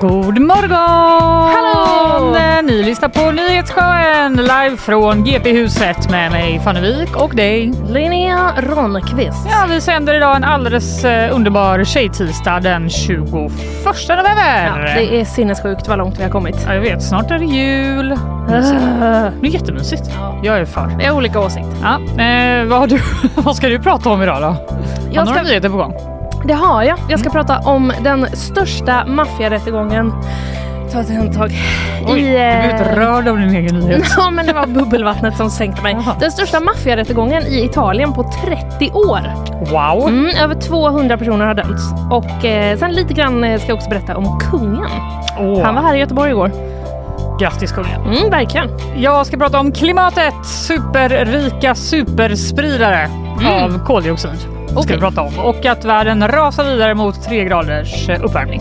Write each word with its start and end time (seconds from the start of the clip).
God 0.00 0.38
morgon! 0.38 1.50
Hallå! 1.54 2.36
Ni 2.62 2.82
lyssnar 2.82 3.08
på 3.08 3.30
Nyhetsshowen 3.30 4.36
live 4.36 4.76
från 4.76 5.24
GP-huset 5.24 6.10
med 6.10 6.30
mig 6.32 6.60
Fanny 6.64 6.80
Wijk 6.80 7.16
och 7.16 7.34
dig. 7.36 7.72
Linnea 7.88 8.52
Ronqvist. 8.58 9.46
Ja, 9.50 9.66
vi 9.68 9.80
sänder 9.80 10.14
idag 10.14 10.36
en 10.36 10.44
alldeles 10.44 11.04
uh, 11.04 11.10
underbar 11.34 11.84
tjejtisdag 11.84 12.62
den 12.62 12.90
21 12.90 13.20
november. 13.28 14.86
Ja, 14.86 14.94
det 14.94 15.20
är 15.20 15.24
sinnessjukt 15.24 15.88
vad 15.88 15.98
långt 15.98 16.18
vi 16.18 16.22
har 16.22 16.30
kommit. 16.30 16.56
Ja, 16.66 16.74
jag 16.74 16.80
vet, 16.80 17.02
snart 17.02 17.30
är 17.30 17.38
det 17.38 17.44
jul. 17.44 18.12
Uh, 18.12 18.18
Det 19.40 19.46
är 19.46 19.50
jättemysigt. 19.50 20.10
Jag 20.42 20.58
är 20.58 20.64
för. 20.64 20.92
vi 20.98 21.04
har 21.06 21.16
olika 21.16 21.40
åsikter. 21.40 21.72
Ja, 21.82 22.22
eh, 22.24 22.64
vad, 22.64 22.88
du, 22.88 23.00
vad 23.34 23.56
ska 23.56 23.68
du 23.68 23.78
prata 23.78 24.10
om 24.10 24.22
idag 24.22 24.40
då? 24.42 24.46
Har 24.46 24.56
Jag 25.12 25.24
några 25.26 25.38
ska- 25.38 25.48
nyheter 25.48 25.68
på 25.68 25.76
gång? 25.76 26.15
Det 26.46 26.54
har 26.54 26.82
jag. 26.82 26.98
Jag 27.08 27.20
ska 27.20 27.30
prata 27.30 27.58
om 27.58 27.92
den 28.04 28.26
största 28.32 29.04
maffiarättegången. 29.06 30.12
Ta 30.92 31.00
ett 31.00 31.16
handtag. 31.16 31.50
Oj, 32.08 32.20
I, 32.20 32.22
du 32.22 32.22
blir 32.22 32.90
eh, 32.90 32.94
rörd 32.94 33.28
av 33.28 33.36
din 33.38 33.56
egen 33.56 33.80
nyhet. 33.80 34.04
Ja, 34.16 34.30
men 34.30 34.46
det 34.46 34.52
var 34.52 34.66
bubbelvattnet 34.66 35.36
som 35.36 35.50
sänkte 35.50 35.82
mig. 35.82 35.92
Jaha. 35.92 36.16
Den 36.20 36.32
största 36.32 36.60
maffiarättegången 36.60 37.42
i 37.42 37.64
Italien 37.64 38.12
på 38.12 38.30
30 38.44 38.90
år. 38.92 39.20
Wow! 39.70 40.08
Mm, 40.08 40.30
över 40.42 40.54
200 40.54 41.18
personer 41.18 41.46
har 41.46 41.54
dömts. 41.54 41.82
Och 42.10 42.44
eh, 42.44 42.78
sen 42.78 42.92
lite 42.92 43.14
grann 43.14 43.44
eh, 43.44 43.58
ska 43.58 43.68
jag 43.68 43.76
också 43.76 43.90
berätta 43.90 44.16
om 44.16 44.40
kungen. 44.40 44.90
Åh, 45.38 45.62
Han 45.62 45.74
var 45.74 45.82
här 45.82 45.94
i 45.94 45.98
Göteborg 45.98 46.30
igår. 46.30 46.50
Grattis 47.40 47.72
kungen! 47.72 48.00
Mm, 48.02 48.30
verkligen. 48.30 48.68
Jag 48.96 49.26
ska 49.26 49.36
prata 49.36 49.60
om 49.60 49.72
klimatet. 49.72 50.34
Superrika 50.46 51.74
superspridare 51.74 53.08
av 53.50 53.84
koldioxid. 53.84 54.55
Ska 54.76 54.84
Okej. 54.84 54.96
vi 54.96 55.00
prata 55.00 55.22
om. 55.22 55.38
Och 55.38 55.66
att 55.66 55.84
världen 55.84 56.28
rasar 56.28 56.64
vidare 56.64 56.94
mot 56.94 57.22
tre 57.24 57.44
graders 57.44 58.08
eh, 58.08 58.24
uppvärmning. 58.24 58.60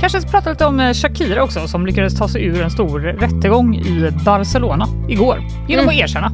Kanske 0.00 0.20
ska 0.20 0.30
prata 0.30 0.50
lite 0.50 0.66
om 0.66 0.80
eh, 0.80 0.92
Shakira 0.92 1.42
också 1.42 1.68
som 1.68 1.86
lyckades 1.86 2.18
ta 2.18 2.28
sig 2.28 2.44
ur 2.44 2.62
en 2.62 2.70
stor 2.70 3.00
rättegång 3.00 3.74
i 3.74 4.10
Barcelona 4.24 4.86
igår 5.08 5.42
genom 5.68 5.88
att 5.88 5.94
erkänna. 5.94 6.32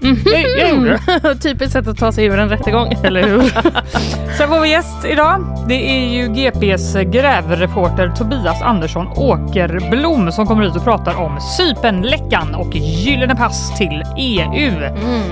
Jag, 0.00 0.58
jag 0.58 0.74
gjorde 0.74 1.00
det. 1.22 1.34
Typiskt 1.42 1.72
sätt 1.72 1.88
att 1.88 1.98
ta 1.98 2.12
sig 2.12 2.24
ur 2.24 2.38
en 2.38 2.48
rättegång. 2.48 2.92
Eller 3.04 3.22
hur? 3.22 3.42
Sen 4.38 4.48
får 4.48 4.60
vi 4.60 4.68
gäst 4.68 5.04
idag. 5.04 5.64
Det 5.68 5.90
är 5.90 6.08
ju 6.08 6.28
GPs 6.28 6.96
grävreporter 7.12 8.12
Tobias 8.16 8.62
Andersson 8.62 9.06
Åkerblom 9.16 10.32
som 10.32 10.46
kommer 10.46 10.64
hit 10.64 10.76
och 10.76 10.84
pratar 10.84 11.20
om 11.20 11.40
Cypernläckan 11.40 12.54
och 12.54 12.74
gyllene 12.74 13.34
pass 13.36 13.76
till 13.78 14.02
EU. 14.18 14.72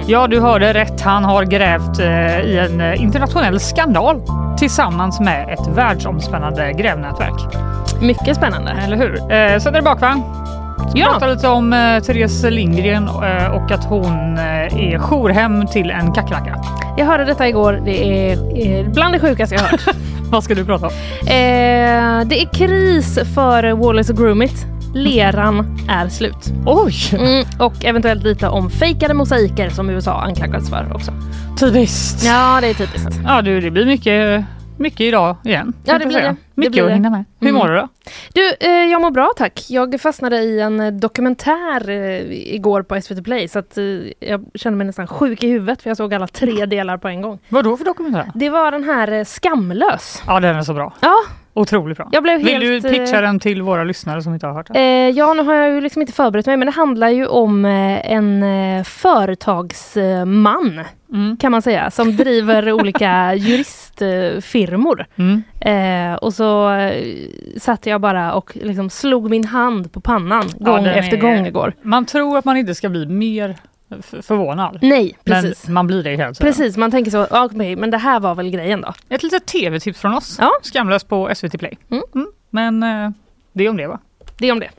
Ja, 0.07 0.27
du 0.27 0.41
hörde 0.41 0.75
rätt. 0.75 1.01
Han 1.01 1.25
har 1.25 1.45
grävt 1.45 1.99
eh, 1.99 2.41
i 2.41 2.59
en 2.59 2.81
eh, 2.81 3.03
internationell 3.03 3.61
skandal 3.61 4.23
tillsammans 4.59 5.21
med 5.21 5.49
ett 5.49 5.67
världsomspännande 5.77 6.73
grävnätverk. 6.73 7.55
Mycket 8.01 8.37
spännande. 8.37 8.71
Eller 8.85 8.97
hur? 8.97 9.15
Eh, 9.15 9.59
sen 9.59 9.75
är 9.75 9.79
det 9.79 9.83
bakvagn. 9.83 10.23
Ska 10.77 10.99
Ja. 10.99 11.09
prata 11.13 11.27
lite 11.27 11.49
om 11.49 11.73
eh, 11.73 12.01
Therese 12.03 12.43
Lindgren 12.51 13.09
eh, 13.09 13.47
och 13.47 13.71
att 13.71 13.85
hon 13.85 14.39
eh, 14.39 14.45
är 14.93 14.99
jourhem 14.99 15.67
till 15.67 15.91
en 15.91 16.13
kackerlacka. 16.13 16.57
Jag 16.97 17.07
hörde 17.07 17.25
detta 17.25 17.49
igår. 17.49 17.83
Det 17.85 18.31
är, 18.33 18.57
är 18.67 18.85
bland 18.89 19.15
det 19.15 19.21
sjukaste 19.21 19.55
jag 19.55 19.63
har 19.63 19.69
hört. 19.69 19.81
Vad 20.31 20.45
ska 20.45 20.55
du 20.55 20.65
prata 20.65 20.87
om? 20.87 20.93
eh, 21.21 22.27
det 22.27 22.43
är 22.43 22.53
kris 22.55 23.19
för 23.35 23.73
Wallace 23.73 24.13
och 24.13 24.19
Gromit. 24.19 24.67
Leran 24.95 25.79
är 25.91 26.09
slut. 26.09 26.53
Oj! 26.67 26.95
Mm, 27.13 27.45
och 27.59 27.85
eventuellt 27.85 28.23
lite 28.25 28.49
om 28.49 28.71
fejkade 28.71 29.15
mosaiker 29.15 29.71
som 29.71 29.91
USA 29.91 30.21
anklagas 30.23 30.71
för 30.71 30.93
också. 30.95 31.13
Typiskt. 31.61 32.25
Ja, 32.25 32.59
det 32.61 32.69
är 32.71 32.75
typiskt. 32.75 33.21
Ja 33.25 33.43
du, 33.43 33.61
det 33.61 33.71
blir 33.71 33.87
mycket, 33.87 34.45
mycket 34.79 35.01
idag 35.01 35.37
igen. 35.45 35.73
Ja, 35.85 35.93
det 35.99 36.03
jag 36.05 36.09
blir 36.09 36.21
det. 36.23 36.29
Det 36.29 36.37
Mycket 36.55 36.73
blir 36.73 36.83
att 36.83 36.89
det. 36.89 36.95
hinna 36.95 37.11
med. 37.11 37.25
Hur 37.41 37.49
Mm. 37.49 37.59
mår 37.59 37.69
du 37.69 37.77
då? 37.77 37.89
Du, 38.35 38.55
eh, 38.61 38.71
jag 38.85 39.01
mår 39.01 39.11
bra 39.11 39.33
tack. 39.37 39.65
Jag 39.69 40.01
fastnade 40.01 40.37
i 40.43 40.61
en 40.61 41.01
dokumentär 41.01 41.91
eh, 41.91 42.55
igår 42.55 42.83
på 42.83 43.01
SVT 43.01 43.25
Play 43.25 43.49
så 43.49 43.59
att 43.59 43.79
eh, 43.79 43.85
jag 44.21 44.45
kände 44.55 44.77
mig 44.77 44.87
nästan 44.87 45.07
sjuk 45.07 45.45
i 45.45 45.49
huvudet 45.49 45.83
för 45.83 45.91
jag 45.91 45.97
såg 45.97 46.15
alla 46.15 46.27
tre 46.27 46.67
delar 46.67 46.97
på 46.97 47.09
en 47.09 47.23
gång. 47.23 47.39
Vad 47.49 47.65
då 47.65 47.77
för 47.77 47.85
dokumentär? 47.85 48.31
Det 48.35 48.51
var 48.51 48.71
den 48.73 48.85
här 48.85 49.25
Skamlös. 49.25 50.23
Ja 50.27 50.41
den 50.41 50.57
är 50.57 50.63
så 50.63 50.75
bra. 50.75 50.93
Ja, 51.01 51.15
Otroligt 51.57 51.97
bra. 51.97 52.09
jag 52.13 52.23
blev 52.23 52.39
Vill 52.39 52.63
helt... 52.63 52.83
du 52.83 52.91
pitcha 52.91 53.17
eh, 53.17 53.23
den 53.23 53.39
till 53.41 53.63
våra 53.63 53.85
lyssnare 53.85 54.23
som 54.23 54.35
inte 54.35 54.47
har 54.47 54.55
hört 54.55 54.67
den? 54.67 54.77
Eh, 54.77 55.11
ja, 55.19 55.35
nu 55.35 55.43
har 55.43 55.55
jag 55.55 55.75
ju 55.75 55.81
liksom 55.81 56.03
inte 56.03 56.13
förberett 56.15 56.47
mig, 56.47 56.57
men 56.57 56.67
det 56.67 56.73
handlar 56.73 57.09
ju 57.09 57.27
om 57.27 57.65
eh, 57.65 58.13
en 58.13 58.43
eh, 58.43 58.85
företagsman, 58.85 60.81
Mm. 61.13 61.37
kan 61.37 61.53
man 61.53 61.63
säga, 61.63 61.91
som 61.91 62.17
driver 62.17 62.73
olika 62.73 63.35
juristfirmor. 63.35 65.07
Mm. 65.17 65.43
Eh, 65.61 66.15
och 66.17 66.35
så 66.35 66.71
satt 67.61 67.87
jag 67.87 68.01
bara 68.01 68.33
och 68.35 68.53
liksom 68.63 68.91
slog 68.91 69.31
min 69.31 69.45
hand 69.45 69.93
på 69.93 70.01
pannan 70.01 70.45
gång 70.59 70.87
efter 70.87 71.17
är- 71.17 71.21
gång 71.21 71.47
igår. 71.47 71.73
Man 71.83 72.07
tror 72.07 72.39
att 72.39 72.45
man 72.45 72.57
inte 72.57 72.75
ska 72.75 72.89
bli 72.89 73.07
mer 73.07 73.57
förvånad. 74.03 74.79
Nej, 74.83 75.17
precis. 75.25 75.65
Men 75.65 75.75
man 75.75 75.87
blir 75.87 76.03
det 76.03 76.17
helt. 76.17 76.41
Precis, 76.41 76.77
man 76.77 76.91
tänker 76.91 77.11
så, 77.11 77.27
okej, 77.31 77.77
men 77.77 77.91
det 77.91 77.99
här 77.99 78.21
var 78.21 78.35
väl 78.35 78.51
grejen 78.51 78.81
då. 78.81 78.95
Ett 79.09 79.23
litet 79.23 79.47
tv-tips 79.47 80.01
från 80.01 80.15
oss. 80.15 80.37
Ja. 80.41 80.51
Skamlös 80.63 81.05
på 81.05 81.31
SVT 81.35 81.59
Play. 81.59 81.79
Mm. 81.91 82.05
Mm. 82.15 82.29
Men 82.51 82.83
eh, 82.83 83.11
det 83.53 83.65
är 83.65 83.71
om 83.71 83.77
det 83.77 83.87
va? 83.87 83.99
Det 84.39 84.49
är 84.49 84.53
om 84.53 84.61
det. 84.61 84.71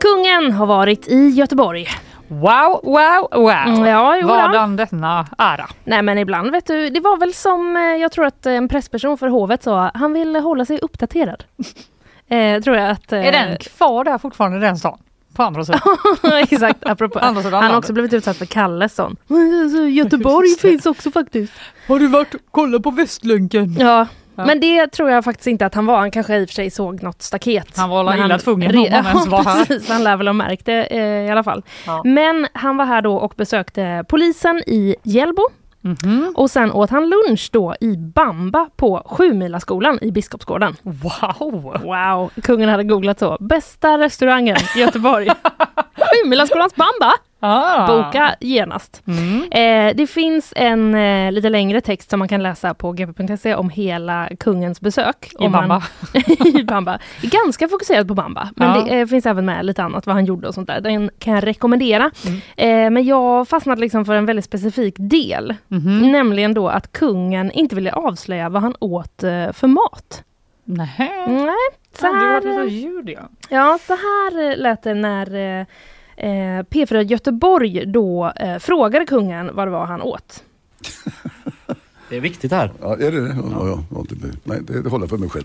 Kungen 0.00 0.52
har 0.52 0.66
varit 0.66 1.08
i 1.08 1.28
Göteborg. 1.28 1.88
Wow, 2.28 2.80
wow, 2.82 3.28
wow! 3.32 3.50
Mm, 3.50 3.84
ja. 3.84 4.18
Vadan 4.24 4.76
denna 4.76 5.26
ära. 5.38 5.66
Nej 5.84 6.02
men 6.02 6.18
ibland 6.18 6.50
vet 6.50 6.66
du, 6.66 6.90
det 6.90 7.00
var 7.00 7.16
väl 7.16 7.34
som 7.34 7.76
eh, 7.76 7.82
jag 7.82 8.12
tror 8.12 8.24
att 8.26 8.46
en 8.46 8.68
pressperson 8.68 9.18
för 9.18 9.28
hovet 9.28 9.62
sa, 9.62 9.90
han 9.94 10.12
vill 10.12 10.36
hålla 10.36 10.64
sig 10.64 10.78
uppdaterad. 10.82 11.44
eh, 12.28 12.60
tror 12.62 12.76
jag 12.76 12.90
att... 12.90 13.12
eh, 13.12 13.26
Är 13.26 13.32
den 13.32 13.56
kvar 13.56 14.04
där 14.04 14.18
fortfarande 14.18 14.58
den 14.58 14.76
stan? 14.78 14.98
på 15.34 15.42
andra 15.42 15.64
sidan. 15.64 15.80
Exakt, 16.32 16.86
apropå. 16.86 17.18
Andra 17.18 17.42
sidan 17.42 17.62
Han 17.62 17.70
har 17.70 17.78
också 17.78 17.92
blivit 17.92 18.12
utsatt 18.12 18.36
för 18.36 18.46
Kalles 18.46 18.94
sån. 18.94 19.16
Göteborg 19.92 20.48
finns 20.60 20.86
också 20.86 21.10
faktiskt. 21.10 21.52
Har 21.88 21.98
du 21.98 22.06
varit 22.06 22.34
och 22.34 22.40
kollat 22.50 22.82
på 22.82 22.90
Västlänken? 22.90 23.76
Ja. 23.78 24.06
Ja. 24.36 24.44
Men 24.44 24.60
det 24.60 24.86
tror 24.86 25.10
jag 25.10 25.24
faktiskt 25.24 25.46
inte 25.46 25.66
att 25.66 25.74
han 25.74 25.86
var. 25.86 25.98
Han 25.98 26.10
kanske 26.10 26.36
i 26.36 26.44
och 26.44 26.48
för 26.48 26.54
sig 26.54 26.70
såg 26.70 27.02
något 27.02 27.22
staket. 27.22 27.76
Han 27.76 27.90
var 27.90 28.04
Men 28.04 28.24
illa 28.24 28.38
tvungen 28.38 28.76
om 28.76 28.86
han 28.92 29.06
ens 29.06 29.26
var 29.26 29.44
här. 29.44 29.64
Precis, 29.64 29.88
han 29.88 30.04
lär 30.04 30.16
väl 30.16 30.26
ha 30.26 30.32
märkt 30.32 30.66
det 30.66 30.84
eh, 30.84 31.26
i 31.26 31.30
alla 31.30 31.44
fall. 31.44 31.62
Ja. 31.86 32.02
Men 32.04 32.46
han 32.52 32.76
var 32.76 32.84
här 32.84 33.02
då 33.02 33.14
och 33.16 33.34
besökte 33.36 34.04
polisen 34.08 34.62
i 34.66 34.96
Hjällbo. 35.02 35.42
Mhm. 35.80 36.32
Och 36.36 36.50
sen 36.50 36.72
åt 36.72 36.90
han 36.90 37.08
lunch 37.10 37.48
då 37.52 37.74
i 37.80 37.96
Bamba 37.96 38.68
på 38.76 39.02
Sjumilaskolan 39.06 39.98
i 40.02 40.12
Biskopsgården. 40.12 40.76
Wow! 40.82 41.78
Wow, 41.82 42.30
kungen 42.42 42.68
hade 42.68 42.84
googlat 42.84 43.18
så. 43.18 43.36
Bästa 43.40 43.98
restaurangen 43.98 44.56
i 44.76 44.80
Göteborg. 44.80 45.28
Sjumilaskolans 46.22 46.74
Bamba! 46.76 47.12
Ah. 47.46 47.86
Boka 47.86 48.34
genast. 48.40 49.02
Mm. 49.06 49.42
Eh, 49.52 49.96
det 49.96 50.06
finns 50.06 50.52
en 50.56 50.94
eh, 50.94 51.32
lite 51.32 51.48
längre 51.48 51.80
text 51.80 52.10
som 52.10 52.18
man 52.18 52.28
kan 52.28 52.42
läsa 52.42 52.74
på 52.74 52.92
gp.se 52.92 53.54
om 53.54 53.70
hela 53.70 54.28
kungens 54.40 54.80
besök. 54.80 55.32
I 55.32 55.36
om 55.46 55.52
man- 55.52 55.68
Bamba. 55.68 55.82
I 56.60 56.64
Bamba. 56.64 56.98
Ganska 57.22 57.68
fokuserat 57.68 58.08
på 58.08 58.14
Bamba, 58.14 58.48
men 58.56 58.68
Ja. 58.68 58.84
det 58.84 59.00
eh, 59.00 59.06
finns 59.06 59.26
även 59.26 59.44
med 59.44 59.66
lite 59.66 59.82
annat 59.82 60.06
vad 60.06 60.14
han 60.16 60.24
gjorde 60.24 60.48
och 60.48 60.54
sånt 60.54 60.66
där. 60.66 60.80
Den 60.80 61.10
kan 61.18 61.34
jag 61.34 61.46
rekommendera. 61.46 62.10
Mm. 62.26 62.40
Eh, 62.56 62.90
men 62.90 63.04
jag 63.04 63.48
fastnade 63.48 63.80
liksom 63.80 64.04
för 64.04 64.14
en 64.14 64.26
väldigt 64.26 64.44
specifik 64.44 64.94
del. 64.98 65.54
Mhm. 65.68 66.12
Nämligen 66.12 66.54
då 66.54 66.68
att 66.68 66.92
kungen 66.92 67.50
inte 67.50 67.74
ville 67.74 67.92
avslöja 67.92 68.48
vad 68.48 68.62
han 68.62 68.74
åt 68.80 69.22
eh, 69.22 69.52
för 69.52 69.66
mat. 69.66 70.22
Nähä. 70.64 71.26
Nej, 71.28 71.54
så 72.00 72.06
här, 72.06 72.46
eh, 72.66 73.14
ja. 73.48 73.78
så 73.86 73.92
här 73.92 74.56
lät 74.56 74.82
det 74.82 74.94
när 74.94 75.66
P4 76.16 77.02
Göteborg 77.02 77.86
då 77.86 78.32
eh, 78.36 78.58
frågade 78.58 79.06
kungen 79.06 79.50
vad 79.54 79.66
det 79.66 79.70
var 79.70 79.86
han 79.86 80.02
åt. 80.02 80.42
Det 82.08 82.16
är 82.16 82.20
viktigt 82.20 82.52
här. 82.52 82.72
Ja, 82.80 82.92
är 82.96 83.12
det 83.12 83.20
det? 83.28 83.36
Ja, 83.52 83.66
ja, 83.68 83.78
ja, 83.90 84.04
det, 84.08 84.28
nej, 84.44 84.58
det, 84.62 84.82
det 84.82 84.88
håller 84.90 85.02
jag 85.02 85.10
för 85.10 85.18
mig 85.18 85.28
själv. 85.30 85.44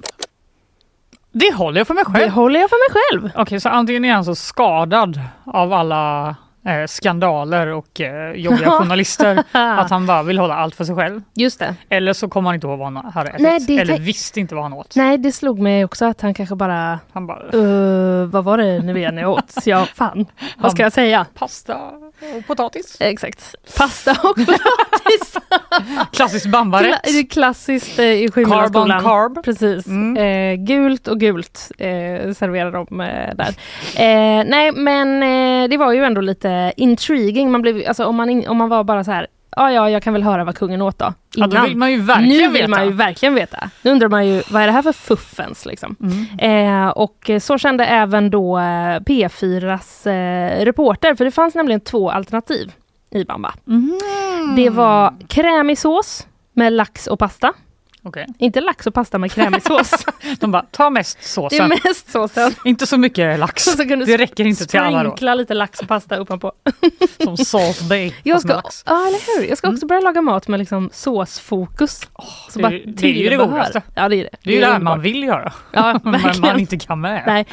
Det 1.31 1.53
håller 1.55 1.79
jag 1.79 1.87
för 1.87 1.93
mig 1.93 2.03
Det 2.07 2.11
själv. 2.19 2.31
håller 2.31 2.59
jag 2.59 2.69
för 2.69 2.77
mig 2.91 3.01
själv. 3.01 3.31
Okej, 3.41 3.59
så 3.59 3.69
antingen 3.69 4.05
är 4.05 4.13
han 4.13 4.25
så 4.25 4.35
skadad 4.35 5.19
av 5.43 5.73
alla 5.73 6.35
eh, 6.65 6.87
skandaler 6.87 7.67
och 7.67 8.01
eh, 8.01 8.31
jobbiga 8.31 8.71
journalister 8.71 9.43
att 9.51 9.89
han 9.89 10.05
bara 10.05 10.23
vill 10.23 10.39
hålla 10.39 10.55
allt 10.55 10.75
för 10.75 10.83
sig 10.83 10.95
själv. 10.95 11.21
Just 11.33 11.59
det. 11.59 11.75
Eller 11.89 12.13
så 12.13 12.29
kommer 12.29 12.49
han 12.49 12.55
inte 12.55 12.67
ihåg 12.67 12.79
vad 12.79 12.93
han 12.93 13.11
hade 13.13 13.29
ätit. 13.29 13.41
Nej, 13.41 13.59
det 13.59 13.77
Eller 13.77 13.99
visste 13.99 14.39
inte 14.39 14.55
vad 14.55 14.63
han 14.63 14.73
åt. 14.73 14.95
Nej, 14.95 15.17
det 15.17 15.31
slog 15.31 15.59
mig 15.59 15.85
också 15.85 16.05
att 16.05 16.21
han 16.21 16.33
kanske 16.33 16.55
bara 16.55 16.99
Han 17.13 17.27
bara 17.27 17.39
Uh, 17.53 18.25
vad 18.25 18.43
var 18.43 18.57
det 18.57 18.79
nu 18.79 18.97
igen 18.97 19.17
jag 19.17 19.31
åt? 19.31 19.53
Ja, 19.65 19.85
fan. 19.95 20.25
Vad 20.57 20.71
ska 20.71 20.83
jag 20.83 20.93
säga? 20.93 21.25
pasta 21.33 21.75
och 21.75 22.47
potatis. 22.47 22.97
Exakt. 22.99 23.55
Pasta 23.77 24.11
och 24.11 24.35
potatis. 24.35 25.33
Klassiskt 26.13 26.45
bambarätt. 26.45 27.01
Kla- 27.03 27.29
klassiskt 27.29 27.99
eh, 27.99 28.05
i 28.05 28.27
Carb 28.33 28.73
carb. 29.01 29.43
Precis. 29.43 29.87
Mm. 29.87 30.17
Eh, 30.17 30.65
gult 30.65 31.07
och 31.07 31.19
gult 31.19 31.71
eh, 31.77 31.87
serverar 32.33 32.71
de 32.71 33.01
eh, 33.01 33.35
där. 33.35 33.49
Eh, 33.95 34.45
nej, 34.45 34.71
men 34.71 35.19
det 35.69 35.77
var 35.77 35.93
ju 35.93 36.03
ändå 36.03 36.21
lite 36.21 36.48
intriguing. 36.77 37.51
Man 37.51 37.61
blev, 37.61 37.83
alltså, 37.87 38.05
om, 38.05 38.15
man 38.15 38.29
in, 38.29 38.47
om 38.47 38.57
man 38.57 38.69
var 38.69 38.83
bara 38.83 39.03
så 39.03 39.11
här, 39.11 39.27
ja, 39.55 39.71
ja, 39.71 39.89
jag 39.89 40.03
kan 40.03 40.13
väl 40.13 40.23
höra 40.23 40.43
vad 40.43 40.55
kungen 40.55 40.81
åt 40.81 40.99
då. 40.99 41.13
Ja, 41.35 41.47
då 41.47 41.51
Innan. 41.51 41.67
vill 41.67 41.77
man 41.77 41.91
ju 41.91 42.01
verkligen 42.01 42.29
nu 42.29 42.47
vill 42.47 42.53
veta. 42.53 42.67
man 42.67 42.85
ju 42.85 42.91
verkligen 42.91 43.35
veta. 43.35 43.69
Nu 43.81 43.91
undrar 43.91 44.07
man 44.07 44.27
ju, 44.27 44.43
vad 44.51 44.61
är 44.61 44.67
det 44.67 44.73
här 44.73 44.81
för 44.81 44.93
fuffens 44.93 45.65
liksom? 45.65 45.95
Mm. 46.39 46.85
Eh, 46.85 46.89
och 46.89 47.31
så 47.41 47.57
kände 47.57 47.85
även 47.85 48.29
då 48.29 48.57
eh, 48.57 48.61
P4s 48.99 50.07
eh, 50.07 50.65
reporter, 50.65 51.15
för 51.15 51.25
det 51.25 51.31
fanns 51.31 51.55
nämligen 51.55 51.81
två 51.81 52.11
alternativ 52.11 52.71
i 53.11 53.23
Bamba. 53.23 53.53
Mm. 53.67 53.99
Det 54.55 54.69
var 54.69 55.13
krämig 55.27 55.77
sås 55.77 56.27
med 56.53 56.73
lax 56.73 57.07
och 57.07 57.19
pasta. 57.19 57.53
Okej. 58.03 58.27
Inte 58.37 58.61
lax 58.61 58.87
och 58.87 58.93
pasta 58.93 59.17
med 59.17 59.31
krämig 59.31 59.63
sås. 59.63 60.05
De 60.39 60.51
bara, 60.51 60.65
ta 60.71 60.89
mest 60.89 61.17
det 61.17 61.23
är 61.23 61.27
såsen. 61.27 61.69
mest 61.83 62.11
såsen. 62.11 62.51
Inte 62.65 62.87
så 62.87 62.97
mycket 62.97 63.39
lax. 63.39 63.63
Så 63.63 63.83
Det 63.83 64.17
räcker 64.17 64.45
inte 64.45 64.65
till 64.65 64.79
alla 64.79 65.03
då. 65.03 65.09
sprinkla 65.09 65.35
lite 65.35 65.53
lax 65.53 65.79
och 65.79 65.87
pasta 65.87 66.15
uppanpå. 66.17 66.51
Som 67.23 67.37
Salt 67.37 67.81
Bay. 67.89 68.13
Jag 68.23 68.41
ska, 68.41 68.53
lax. 68.55 68.83
ja, 68.85 69.07
eller 69.07 69.39
hur? 69.41 69.49
Jag 69.49 69.57
ska 69.57 69.69
också 69.69 69.85
börja 69.85 70.01
laga 70.01 70.21
mat 70.21 70.47
med 70.47 70.59
liksom 70.59 70.89
såsfokus. 70.93 72.01
Så 72.49 72.59
det 72.59 72.65
är- 72.65 72.83
det 72.85 73.07
är 73.07 73.13
ju 73.13 73.29
det 73.29 73.35
godaste. 73.35 73.81
Ja, 73.95 74.09
det 74.09 74.15
är 74.15 74.23
det. 74.23 74.29
Det 74.43 74.49
är 74.49 74.53
ju 74.53 74.59
det 74.59 74.65
här 74.65 74.73
underbart. 74.75 74.95
man 74.97 75.01
vill 75.03 75.23
göra. 75.23 75.53
Ja, 75.71 75.99
Men 76.03 76.21
man 76.41 76.59
inte 76.59 76.77
kan 76.77 77.01
med. 77.01 77.23
Nej. 77.27 77.45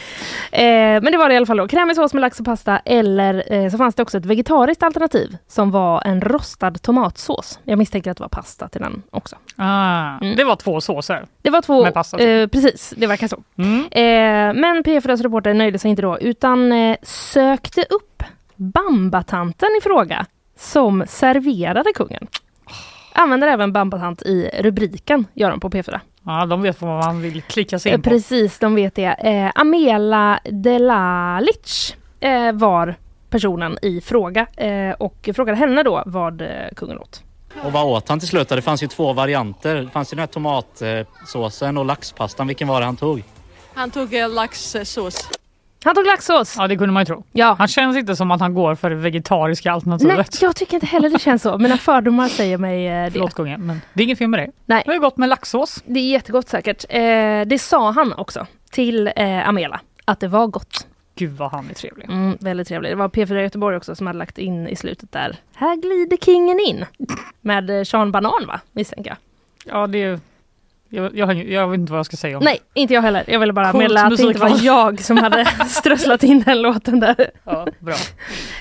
Eh, 0.53 1.03
men 1.03 1.13
det 1.13 1.19
var 1.19 1.29
det 1.29 1.35
i 1.35 1.37
alla 1.37 1.47
fall 1.47 1.57
då. 1.57 1.69
Krämig 1.69 1.97
sås 1.97 2.15
med 2.15 2.21
lax 2.21 2.41
och 2.41 2.47
pasta 2.47 2.79
eller 2.79 3.53
eh, 3.53 3.71
så 3.71 3.79
fanns 3.79 3.95
det 3.95 4.03
också 4.03 4.19
ett 4.19 4.25
vegetariskt 4.25 4.83
alternativ 4.83 5.37
som 5.49 5.71
var 5.71 6.03
en 6.07 6.21
rostad 6.21 6.71
tomatsås. 6.83 7.59
Jag 7.65 7.79
misstänker 7.79 8.11
att 8.11 8.17
det 8.17 8.23
var 8.25 8.29
pasta 8.29 8.69
till 8.69 8.81
den 8.81 9.03
också. 9.11 9.37
Ah, 9.57 10.07
Mm. 10.21 10.36
Det 10.37 10.45
var 10.45 10.57
två 10.57 10.81
såser. 10.81 11.27
Det 11.43 11.51
var 11.51 11.63
två, 11.63 11.83
Med 11.85 11.95
pasta 11.95 12.17
till. 12.19 12.41
eh, 12.43 12.47
precis, 12.47 12.95
det 12.97 13.07
verkar 13.07 13.29
så. 13.29 13.43
Mm. 13.59 13.81
Eh, 13.81 14.61
men 14.63 14.83
P4s 14.85 15.23
reporter 15.23 15.55
nöjde 15.55 15.79
sig 15.79 15.91
inte 15.91 16.03
då 16.03 16.19
utan 16.19 16.73
eh, 16.73 16.97
sökte 17.03 17.81
upp 17.91 18.23
Bambatanten 18.57 19.69
i 19.79 19.83
fråga 19.83 20.27
som 20.59 21.05
serverade 21.09 21.93
kungen. 21.95 22.27
Använder 23.13 23.49
även 23.49 23.73
Bambatant 23.73 24.23
i 24.23 24.51
rubriken, 24.61 25.27
gör 25.35 25.51
de 25.51 25.61
på 25.61 25.71
P4. 25.71 26.01
Ja, 26.25 26.47
de 26.47 26.63
vet 26.63 26.81
vad 26.83 27.05
man 27.05 27.23
vill 27.23 27.43
klicka 27.43 27.79
sig 27.79 27.91
Eh, 27.93 27.95
in 27.97 28.03
på. 28.03 28.11
Precis, 28.11 28.59
de 28.59 28.75
vet 28.75 28.95
det. 28.95 29.05
Eh, 29.07 29.51
Amela 29.55 30.41
Delalic 30.45 31.97
eh, 32.21 32.53
var 32.53 32.95
personen 33.31 33.79
i 33.83 34.01
fråga 34.01 34.47
eh, 34.57 34.91
och 34.99 35.29
frågade 35.35 35.59
henne 35.59 35.83
då 35.83 36.03
vad 36.07 36.41
eh, 36.41 36.49
kungen 36.77 36.99
åt. 36.99 37.23
Och 37.65 37.73
vad 37.73 37.85
åt 37.87 38.09
han 38.09 38.19
till 38.19 38.29
slut? 38.29 38.49
Det 38.49 38.63
fanns 38.63 38.83
ju 38.83 38.87
två 38.87 39.13
varianter. 39.13 39.75
Det 39.75 39.91
fanns 39.91 40.13
ju 40.13 40.15
den 40.15 40.21
här 40.21 40.27
tomatsåsen 40.27 41.79
och 41.79 41.85
laxpastan. 41.85 42.47
Vilken 42.47 42.69
var 42.69 42.81
det 42.81 42.87
han 42.87 42.97
tog? 42.97 43.23
Han 43.75 43.91
tog 43.91 44.15
eh, 44.15 44.29
laxsås. 44.29 45.29
Han 45.85 45.95
tog 45.95 46.07
laxsås. 46.07 46.55
Ja, 46.59 46.67
det 46.69 46.77
kunde 46.77 46.93
man 46.93 47.01
ju 47.01 47.05
tro. 47.07 47.25
Ja. 47.33 47.57
Han 47.59 47.69
känns 47.69 47.97
inte 47.97 48.17
som 48.17 48.31
att 48.31 48.41
han 48.41 48.55
går 48.55 48.75
för 48.75 48.91
det 48.91 48.97
vegetariska 48.97 49.69
Nej, 49.69 49.75
alternativet. 49.75 50.43
jag 50.43 50.57
tycker 50.57 50.75
inte 50.75 50.87
heller 50.87 51.11
det 51.11 51.19
känns 51.19 51.43
så. 51.43 51.59
Mina 51.59 51.77
fördomar 51.79 52.29
säger 52.29 52.59
mig 52.59 52.87
eh, 52.89 53.05
det. 53.05 53.11
Förlåt 53.11 53.35
kungen, 53.35 53.67
men 53.67 53.81
det 53.95 54.03
är 54.03 54.05
inget 54.05 54.19
fel 54.19 54.29
med 54.29 54.41
det. 54.41 54.51
Nej. 54.67 54.83
Det 54.87 54.93
är 54.93 54.99
gott 54.99 55.17
med 55.17 55.29
laxsås. 55.29 55.83
Det 55.87 56.01
är 56.01 56.11
jättegott 56.11 56.49
säkert. 56.49 56.85
Eh, 56.89 57.01
det 57.47 57.61
sa 57.61 57.91
han 57.91 58.13
också 58.13 58.47
till 58.71 59.11
eh, 59.17 59.49
Amela, 59.49 59.81
att 60.05 60.21
det 60.21 60.29
var 60.29 60.47
gott. 60.47 60.87
Gud 61.19 61.37
vad 61.37 61.51
han 61.51 61.71
är 61.71 61.75
trevlig. 61.75 62.11
Mm, 62.11 62.37
väldigt 62.41 62.69
trevligt. 62.69 62.93
Det 62.93 62.97
var 62.97 63.09
P4 63.09 63.41
Göteborg 63.41 63.77
också 63.77 63.95
som 63.95 64.07
hade 64.07 64.19
lagt 64.19 64.39
in 64.39 64.69
i 64.69 64.77
slutet 64.77 65.13
där. 65.13 65.37
Här 65.55 65.77
glider 65.77 66.17
kingen 66.17 66.61
in. 66.61 66.85
Med 67.41 67.71
eh, 67.71 67.85
Sean 67.85 68.13
Banan 68.13 68.47
va, 68.47 68.61
misstänker 68.73 69.11
jag. 69.11 69.19
Ja, 69.75 69.87
det 69.87 70.03
är... 70.03 70.21
Jag, 70.89 71.17
jag, 71.17 71.37
jag 71.49 71.69
vet 71.69 71.79
inte 71.81 71.93
vad 71.93 71.99
jag 71.99 72.07
ska 72.07 72.17
säga 72.17 72.39
om 72.39 72.45
Nej, 72.45 72.59
inte 72.75 72.95
jag 72.95 73.03
heller. 73.03 73.25
Jag 73.27 73.41
ville 73.41 73.53
bara 73.53 73.73
Coolt 73.73 73.83
meddela 73.83 74.07
att 74.07 74.17
det 74.17 74.23
inte 74.23 74.39
var 74.41 74.65
jag 74.65 75.01
som 75.01 75.17
hade 75.19 75.45
strösslat 75.69 76.23
in 76.23 76.43
den 76.47 76.63
låten 76.63 77.01
där. 77.01 77.31
Ja, 77.45 77.67
bra. 77.79 77.95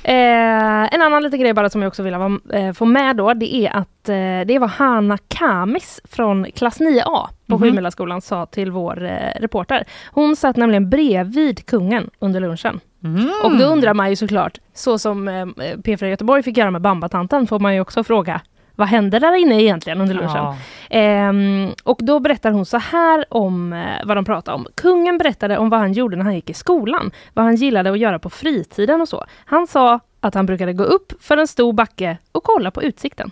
Eh, 0.03 0.93
en 0.95 1.01
annan 1.01 1.23
liten 1.23 1.39
grej 1.39 1.53
bara 1.53 1.69
som 1.69 1.81
jag 1.81 1.87
också 1.87 2.03
vill 2.03 2.13
ha, 2.13 2.39
eh, 2.53 2.73
få 2.73 2.85
med 2.85 3.15
då, 3.15 3.33
det 3.33 3.55
är 3.55 3.69
att 3.75 4.09
eh, 4.09 4.15
det 4.47 4.59
var 4.59 4.67
Hanna 4.67 5.17
Kamis 5.27 6.01
från 6.11 6.45
klass 6.51 6.79
9A 6.79 7.27
på 7.47 7.55
Mhm. 7.57 7.59
Sjumilaskolan 7.59 8.21
sa 8.21 8.45
till 8.45 8.71
vår 8.71 9.03
eh, 9.05 9.39
reporter. 9.41 9.83
Hon 10.11 10.35
satt 10.35 10.55
nämligen 10.55 10.89
bredvid 10.89 11.65
kungen 11.65 12.09
under 12.19 12.39
lunchen. 12.39 12.79
Mm. 13.03 13.29
Och 13.43 13.57
då 13.57 13.65
undrar 13.65 13.93
man 13.93 14.09
ju 14.09 14.15
såklart, 14.15 14.57
så 14.73 14.99
som 14.99 15.27
eh, 15.27 15.31
P4 15.55 16.05
Göteborg 16.05 16.43
fick 16.43 16.57
göra 16.57 16.71
med 16.71 16.81
Bambatanten, 16.81 17.47
får 17.47 17.59
man 17.59 17.73
ju 17.75 17.81
också 17.81 18.03
fråga 18.03 18.41
vad 18.75 18.87
händer 18.87 19.19
där 19.19 19.35
inne 19.35 19.61
egentligen 19.61 20.01
under 20.01 20.15
lunchen? 20.15 20.35
Ja. 20.35 20.57
Ehm, 20.89 21.73
och 21.83 21.99
då 22.01 22.19
berättar 22.19 22.51
hon 22.51 22.65
så 22.65 22.77
här 22.77 23.25
om 23.29 23.73
eh, 23.73 24.05
vad 24.05 24.17
de 24.17 24.25
pratar 24.25 24.53
om. 24.53 24.67
Kungen 24.75 25.17
berättade 25.17 25.57
om 25.57 25.69
vad 25.69 25.79
han 25.79 25.93
gjorde 25.93 26.17
när 26.17 26.23
han 26.23 26.35
gick 26.35 26.49
i 26.49 26.53
skolan. 26.53 27.11
Vad 27.33 27.45
han 27.45 27.55
gillade 27.55 27.91
att 27.91 27.99
göra 27.99 28.19
på 28.19 28.29
fritiden 28.29 29.01
och 29.01 29.09
så. 29.09 29.25
Han 29.45 29.67
sa 29.67 29.99
att 30.19 30.33
han 30.33 30.45
brukade 30.45 30.73
gå 30.73 30.83
upp 30.83 31.13
för 31.19 31.37
en 31.37 31.47
stor 31.47 31.73
backe 31.73 32.17
och 32.31 32.43
kolla 32.43 32.71
på 32.71 32.83
utsikten. 32.83 33.31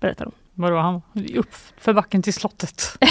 Berättar 0.00 0.24
hon. 0.24 0.34
Vadå, 0.58 0.76
han 0.76 1.02
upp 1.36 1.54
för 1.78 1.92
backen 1.92 2.22
till 2.22 2.34
slottet? 2.34 2.98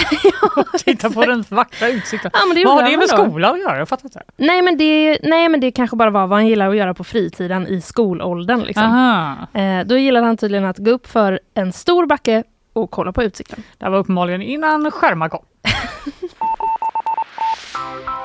Titta 0.84 1.10
på 1.10 1.26
den 1.26 1.44
vackra 1.48 1.88
utsikten. 1.88 2.30
Ja, 2.34 2.40
men 2.46 2.56
det 2.56 2.64
Vad 2.64 2.74
har 2.74 2.90
det 2.90 2.96
med 2.96 3.08
då. 3.08 3.16
skola 3.16 3.50
att 3.50 3.60
göra? 3.60 3.78
Jag 3.78 3.88
fattar 3.88 4.04
inte. 4.04 4.22
Nej 4.36 4.62
men, 4.62 4.78
det, 4.78 5.18
nej 5.22 5.48
men 5.48 5.60
det 5.60 5.70
kanske 5.70 5.96
bara 5.96 6.10
var 6.10 6.26
vad 6.26 6.38
han 6.38 6.46
gillade 6.46 6.70
att 6.70 6.76
göra 6.76 6.94
på 6.94 7.04
fritiden 7.04 7.66
i 7.66 7.80
skolåldern. 7.80 8.60
Liksom. 8.60 9.46
Eh, 9.54 9.86
då 9.86 9.96
gillade 9.96 10.26
han 10.26 10.36
tydligen 10.36 10.64
att 10.64 10.78
gå 10.78 10.90
upp 10.90 11.06
för 11.06 11.40
en 11.54 11.72
stor 11.72 12.06
backe 12.06 12.44
och 12.72 12.90
kolla 12.90 13.12
på 13.12 13.22
utsikten. 13.22 13.62
Det 13.78 13.88
var 13.88 13.98
uppenbarligen 13.98 14.42
innan 14.42 14.90
skärmar 14.90 15.28
kom. 15.28 15.44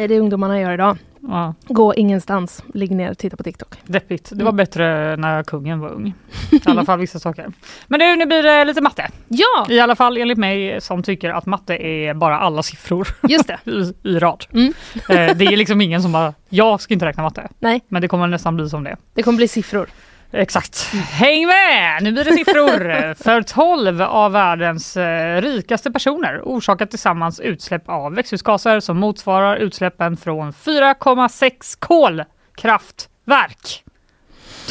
Det 0.00 0.04
är 0.04 0.08
det 0.08 0.20
ungdomarna 0.20 0.60
gör 0.60 0.72
idag. 0.72 0.98
Ja, 1.28 1.54
Gå 1.68 1.94
ingenstans, 1.94 2.64
ligg 2.74 2.90
ner 2.90 3.10
och 3.10 3.18
titta 3.18 3.36
på 3.36 3.42
TikTok. 3.42 3.74
deppigt. 3.84 4.28
Det 4.28 4.34
Mm. 4.34 4.44
var 4.44 4.52
bättre 4.52 5.16
när 5.16 5.42
kungen 5.42 5.80
var 5.80 5.88
ung. 5.88 6.14
I 6.52 6.60
alla 6.64 6.84
fall 6.84 6.98
vissa 6.98 7.18
saker. 7.18 7.52
Men 7.86 7.98
nu, 8.00 8.16
nu 8.16 8.26
blir 8.26 8.42
det 8.42 8.64
lite 8.64 8.80
matte. 8.80 9.08
Ja, 9.28 9.66
I 9.68 9.80
alla 9.80 9.96
fall 9.96 10.16
enligt 10.16 10.38
mig 10.38 10.80
som 10.80 11.02
tycker 11.02 11.30
att 11.30 11.46
matte 11.46 11.74
är 11.86 12.14
bara 12.14 12.38
alla 12.38 12.62
siffror 12.62 13.08
just 13.28 13.46
det. 13.46 13.58
i, 13.70 13.92
i 14.08 14.18
rad. 14.18 14.44
Mm. 14.52 14.72
Eh, 15.08 15.36
det 15.36 15.44
är 15.44 15.56
liksom 15.56 15.80
ingen 15.80 16.02
som 16.02 16.12
bara, 16.12 16.34
jag 16.48 16.80
ska 16.80 16.94
inte 16.94 17.06
räkna 17.06 17.22
matte. 17.22 17.48
Nej. 17.58 17.80
Men 17.88 18.02
det 18.02 18.08
kommer 18.08 18.26
nästan 18.26 18.56
bli 18.56 18.68
som 18.68 18.84
det. 18.84 18.96
Det 19.14 19.22
kommer 19.22 19.36
bli 19.36 19.48
siffror. 19.48 19.86
Exakt. 20.32 20.84
Häng 21.10 21.46
med! 21.46 22.02
Nu 22.02 22.12
blir 22.12 22.24
det 22.24 22.32
siffror. 22.32 23.14
För 23.24 23.42
12 23.42 24.02
av 24.02 24.32
världens 24.32 24.96
eh, 24.96 25.40
rikaste 25.42 25.90
personer 25.92 26.40
orsakar 26.44 26.86
tillsammans 26.86 27.40
utsläpp 27.40 27.88
av 27.88 28.14
växthusgaser 28.14 28.80
som 28.80 28.98
motsvarar 28.98 29.56
utsläppen 29.56 30.16
från 30.16 30.52
4,6 30.52 31.76
kolkraftverk. 31.78 33.84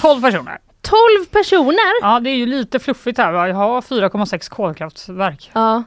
12 0.02 0.22
personer. 0.22 0.58
12 0.82 1.26
personer! 1.32 2.02
Ja, 2.02 2.20
det 2.20 2.30
är 2.30 2.36
ju 2.36 2.46
lite 2.46 2.80
fluffigt 2.80 3.18
här. 3.18 3.32
va? 3.32 3.48
Jag 3.48 3.56
har 3.56 3.82
4,6 3.82 4.50
kolkraftverk. 4.50 5.52
Ja, 5.54 5.84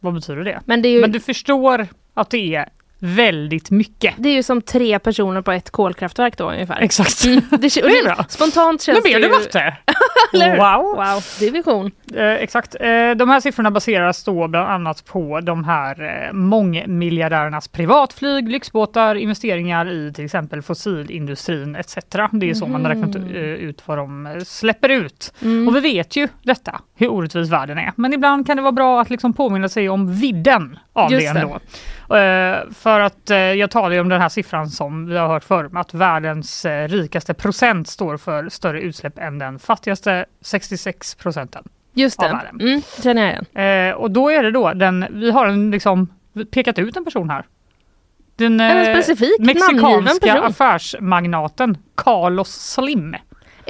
Vad 0.00 0.14
betyder 0.14 0.44
det? 0.44 0.60
men 0.64 0.82
det 0.82 0.88
ju, 0.88 1.00
Men 1.00 1.12
du 1.12 1.20
förstår 1.20 1.86
att 2.14 2.30
det 2.30 2.54
är 2.54 2.68
väldigt 2.98 3.70
mycket. 3.70 4.14
det 4.18 4.28
är 4.28 4.32
ju 4.34 4.42
som 4.42 4.62
tre 4.62 4.98
personer 4.98 5.42
på 5.42 5.52
ett 5.52 5.70
kolkraftverk 5.70 6.36
då 6.36 6.50
ungefär. 6.50 6.80
Exakt. 6.80 7.24
Mm, 7.24 7.40
det, 7.50 7.56
Det 7.58 7.78
är 7.78 8.04
bra. 8.04 8.24
Spontant 8.28 8.82
känns 8.82 8.96
Nu 8.96 9.02
blev 9.02 9.20
det 9.20 9.28
det 9.28 9.34
ju... 9.34 9.40
matte! 9.40 9.76
Wow! 10.32 10.96
Wow, 10.96 11.22
division. 11.40 11.90
Eh, 12.14 12.32
exakt. 12.32 12.74
Eh, 12.80 13.10
de 13.16 13.28
här 13.28 13.40
siffrorna 13.40 13.70
baseras 13.70 14.24
då 14.24 14.48
bland 14.48 14.68
annat 14.68 15.04
på 15.04 15.40
de 15.40 15.64
här 15.64 16.26
eh, 16.26 16.32
mångmiljardärernas 16.32 17.68
privatflyg, 17.68 18.48
lyxbåtar, 18.48 19.14
investeringar 19.14 19.90
i 19.90 20.12
till 20.12 20.24
exempel 20.24 20.62
fossilindustrin 20.62 21.76
etc. 21.76 21.94
Det 22.32 22.50
är 22.50 22.54
så 22.54 22.66
man 22.66 22.84
har 22.84 22.94
räknat 22.94 23.16
eh, 23.16 23.22
ut 23.42 23.82
vad 23.86 23.98
de 23.98 24.26
eh, 24.26 24.38
släpper 24.44 24.88
ut. 24.88 25.32
Mm. 25.42 25.68
Och 25.68 25.76
vi 25.76 25.80
vet 25.80 26.16
ju 26.16 26.28
detta, 26.42 26.80
hur 26.96 27.08
orättvis 27.08 27.50
världen 27.50 27.78
är. 27.78 27.92
Men 27.96 28.12
ibland 28.12 28.46
kan 28.46 28.56
det 28.56 28.62
vara 28.62 28.72
bra 28.72 29.00
att 29.00 29.10
liksom 29.10 29.32
påminna 29.32 29.68
sig 29.68 29.88
om 29.88 30.14
vidden 30.14 30.78
av 30.92 31.12
Just 31.12 31.26
det 31.26 31.32
det. 31.32 31.40
ändå. 31.40 31.54
Eh, 31.54 31.60
för 32.74 33.00
att 33.00 33.30
eh, 33.30 33.38
jag 33.38 33.70
talar 33.70 33.94
ju 33.94 34.00
om 34.00 34.08
den 34.08 34.20
här 34.20 34.28
siffran 34.28 34.68
som 34.68 35.06
vi 35.06 35.16
har 35.16 35.28
hört 35.28 35.44
förr, 35.44 35.70
att 35.74 35.94
världens 35.94 36.64
eh, 36.64 36.88
rikaste 36.88 37.34
procent 37.34 37.88
står 37.88 38.16
för 38.16 38.48
större 38.48 38.80
utsläpp 38.80 39.18
än 39.18 39.38
den 39.38 39.58
fattigaste 39.58 40.26
66 40.40 41.14
procenten. 41.14 41.64
Just 41.94 42.20
det, 42.20 42.26
mm, 42.60 42.82
känner 43.02 43.22
jag 43.22 43.30
igen. 43.30 43.90
Eh, 43.90 43.96
och 43.96 44.10
då 44.10 44.30
är 44.30 44.42
det 44.42 44.50
då 44.50 44.72
den, 44.72 45.06
vi 45.10 45.30
har 45.30 45.46
en 45.46 45.70
liksom 45.70 46.08
pekat 46.50 46.78
ut 46.78 46.96
en 46.96 47.04
person 47.04 47.30
här. 47.30 47.46
Den 48.36 48.60
En 48.60 48.86
eh, 48.86 48.94
specifik 48.94 49.38
mexikanska 49.40 50.40
affärsmagnaten 50.40 51.78
Carlos 51.94 52.48
Slim. 52.48 53.16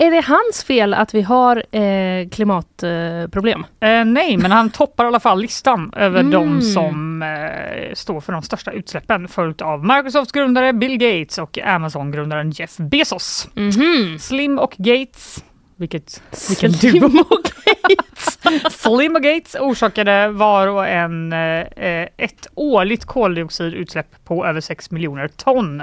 Är 0.01 0.11
det 0.11 0.21
hans 0.27 0.65
fel 0.65 0.95
att 0.95 1.15
vi 1.15 1.23
har 1.23 1.57
eh, 1.77 2.29
klimatproblem? 2.29 3.65
Eh, 3.81 4.05
nej, 4.05 4.37
men 4.37 4.51
han 4.53 4.71
toppar 4.71 5.05
i 5.05 5.07
alla 5.07 5.21
fall 5.21 5.41
listan 5.41 5.93
över 5.97 6.21
Mm. 6.21 6.31
de 6.33 6.63
som 6.63 7.23
eh, 7.23 7.95
står 7.95 8.21
för 8.21 8.33
de 8.33 8.43
största 8.43 8.71
utsläppen 8.73 9.29
följt 9.29 9.63
av 9.63 9.85
Microsofts 9.85 10.33
grundare 10.33 10.73
Bill 10.73 10.99
Gates 10.99 11.39
och 11.39 11.59
Amazon-grundaren 11.59 12.51
Jeff 12.51 12.77
Bezos. 12.77 13.49
Mhm. 13.55 14.19
Slim 14.19 14.59
och 14.59 14.75
Gates, 14.79 15.45
vilket, 15.79 16.23
vilken 16.49 16.73
Slim 16.73 17.01
duo! 17.01 17.11
Slim 18.71 19.17
och 19.17 19.23
Gates 19.23 19.55
orsakade 19.61 20.29
var 20.29 20.67
och 20.67 20.87
en 20.89 21.33
eh, 21.33 22.09
ett 22.17 22.47
årligt 22.55 23.05
koldioxidutsläpp 23.05 24.25
på 24.25 24.47
över 24.47 24.61
6 24.61 24.91
miljoner 24.91 25.29
ton. 25.29 25.83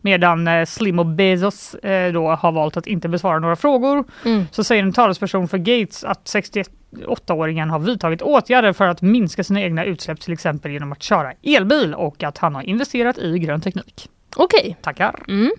Medan 0.00 0.48
eh, 0.48 0.64
Slim 0.64 0.98
och 0.98 1.06
Bezos 1.06 1.74
eh, 1.74 2.12
då 2.12 2.28
har 2.30 2.52
valt 2.52 2.76
att 2.76 2.86
inte 2.86 3.08
besvara 3.08 3.38
några 3.38 3.56
frågor 3.56 4.04
Mm. 4.24 4.44
så 4.50 4.64
säger 4.64 4.82
en 4.82 4.92
talesperson 4.92 5.48
för 5.48 5.58
Gates 5.58 6.04
att 6.04 6.24
68-åringen 6.24 7.70
har 7.70 7.78
vidtagit 7.78 8.22
åtgärder 8.22 8.72
för 8.72 8.84
att 8.86 9.02
minska 9.02 9.44
sina 9.44 9.60
egna 9.60 9.84
utsläpp 9.84 10.20
till 10.20 10.32
exempel 10.32 10.72
genom 10.72 10.92
att 10.92 11.02
köra 11.02 11.32
elbil 11.42 11.94
och 11.94 12.22
att 12.22 12.38
han 12.38 12.54
har 12.54 12.62
investerat 12.62 13.18
i 13.18 13.38
grön 13.38 13.60
teknik. 13.60 14.08
Okej. 14.36 14.76
Tackar! 14.82 15.22
Mm. 15.28 15.50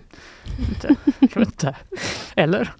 Inte, 0.68 0.94
inte. 1.40 1.76
Eller? 2.36 2.72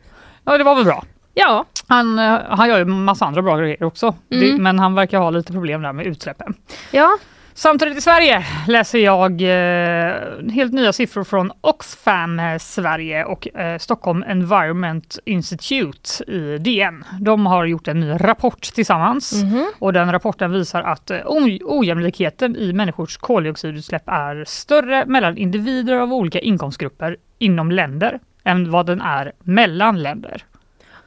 Ja, 0.49 0.59
det 0.59 0.64
var 0.64 0.75
väl 0.75 0.85
bra. 0.85 1.05
Ja, 1.35 1.64
Han, 1.88 2.19
eh, 2.19 2.38
han 2.49 2.69
gör 2.69 2.78
ju 2.78 2.85
massa 2.85 3.25
andra 3.25 3.43
bra 3.43 3.57
grejer 3.57 3.83
också, 3.85 4.14
Mm. 4.31 4.45
det, 4.57 4.62
men 4.62 4.78
han 4.78 4.95
verkar 4.95 5.19
ha 5.19 5.31
lite 5.31 5.52
problem 5.52 5.83
där 5.83 5.93
med 5.93 6.07
utsläppen. 6.07 6.55
ja. 6.90 7.19
Samtidigt 7.55 7.99
i 7.99 8.00
Sverige 8.00 8.45
läser 8.69 8.99
jag 8.99 9.31
eh, 9.43 10.14
helt 10.52 10.73
nya 10.73 10.93
siffror 10.93 11.25
från 11.25 11.52
Oxfam 11.61 12.38
eh, 12.40 12.59
Sverige 12.59 13.25
och 13.25 13.57
eh, 13.57 13.78
Stockholm 13.78 14.25
Environment 14.28 15.19
Institute 15.25 16.25
i 16.33 16.59
DN. 16.59 17.05
De 17.21 17.47
har 17.47 17.64
gjort 17.64 17.88
en 17.88 18.00
ny 18.00 18.11
rapport 18.21 18.61
tillsammans 18.62 19.33
Mhm. 19.43 19.67
och 19.78 19.93
den 19.93 20.12
rapporten 20.12 20.52
visar 20.52 20.83
att 20.83 21.11
eh, 21.11 21.19
oj- 21.26 21.61
ojämlikheten 21.64 22.57
i 22.57 22.73
människors 22.73 23.17
koldioxidutsläpp 23.17 24.02
är 24.09 24.45
större 24.47 25.05
mellan 25.07 25.37
individer 25.38 25.97
av 25.97 26.12
olika 26.12 26.38
inkomstgrupper 26.40 27.17
inom 27.38 27.71
länder 27.73 28.19
än 28.49 28.71
vad 28.71 28.87
den 28.87 29.00
är 29.00 29.33
mellan 29.40 30.02
länder. 30.02 30.45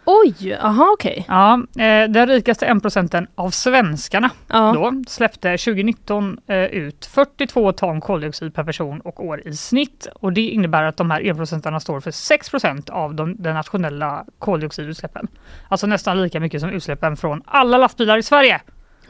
Oj, 0.06 0.58
aha 0.62 0.90
okej. 0.94 1.26
Ja, 1.28 1.54
eh, 1.54 2.10
den 2.10 2.28
rikaste 2.28 2.66
1 2.66 2.82
procenten 2.82 3.28
av 3.36 3.50
svenskarna 3.50 4.30
Ja. 4.48 4.72
då 4.76 5.04
släppte 5.08 5.58
2019 5.58 6.38
eh, 6.48 6.58
ut 6.64 7.06
42 7.06 7.72
ton 7.72 8.02
koldioxid 8.02 8.54
per 8.54 8.64
person 8.64 9.02
och 9.02 9.26
år 9.26 9.48
i 9.48 9.54
snitt. 9.54 10.08
Och 10.16 10.34
det 10.34 10.42
innebär 10.42 10.84
att 10.84 10.98
de 10.98 11.12
här 11.12 11.22
1 11.28 11.38
procentarna 11.38 11.80
står 11.80 12.00
för 12.00 12.12
6 12.12 12.50
procent 12.50 12.90
av 12.90 13.16
de, 13.16 13.36
den 13.40 13.54
nationella 13.56 14.26
koldioxidutsläppen. 14.40 15.28
Alltså 15.70 15.88
nästan 15.88 16.22
lika 16.22 16.40
mycket 16.40 16.62
som 16.62 16.70
utsläppen 16.70 17.18
från 17.18 17.42
alla 17.46 17.78
lastbilar 17.78 18.18
i 18.18 18.24
Sverige 18.24 18.62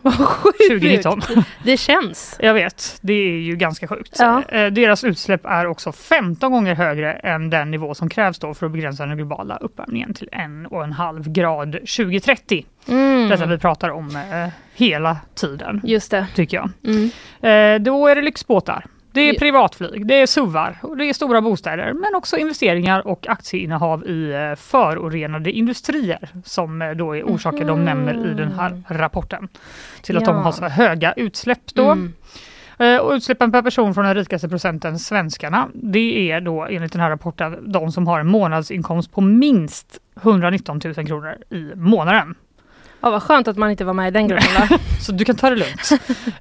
Vad 0.17 0.27
sjukt. 0.27 0.57
2019. 0.69 1.21
Det 1.63 1.77
känns. 1.77 2.37
Jag 2.39 2.53
vet, 2.53 2.97
det 3.01 3.13
är 3.13 3.39
ju 3.39 3.55
ganska 3.55 3.87
sjukt. 3.87 4.15
Ja. 4.19 4.43
Eh, 4.49 4.67
Deras 4.71 5.03
utsläpp 5.03 5.41
är 5.45 5.67
också 5.67 5.91
15 5.91 6.51
gånger 6.51 6.75
högre 6.75 7.13
än 7.13 7.49
den 7.49 7.71
nivå 7.71 7.93
som 7.93 8.09
krävs 8.09 8.39
då 8.39 8.53
för 8.53 8.65
att 8.65 8.71
begränsa 8.71 9.05
den 9.05 9.17
globala 9.17 9.55
uppvärmningen 9.57 10.13
till 10.13 10.29
en 10.31 10.65
och 10.65 10.83
en 10.83 10.91
halv 10.91 11.31
grad 11.31 11.71
2030. 11.71 12.65
Mm. 12.87 13.29
Detta 13.29 13.45
vi 13.45 13.57
pratar 13.57 13.89
om 13.89 14.15
eh, 14.15 14.47
hela 14.75 15.17
tiden, 15.35 15.81
Just 15.83 16.11
det. 16.11 16.27
tycker 16.35 16.57
jag. 16.57 16.69
Mm. 16.85 17.09
Eh, 17.41 17.83
då 17.83 18.07
är 18.07 18.15
det 18.15 18.21
lyxbåtar. 18.21 18.85
Det 19.13 19.21
är 19.29 19.39
privatflyg, 19.39 20.05
det 20.07 20.21
är 20.21 20.25
SUVar 20.25 20.77
och 20.81 20.97
det 20.97 21.05
är 21.05 21.13
stora 21.13 21.41
bostäder 21.41 21.93
men 21.93 22.15
också 22.15 22.37
investeringar 22.37 23.07
och 23.07 23.27
aktieinnehav 23.29 24.05
i 24.07 24.31
eh, 24.33 24.55
förorenade 24.55 25.51
industrier 25.51 26.29
som 26.45 26.81
eh, 26.81 26.91
då 26.91 27.15
är 27.15 27.23
orsaker 27.23 27.65
de 27.65 27.85
nämner 27.85 28.31
i 28.31 28.33
den 28.33 28.51
här 28.51 28.83
rapporten. 28.87 29.47
Till 30.01 30.17
att 30.17 30.25
de 30.25 30.35
Ja. 30.35 30.41
har 30.41 30.51
så 30.51 30.65
höga 30.65 31.13
utsläpp 31.13 31.73
då. 31.73 31.91
Mm. 31.91 32.13
Eh, 32.79 32.97
Och 32.97 33.11
utsläppen 33.11 33.51
per 33.51 33.61
person 33.61 33.93
från 33.93 34.05
den 34.05 34.15
rikaste 34.15 34.49
procenten, 34.49 34.99
svenskarna, 34.99 35.67
det 35.73 36.31
är 36.31 36.41
då 36.41 36.61
enligt 36.65 36.91
den 36.91 37.01
här 37.01 37.09
rapporten 37.09 37.71
de 37.71 37.91
som 37.91 38.07
har 38.07 38.19
en 38.19 38.27
månadsinkomst 38.27 39.11
på 39.11 39.21
minst 39.21 39.99
119 40.21 40.79
000 40.97 41.07
kronor 41.07 41.35
i 41.49 41.71
månaden. 41.75 42.35
Ja, 43.01 43.09
vad 43.09 43.23
skönt 43.23 43.47
att 43.47 43.57
man 43.57 43.71
inte 43.71 43.85
var 43.85 43.93
med 43.93 44.07
i 44.07 44.11
den 44.11 44.27
gruppen. 44.27 44.79
Så 45.01 45.11
du 45.11 45.25
kan 45.25 45.35
ta 45.35 45.49
det 45.49 45.55
lugnt. 45.55 45.89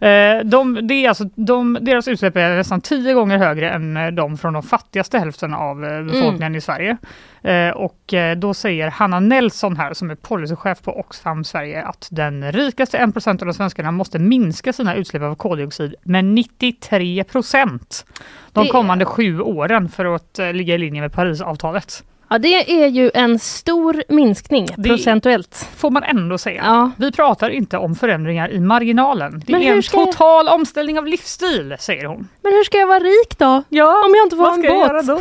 Eh, 0.00 0.50
de, 0.50 0.86
det 0.88 0.94
är 0.94 1.08
alltså, 1.08 1.24
de, 1.34 1.78
deras 1.80 2.08
utsläpp 2.08 2.36
är 2.36 2.56
nästan 2.56 2.80
tio 2.80 3.14
gånger 3.14 3.38
högre 3.38 3.70
än 3.70 3.96
eh, 3.96 4.06
de 4.08 4.38
från 4.38 4.52
de 4.52 4.62
fattigaste 4.62 5.18
hälften 5.18 5.54
av 5.54 5.84
eh, 5.84 6.02
befolkningen 6.02 6.54
i 6.54 6.60
Sverige. 6.60 6.96
Eh, 7.42 7.68
och 7.70 8.14
då 8.36 8.54
säger 8.54 8.88
Hanna 8.90 9.20
Nelson 9.20 9.76
här 9.76 9.94
som 9.94 10.10
är 10.10 10.14
policychef 10.14 10.82
på 10.82 10.98
Oxfam 11.00 11.44
Sverige 11.44 11.82
att 11.84 12.08
den 12.10 12.52
rikaste 12.52 12.98
1% 12.98 13.28
av 13.28 13.36
de 13.46 13.54
svenskarna 13.54 13.90
måste 13.90 14.18
minska 14.18 14.72
sina 14.72 14.94
utsläpp 14.94 15.22
av 15.22 15.34
koldioxid 15.34 15.94
med 16.02 16.24
93 16.24 17.24
procent 17.24 18.04
de 18.52 18.64
Det- 18.64 18.70
kommande 18.70 19.04
sju 19.04 19.40
åren 19.40 19.88
för 19.88 20.14
att 20.14 20.38
ligga 20.52 20.74
i 20.74 20.78
linje 20.78 21.00
med 21.00 21.12
Parisavtalet. 21.12 22.04
Ja, 22.32 22.38
det 22.38 22.82
är 22.82 22.86
ju 22.88 23.10
en 23.14 23.38
stor 23.38 24.02
minskning 24.08 24.66
Det- 24.76 24.88
procentuellt. 24.88 25.68
Får 25.76 25.90
man 25.90 26.02
ändå 26.02 26.38
säga. 26.38 26.62
Ja. 26.64 26.90
Vi 26.98 27.12
pratar 27.12 27.50
inte 27.50 27.78
om 27.78 27.94
förändringar 27.94 28.50
i 28.50 28.60
marginalen. 28.60 29.42
Det 29.46 29.52
Men 29.52 29.62
är 29.62 29.72
en 29.72 29.82
ska 29.82 29.96
jag- 29.98 30.06
total 30.12 30.48
omställning 30.48 30.98
av 30.98 31.06
livsstil, 31.06 31.76
säger 31.78 32.04
hon. 32.04 32.28
Men 32.42 32.52
hur 32.52 32.64
ska 32.64 32.78
jag 32.78 32.86
vara 32.86 32.98
rik 32.98 33.38
då? 33.38 33.62
Ja, 33.68 34.04
Om 34.06 34.14
jag 34.16 34.26
inte 34.26 34.36
får 34.36 34.42
vad 34.44 34.54
en 34.54 34.60
ska 34.62 34.68
jag 34.72 34.78
båt? 34.80 34.88
göra 34.88 35.02
då? 35.02 35.20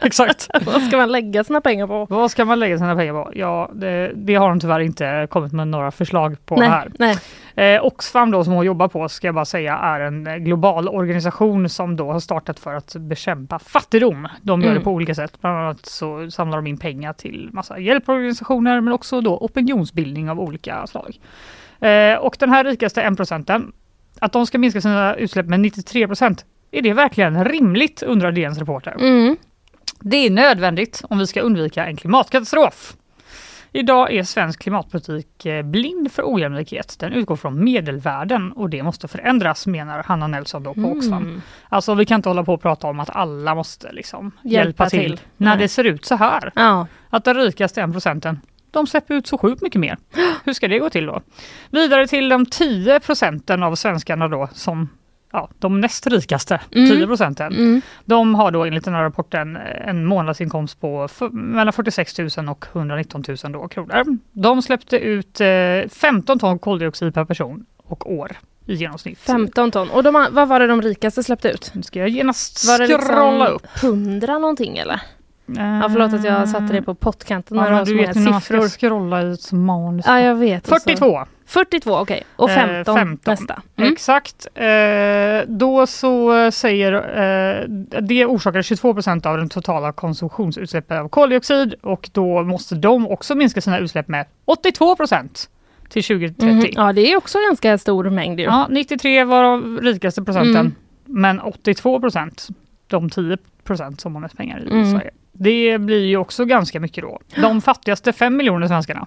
Exakt. 0.00 0.48
Vad 0.66 0.82
ska 0.82 0.96
man 0.96 1.12
lägga 1.12 1.44
sina 1.44 1.60
pengar 1.60 1.86
på? 1.86 2.06
Vad 2.10 2.30
ska 2.30 2.44
man 2.44 2.60
lägga 2.60 2.78
sina 2.78 2.96
pengar 2.96 3.12
på? 3.24 3.30
Ja, 3.34 3.70
det, 3.74 4.12
det 4.14 4.34
har 4.34 4.48
de 4.48 4.60
tyvärr 4.60 4.80
inte 4.80 5.26
kommit 5.30 5.52
med 5.52 5.68
några 5.68 5.90
förslag 5.90 6.36
på 6.46 6.56
nej, 6.56 6.68
här. 6.68 6.90
nej. 6.98 7.18
Eh, 7.54 7.84
Oxfam 7.84 8.30
då 8.30 8.44
som 8.44 8.52
hon 8.52 8.64
jobbar 8.66 8.88
på 8.88 9.08
ska 9.08 9.28
jag 9.28 9.34
bara 9.34 9.44
säga 9.44 9.76
är 9.76 10.00
en 10.00 10.44
global 10.44 10.88
organisation 10.88 11.68
som 11.68 11.96
då 11.96 12.12
har 12.12 12.20
startat 12.20 12.58
för 12.60 12.74
att 12.74 12.96
bekämpa 12.96 13.58
fattigdom. 13.58 14.28
De 14.42 14.60
gör 14.60 14.68
Mm. 14.68 14.78
det 14.78 14.84
på 14.84 14.90
olika 14.90 15.14
sätt. 15.14 15.40
Bland 15.40 15.58
annat 15.58 15.86
så 15.86 16.30
samlar 16.30 16.58
de 16.58 16.66
in 16.66 16.78
pengar 16.78 17.12
till 17.12 17.48
massa 17.52 17.78
hjälporganisationer 17.78 18.80
men 18.80 18.92
också 18.92 19.20
då 19.20 19.36
opinionsbildning 19.38 20.30
av 20.30 20.40
olika 20.40 20.86
slag. 20.86 21.18
Eh, 21.80 22.14
och 22.18 22.36
den 22.38 22.50
här 22.50 22.64
rikaste 22.64 23.02
1 23.02 23.16
procenten, 23.16 23.72
att 24.18 24.32
de 24.32 24.46
ska 24.46 24.58
minska 24.58 24.80
sina 24.80 25.14
utsläpp 25.14 25.46
med 25.46 25.60
93 25.60 26.06
procent 26.06 26.44
är 26.70 26.82
det 26.82 26.92
verkligen 26.92 27.44
rimligt 27.44 28.02
undrar 28.02 28.32
DNs 28.32 28.58
reporter. 28.58 28.96
Mm. 29.00 29.36
Det 30.00 30.16
är 30.16 30.30
nödvändigt 30.30 31.02
om 31.10 31.18
vi 31.18 31.26
ska 31.26 31.40
undvika 31.40 31.86
en 31.86 31.96
klimatkatastrof. 31.96 32.96
Idag 33.74 34.12
är 34.12 34.22
svensk 34.22 34.62
klimatpolitik 34.62 35.46
eh, 35.46 35.62
blind 35.62 36.12
för 36.12 36.22
ojämlikhet. 36.34 36.96
Den 36.98 37.12
utgår 37.12 37.36
från 37.36 37.64
medelvärden 37.64 38.52
och 38.52 38.70
det 38.70 38.82
måste 38.82 39.08
förändras 39.08 39.66
menar 39.66 40.02
Hanna 40.02 40.26
Nelson 40.26 40.62
då 40.62 40.74
på 40.74 40.80
Oxfam. 40.80 41.22
Mm. 41.22 41.42
Alltså 41.68 41.94
vi 41.94 42.06
kan 42.06 42.16
inte 42.16 42.28
hålla 42.28 42.44
på 42.44 42.54
och 42.54 42.62
prata 42.62 42.86
om 42.86 43.00
att 43.00 43.10
alla 43.10 43.54
måste 43.54 43.92
liksom 43.92 44.32
hjälpa, 44.42 44.66
Hjälpa 44.66 44.90
till, 44.90 45.00
till. 45.00 45.20
när 45.36 45.50
Nej. 45.50 45.58
det 45.58 45.68
ser 45.68 45.84
ut 45.84 46.04
så 46.04 46.14
här. 46.16 46.52
Ja. 46.54 46.86
Att 47.10 47.24
den 47.24 47.36
rikaste 47.36 47.82
en 47.82 47.92
procenten 47.92 48.40
de 48.70 48.86
släpper 48.86 49.14
ut 49.14 49.26
så 49.26 49.38
sjukt 49.38 49.62
mycket 49.62 49.80
mer. 49.80 49.98
Hur 50.44 50.52
ska 50.52 50.68
det 50.68 50.78
gå 50.78 50.90
till 50.90 51.06
då? 51.06 51.22
Vidare 51.70 52.06
till 52.06 52.28
de 52.28 52.46
10 52.46 53.00
procenten 53.00 53.62
av 53.62 53.74
svenskarna 53.74 54.28
då 54.28 54.48
som 54.52 54.88
ja, 55.32 55.48
de 55.58 55.80
näst 55.80 56.06
rikaste, 56.06 56.60
Mm. 56.74 56.88
10 56.90 57.06
procenten. 57.06 57.52
Mm. 57.52 57.80
De 58.04 58.34
har 58.34 58.50
då 58.50 58.64
enligt 58.64 58.84
den 58.84 58.94
här 58.94 59.02
rapporten 59.02 59.56
en 59.86 60.04
månadsinkomst 60.06 60.80
på 60.80 61.08
mellan 61.30 61.72
46 61.72 62.18
000 62.18 62.48
och 62.48 62.66
119 62.72 63.24
000 63.28 63.52
då, 63.52 63.68
kronor. 63.68 64.18
De 64.32 64.62
släppte 64.62 64.96
ut 64.98 65.40
eh, 65.40 65.48
15 65.90 66.38
ton 66.38 66.58
koldioxid 66.58 67.14
per 67.14 67.24
person 67.24 67.66
och 67.76 68.12
år 68.12 68.36
i 68.66 68.74
genomsnitt. 68.74 69.18
15 69.18 69.70
ton. 69.70 69.90
Och 69.90 70.02
de, 70.02 70.26
vad 70.30 70.48
var 70.48 70.60
det 70.60 70.66
de 70.66 70.82
rikaste 70.82 71.22
släppte 71.22 71.48
ut? 71.50 71.70
Nu 71.74 71.82
ska 71.82 71.98
jag 71.98 72.08
genast 72.08 72.66
Var 72.68 72.98
scrolla 72.98 73.44
liksom 73.44 73.56
upp. 73.56 73.66
100 73.82 74.38
någonting 74.38 74.78
eller? 74.78 75.00
Ja, 75.56 75.88
förlåt 75.92 76.12
att 76.12 76.24
jag 76.24 76.48
satte 76.48 76.72
det 76.72 76.82
på 76.82 76.94
pottkanten 76.94 77.56
Ja, 77.56 77.70
men 77.70 77.84
du 77.84 77.96
vet 77.96 78.14
många 78.16 78.30
man 78.30 78.40
ska 78.40 78.60
scrolla 78.68 79.22
i 79.22 79.32
ett 79.32 79.52
manus. 79.52 80.04
Ja, 80.08 80.20
jag 80.20 80.34
vet. 80.34 80.62
Och 80.68 80.68
så- 80.68 80.80
42! 80.90 81.24
42, 81.46 81.98
okej. 81.98 82.22
Och 82.36 82.50
Eh, 82.50 82.54
15, 82.54 82.96
15. 82.96 83.32
nästa. 83.32 83.62
Mm. 83.76 83.92
Exakt. 83.92 84.46
Eh, 84.54 84.66
då 85.46 85.86
så 85.86 86.50
säger 86.50 86.92
eh, 86.92 87.68
det 88.00 88.26
orsakar 88.26 88.62
22 88.62 88.94
procent 88.94 89.26
av 89.26 89.36
den 89.36 89.48
totala 89.48 89.92
konsumtionsutsläppen 89.92 90.98
av 90.98 91.08
koldioxid 91.08 91.74
och 91.82 92.10
då 92.12 92.42
måste 92.42 92.74
de 92.74 93.06
också 93.08 93.34
minska 93.34 93.60
sina 93.60 93.78
utsläpp 93.78 94.08
med 94.08 94.26
82 94.44 94.96
procent 94.96 95.48
till 95.88 96.04
2030. 96.04 96.46
Mhm. 96.46 96.66
Ja, 96.72 96.92
det 96.92 97.12
är 97.12 97.16
också 97.16 97.38
ganska 97.48 97.78
stor 97.78 98.10
mängd 98.10 98.40
ju. 98.40 98.46
Ja, 98.46 98.66
93 98.70 99.24
var 99.24 99.42
de 99.42 99.80
rikaste 99.82 100.22
procenten, 100.22 100.56
Mm. 100.56 100.74
men 101.04 101.40
82 101.40 102.00
procent, 102.00 102.48
de 102.86 103.10
10 103.10 103.36
procent 103.64 104.00
som 104.00 104.14
har 104.14 104.22
mest 104.22 104.36
pengar 104.36 104.60
i 104.60 104.70
Mm. 104.70 104.90
Sverige. 104.92 105.10
Det 105.32 105.78
blir 105.78 106.04
ju 106.06 106.16
också 106.16 106.44
ganska 106.44 106.80
mycket 106.80 107.04
då. 107.04 107.18
De 107.36 107.60
fattigaste 107.62 108.12
5 108.12 108.36
miljoner 108.36 108.66
svenskarna, 108.68 109.06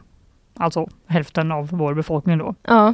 alltså 0.58 0.88
hälften 1.08 1.52
av 1.52 1.70
vår 1.72 1.94
befolkning 1.94 2.38
då, 2.38 2.56
Ja. 2.64 2.94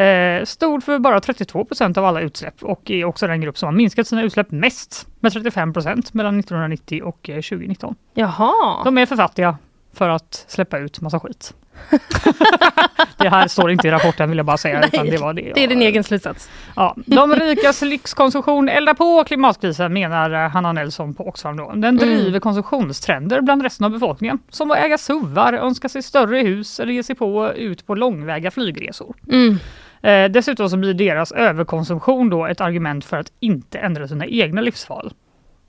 eh, 0.00 0.44
stod 0.44 0.84
för 0.84 0.98
bara 0.98 1.20
32 1.20 1.64
procent 1.64 1.96
av 1.96 2.04
alla 2.04 2.20
utsläpp 2.20 2.62
och 2.62 2.90
är 2.90 3.04
också 3.04 3.26
den 3.26 3.40
grupp 3.40 3.58
som 3.58 3.66
har 3.66 3.72
minskat 3.72 4.06
sina 4.06 4.22
utsläpp 4.22 4.50
mest 4.50 5.06
med 5.20 5.32
35 5.32 5.72
procent 5.72 6.14
mellan 6.14 6.38
1990 6.40 7.02
och 7.04 7.30
eh, 7.30 7.34
2019. 7.34 7.94
Jaha. 8.14 8.84
De 8.84 8.98
är 8.98 9.06
för 9.06 9.16
fattiga 9.16 9.56
för 9.92 10.08
att 10.08 10.44
släppa 10.48 10.78
ut 10.78 11.00
massa 11.00 11.20
skit. 11.20 11.54
det 13.16 13.28
här 13.28 13.48
står 13.48 13.70
inte 13.70 13.88
i 13.88 13.90
rapporten 13.90 14.28
vill 14.28 14.36
jag 14.36 14.46
bara 14.46 14.56
säga. 14.56 14.80
Nej, 14.92 15.10
det, 15.10 15.18
var 15.18 15.34
det, 15.34 15.52
Det 15.54 15.64
är 15.64 15.68
din 15.68 15.82
egen 15.82 16.04
slutsats. 16.04 16.48
Ja, 16.76 16.96
de 17.06 17.34
rikas 17.34 17.82
lyxkonsumtion 17.82 18.68
eldar 18.68 18.94
på 18.94 19.24
klimatkrisen 19.24 19.92
menar 19.92 20.44
eh, 20.44 20.50
Hanna 20.50 20.72
Nelson 20.72 21.14
på 21.14 21.28
Oxfam. 21.28 21.56
Då. 21.56 21.72
Den 21.74 21.96
driver 21.96 22.40
konsumtionstrender 22.40 23.40
bland 23.40 23.62
resten 23.62 23.84
av 23.84 23.90
befolkningen. 23.90 24.38
Som 24.48 24.70
att 24.70 24.78
äga 24.78 24.98
suvar, 24.98 25.52
önska 25.52 25.88
sig 25.88 26.02
större 26.02 26.38
hus 26.38 26.80
eller 26.80 26.92
ge 26.92 27.02
sig 27.02 27.16
på 27.16 27.52
ut 27.52 27.86
på 27.86 27.94
långväga 27.94 28.50
flygresor. 28.50 29.14
Mm. 29.28 29.58
Eh, 30.02 30.30
dessutom 30.30 30.70
så 30.70 30.76
blir 30.76 30.94
deras 30.94 31.32
överkonsumtion 31.32 32.30
då 32.30 32.46
ett 32.46 32.60
argument 32.60 33.04
för 33.04 33.16
att 33.16 33.32
inte 33.40 33.78
ändra 33.78 34.08
sina 34.08 34.26
egna 34.26 34.60
livsval. 34.60 35.12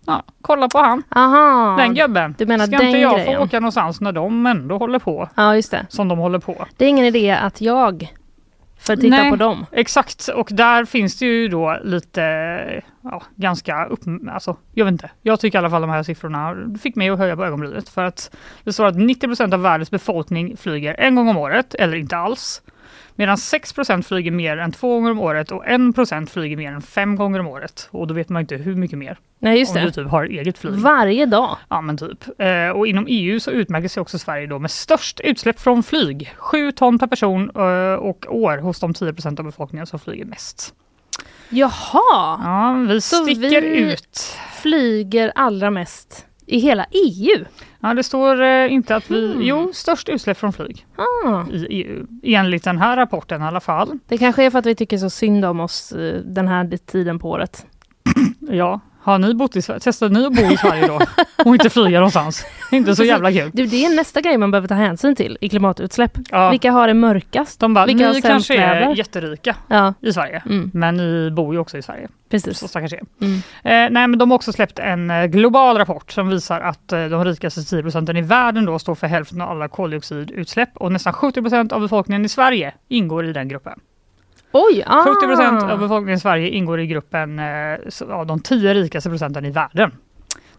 Ja, 0.06 0.24
kolla 0.42 0.70
på 0.70 0.78
han, 0.78 1.04
Aha. 1.16 1.76
den 1.78 1.94
gubben. 1.94 2.36
du 2.38 2.46
menar 2.46 2.66
Ska 2.68 2.78
den 2.78 2.88
inte 2.88 3.00
jag 3.00 3.16
grejen? 3.18 3.38
få 3.38 3.44
åka 3.44 3.60
någonstans 3.60 4.02
när 4.02 4.12
de 4.12 4.46
ändå 4.46 4.78
håller 4.78 5.00
på 5.00 5.30
Ja, 5.36 5.56
just 5.56 5.72
det. 5.72 5.86
som 5.90 6.08
de 6.08 6.20
håller 6.20 6.40
på? 6.40 6.66
Det 6.78 6.86
är 6.86 6.90
ingen 6.90 7.06
idé 7.06 7.32
att 7.32 7.62
jag 7.62 8.14
får 8.80 8.96
titta 8.96 9.08
Nej. 9.18 9.30
på 9.30 9.36
dem. 9.36 9.66
Exakt, 9.72 10.28
och 10.28 10.48
där 10.52 10.86
finns 10.86 11.20
det 11.20 11.26
ju 11.26 11.48
då 11.48 11.78
lite, 11.84 12.22
ja, 13.02 13.22
ganska 13.36 13.86
upp, 13.86 14.00
alltså, 14.32 14.56
jag 14.74 14.86
vet 14.86 14.92
inte. 14.92 15.10
Jag 15.22 15.40
tycker 15.40 15.58
i 15.58 15.60
alla 15.60 15.70
fall 15.70 15.82
de 15.82 15.90
här 15.90 16.04
siffrorna 16.04 16.56
fick 16.82 16.96
mig 16.96 17.10
att 17.10 17.18
höja 17.20 17.36
på 17.36 17.46
ögonbrynet 17.46 17.90
för 17.90 18.04
att 18.04 18.36
det 18.64 18.74
står 18.74 18.86
att 18.86 18.96
90% 18.96 19.54
av 19.54 19.62
världens 19.62 19.92
befolkning 19.92 20.58
flyger 20.58 20.96
en 21.00 21.16
gång 21.16 21.30
om 21.30 21.38
året 21.38 21.74
eller 21.76 21.98
inte 21.98 22.18
alls. 22.18 22.62
Medan 23.16 23.36
6% 23.36 24.02
flyger 24.02 24.32
mer 24.32 24.58
än 24.58 24.72
två 24.72 24.94
gånger 24.94 25.12
om 25.12 25.20
året 25.20 25.52
och 25.52 25.66
1% 25.66 26.26
flyger 26.28 26.58
mer 26.58 26.72
än 26.72 26.82
fem 26.82 27.16
gånger 27.16 27.40
om 27.40 27.48
året. 27.48 27.88
Och 27.92 28.08
då 28.08 28.14
vet 28.14 28.30
man 28.30 28.40
inte 28.40 28.56
hur 28.56 28.76
mycket 28.76 28.98
mer. 28.98 29.18
Nej, 29.40 29.60
just 29.60 29.76
om 29.76 29.82
du 29.82 29.88
det. 29.88 29.94
typ 29.94 30.08
har 30.08 30.24
eget 30.26 30.58
flyg. 30.58 30.74
Varje 30.74 31.26
dag. 31.26 31.58
Ja 31.70 31.82
men 31.82 31.98
typ. 31.98 32.24
Eh, 32.40 32.70
och 32.70 32.88
inom 32.88 33.06
EU 33.10 33.40
så 33.40 33.52
utmärker 33.52 33.88
sig 33.88 34.02
också 34.02 34.20
Sverige 34.20 34.48
då 34.48 34.60
med 34.60 34.72
störst 34.72 35.20
utsläpp 35.20 35.60
från 35.60 35.84
flyg. 35.84 36.34
7 36.38 36.72
ton 36.72 37.00
per 37.00 37.08
person 37.08 37.52
eh, 37.56 37.94
och 37.94 38.26
år 38.30 38.58
hos 38.58 38.80
de 38.80 38.94
10 38.94 39.14
av 39.26 39.44
befolkningen 39.46 39.88
som 39.88 40.00
flyger 40.00 40.26
mest. 40.26 40.74
Jaha! 41.50 42.40
Ja, 42.44 42.86
vi 42.90 43.02
Så 43.02 43.16
sticker 43.24 43.62
vi- 43.62 43.78
ut. 43.94 44.38
Flyger 44.62 45.32
allra 45.36 45.70
mest 45.72 46.26
i 46.46 46.60
hela 46.60 46.86
EU. 46.92 47.46
Ja, 47.80 47.94
det 47.94 48.04
står 48.04 48.42
eh, 48.42 48.74
inte 48.74 48.96
att 48.96 49.12
vi... 49.12 49.32
Hmm. 49.34 49.42
Jo, 49.42 49.72
störst 49.74 50.10
utsläpp 50.10 50.38
från 50.38 50.54
flyg 50.54 50.86
Ah. 50.96 51.44
i 51.52 51.66
EU. 51.70 52.08
Enligt 52.24 52.64
den 52.64 52.78
här 52.78 52.98
rapporten 52.98 53.42
i 53.42 53.46
alla 53.46 53.60
fall. 53.60 54.00
Det 54.08 54.18
kanske 54.18 54.44
är 54.44 54.50
för 54.50 54.60
att 54.60 54.66
vi 54.66 54.76
tycker 54.76 54.98
så 54.98 55.10
synd 55.10 55.46
om 55.46 55.60
oss 55.60 55.92
eh, 55.92 56.22
den 56.26 56.48
här 56.48 56.78
tiden 56.78 57.20
på 57.20 57.30
året. 57.30 57.66
Ja, 58.40 58.80
har 59.04 59.20
ni 59.20 59.34
bott 59.34 59.56
i 59.56 59.62
Sverige? 59.62 59.80
Testade 59.80 60.20
ni 60.20 60.26
att 60.26 60.34
bo 60.34 60.42
i 60.42 60.58
Sverige 60.58 60.88
då? 60.88 61.00
Och 61.46 61.54
inte 61.56 61.70
flyga 61.70 61.98
någonstans? 62.00 62.46
Inte 62.72 62.96
så 62.96 63.04
jävla 63.04 63.32
kul. 63.32 63.52
Du, 63.54 63.66
det 63.66 63.86
är 63.86 63.96
nästa 63.96 64.22
grej 64.22 64.38
man 64.38 64.52
behöver 64.52 64.68
ta 64.68 64.74
hänsyn 64.74 65.16
till 65.16 65.38
i 65.42 65.50
klimatutsläpp. 65.50 66.18
Ja, 66.30 66.50
Vilka 66.50 66.72
har 66.72 66.88
det 66.88 66.94
mörkast? 66.94 67.60
de 67.60 67.74
bara, 67.74 67.86
vilka 67.86 68.12
ni 68.12 68.22
kanske 68.22 68.56
är 68.56 68.80
väder?" 68.82 68.96
jätterika 68.96 69.56
Ja, 69.68 69.94
i 70.02 70.14
Sverige. 70.14 70.44
mm, 70.46 70.72
Men 70.74 70.98
ni 70.98 71.32
bor 71.32 71.54
ju 71.54 71.60
också 71.60 71.78
i 71.78 71.82
Sverige. 71.82 72.08
Så 72.08 72.14
precis. 72.30 72.70
stackars 72.70 72.94
er. 72.94 73.02
Mm. 73.22 73.36
Eh, 73.38 73.42
nej, 73.94 74.08
men 74.08 74.18
de 74.18 74.32
har 74.32 74.36
också 74.36 74.54
släppt 74.54 74.80
en 74.80 75.12
eh, 75.12 75.26
global 75.26 75.78
rapport 75.78 76.12
som 76.12 76.30
visar 76.30 76.62
att 76.62 76.92
eh, 76.94 77.06
de 77.06 77.26
rikaste 77.26 77.64
10 77.64 77.82
procenten 77.82 78.18
i 78.18 78.22
världen 78.22 78.66
då 78.66 78.80
står 78.80 78.96
för 78.96 79.08
hälften 79.08 79.42
av 79.42 79.50
alla 79.50 79.68
koldioxidutsläpp 79.68 80.70
och 80.78 80.92
nästan 80.92 81.14
70 81.14 81.42
procent 81.42 81.72
av 81.72 81.82
befolkningen 81.82 82.26
i 82.26 82.30
Sverige 82.30 82.74
ingår 82.88 83.26
i 83.26 83.34
den 83.34 83.48
gruppen. 83.48 83.80
Oj! 84.54 84.84
Ah. 84.86 85.04
70 85.04 85.28
procent 85.28 85.64
av 85.64 85.80
befolkningen 85.80 86.18
i 86.18 86.20
Sverige 86.20 86.50
ingår 86.50 86.80
i 86.80 86.88
gruppen 86.88 87.40
eh, 87.40 87.78
av 88.10 88.26
de 88.28 88.40
10 88.40 88.74
rikaste 88.74 89.10
procenten 89.10 89.46
i 89.46 89.52
världen. 89.52 89.92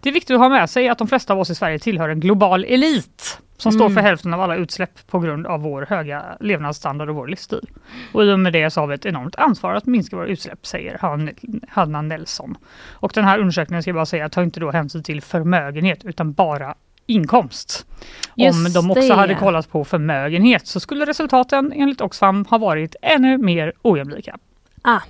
Det 0.01 0.09
är 0.09 0.13
viktigt 0.13 0.35
att 0.35 0.41
ha 0.41 0.49
med 0.49 0.71
sig 0.71 0.89
att 0.89 0.99
de 0.99 1.09
flesta 1.09 1.33
av 1.33 1.41
oss 1.41 1.51
i 1.51 1.55
Sverige 1.55 1.79
tillhör 1.79 2.09
en 2.09 2.21
global 2.21 2.65
elit 2.65 3.41
som 3.57 3.73
står 3.73 3.85
Mm. 3.85 3.95
för 3.95 4.03
hälften 4.03 4.35
av 4.35 4.41
alla 4.41 4.57
utsläpp 4.57 5.07
på 5.07 5.19
grund 5.19 5.47
av 5.47 5.61
vår 5.61 5.87
höga 5.89 6.23
levnadsstandard 6.41 7.09
och 7.09 7.15
vår 7.17 7.27
livsstil. 7.29 7.69
Och 8.13 8.25
i 8.25 8.33
och 8.33 8.39
med 8.41 8.53
det 8.53 8.71
så 8.71 8.81
har 8.81 8.87
vi 8.87 8.95
ett 8.95 9.07
enormt 9.07 9.37
ansvar 9.37 9.75
att 9.75 9.87
minska 9.87 10.17
våra 10.17 10.27
utsläpp, 10.27 10.67
säger 10.67 10.99
Han- 11.01 11.31
Hanna 11.69 12.03
Nelson. 12.03 12.57
Och 12.91 13.13
den 13.15 13.25
här 13.25 13.39
undersökningen 13.39 13.83
ska 13.83 13.89
jag 13.89 13.95
bara 13.97 14.07
säga 14.07 14.29
tar 14.29 14.43
inte 14.43 14.61
då 14.61 14.71
hänsyn 14.71 15.03
till 15.03 15.23
förmögenhet 15.23 16.05
utan 16.05 16.33
bara 16.33 16.75
inkomst. 17.07 17.87
Om 18.29 18.45
Just 18.45 18.75
de 18.75 18.91
också 18.91 19.09
det. 19.09 19.15
hade 19.15 19.35
kollat 19.35 19.71
på 19.71 19.85
förmögenhet 19.85 20.67
så 20.67 20.81
skulle 20.81 21.07
resultaten 21.07 21.73
enligt 21.77 22.01
Oxfam 22.01 22.45
ha 22.45 22.59
varit 22.59 22.97
ännu 23.03 23.39
mer 23.39 23.73
ojämlika. 23.83 24.37
Ah. 24.83 25.01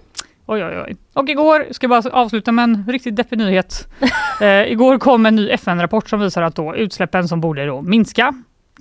Oj, 0.46 0.64
oj, 0.64 0.80
oj. 0.86 0.96
Och 1.12 1.28
igår, 1.28 1.66
ska 1.70 1.86
jag 1.86 2.02
bara 2.02 2.10
avsluta 2.10 2.52
med 2.52 2.62
en 2.62 2.84
riktigt 2.88 3.16
deppig 3.16 3.38
nyhet. 3.38 3.88
eh, 4.40 4.72
igår 4.72 4.98
kom 4.98 5.26
en 5.26 5.36
ny 5.36 5.50
FN-rapport 5.50 6.08
som 6.08 6.20
visar 6.20 6.42
att 6.42 6.56
då 6.56 6.76
utsläppen 6.76 7.28
som 7.28 7.40
borde 7.40 7.66
då 7.66 7.82
minska 7.82 8.34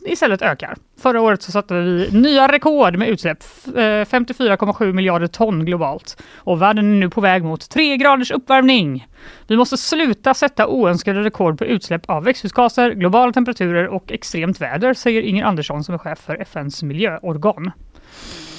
istället 0.06 0.42
ökar. 0.42 0.76
Förra 1.02 1.22
året 1.22 1.42
så 1.42 1.52
satte 1.52 1.74
vi 1.74 2.10
nya 2.12 2.48
rekord 2.48 2.96
med 2.96 3.10
utsläpp, 3.10 3.38
f- 3.42 3.76
eh, 3.78 4.06
54,7 4.06 4.94
miljarder 4.94 5.28
ton 5.28 5.66
globalt. 5.66 6.22
Och 6.38 6.62
världen 6.62 6.92
är 6.96 7.00
nu 7.00 7.10
på 7.10 7.22
väg 7.22 7.44
mot 7.44 7.70
3 7.70 7.98
graders 7.98 8.32
uppvärmning. 8.32 9.08
Vi 9.48 9.58
måste 9.58 9.78
sluta 9.78 10.34
sätta 10.34 10.68
oönskade 10.68 11.24
rekord 11.24 11.58
på 11.58 11.66
utsläpp 11.66 12.10
av 12.10 12.24
växthusgaser, 12.24 12.92
globala 12.92 13.32
temperaturer 13.34 13.88
och 13.88 14.12
extremt 14.12 14.62
väder, 14.62 14.94
säger 14.94 15.22
Inger 15.22 15.46
Andersson 15.46 15.84
som 15.84 15.94
är 15.94 16.00
chef 16.00 16.20
för 16.20 16.42
FNs 16.42 16.84
miljöorgan. 16.84 17.72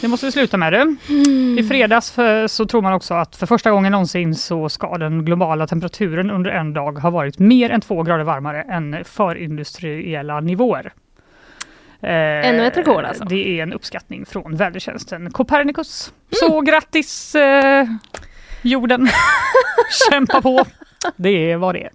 Det 0.00 0.08
måste 0.08 0.26
vi 0.26 0.32
sluta 0.32 0.56
med 0.56 0.72
det. 0.72 0.96
I 1.60 1.62
fredags 1.68 2.10
för, 2.12 2.46
så 2.46 2.66
tror 2.66 2.82
man 2.82 2.92
också 2.92 3.14
att 3.14 3.36
för 3.36 3.46
första 3.46 3.70
gången 3.70 3.92
någonsin 3.92 4.34
så 4.34 4.68
ska 4.68 4.98
den 4.98 5.24
globala 5.24 5.66
temperaturen 5.66 6.30
under 6.30 6.50
en 6.50 6.72
dag 6.72 6.98
ha 6.98 7.10
varit 7.10 7.38
mer 7.38 7.70
än 7.70 7.80
två 7.80 8.02
grader 8.02 8.24
varmare 8.24 8.62
än 8.62 9.04
förindustriella 9.04 10.40
nivåer. 10.40 10.92
Eh, 12.04 12.48
Ännu 12.48 12.66
ett 12.66 12.76
rekord 12.76 13.04
alltså. 13.04 13.24
Det 13.24 13.58
är 13.58 13.62
en 13.62 13.72
uppskattning 13.72 14.26
från 14.26 14.56
vädertjänsten 14.56 15.30
Copernicus. 15.30 16.12
Så 16.30 16.60
grattis 16.60 17.34
eh, 17.34 17.86
jorden! 18.62 19.08
Kämpa 20.10 20.42
på! 20.42 20.64
Det 21.16 21.52
är 21.52 21.56
vad 21.56 21.74
det 21.74 21.84
är. 21.84 21.90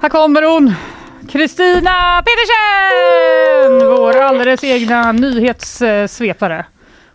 Här 0.00 0.08
kommer 0.08 0.42
hon! 0.42 0.74
Kristina 1.28 2.22
Pedersen! 2.24 3.88
Vår 3.96 4.16
alldeles 4.20 4.64
egna 4.64 5.12
nyhetssvepare. 5.12 6.64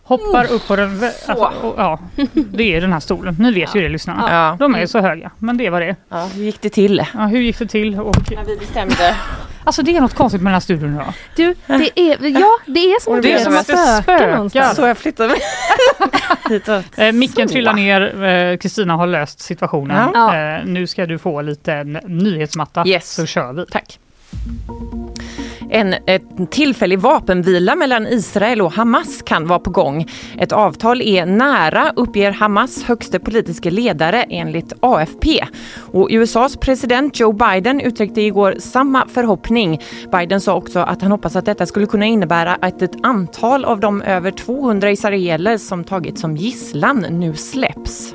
Hoppar 0.02 0.52
upp 0.52 0.68
på 0.68 0.76
den... 0.76 1.04
Alltså, 1.26 1.52
och, 1.62 1.74
ja, 1.78 1.98
det 2.34 2.74
är 2.76 2.80
den 2.80 2.92
här 2.92 3.00
stolen. 3.00 3.36
Ni 3.38 3.52
vet 3.52 3.74
ju 3.74 3.80
det 3.80 3.88
lyssnarna. 3.88 4.24
Ja. 4.30 4.56
De 4.58 4.74
är 4.74 4.80
ju 4.80 4.86
så 4.86 4.98
höga, 5.00 5.30
men 5.38 5.56
det 5.56 5.70
var 5.70 5.80
det. 5.80 5.96
Ja, 6.08 6.24
hur 6.34 6.42
gick 6.42 6.60
det 6.60 6.70
till? 6.70 7.04
Ja, 7.14 7.20
hur 7.26 7.40
gick 7.40 7.58
det 7.58 7.66
till? 7.66 8.00
Och, 8.00 8.16
När 8.30 8.44
vi 8.44 8.56
bestämde. 8.56 9.16
Alltså 9.68 9.82
det 9.82 9.96
är 9.96 10.00
något 10.00 10.14
konstigt 10.14 10.42
med 10.42 10.50
den 10.50 10.54
här 10.54 10.60
studion 10.60 10.94
idag. 10.94 11.12
Du, 11.36 11.54
det 11.66 12.00
är, 12.00 12.40
ja, 12.40 12.50
det 12.66 12.80
är 12.80 13.00
som 13.00 13.14
att 13.14 13.22
Det 13.22 13.28
det 13.28 13.34
är 13.34 13.44
som 13.44 13.56
att 13.56 13.66
det 13.66 14.02
spökar 14.02 14.32
någonstans. 14.32 14.76
Så 14.76 14.82
jag 14.86 14.98
flyttade 14.98 15.28
mig 15.28 15.38
hitåt. 16.48 16.84
Eh, 16.98 17.12
micken 17.12 17.48
Så. 17.48 17.52
trillar 17.52 17.72
ner, 17.74 18.24
eh, 18.24 18.56
Kristina 18.56 18.96
har 18.96 19.06
löst 19.06 19.40
situationen. 19.40 20.10
Ja. 20.14 20.36
Eh, 20.58 20.64
nu 20.64 20.86
ska 20.86 21.06
du 21.06 21.18
få 21.18 21.42
lite 21.42 21.84
nyhetsmatta, 22.06 22.86
Yes. 22.86 23.14
så 23.14 23.26
kör 23.26 23.52
vi. 23.52 23.66
Tack. 23.66 23.98
En, 25.70 25.94
tillfällig 26.50 26.98
vapenvila 26.98 27.76
mellan 27.76 28.06
Israel 28.06 28.60
och 28.60 28.72
Hamas 28.72 29.22
kan 29.22 29.46
vara 29.46 29.58
på 29.58 29.70
gång. 29.70 30.06
Ett 30.38 30.52
avtal 30.52 31.02
är 31.02 31.26
nära, 31.26 31.92
uppger 31.96 32.32
Hamas 32.32 32.84
högste 32.84 33.18
politiska 33.18 33.70
ledare 33.70 34.22
enligt 34.22 34.72
AFP. 34.80 35.44
Och 35.92 36.08
USAs 36.10 36.56
president 36.56 37.20
Joe 37.20 37.32
Biden 37.32 37.80
uttryckte 37.80 38.20
igår 38.20 38.54
samma 38.58 39.08
förhoppning. 39.08 39.80
Biden 40.12 40.40
sa 40.40 40.54
också 40.54 40.78
att 40.78 41.02
han 41.02 41.10
hoppas 41.10 41.36
att 41.36 41.44
detta 41.44 41.66
skulle 41.66 41.86
kunna 41.86 42.06
innebära 42.06 42.54
att 42.60 42.82
ett 42.82 42.96
antal 43.02 43.64
av 43.64 43.80
de 43.80 44.02
över 44.02 44.30
200 44.30 44.90
israeler 44.90 45.58
som 45.58 45.84
tagits 45.84 46.20
som 46.20 46.36
gisslan 46.36 47.06
nu 47.10 47.34
släpps. 47.34 48.14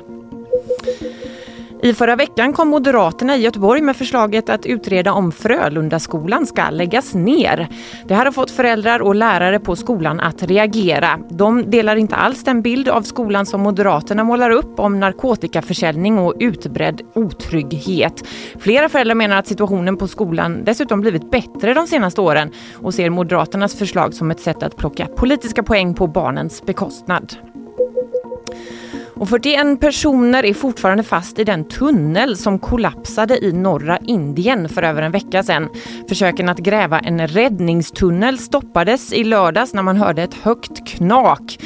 I 1.84 1.94
förra 1.94 2.16
veckan 2.16 2.52
kom 2.52 2.68
Moderaterna 2.68 3.36
i 3.36 3.40
Göteborg 3.40 3.80
med 3.80 3.96
förslaget 3.96 4.48
att 4.48 4.66
utreda 4.66 5.12
om 5.12 5.32
Frölundaskolan 5.32 6.46
ska 6.46 6.70
läggas 6.70 7.14
ner. 7.14 7.68
Det 8.04 8.14
här 8.14 8.24
har 8.24 8.32
fått 8.32 8.50
föräldrar 8.50 9.02
och 9.02 9.14
lärare 9.14 9.60
på 9.60 9.76
skolan 9.76 10.20
att 10.20 10.42
reagera. 10.42 11.18
De 11.30 11.70
delar 11.70 11.96
inte 11.96 12.16
alls 12.16 12.44
den 12.44 12.62
bild 12.62 12.88
av 12.88 13.02
skolan 13.02 13.46
som 13.46 13.60
Moderaterna 13.60 14.24
målar 14.24 14.50
upp 14.50 14.80
om 14.80 15.00
narkotikaförsäljning 15.00 16.18
och 16.18 16.34
utbredd 16.38 17.02
otrygghet. 17.14 18.26
Flera 18.58 18.88
föräldrar 18.88 19.14
menar 19.14 19.36
att 19.36 19.46
situationen 19.46 19.96
på 19.96 20.08
skolan 20.08 20.64
dessutom 20.64 21.00
blivit 21.00 21.30
bättre 21.30 21.74
de 21.74 21.86
senaste 21.86 22.20
åren 22.20 22.50
och 22.74 22.94
ser 22.94 23.10
Moderaternas 23.10 23.74
förslag 23.74 24.14
som 24.14 24.30
ett 24.30 24.40
sätt 24.40 24.62
att 24.62 24.76
plocka 24.76 25.06
politiska 25.06 25.62
poäng 25.62 25.94
på 25.94 26.06
barnens 26.06 26.62
bekostnad. 26.66 27.34
Och 29.16 29.28
41 29.28 29.80
personer 29.80 30.44
är 30.44 30.54
fortfarande 30.54 31.02
fast 31.02 31.38
i 31.38 31.44
den 31.44 31.64
tunnel 31.64 32.36
som 32.36 32.58
kollapsade 32.58 33.44
i 33.44 33.52
norra 33.52 33.98
Indien 33.98 34.68
för 34.68 34.82
över 34.82 35.02
en 35.02 35.12
vecka 35.12 35.42
sedan. 35.42 35.68
Försöken 36.08 36.48
att 36.48 36.58
gräva 36.58 36.98
en 36.98 37.28
räddningstunnel 37.28 38.38
stoppades 38.38 39.12
i 39.12 39.24
lördags 39.24 39.74
när 39.74 39.82
man 39.82 39.96
hörde 39.96 40.22
ett 40.22 40.34
högt 40.34 40.88
knak. 40.88 41.58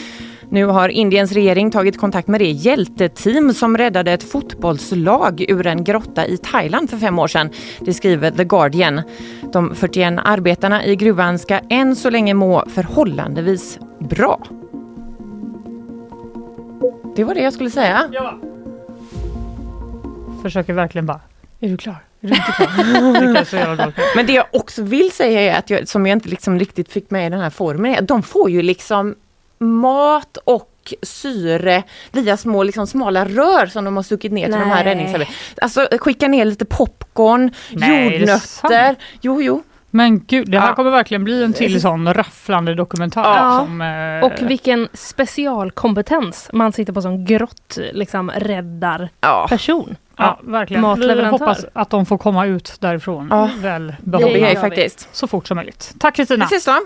Nu 0.50 0.64
har 0.64 0.88
Indiens 0.88 1.32
regering 1.32 1.70
tagit 1.70 1.98
kontakt 1.98 2.28
med 2.28 2.40
det 2.40 2.50
hjälteteam 2.50 3.54
som 3.54 3.76
räddade 3.76 4.12
ett 4.12 4.30
fotbollslag 4.30 5.44
ur 5.48 5.66
en 5.66 5.84
grotta 5.84 6.26
i 6.26 6.36
Thailand 6.36 6.90
för 6.90 6.96
fem 6.96 7.18
år 7.18 7.28
sedan. 7.28 7.50
Det 7.80 7.94
skriver 7.94 8.30
The 8.30 8.44
Guardian. 8.44 9.02
De 9.52 9.74
41 9.74 10.14
arbetarna 10.24 10.84
i 10.84 10.96
gruvan 10.96 11.38
ska 11.38 11.58
än 11.70 11.96
så 11.96 12.10
länge 12.10 12.34
må 12.34 12.64
förhållandevis 12.74 13.78
bra. 14.00 14.46
Det 17.16 17.24
var 17.24 17.34
det 17.34 17.40
jag 17.40 17.52
skulle 17.52 17.70
säga. 17.70 18.08
Ja. 18.12 18.38
Försöker 20.42 20.72
verkligen 20.72 21.06
bara, 21.06 21.20
är 21.60 21.68
du 21.68 21.76
klar? 21.76 21.96
Är 22.20 22.28
du 22.28 22.34
inte 22.34 23.44
klar? 23.46 23.76
Det. 23.76 23.92
Men 24.16 24.26
det 24.26 24.32
jag 24.32 24.46
också 24.52 24.82
vill 24.82 25.12
säga 25.12 25.40
är 25.40 25.58
att 25.58 25.70
jag, 25.70 25.88
som 25.88 26.06
jag 26.06 26.16
inte 26.16 26.28
liksom 26.28 26.58
riktigt 26.58 26.92
fick 26.92 27.10
med 27.10 27.26
i 27.26 27.30
den 27.30 27.40
här 27.40 27.50
formen, 27.50 27.94
är 27.94 27.98
att 27.98 28.08
de 28.08 28.22
får 28.22 28.50
ju 28.50 28.62
liksom 28.62 29.14
mat 29.58 30.36
och 30.44 30.94
syre 31.02 31.82
via 32.12 32.36
små 32.36 32.62
liksom 32.62 32.86
smala 32.86 33.24
rör 33.24 33.66
som 33.66 33.84
de 33.84 33.96
har 33.96 34.02
stuckit 34.02 34.32
ner 34.32 34.44
till 34.44 34.52
de 34.52 34.70
här 34.70 34.84
Nej. 34.84 34.84
räddningsarbetarna. 34.84 35.36
Alltså 35.62 35.88
skicka 36.00 36.28
ner 36.28 36.44
lite 36.44 36.64
popcorn, 36.64 37.50
Nej, 37.72 38.06
är 38.06 38.10
det 38.10 38.16
jordnötter. 38.16 38.96
Jo, 39.20 39.42
jo. 39.42 39.62
Men 39.98 40.24
gud, 40.24 40.50
det 40.50 40.58
här 40.60 40.68
Ja. 40.68 40.74
kommer 40.74 40.90
verkligen 40.90 41.24
bli 41.24 41.44
en 41.44 41.52
till 41.52 41.80
sån 41.80 42.14
rafflande 42.14 42.74
dokumentär. 42.74 43.20
Ja. 43.22 43.58
Som, 43.66 43.80
eh, 43.80 44.24
Och 44.24 44.50
vilken 44.50 44.88
specialkompetens 44.92 46.50
man 46.52 46.72
sitter 46.72 46.92
på 46.92 47.02
som 47.02 47.24
grott, 47.24 47.78
liksom 47.92 48.30
räddar 48.30 49.08
Ja. 49.20 49.46
person. 49.48 49.96
Ja, 50.16 50.38
verkligen. 50.42 50.82
Vi 50.82 50.88
Matleverantör. 50.88 51.30
hoppas 51.30 51.64
att 51.72 51.90
de 51.90 52.06
får 52.06 52.18
komma 52.18 52.46
ut 52.46 52.76
därifrån 52.80 53.28
Ja. 53.30 53.50
väl 53.60 53.86
Det 53.86 53.96
behållna. 54.10 54.48
vi. 54.48 54.56
faktiskt. 54.56 55.08
Så 55.12 55.26
fort 55.26 55.46
som 55.48 55.56
möjligt. 55.56 55.94
Tack 56.00 56.14
Kristina! 56.16 56.46
Vi 56.50 56.56
ses 56.56 56.64
då. 56.64 56.78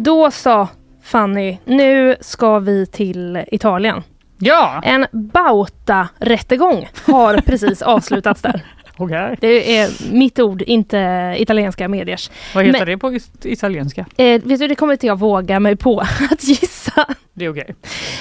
Då 0.00 0.30
sa 0.30 0.68
Fanny, 1.02 1.58
nu 1.64 2.16
ska 2.20 2.58
vi 2.58 2.86
till 2.86 3.44
Italien. 3.52 4.02
Ja, 4.38 4.80
En 4.84 5.06
Bauta-rättegång 5.12 6.88
har 7.06 7.36
precis 7.36 7.82
avslutats 7.82 8.42
där. 8.42 8.60
okej. 8.96 9.36
Det 9.40 9.76
är 9.78 10.12
mitt 10.12 10.38
ord, 10.40 10.62
inte 10.62 11.34
italienska 11.38 11.88
mediers. 11.88 12.30
Vad 12.54 12.64
heter 12.64 12.78
Men- 12.78 12.88
det 12.88 12.98
på 12.98 13.18
italienska? 13.48 14.06
Eh, 14.16 14.42
vet 14.42 14.58
du, 14.60 14.68
det 14.68 14.74
kommer 14.74 14.92
inte 14.92 15.06
jag 15.06 15.18
våga 15.18 15.60
mig 15.60 15.76
på 15.76 16.00
att 16.30 16.44
gissa. 16.44 17.06
Det 17.32 17.44
är 17.44 17.50
okej. 17.52 17.74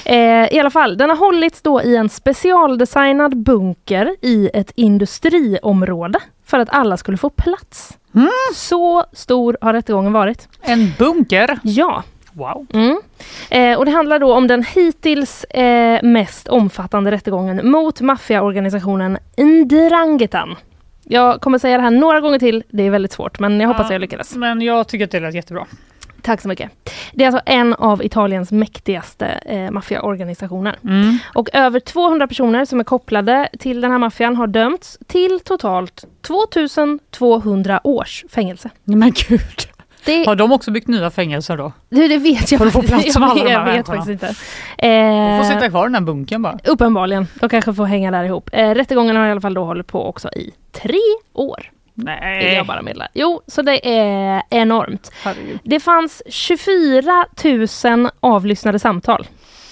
Eh, 0.06 0.54
I 0.56 0.60
alla 0.60 0.70
fall, 0.70 0.98
den 0.98 1.10
har 1.10 1.18
hållits 1.18 1.62
då 1.62 1.82
i 1.82 1.96
en 1.96 2.10
specialdesignad 2.10 3.38
bunker 3.38 4.16
i 4.22 4.50
ett 4.54 4.72
industriområde 4.76 6.20
för 6.46 6.60
att 6.60 6.70
alla 6.70 6.98
skulle 6.98 7.18
få 7.18 7.30
plats. 7.30 7.98
Mm. 8.18 8.30
Så 8.54 9.06
stor 9.14 9.58
har 9.62 9.74
rättegången 9.74 10.14
varit. 10.14 10.48
En 10.62 10.94
bunker. 10.98 11.60
Ja. 11.64 12.04
Wow. 12.34 12.66
Mm. 12.74 13.02
Eh, 13.50 13.78
och 13.78 13.86
det 13.86 13.92
handlar 13.92 14.20
då 14.20 14.34
om 14.34 14.48
den 14.48 14.64
hittills 14.64 15.44
eh, 15.44 16.04
mest 16.04 16.48
omfattande 16.48 17.12
rättegången 17.12 17.72
mot 17.72 18.02
maffiaorganisationen 18.02 19.18
Ndrangetan. 19.38 20.56
Jag 21.04 21.42
kommer 21.42 21.58
säga 21.58 21.78
det 21.78 21.84
här 21.84 21.92
några 21.92 22.22
gånger 22.22 22.40
till, 22.40 22.64
det 22.70 22.84
är 22.84 22.90
väldigt 22.90 23.12
svårt 23.12 23.40
men 23.40 23.60
jag 23.60 23.68
hoppas 23.68 23.86
att 23.86 23.92
jag 23.92 24.02
lyckades. 24.02 24.36
Men 24.36 24.62
jag 24.62 24.88
tycker 24.88 25.06
att 25.06 25.12
det 25.12 25.20
lät 25.20 25.36
jättebra. 25.36 25.66
Tack 26.22 26.42
så 26.42 26.48
mycket. 26.48 26.72
Det 27.14 27.24
är 27.24 27.28
alltså 27.28 27.42
en 27.46 27.74
av 27.74 28.04
Italiens 28.04 28.52
mäktigaste 28.52 29.26
eh, 29.28 29.72
maffiaorganisationer. 29.72 30.76
Mm. 30.84 31.18
Och 31.34 31.50
över 31.54 31.80
200 31.80 32.28
personer 32.28 32.66
som 32.66 32.80
är 32.80 32.84
kopplade 32.84 33.50
till 33.60 33.82
den 33.82 33.92
här 33.92 33.98
maffian 33.98 34.36
har 34.36 34.48
dömts 34.48 34.98
till 35.08 35.40
totalt 35.44 36.06
2200 36.28 37.80
års 37.84 38.26
fängelse. 38.30 38.70
Men 38.84 39.12
gud. 39.30 39.42
Det, 40.06 40.26
Har 40.28 40.36
de 40.36 40.52
också 40.52 40.72
byggt 40.72 40.88
nya 40.88 41.10
fängelser 41.12 41.58
då? 41.58 41.72
det, 41.90 42.08
det 42.08 42.18
vet 42.18 42.52
jag 42.52 42.60
För 42.60 42.68
att 42.68 42.74
få 42.74 42.82
faktiskt- 42.82 43.18
plats 43.18 43.20
med 43.20 43.30
alla 43.30 43.52
jag, 43.52 43.68
jag 43.68 43.74
vet 43.78 43.86
faktiskt 43.88 44.10
inte. 44.10 44.28
De 44.28 44.34
får 45.40 45.46
Eh, 45.46 45.54
sitta 45.60 45.70
kvar 45.70 45.84
i 45.84 45.86
den 45.88 45.96
här 45.96 46.02
bunkern 46.02 46.42
bara. 46.42 46.58
uppenbarligen. 46.64 47.28
De 47.40 47.50
kanske 47.50 47.74
får 47.74 47.86
hänga 47.86 48.12
där 48.12 48.24
ihop. 48.24 48.50
Eh, 48.54 48.70
rättegången 48.74 49.16
har 49.16 49.28
i 49.28 49.32
alla 49.32 49.42
fall 49.42 49.54
då 49.54 49.64
hållit 49.66 49.88
på 49.88 50.06
också 50.10 50.30
i 50.30 50.52
tre 50.72 51.00
år. 51.34 51.72
Vill 51.98 52.06
Nej. 52.06 52.54
jag 52.54 52.66
bara 52.66 52.82
meddela. 52.82 53.08
Jo, 53.14 53.42
så 53.48 53.62
det 53.62 53.98
är 53.98 54.44
enormt. 54.50 55.12
Herregud. 55.24 55.60
Det 55.64 55.80
fanns 55.80 56.24
24 56.30 57.26
000 57.84 58.10
avlyssnade 58.20 58.80
samtal 58.80 59.28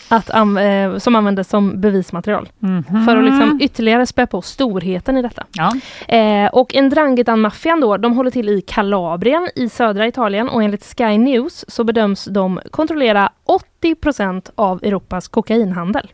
att, 0.09 0.29
eh, 0.29 0.97
som 0.97 1.15
användes 1.15 1.49
som 1.49 1.81
bevismaterial. 1.81 2.49
Mhm. 2.59 3.05
För 3.05 3.17
att 3.17 3.23
liksom 3.25 3.59
ytterligare 3.61 4.05
spä 4.05 4.27
på 4.27 4.41
storheten 4.41 5.17
i 5.17 5.21
detta. 5.21 5.45
Ja. 5.53 5.73
Eh, 6.17 6.49
och 6.53 6.75
Ndrangheta-maffian 6.75 7.81
då, 7.81 7.97
de 7.97 8.13
håller 8.13 8.31
till 8.31 8.49
i 8.49 8.61
Kalabrien 8.61 9.49
i 9.55 9.69
södra 9.69 10.07
Italien 10.07 10.49
och 10.49 10.63
enligt 10.63 10.95
Sky 10.97 11.17
News 11.17 11.65
så 11.67 11.83
bedöms 11.83 12.25
de 12.25 12.59
kontrollera 12.71 13.29
80% 13.81 14.51
av 14.55 14.83
Europas 14.83 15.27
kokainhandel. 15.27 16.11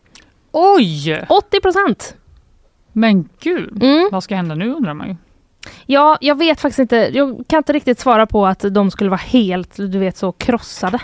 Oj! 0.52 1.24
80% 1.28 2.14
Men 2.92 3.28
gud. 3.40 3.82
Mm. 3.82 4.08
Vad 4.12 4.24
ska 4.24 4.36
hända 4.36 4.54
nu 4.54 4.72
undrar 4.72 4.94
man 4.94 5.08
ju. 5.08 5.16
Ja, 5.86 6.18
jag 6.20 6.38
vet 6.38 6.60
faktiskt 6.60 6.78
inte. 6.78 6.96
Jag 6.96 7.44
kan 7.48 7.58
inte 7.58 7.72
riktigt 7.72 7.98
svara 7.98 8.26
på 8.26 8.46
att 8.46 8.64
de 8.70 8.90
skulle 8.90 9.10
vara 9.10 9.20
helt, 9.26 9.76
du 9.76 9.98
vet, 9.98 10.16
så 10.16 10.32
krossade. 10.32 10.98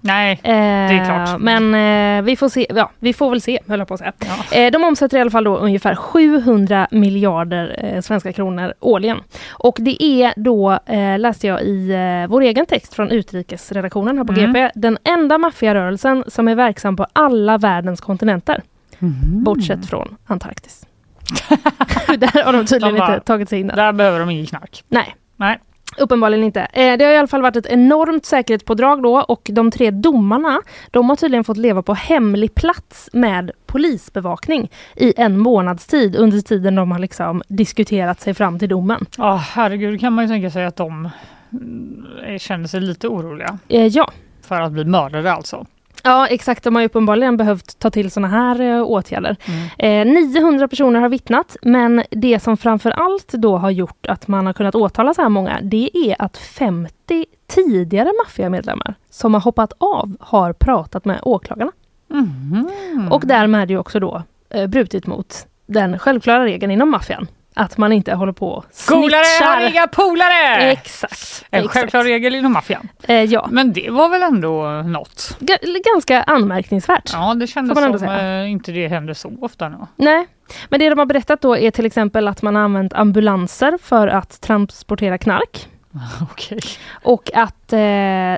Nej, 0.00 0.40
Eh, 0.42 0.52
är 0.54 1.04
klart. 1.04 1.40
Men 1.40 1.74
eh, 2.18 2.24
vi 2.24 2.36
får 2.36 2.48
se. 2.48 2.66
Ja, 2.74 2.90
vi 2.98 3.12
får 3.12 3.30
väl 3.30 3.40
se, 3.40 3.58
höll 3.68 3.78
jag 3.78 3.88
på 3.88 3.94
att 3.94 4.00
säga. 4.00 4.12
Ja. 4.50 4.56
Eh, 4.56 4.70
de 4.70 4.84
omsätter 4.84 5.18
i 5.18 5.20
alla 5.20 5.30
fall 5.30 5.44
då 5.44 5.56
ungefär 5.56 5.94
700 5.94 6.88
miljarder 6.90 7.84
eh, 7.94 8.00
svenska 8.00 8.32
kronor 8.32 8.74
årligen. 8.80 9.18
Och 9.50 9.76
det 9.80 10.02
är 10.02 10.32
då, 10.36 10.78
eh, 10.86 11.18
läste 11.18 11.46
jag 11.46 11.62
i 11.62 11.90
eh, 11.90 12.30
vår 12.30 12.40
egen 12.40 12.66
text 12.66 12.94
från 12.94 13.10
utrikesredaktionen 13.10 14.18
här 14.18 14.24
på 14.24 14.32
Mm. 14.32 14.52
GP, 14.52 14.70
den 14.74 14.98
enda 15.04 15.38
maffiarörelsen 15.38 16.24
som 16.26 16.48
är 16.48 16.54
verksam 16.54 16.96
på 16.96 17.06
alla 17.12 17.58
världens 17.58 18.00
kontinenter. 18.00 18.62
Mhm. 18.98 19.44
Bortsett 19.44 19.86
från 19.86 20.16
Antarktis. 20.26 20.85
där 22.18 22.44
har 22.44 22.52
de 22.52 22.66
tydligen 22.66 22.94
De 22.94 23.00
bara- 23.00 23.14
inte 23.14 23.26
tagit 23.26 23.48
sig 23.48 23.60
in. 23.60 23.66
Där 23.66 23.92
behöver 23.92 24.20
de 24.20 24.30
inget 24.30 24.48
knark. 24.48 24.84
Nej. 24.88 25.16
Nej. 25.36 25.58
Uppenbarligen 25.98 26.44
inte. 26.44 26.60
Eh, 26.60 26.98
det 26.98 27.04
har 27.04 27.12
i 27.12 27.16
alla 27.16 27.28
fall 27.28 27.42
varit 27.42 27.56
ett 27.56 27.66
enormt 27.66 28.26
säkerhetspådrag 28.26 29.02
då 29.02 29.20
och 29.20 29.50
de 29.52 29.70
tre 29.70 29.90
domarna 29.90 30.60
de 30.90 31.08
har 31.08 31.16
tydligen 31.16 31.44
fått 31.44 31.56
leva 31.56 31.82
på 31.82 31.94
hemlig 31.94 32.54
plats 32.54 33.08
med 33.12 33.50
polisbevakning 33.66 34.70
i 34.96 35.14
en 35.16 35.38
månads 35.38 35.86
tid 35.86 36.16
under 36.16 36.40
tiden 36.40 36.74
de 36.74 36.92
har 36.92 36.98
liksom 36.98 37.42
diskuterat 37.48 38.20
sig 38.20 38.34
fram 38.34 38.58
till 38.58 38.68
domen. 38.68 39.06
Ja, 39.18 39.34
herregud, 39.36 40.00
kan 40.00 40.12
man 40.12 40.24
ju 40.24 40.28
tänka 40.28 40.50
sig 40.50 40.64
att 40.64 40.76
de 40.76 41.10
mm, 41.52 42.38
känner 42.38 42.66
sig 42.68 42.80
lite 42.80 43.08
oroliga 43.08 43.58
Eh, 43.68 43.86
ja. 43.86 44.10
för 44.42 44.60
att 44.60 44.72
bli 44.72 44.84
mördade 44.84 45.32
alltså. 45.32 45.66
Ja 46.02 46.26
exakt, 46.26 46.64
de 46.64 46.76
har 46.76 46.82
uppenbarligen 46.82 47.36
behövt 47.36 47.78
ta 47.78 47.90
till 47.90 48.10
sådana 48.10 48.28
här 48.28 48.60
eh, 48.60 48.82
åtgärder. 48.82 49.36
Eh, 49.78 50.06
900 50.06 50.68
personer 50.68 51.00
har 51.00 51.08
vittnat 51.08 51.56
men 51.62 52.02
det 52.10 52.40
som 52.42 52.56
framför 52.56 52.90
allt 52.90 53.32
då 53.32 53.56
har 53.56 53.70
gjort 53.70 54.06
att 54.06 54.28
man 54.28 54.46
har 54.46 54.52
kunnat 54.52 54.74
åtala 54.74 55.14
så 55.14 55.22
här 55.22 55.28
många 55.28 55.60
det 55.62 55.90
är 55.94 56.22
att 56.22 56.36
50 56.36 57.26
tidigare 57.46 58.12
maffiamedlemmar 58.24 58.94
som 59.10 59.34
har 59.34 59.40
hoppat 59.40 59.72
av 59.78 60.16
har 60.20 60.52
pratat 60.52 61.04
med 61.04 61.20
åklagarna. 61.22 61.72
Mhm. 62.08 62.68
Och 63.10 63.22
därmed 63.26 63.70
ju 63.70 63.78
också 63.78 64.00
då 64.00 64.22
eh, 64.50 64.66
brutit 64.66 65.06
mot 65.06 65.46
den 65.66 65.98
självklara 65.98 66.44
regeln 66.44 66.72
inom 66.72 66.90
maffian. 66.90 67.26
Att 67.58 67.78
man 67.78 67.92
inte 67.92 68.14
håller 68.14 68.32
på 68.32 68.48
och 68.48 68.64
Golare 68.88 69.24
har 69.44 69.70
inga 69.70 69.86
polare! 69.86 70.70
Exakt. 70.70 71.44
En 71.50 71.58
exakt. 71.60 71.72
självklar 71.74 72.04
regel 72.04 72.34
inom 72.34 72.52
maffian. 72.52 72.88
Eh, 73.02 73.22
ja, 73.22 73.48
Men 73.50 73.72
det 73.72 73.90
var 73.90 74.08
väl 74.08 74.22
ändå 74.22 74.62
något? 74.82 75.36
G- 75.40 75.56
ganska 75.94 76.22
anmärkningsvärt. 76.22 77.10
Ja, 77.12 77.34
det 77.34 77.46
kändes 77.46 77.78
som 78.00 78.08
eh, 78.08 78.50
inte 78.50 78.72
det 78.72 78.88
händer 78.88 79.14
så 79.14 79.32
ofta 79.40 79.68
nu. 79.68 79.76
Nej, 79.96 80.26
men 80.68 80.80
det 80.80 80.88
de 80.90 80.98
har 80.98 81.06
berättat 81.06 81.40
då 81.40 81.56
är 81.56 81.70
till 81.70 81.86
exempel 81.86 82.28
att 82.28 82.42
man 82.42 82.54
har 82.56 82.62
använt 82.62 82.92
ambulanser 82.94 83.78
för 83.82 84.08
att 84.08 84.40
transportera 84.40 85.18
knark. 85.18 85.68
Okej. 86.32 86.60
Och 87.02 87.30
att 87.34 87.72
eh, 87.72 87.80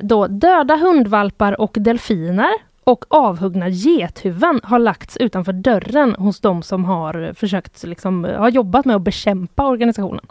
då 0.02 0.26
döda 0.26 0.76
hundvalpar 0.76 1.60
och 1.60 1.72
delfiner 1.74 2.50
och 2.88 3.04
avhuggna 3.08 3.68
gethuvuden 3.68 4.60
har 4.62 4.78
lagts 4.78 5.16
utanför 5.16 5.52
dörren 5.52 6.14
hos 6.14 6.40
de 6.40 6.62
som 6.62 6.84
har 6.84 7.32
försökt 7.34 7.82
liksom, 7.84 8.24
har 8.24 8.48
jobbat 8.48 8.84
med 8.84 8.96
att 8.96 9.02
bekämpa 9.02 9.66
organisationen. 9.66 10.24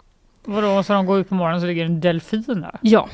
Vadå, 0.44 0.82
så 0.82 0.92
de 0.92 1.06
går 1.06 1.18
ut 1.20 1.28
på 1.28 1.34
morgonen 1.34 1.60
så 1.60 1.66
ligger 1.66 1.84
en 1.84 2.00
delfin 2.00 2.44
där? 2.46 2.78
Ja, 2.80 3.08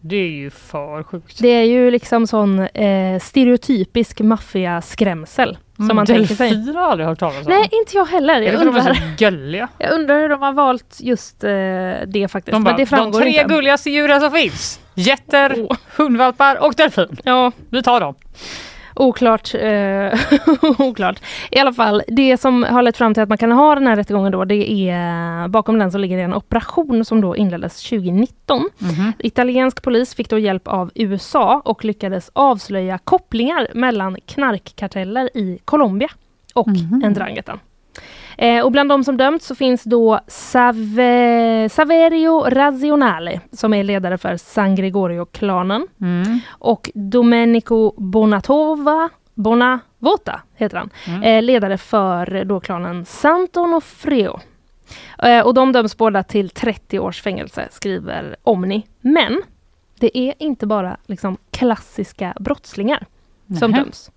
Det 0.00 0.16
är 0.16 0.28
ju 0.30 0.50
för 0.50 1.02
sjukt. 1.02 1.38
det 1.42 1.48
är 1.48 1.64
ju 1.64 1.90
liksom 1.90 2.26
sån 2.26 2.58
eh, 2.58 3.18
stereotypisk 3.20 4.20
maffiaskrämsel 4.20 5.58
som 5.76 5.96
man 5.96 6.06
tänker 6.06 6.34
sig. 6.34 6.50
Delfiner 6.50 6.74
har 6.74 6.80
jag 6.82 6.90
aldrig 6.90 7.08
hört 7.08 7.18
talas 7.18 7.36
om. 7.46 7.52
Nej, 7.52 7.68
inte 7.72 7.96
jag 7.96 8.04
heller. 8.06 8.40
Jag 8.40 8.54
är 8.54 8.66
undrar, 8.66 9.16
gulliga? 9.18 9.68
jag 9.78 9.92
undrar 9.92 10.20
hur 10.20 10.28
de 10.28 10.42
har 10.42 10.52
valt 10.52 10.96
just 11.00 11.44
eh, 11.44 11.50
det 12.06 12.28
faktiskt. 12.30 12.52
De, 12.52 12.64
bara, 12.64 12.76
men 12.76 12.86
det 12.86 12.96
de 12.96 13.12
tre 13.12 13.28
inte. 13.42 13.54
gulligaste 13.54 13.90
djuren 13.90 14.20
som 14.20 14.30
finns. 14.30 14.80
Getter, 14.94 15.66
Åh. 15.70 15.76
hundvalpar 15.96 16.66
och 16.66 16.74
delfin. 16.76 17.16
Ja, 17.24 17.52
Vi 17.70 17.82
tar 17.82 18.00
dem. 18.00 18.14
Oklart. 18.94 19.54
Eh, 19.54 20.20
oklart. 20.78 21.22
I 21.50 21.58
alla 21.58 21.72
fall, 21.72 22.02
det 22.06 22.36
som 22.36 22.62
har 22.62 22.82
lett 22.82 22.96
fram 22.96 23.14
till 23.14 23.22
att 23.22 23.28
man 23.28 23.38
kan 23.38 23.52
ha 23.52 23.74
den 23.74 23.86
här 23.86 23.96
rättegången 23.96 24.32
då, 24.32 24.44
det 24.44 24.90
är 24.90 25.48
bakom 25.48 25.78
den 25.78 25.92
så 25.92 25.98
ligger 25.98 26.16
det 26.16 26.22
en 26.22 26.34
operation 26.34 27.04
som 27.04 27.20
då 27.20 27.36
inleddes 27.36 27.82
2019. 27.82 28.62
Italiensk 29.18 29.82
polis 29.82 30.14
fick 30.14 30.30
då 30.30 30.38
hjälp 30.38 30.68
av 30.68 30.90
USA 30.94 31.62
och 31.64 31.84
lyckades 31.84 32.30
avslöja 32.32 32.98
kopplingar 32.98 33.68
mellan 33.74 34.16
knarkkarteller 34.26 35.36
i 35.36 35.58
Colombia 35.64 36.08
och 36.54 36.68
Ndrangheta. 37.10 37.58
Eh, 38.38 38.64
och 38.64 38.72
bland 38.72 38.88
de 38.88 39.04
som 39.04 39.16
dömts 39.16 39.46
så 39.46 39.54
finns 39.54 39.84
då 39.84 40.20
Save, 40.26 41.68
Saverio 41.68 42.40
Razionale 42.50 43.40
som 43.52 43.74
är 43.74 43.84
ledare 43.84 44.18
för 44.18 44.36
San 44.36 44.74
Gregorio-klanen 44.74 45.86
Mm. 46.00 46.38
och 46.50 46.90
Domenico 46.94 47.92
Bonatova 47.96 49.08
Bonavota 49.34 50.40
heter 50.56 50.76
han, 50.76 51.22
eh, 51.22 51.42
ledare 51.42 51.78
för 51.78 52.44
då 52.44 52.60
klanen 52.60 53.04
Sant'Onofrio. 53.04 54.40
Eh, 55.22 55.40
och 55.46 55.54
de 55.54 55.72
döms 55.72 55.96
båda 55.96 56.22
till 56.22 56.50
30 56.50 56.98
års 56.98 57.22
fängelse, 57.22 57.68
skriver 57.70 58.36
Omni. 58.42 58.86
Men 59.00 59.42
det 59.98 60.18
är 60.18 60.34
inte 60.38 60.66
bara 60.66 60.96
liksom 61.06 61.36
klassiska 61.50 62.34
brottslingar 62.40 63.06
som 63.56 63.70
Nähä. 63.70 63.82
döms. 63.82 64.10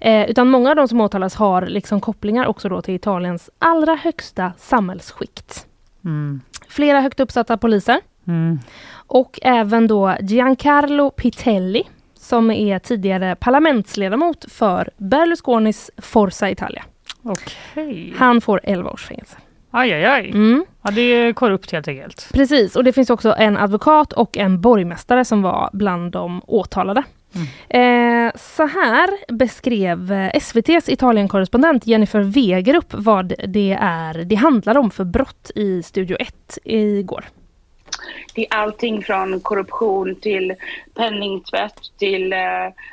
Eh, 0.00 0.30
utan 0.30 0.48
många 0.50 0.70
av 0.70 0.76
de 0.76 0.88
som 0.88 1.00
åtalas 1.00 1.34
har 1.34 1.66
liksom 1.66 2.00
kopplingar 2.00 2.46
också 2.46 2.68
då 2.68 2.82
till 2.82 2.94
Italiens 2.94 3.50
allra 3.58 3.94
högsta 3.94 4.52
samhällsskikt. 4.58 5.66
Mm. 6.04 6.40
Flera 6.68 7.00
högt 7.00 7.20
uppsatta 7.20 7.56
poliser 7.56 8.00
Mm. 8.26 8.58
och 9.06 9.38
även 9.42 9.86
då 9.86 10.16
Giancarlo 10.20 11.10
Pitelli 11.10 11.82
som 12.14 12.50
är 12.50 12.78
tidigare 12.78 13.36
parlamentsledamot 13.36 14.44
för 14.52 14.90
Berlusconis 14.96 15.90
Forza 15.98 16.50
Italia. 16.50 16.84
Okej. 17.22 18.14
Han 18.18 18.40
får 18.40 18.60
11 18.64 18.90
års 18.90 19.04
fängelse. 19.06 19.36
Aj, 19.70 19.92
aj, 19.92 20.04
aj. 20.04 20.30
Mm, 20.30 20.64
Ja, 20.82 20.90
det 20.90 21.00
är 21.02 21.32
korrupt 21.32 21.70
helt 21.72 21.88
enkelt. 21.88 22.28
precis, 22.32 22.76
och 22.76 22.84
det 22.84 22.92
finns 22.92 23.10
också 23.10 23.34
en 23.38 23.56
advokat 23.56 24.12
och 24.12 24.36
en 24.36 24.60
borgmästare 24.60 25.24
som 25.24 25.42
var 25.42 25.70
bland 25.72 26.12
de 26.12 26.42
åtalade. 26.46 27.02
Eh, 27.68 28.32
så 28.36 28.66
här 28.66 29.32
beskrev 29.32 30.12
eh, 30.12 30.30
SVTs 30.34 30.88
Italienkorrespondent 30.88 31.86
Jennifer 31.86 32.20
Wegerup 32.20 32.94
vad 32.94 33.34
det 33.48 33.78
är 33.80 34.24
det 34.24 34.34
handlar 34.34 34.78
om 34.78 34.90
för 34.90 35.04
brott 35.04 35.50
i 35.54 35.82
Studio 35.82 36.16
1 36.20 36.58
igår. 36.64 37.24
Det 38.34 38.46
är 38.50 38.56
allting 38.56 39.02
från 39.02 39.40
korruption 39.40 40.14
till 40.14 40.54
penningtvätt 40.94 41.80
till 41.98 42.32
eh, 42.32 42.38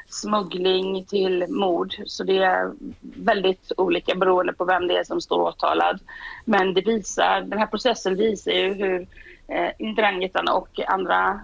smuggling 0.10 1.06
till 1.06 1.46
mord. 1.50 1.96
Så 2.06 2.24
det 2.24 2.38
är 2.38 2.72
väldigt 3.02 3.72
olika 3.78 4.16
beroende 4.16 4.54
på 4.54 4.66
vem 4.66 4.88
det 4.88 4.98
är 4.98 5.04
som 5.04 5.22
står 5.22 5.42
åtalad. 5.42 6.00
Men 6.46 6.74
det 6.74 6.82
visar, 6.82 7.42
den 7.42 7.60
här 7.60 7.68
processen 7.68 8.16
visar 8.16 8.52
ju 8.52 8.74
hur 8.74 9.08
eh, 9.48 9.88
Ndrangheta 9.88 10.54
och 10.54 10.80
andra 10.88 11.40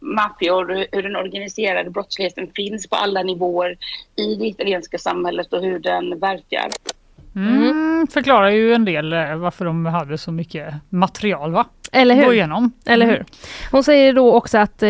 maffior, 0.00 0.86
hur 0.92 1.02
den 1.02 1.16
organiserade 1.16 1.90
brottsligheten 1.90 2.50
finns 2.56 2.86
på 2.88 2.96
alla 2.96 3.22
nivåer 3.22 3.76
i 4.16 4.34
det 4.34 4.46
italienska 4.46 4.98
samhället 4.98 5.52
och 5.52 5.62
hur 5.62 5.78
den 5.78 6.18
verkar. 6.18 6.68
Mm. 7.36 8.06
Förklarar 8.10 8.48
ju 8.50 8.74
en 8.74 8.84
del 8.84 9.12
eh, 9.12 9.36
varför 9.36 9.64
de 9.64 9.86
hade 9.86 10.18
så 10.18 10.32
mycket 10.32 10.74
material 10.88 11.52
va? 11.52 11.64
Eller 11.92 12.14
Gå 12.14 12.22
hur? 12.22 12.32
igenom. 12.32 12.72
Eller 12.86 13.06
Mm. 13.06 13.16
hur? 13.16 13.24
Hon 13.70 13.84
säger 13.84 14.12
då 14.12 14.32
också 14.34 14.58
att 14.58 14.82
eh, 14.82 14.88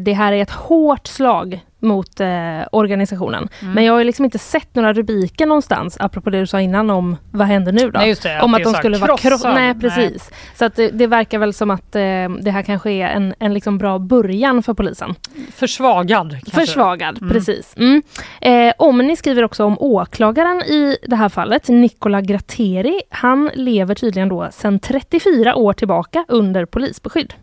det 0.00 0.14
här 0.16 0.32
är 0.32 0.42
ett 0.42 0.50
hårt 0.50 1.06
slag 1.06 1.60
mot 1.86 2.20
eh, 2.20 2.28
organisationen. 2.72 3.48
Mm. 3.60 3.74
Men 3.74 3.84
jag 3.84 3.92
har 3.92 3.98
ju 3.98 4.04
liksom 4.04 4.24
inte 4.24 4.38
sett 4.38 4.74
några 4.74 4.92
rubriker 4.92 5.46
någonstans, 5.46 5.96
apropå 6.00 6.30
det 6.30 6.40
du 6.40 6.46
sa 6.46 6.60
innan 6.60 6.90
om 6.90 7.16
vad 7.30 7.46
händer 7.46 7.72
nu 7.72 7.90
då? 7.90 8.00
Nej, 8.00 8.14
det, 8.22 8.40
om 8.40 8.54
att 8.54 8.60
att 8.60 8.72
de 8.72 8.74
skulle 8.74 8.98
vara 8.98 9.16
krossad. 9.16 9.30
krossade. 9.30 9.54
Nej, 9.54 9.74
Nej. 9.74 9.80
precis. 9.80 10.30
Så 10.54 10.64
att 10.64 10.76
det, 10.76 10.90
det 10.90 11.06
verkar 11.06 11.38
väl 11.38 11.54
som 11.54 11.70
att 11.70 11.96
eh, 11.96 12.00
det 12.40 12.50
här 12.50 12.62
kanske 12.62 12.90
är 12.90 13.08
en, 13.08 13.34
en 13.38 13.54
liksom 13.54 13.78
bra 13.78 13.98
början 13.98 14.62
för 14.62 14.74
polisen. 14.74 15.14
Försvagad. 15.54 16.30
kanske. 16.30 16.60
Försvagad, 16.60 17.18
precis. 17.32 17.74
Mm. 17.76 18.02
Eh, 18.40 18.74
Omni 18.78 19.16
skriver 19.16 19.44
också 19.44 19.64
om 19.64 19.76
åklagaren 19.80 20.62
i 20.62 20.96
det 21.06 21.16
här 21.16 21.28
fallet, 21.28 21.68
Nicola 21.68 22.20
Gratteri. 22.20 23.00
Han 23.10 23.50
lever 23.54 23.94
tydligen 23.94 24.28
då 24.28 24.48
sedan 24.52 24.78
34 24.78 25.54
år 25.54 25.72
tillbaka 25.72 26.24
under 26.28 26.64
polisbeskydd. 26.64 27.34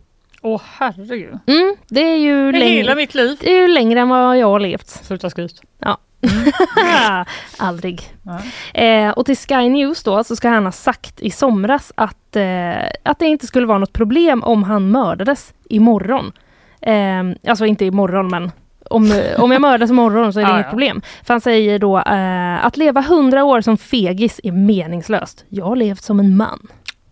Åh 0.46 0.60
herregud. 0.78 1.38
Mm, 1.46 1.76
det 1.88 2.00
är 2.00 2.16
ju 2.16 2.52
Det 2.52 2.58
är 2.58 2.68
hela 2.68 2.82
längre, 2.82 2.94
mitt 2.94 3.14
liv. 3.14 3.36
det 3.40 3.50
är 3.56 3.62
ju 3.62 3.68
längre 3.68 4.00
än 4.00 4.08
vad 4.08 4.38
jag 4.38 4.46
har 4.46 4.60
levt. 4.60 4.88
Sluta 4.88 5.30
skryt. 5.30 5.60
Ja. 5.78 5.98
Aldrig. 7.58 8.02
Nej. 8.22 9.04
Eh, 9.04 9.10
och 9.10 9.26
till 9.26 9.36
Sky 9.36 9.68
News 9.68 10.02
då 10.02 10.24
så 10.24 10.36
ska 10.36 10.48
han 10.48 10.64
ha 10.64 10.72
sagt 10.72 11.20
i 11.20 11.30
somras 11.30 11.92
att, 11.94 12.36
eh, 12.36 12.72
att 13.02 13.18
det 13.18 13.26
inte 13.26 13.46
skulle 13.46 13.66
vara 13.66 13.78
något 13.78 13.92
problem 13.92 14.42
om 14.42 14.62
han 14.62 14.90
mördades 14.90 15.54
imorgon. 15.70 16.32
Eh, 16.80 17.50
alltså 17.50 17.66
inte 17.66 17.84
imorgon 17.84 18.28
men 18.28 18.52
om, 18.90 19.12
om 19.38 19.52
jag 19.52 19.60
mördas 19.60 19.90
imorgon 19.90 20.32
så 20.32 20.40
är 20.40 20.44
det 20.44 20.50
Ja, 20.50 20.54
inget 20.54 20.66
ja. 20.66 20.70
problem. 20.70 21.02
För 21.26 21.34
han 21.34 21.40
säger 21.40 21.78
då 21.78 21.98
eh, 21.98 22.64
att 22.66 22.76
leva 22.76 23.00
hundra 23.00 23.44
år 23.44 23.60
som 23.60 23.76
fegis 23.78 24.40
är 24.44 24.52
meningslöst. 24.52 25.44
Jag 25.48 25.64
har 25.64 25.76
levt 25.76 26.02
som 26.02 26.20
en 26.20 26.36
man. 26.36 26.66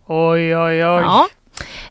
Oj, 0.05 0.57
oj, 0.57 0.85
oj. 0.85 1.01
Ja. 1.01 1.27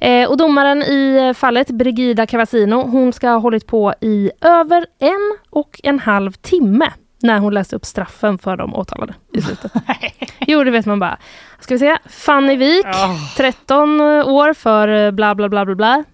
Eh, 0.00 0.30
och 0.30 0.36
domaren 0.36 0.82
i 0.82 1.26
eh, 1.28 1.34
fallet, 1.34 1.70
Brigida 1.70 2.26
Cavazzino, 2.26 2.74
hon 2.74 3.12
ska 3.12 3.28
ha 3.28 3.38
hållit 3.38 3.66
på 3.66 3.94
i 4.00 4.30
över 4.40 4.86
en 4.98 5.36
och 5.50 5.80
en 5.82 5.98
halv 5.98 6.32
timme 6.32 6.90
när 7.22 7.38
hon 7.38 7.54
läste 7.54 7.76
upp 7.76 7.84
straffen 7.84 8.38
för 8.38 8.56
de 8.56 8.74
åtalade 8.74 9.14
i 9.32 9.42
slutet. 9.42 9.72
jo, 10.40 10.64
det 10.64 10.70
vet 10.70 10.86
man 10.86 10.98
bara. 10.98 11.18
Ska 11.60 11.74
vi 11.74 11.78
se, 11.78 11.98
Fanny 12.06 12.56
Wik, 12.56 12.86
Ja. 12.86 13.16
13 13.36 14.00
år 14.00 14.54
för 14.54 14.88
eh, 14.88 15.10
bla 15.10 15.34
bla 15.34 15.48
bla 15.48 15.64
bla 15.64 15.74
bla. 15.74 16.04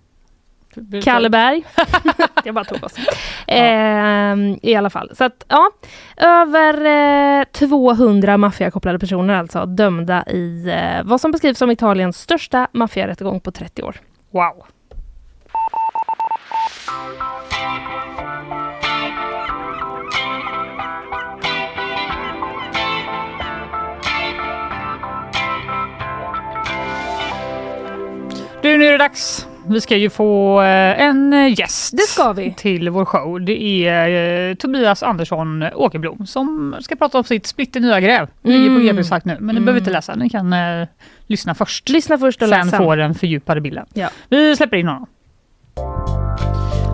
Kalleberg. 1.04 1.64
jag 2.44 2.54
bara 2.54 2.64
tog 2.64 2.84
oss. 2.84 2.94
Eh, 3.46 4.36
I 4.62 4.74
alla 4.74 4.90
fall. 4.90 5.10
Så 5.14 5.24
att 5.24 5.44
ja, 5.48 5.70
över 6.16 6.84
eh, 7.40 7.44
200 7.44 8.36
maffiakopplade 8.36 8.98
personer 8.98 9.34
alltså 9.34 9.66
dömda 9.66 10.24
i 10.26 10.68
eh, 10.68 11.04
vad 11.04 11.20
som 11.20 11.30
beskrivs 11.30 11.58
som 11.58 11.70
Italiens 11.70 12.20
största 12.20 12.68
maffiarättegång 12.72 13.40
på 13.40 13.50
30 13.50 13.82
år. 13.82 13.96
Wow. 14.30 14.66
Du, 28.62 28.78
nu 28.78 28.86
är 28.86 28.92
det 28.92 28.98
dags. 28.98 29.47
Vi 29.70 29.80
ska 29.80 29.96
ju 29.96 30.10
få 30.10 30.60
eh, 30.60 31.00
en 31.02 31.54
gäst 31.58 31.92
Det 31.96 32.02
ska 32.02 32.32
vi. 32.32 32.54
till 32.56 32.90
vår 32.90 33.04
show. 33.04 33.40
Det 33.40 33.62
är 33.86 34.48
eh, 34.50 34.54
Tobias 34.54 35.02
Andersson 35.02 35.62
Åkerblom 35.74 36.26
som 36.26 36.76
ska 36.80 36.96
prata 36.96 37.18
om 37.18 37.24
sitt 37.24 37.46
splitter 37.46 37.80
nya 37.80 38.00
gräv. 38.00 38.28
Ligger 38.42 38.66
på 38.68 38.74
Mm. 38.74 38.86
GB 38.86 39.04
sagt 39.04 39.26
nu, 39.26 39.36
men 39.40 39.54
ni 39.54 39.60
behöver 39.60 39.80
inte 39.80 39.90
läsa. 39.90 40.14
Ni 40.14 40.28
kan 40.30 40.52
eh, 40.52 40.88
lyssna 41.26 41.54
först. 41.54 41.88
Lyssna 41.88 42.18
först 42.18 42.42
och 42.42 42.48
Sen 42.48 42.58
läs 42.60 42.70
sen. 42.70 42.78
få 42.78 42.94
den 42.96 43.14
fördjupade 43.14 43.60
bilden. 43.60 43.86
Ja. 43.94 44.08
Vi 44.28 44.56
släpper 44.56 44.76
in 44.76 44.86
honom. 44.88 45.06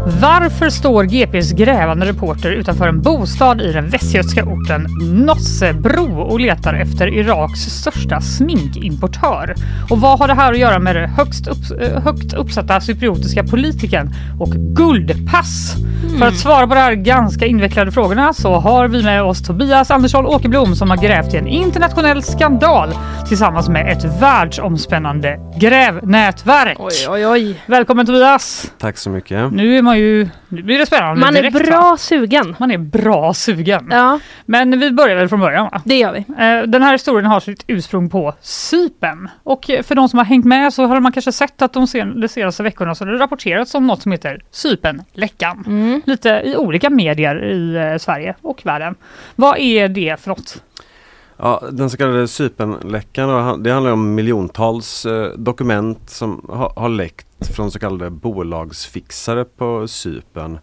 Varför 0.06 0.70
står 0.70 1.04
GPs 1.04 1.52
grävande 1.52 2.06
reporter 2.06 2.50
utanför 2.50 2.88
en 2.88 3.02
bostad 3.02 3.60
i 3.60 3.72
den 3.72 3.88
västgötska 3.88 4.44
orten 4.44 4.86
Nossebro 5.26 6.20
och 6.20 6.40
letar 6.40 6.74
efter 6.74 7.06
Iraks 7.06 7.60
största 7.60 8.20
sminkimportör? 8.20 9.54
Och 9.90 10.00
vad 10.00 10.18
har 10.18 10.28
det 10.28 10.34
här 10.34 10.52
att 10.52 10.58
göra 10.58 10.78
med 10.78 10.96
den 10.96 11.10
högst, 11.10 11.46
upp, 11.46 11.80
eh, 11.80 12.02
högt 12.02 12.34
uppsatta 12.34 12.80
cypriotiska 12.80 13.44
politikern 13.44 14.10
och 14.40 14.50
guldpass? 14.50 15.76
För 16.18 16.26
att 16.26 16.36
svara 16.36 16.66
på 16.66 16.74
de 16.74 16.80
här 16.80 16.94
ganska 16.94 17.46
invecklade 17.46 17.92
frågorna 17.92 18.32
så 18.32 18.54
har 18.54 18.88
vi 18.88 19.02
med 19.02 19.22
oss 19.22 19.42
Tobias 19.42 19.90
Andersson 19.90 20.26
Åkerblom 20.26 20.76
som 20.76 20.90
har 20.90 20.96
grävt 20.96 21.34
i 21.34 21.36
en 21.36 21.46
internationell 21.46 22.22
skandal 22.22 22.88
tillsammans 23.28 23.68
med 23.68 23.92
ett 23.92 24.20
världsomspännande 24.22 25.38
grävnätverk. 25.56 26.76
Oj, 26.80 27.08
oj, 27.08 27.26
oj. 27.26 27.60
Välkommen 27.66 28.06
Tobias! 28.06 28.72
Tack 28.78 28.98
så 28.98 29.10
mycket. 29.10 29.52
Nu 29.52 29.76
är 29.76 29.82
man 29.82 29.93
ju, 29.98 30.28
nu 30.48 30.62
blir 30.62 30.78
det 30.78 30.87
spännande 30.87 31.20
Man 31.20 31.37
är 31.37 31.42
direkt, 31.42 31.66
bra 31.68 31.80
va? 31.80 31.96
sugen. 31.96 32.57
Man 32.59 32.70
är 32.70 32.78
bra 32.78 33.35
sugen. 33.35 33.88
Ja, 33.90 34.20
Men 34.46 34.80
vi 34.80 34.90
börjar 34.90 35.16
väl 35.16 35.28
från 35.28 35.40
början 35.40 35.64
va? 35.72 35.83
det 35.85 35.98
gör 35.98 36.12
vi. 36.12 36.18
Eh, 36.18 36.62
Den 36.68 36.83
här 36.83 36.92
historien 36.92 37.26
har 37.26 37.40
sitt 37.40 37.64
ursprung 37.66 38.11
på 38.11 38.35
Cypern. 38.40 39.28
Och 39.42 39.70
eh, 39.70 39.83
för 39.83 39.94
de 39.94 40.09
som 40.09 40.18
har 40.18 40.24
hängt 40.26 40.44
med 40.44 40.72
så 40.72 40.87
har 40.87 41.00
man 41.00 41.12
kanske 41.12 41.33
sett 41.33 41.62
att 41.62 41.72
de, 41.72 41.87
sen, 41.87 42.20
de 42.20 42.28
senaste 42.28 42.62
veckorna 42.62 42.94
så 42.94 43.04
har 43.04 43.12
det 43.12 43.18
rapporterats 43.18 43.74
om 43.74 43.87
något 43.87 44.02
som 44.02 44.12
heter 44.12 44.40
Cypernläckan. 44.50 45.64
Mm. 45.66 46.02
Lite 46.07 46.42
i 46.44 46.57
olika 46.57 46.90
medier 46.90 47.44
i 47.44 47.76
eh, 47.92 47.98
Sverige 47.98 48.35
och 48.42 48.61
världen. 48.64 48.94
Vad 49.37 49.59
är 49.59 49.88
det 49.88 50.20
för 50.20 50.28
något? 50.28 50.62
Ja, 51.37 51.62
den 51.72 51.90
så 51.90 51.96
kallade 51.96 52.28
han- 53.42 53.62
det 53.62 53.70
handlar 53.72 53.92
om 53.92 54.14
miljontals 54.14 55.07
dokument 55.37 56.11
som 56.11 56.46
ha, 56.48 56.72
har 56.76 56.88
läckt 56.88 57.26
från 57.46 57.70
så 57.70 57.78
kallade 57.78 58.11
bolagsfixare 58.11 59.44
på 59.44 59.88
Cypern. 59.88 60.59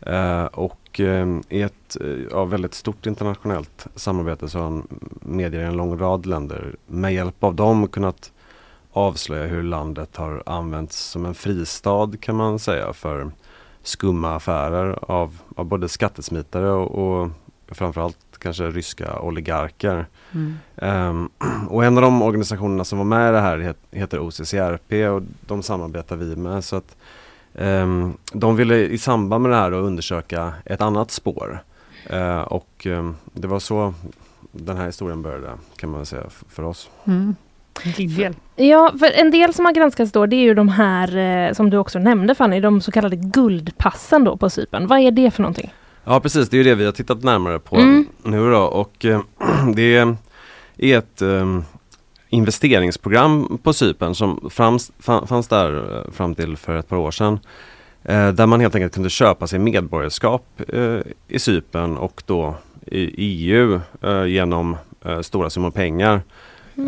Eh, 0.00 0.44
och 0.44 1.00
eh, 1.00 1.26
i 1.48 1.62
ett 1.62 1.96
eh, 2.00 2.18
ja, 2.30 2.44
väldigt 2.44 2.74
stort 2.74 3.06
internationellt 3.06 3.86
samarbete 3.94 4.48
så 4.48 4.58
har 4.58 4.82
medier 5.20 5.60
i 5.60 5.64
en 5.64 5.76
lång 5.76 5.98
rad 5.98 6.26
länder 6.26 6.76
med 6.86 7.14
hjälp 7.14 7.44
av 7.44 7.54
dem 7.54 7.88
kunnat 7.88 8.32
avslöja 8.92 9.46
hur 9.46 9.62
landet 9.62 10.16
har 10.16 10.42
använts 10.46 10.98
som 10.98 11.26
en 11.26 11.34
fristad 11.34 12.10
kan 12.20 12.36
man 12.36 12.58
säga 12.58 12.92
för 12.92 13.30
skumma 13.82 14.34
affärer 14.34 14.98
av, 15.02 15.38
av 15.56 15.64
både 15.64 15.88
skattesmitare 15.88 16.70
och, 16.70 17.22
och 17.22 17.30
framförallt 17.68 18.38
kanske 18.38 18.70
ryska 18.70 19.20
oligarker. 19.20 20.06
Ehm, 20.76 21.28
och 21.68 21.84
en 21.84 21.96
av 21.96 22.02
de 22.02 22.22
organisationerna 22.22 22.84
som 22.84 22.98
var 22.98 23.04
med 23.04 23.28
i 23.28 23.32
det 23.32 23.40
här 23.40 23.58
het, 23.58 23.76
heter 23.90 24.18
OCCRP 24.18 25.08
och 25.08 25.22
de 25.40 25.62
samarbetar 25.62 26.16
vi 26.16 26.36
med. 26.36 26.64
Så 26.64 26.76
att, 26.76 26.96
ehm, 27.54 28.16
de 28.32 28.56
ville 28.56 28.76
i 28.76 28.98
samband 28.98 29.42
med 29.42 29.50
det 29.52 29.56
här 29.56 29.72
att 29.72 29.84
undersöka 29.84 30.52
ett 30.64 30.80
annat 30.80 31.10
spår. 31.10 31.58
Eh, 32.06 32.40
och 32.40 32.86
ehm, 32.86 33.16
det 33.32 33.46
var 33.46 33.58
så 33.58 33.94
den 34.52 34.76
här 34.76 34.86
historien 34.86 35.22
började 35.22 35.50
kan 35.76 35.90
man 35.90 36.06
säga 36.06 36.22
för 36.48 36.62
oss. 36.62 36.90
Mm. 37.04 37.36
Del. 37.96 38.34
Ja, 38.56 38.92
för 38.98 39.10
en 39.20 39.30
del 39.30 39.54
som 39.54 39.64
har 39.64 39.72
granskats 39.72 40.12
då 40.12 40.26
det 40.26 40.36
är 40.36 40.42
ju 40.42 40.54
de 40.54 40.68
här 40.68 41.16
eh, 41.16 41.52
som 41.52 41.70
du 41.70 41.76
också 41.76 41.98
nämnde 41.98 42.34
Fanny, 42.34 42.60
de 42.60 42.80
så 42.80 42.92
kallade 42.92 43.16
guldpassen 43.16 44.24
då 44.24 44.36
på 44.36 44.50
Cypern. 44.50 44.86
Vad 44.86 44.98
är 44.98 45.10
det 45.10 45.30
för 45.30 45.42
någonting? 45.42 45.72
Ja 46.04 46.20
precis, 46.20 46.48
det 46.48 46.56
är 46.56 46.58
ju 46.58 46.64
det 46.64 46.74
vi 46.74 46.84
har 46.84 46.92
tittat 46.92 47.22
närmare 47.22 47.58
på 47.58 47.76
Mm. 47.76 48.06
nu 48.22 48.50
då 48.50 48.58
och 48.62 49.04
eh, 49.04 49.20
det 49.74 49.96
är 49.96 50.16
ett 50.98 51.22
eh, 51.22 51.58
investeringsprogram 52.28 53.58
på 53.62 53.72
Cypern 53.72 54.14
som 54.14 54.48
frams, 54.50 54.92
fa- 55.02 55.26
fanns 55.26 55.48
där 55.48 55.96
eh, 56.06 56.12
fram 56.12 56.34
till 56.34 56.56
för 56.56 56.76
ett 56.76 56.88
par 56.88 56.96
år 56.96 57.10
sedan. 57.10 57.38
Eh, 58.04 58.28
där 58.28 58.46
man 58.46 58.60
helt 58.60 58.74
enkelt 58.74 58.94
kunde 58.94 59.10
köpa 59.10 59.46
sig 59.46 59.58
medborgarskap 59.58 60.44
eh, 60.68 60.98
i 61.28 61.38
Cypern 61.38 61.96
och 61.96 62.22
då 62.26 62.54
i 62.86 63.10
EU 63.16 63.80
eh, 64.02 64.24
genom 64.26 64.76
stora 65.22 65.50
summor 65.50 65.70
pengar. 65.70 66.22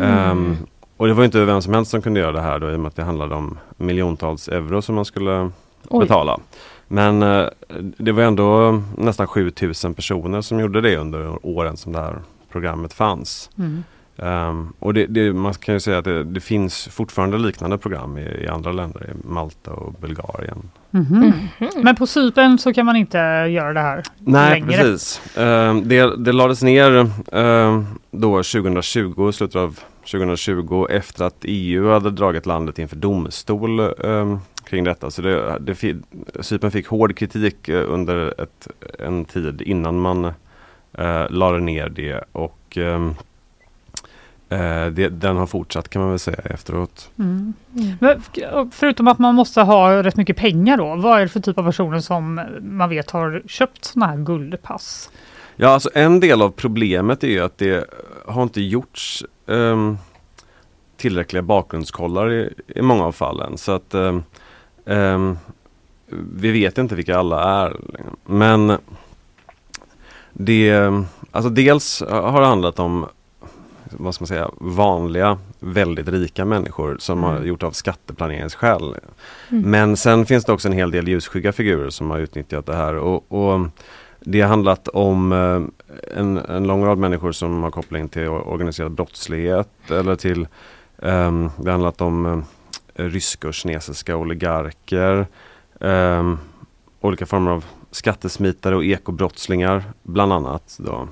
Ehm, 0.01 0.57
och 0.97 1.07
det 1.07 1.13
var 1.13 1.25
inte 1.25 1.45
vem 1.45 1.61
som 1.61 1.73
helst 1.73 1.91
som 1.91 2.01
kunde 2.01 2.19
göra 2.19 2.31
det 2.31 2.41
här 2.41 2.59
då 2.59 2.71
i 2.71 2.75
och 2.75 2.79
med 2.79 2.87
att 2.87 2.95
det 2.95 3.03
handlade 3.03 3.35
om 3.35 3.57
miljontals 3.77 4.47
euro 4.47 4.81
som 4.81 4.95
man 4.95 5.05
skulle 5.05 5.51
Oj. 5.89 5.99
betala. 5.99 6.39
Men 6.87 7.23
eh, 7.23 7.47
det 7.97 8.11
var 8.11 8.23
ändå 8.23 8.81
nästan 8.97 9.27
7000 9.27 9.93
personer 9.93 10.41
som 10.41 10.59
gjorde 10.59 10.81
det 10.81 10.97
under 10.97 11.45
åren 11.45 11.77
som 11.77 11.91
det 11.93 11.99
här 11.99 12.19
programmet 12.51 12.93
fanns. 12.93 13.49
Mm. 13.57 13.83
Ehm, 14.17 14.73
och 14.79 14.93
det, 14.93 15.05
det, 15.05 15.33
man 15.33 15.53
kan 15.53 15.73
ju 15.73 15.79
säga 15.79 15.97
att 15.97 16.05
det, 16.05 16.23
det 16.23 16.39
finns 16.39 16.87
fortfarande 16.87 17.37
liknande 17.37 17.77
program 17.77 18.17
i, 18.17 18.21
i 18.21 18.47
andra 18.47 18.71
länder, 18.71 19.09
i 19.09 19.27
Malta 19.27 19.71
och 19.71 19.93
Bulgarien. 19.93 20.69
Mhm. 20.89 21.33
Men 21.83 21.95
på 21.95 22.07
Cypern 22.07 22.57
så 22.57 22.73
kan 22.73 22.85
man 22.85 22.95
inte 22.95 23.17
göra 23.49 23.73
det 23.73 23.79
här 23.79 24.03
Nej 24.19 24.49
längre. 24.61 24.81
precis. 24.81 25.21
Ehm, 25.37 25.87
det, 25.87 26.25
det 26.25 26.31
lades 26.31 26.63
ner 26.63 27.09
ehm, 27.31 27.85
då 28.11 28.43
2020, 28.43 29.31
slutet 29.31 29.55
av 29.55 29.79
2020 30.11 30.87
efter 30.89 31.25
att 31.25 31.35
EU 31.41 31.89
hade 31.89 32.11
dragit 32.11 32.45
landet 32.45 32.79
inför 32.79 32.95
domstol 32.95 33.79
ehm, 33.79 34.39
kring 34.63 34.83
detta. 34.83 35.11
Så 35.11 35.21
det, 35.21 35.57
det, 35.59 35.75
fi- 35.75 36.01
Cypern 36.39 36.71
fick 36.71 36.87
hård 36.87 37.17
kritik 37.17 37.69
eh, 37.69 37.83
under 37.93 38.41
ett, 38.41 38.67
en 38.99 39.25
tid 39.25 39.61
innan 39.61 39.99
man 39.99 40.25
uh, 40.25 41.29
lade 41.29 41.59
ner 41.59 41.89
det 41.89 42.23
och 42.31 42.77
ehm, 42.77 43.15
eh, 44.49 44.85
det, 44.87 45.09
den 45.09 45.37
har 45.37 45.47
fortsatt 45.47 45.89
kan 45.89 46.01
man 46.01 46.09
väl 46.09 46.19
säga 46.19 46.37
efteråt. 46.43 47.09
Mm. 47.19 47.53
Men 47.99 48.21
f- 48.35 48.67
förutom 48.71 49.07
att 49.07 49.19
man 49.19 49.35
måste 49.35 49.61
ha 49.61 50.03
rätt 50.03 50.15
mycket 50.15 50.37
pengar 50.37 50.77
då, 50.77 50.95
vad 50.95 51.17
är 51.17 51.21
det 51.21 51.29
för 51.29 51.39
typ 51.39 51.57
av 51.57 51.63
personer 51.63 51.99
som 51.99 52.41
man 52.61 52.89
vet 52.89 53.11
har 53.11 53.41
köpt 53.47 53.85
sådana 53.85 54.11
här 54.11 54.17
guldpass? 54.23 55.09
Ja, 55.55 55.69
alltså 55.69 55.89
en 55.93 56.19
del 56.19 56.41
av 56.41 56.49
problemet 56.49 57.23
är 57.23 57.27
ju 57.27 57.39
att 57.39 57.57
det 57.57 57.89
har 58.25 58.43
inte 58.43 58.61
gjorts 58.61 59.25
ehm, 59.47 59.97
tillräckliga 60.97 61.43
bakgrundskollar 61.43 62.31
i, 62.31 62.53
i 62.67 62.81
många 62.81 63.05
av 63.05 63.11
fallen. 63.11 63.57
Så 63.57 63.71
att 63.71 63.93
ehm, 64.85 65.37
vi 66.35 66.51
vet 66.51 66.77
inte 66.77 66.95
vilka 66.95 67.17
alla 67.17 67.65
är. 67.65 67.77
Men 68.25 68.77
det, 70.33 70.91
alltså 71.31 71.49
dels 71.49 72.03
har 72.09 72.41
det 72.41 72.47
handlat 72.47 72.79
om 72.79 73.05
vad 73.91 74.15
ska 74.15 74.21
man 74.21 74.27
säga, 74.27 74.49
vanliga, 74.57 75.37
väldigt 75.59 76.07
rika 76.07 76.45
människor 76.45 76.97
som 76.99 77.23
har 77.23 77.41
gjort 77.41 77.63
av 77.63 77.71
skatteplaneringsskäl. 77.71 78.95
Men 79.49 79.97
sen 79.97 80.25
finns 80.25 80.45
det 80.45 80.53
också 80.53 80.67
en 80.67 80.73
hel 80.73 80.91
del 80.91 81.07
ljusskygga 81.07 81.51
figurer 81.51 81.89
som 81.89 82.09
har 82.09 82.19
utnyttjat 82.19 82.65
det 82.65 82.75
här. 82.75 82.95
Och, 82.95 83.31
och 83.31 83.67
det 84.25 84.41
har 84.41 84.49
handlat 84.49 84.87
om 84.87 85.31
eh, 85.31 85.61
en, 86.19 86.37
en 86.37 86.67
lång 86.67 86.85
rad 86.85 86.97
människor 86.97 87.31
som 87.31 87.63
har 87.63 87.71
koppling 87.71 88.09
till 88.09 88.27
organiserad 88.27 88.91
brottslighet 88.91 89.69
eller 89.91 90.15
till 90.15 90.47
ehm, 91.01 91.49
Det 91.57 91.65
har 91.65 91.71
handlat 91.71 92.01
om 92.01 92.25
eh, 92.95 93.05
ryska 93.05 93.47
och 93.47 93.53
kinesiska 93.53 94.15
oligarker 94.15 95.27
ehm, 95.81 96.37
Olika 97.01 97.25
former 97.25 97.51
av 97.51 97.65
skattesmitare 97.91 98.75
och 98.75 98.85
ekobrottslingar 98.85 99.83
bland 100.03 100.33
annat. 100.33 100.77
Då. 100.79 101.07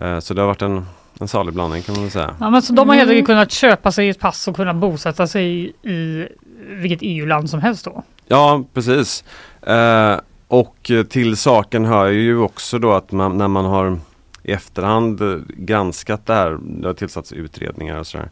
Eh, 0.00 0.18
så 0.18 0.34
det 0.34 0.40
har 0.40 0.46
varit 0.46 0.62
en, 0.62 0.86
en 1.20 1.28
salig 1.28 1.54
blandning 1.54 1.82
kan 1.82 1.94
man 1.94 2.02
väl 2.02 2.10
säga. 2.10 2.34
Ja, 2.40 2.50
men 2.50 2.62
så 2.62 2.72
de 2.72 2.88
har 2.88 2.96
helt 2.96 3.10
enkelt 3.10 3.26
kunnat 3.26 3.52
köpa 3.52 3.92
sig 3.92 4.08
ett 4.08 4.20
pass 4.20 4.48
och 4.48 4.56
kunna 4.56 4.74
bosätta 4.74 5.26
sig 5.26 5.44
i, 5.44 5.90
i 5.90 6.28
vilket 6.68 6.98
EU-land 7.02 7.50
som 7.50 7.60
helst 7.60 7.84
då? 7.84 8.02
Ja, 8.26 8.64
precis. 8.74 9.24
Eh, 9.62 10.18
och 10.48 10.90
eh, 10.90 11.04
till 11.04 11.36
saken 11.36 11.84
hör 11.84 12.06
ju 12.08 12.38
också 12.38 12.78
då 12.78 12.92
att 12.92 13.12
man, 13.12 13.38
när 13.38 13.48
man 13.48 13.64
har 13.64 13.98
i 14.42 14.52
efterhand 14.52 15.20
eh, 15.20 15.36
granskat 15.48 16.26
det 16.26 16.34
här, 16.34 16.58
det 16.62 16.86
har 16.88 16.94
tillsatts 16.94 17.32
utredningar 17.32 17.98
och 17.98 18.06
sådär. 18.06 18.30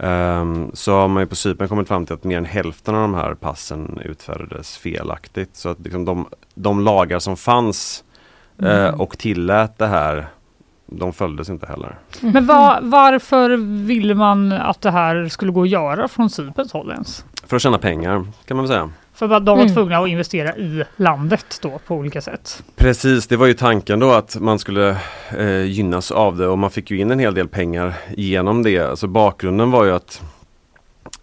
Ehm, 0.00 0.70
så 0.74 0.92
har 0.92 1.08
man 1.08 1.22
ju 1.22 1.26
på 1.26 1.36
Cypern 1.36 1.68
kommit 1.68 1.88
fram 1.88 2.06
till 2.06 2.14
att 2.14 2.24
mer 2.24 2.38
än 2.38 2.44
hälften 2.44 2.94
av 2.94 3.00
de 3.00 3.14
här 3.14 3.34
passen 3.34 4.00
utfärdades 4.04 4.76
felaktigt. 4.76 5.56
Så 5.56 5.68
att 5.68 5.80
liksom 5.80 6.04
de, 6.04 6.26
de 6.54 6.80
lagar 6.80 7.18
som 7.18 7.36
fanns 7.36 8.04
eh, 8.62 8.86
Mm. 8.86 9.00
och 9.00 9.18
tillät 9.18 9.78
det 9.78 9.86
här, 9.86 10.26
de 10.86 11.12
följdes 11.12 11.48
inte 11.48 11.66
heller. 11.66 11.98
Men 12.20 12.46
va, 12.46 12.78
varför 12.82 13.56
ville 13.86 14.14
man 14.14 14.52
att 14.52 14.80
det 14.80 14.90
här 14.90 15.28
skulle 15.28 15.52
gå 15.52 15.62
att 15.62 15.68
göra 15.68 16.08
från 16.08 16.30
Cyperns 16.30 16.72
håll 16.72 16.90
ens? 16.90 17.24
För 17.46 17.56
att 17.56 17.62
tjäna 17.62 17.78
pengar 17.78 18.26
kan 18.44 18.56
man 18.56 18.66
väl 18.66 18.72
säga. 18.72 18.90
För 19.16 19.28
de 19.28 19.44
var 19.44 19.54
Mm. 19.62 19.74
tvungna 19.74 19.98
att 19.98 20.08
investera 20.08 20.56
i 20.56 20.84
landet 20.96 21.58
då 21.62 21.78
på 21.86 21.94
olika 21.94 22.20
sätt. 22.20 22.62
Precis, 22.76 23.26
det 23.26 23.36
var 23.36 23.46
ju 23.46 23.54
tanken 23.54 23.98
då 24.00 24.12
att 24.12 24.36
man 24.40 24.58
skulle 24.58 24.96
eh, 25.38 25.62
gynnas 25.64 26.10
av 26.10 26.36
det 26.36 26.46
och 26.46 26.58
man 26.58 26.70
fick 26.70 26.90
ju 26.90 26.98
in 26.98 27.10
en 27.10 27.18
hel 27.18 27.34
del 27.34 27.48
pengar 27.48 27.94
genom 28.16 28.62
det. 28.62 28.78
Alltså 28.78 29.06
bakgrunden 29.06 29.70
var 29.70 29.84
ju 29.84 29.92
att 29.92 30.22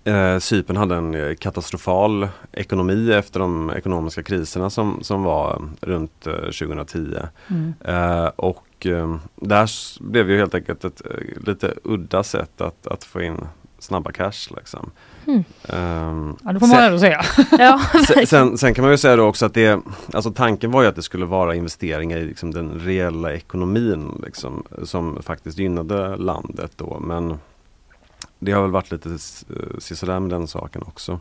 eh, 0.04 0.40
Cypern 0.40 0.78
hade 0.78 0.96
en 0.96 1.16
eh, 1.16 1.36
katastrofal 1.36 2.28
ekonomi 2.52 3.12
efter 3.14 3.40
de 3.40 3.72
ekonomiska 3.78 4.24
kriserna 4.24 4.70
som, 4.70 5.00
som 5.02 5.24
var 5.24 5.62
runt 5.82 6.28
eh, 6.28 6.34
2010. 6.34 7.16
Mm. 7.50 7.74
Eh, 7.86 8.26
och 8.36 8.86
eh, 8.86 9.16
där 9.36 9.70
blev 10.04 10.30
ju 10.32 10.38
helt 10.38 10.56
enkelt 10.56 10.84
ett 10.86 11.02
eh, 11.06 11.44
lite 11.48 11.74
udda 11.84 12.24
sätt 12.24 12.62
att, 12.62 12.88
att 12.88 13.04
få 13.04 13.22
in 13.22 13.38
snabba 13.80 14.12
cash. 14.12 14.56
Liksom. 14.58 14.92
Mm. 15.28 15.44
Ehm, 15.70 16.36
Ja, 16.44 16.52
det 16.54 16.60
får 16.60 16.68
man 16.68 16.76
sen- 16.78 16.84
ändå 16.84 17.00
säga. 17.00 17.22
Ja, 17.60 17.82
Sen, 18.28 18.58
sen, 18.58 18.74
kan 18.74 18.84
man 18.84 18.92
ju 18.92 18.98
säga 18.98 19.16
då 19.16 19.24
också 19.24 19.46
att 19.46 19.54
det, 19.54 19.80
alltså 20.14 20.32
tanken 20.32 20.72
var 20.72 20.82
ju 20.82 20.88
att 20.88 20.96
det 20.96 21.02
skulle 21.02 21.26
vara 21.26 21.56
investeringar 21.56 22.18
i 22.18 22.26
liksom 22.26 22.52
den 22.54 22.80
reella 22.80 23.34
ekonomin 23.34 24.22
liksom, 24.26 24.64
som 24.84 25.24
faktiskt 25.24 25.58
gynnade 25.58 26.18
landet 26.18 26.72
då. 26.76 27.00
Men 27.00 27.40
det 28.40 28.52
har 28.52 28.62
väl 28.62 28.72
varit 28.72 28.92
lite 28.92 29.10
eh, 29.10 29.16
sisådär 29.80 30.20
med 30.20 30.30
den 30.30 30.48
saken 30.48 30.82
också. 30.88 31.20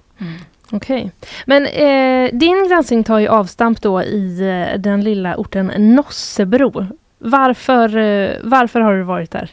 Okej. 0.71 1.11
Men 1.47 1.67
eh, 1.67 2.31
din 2.39 2.69
granskning 2.69 3.05
tar 3.05 3.19
ju 3.19 3.29
avstamp 3.29 3.83
då 3.83 4.03
i 4.03 4.41
eh, 4.73 4.81
den 4.81 5.05
lilla 5.05 5.37
orten 5.37 5.73
Nossebro. 5.77 6.87
Varför, 7.19 7.97
eh, 7.97 8.31
varför 8.45 8.81
har 8.81 8.95
du 8.97 9.03
varit 9.03 9.31
där? 9.31 9.51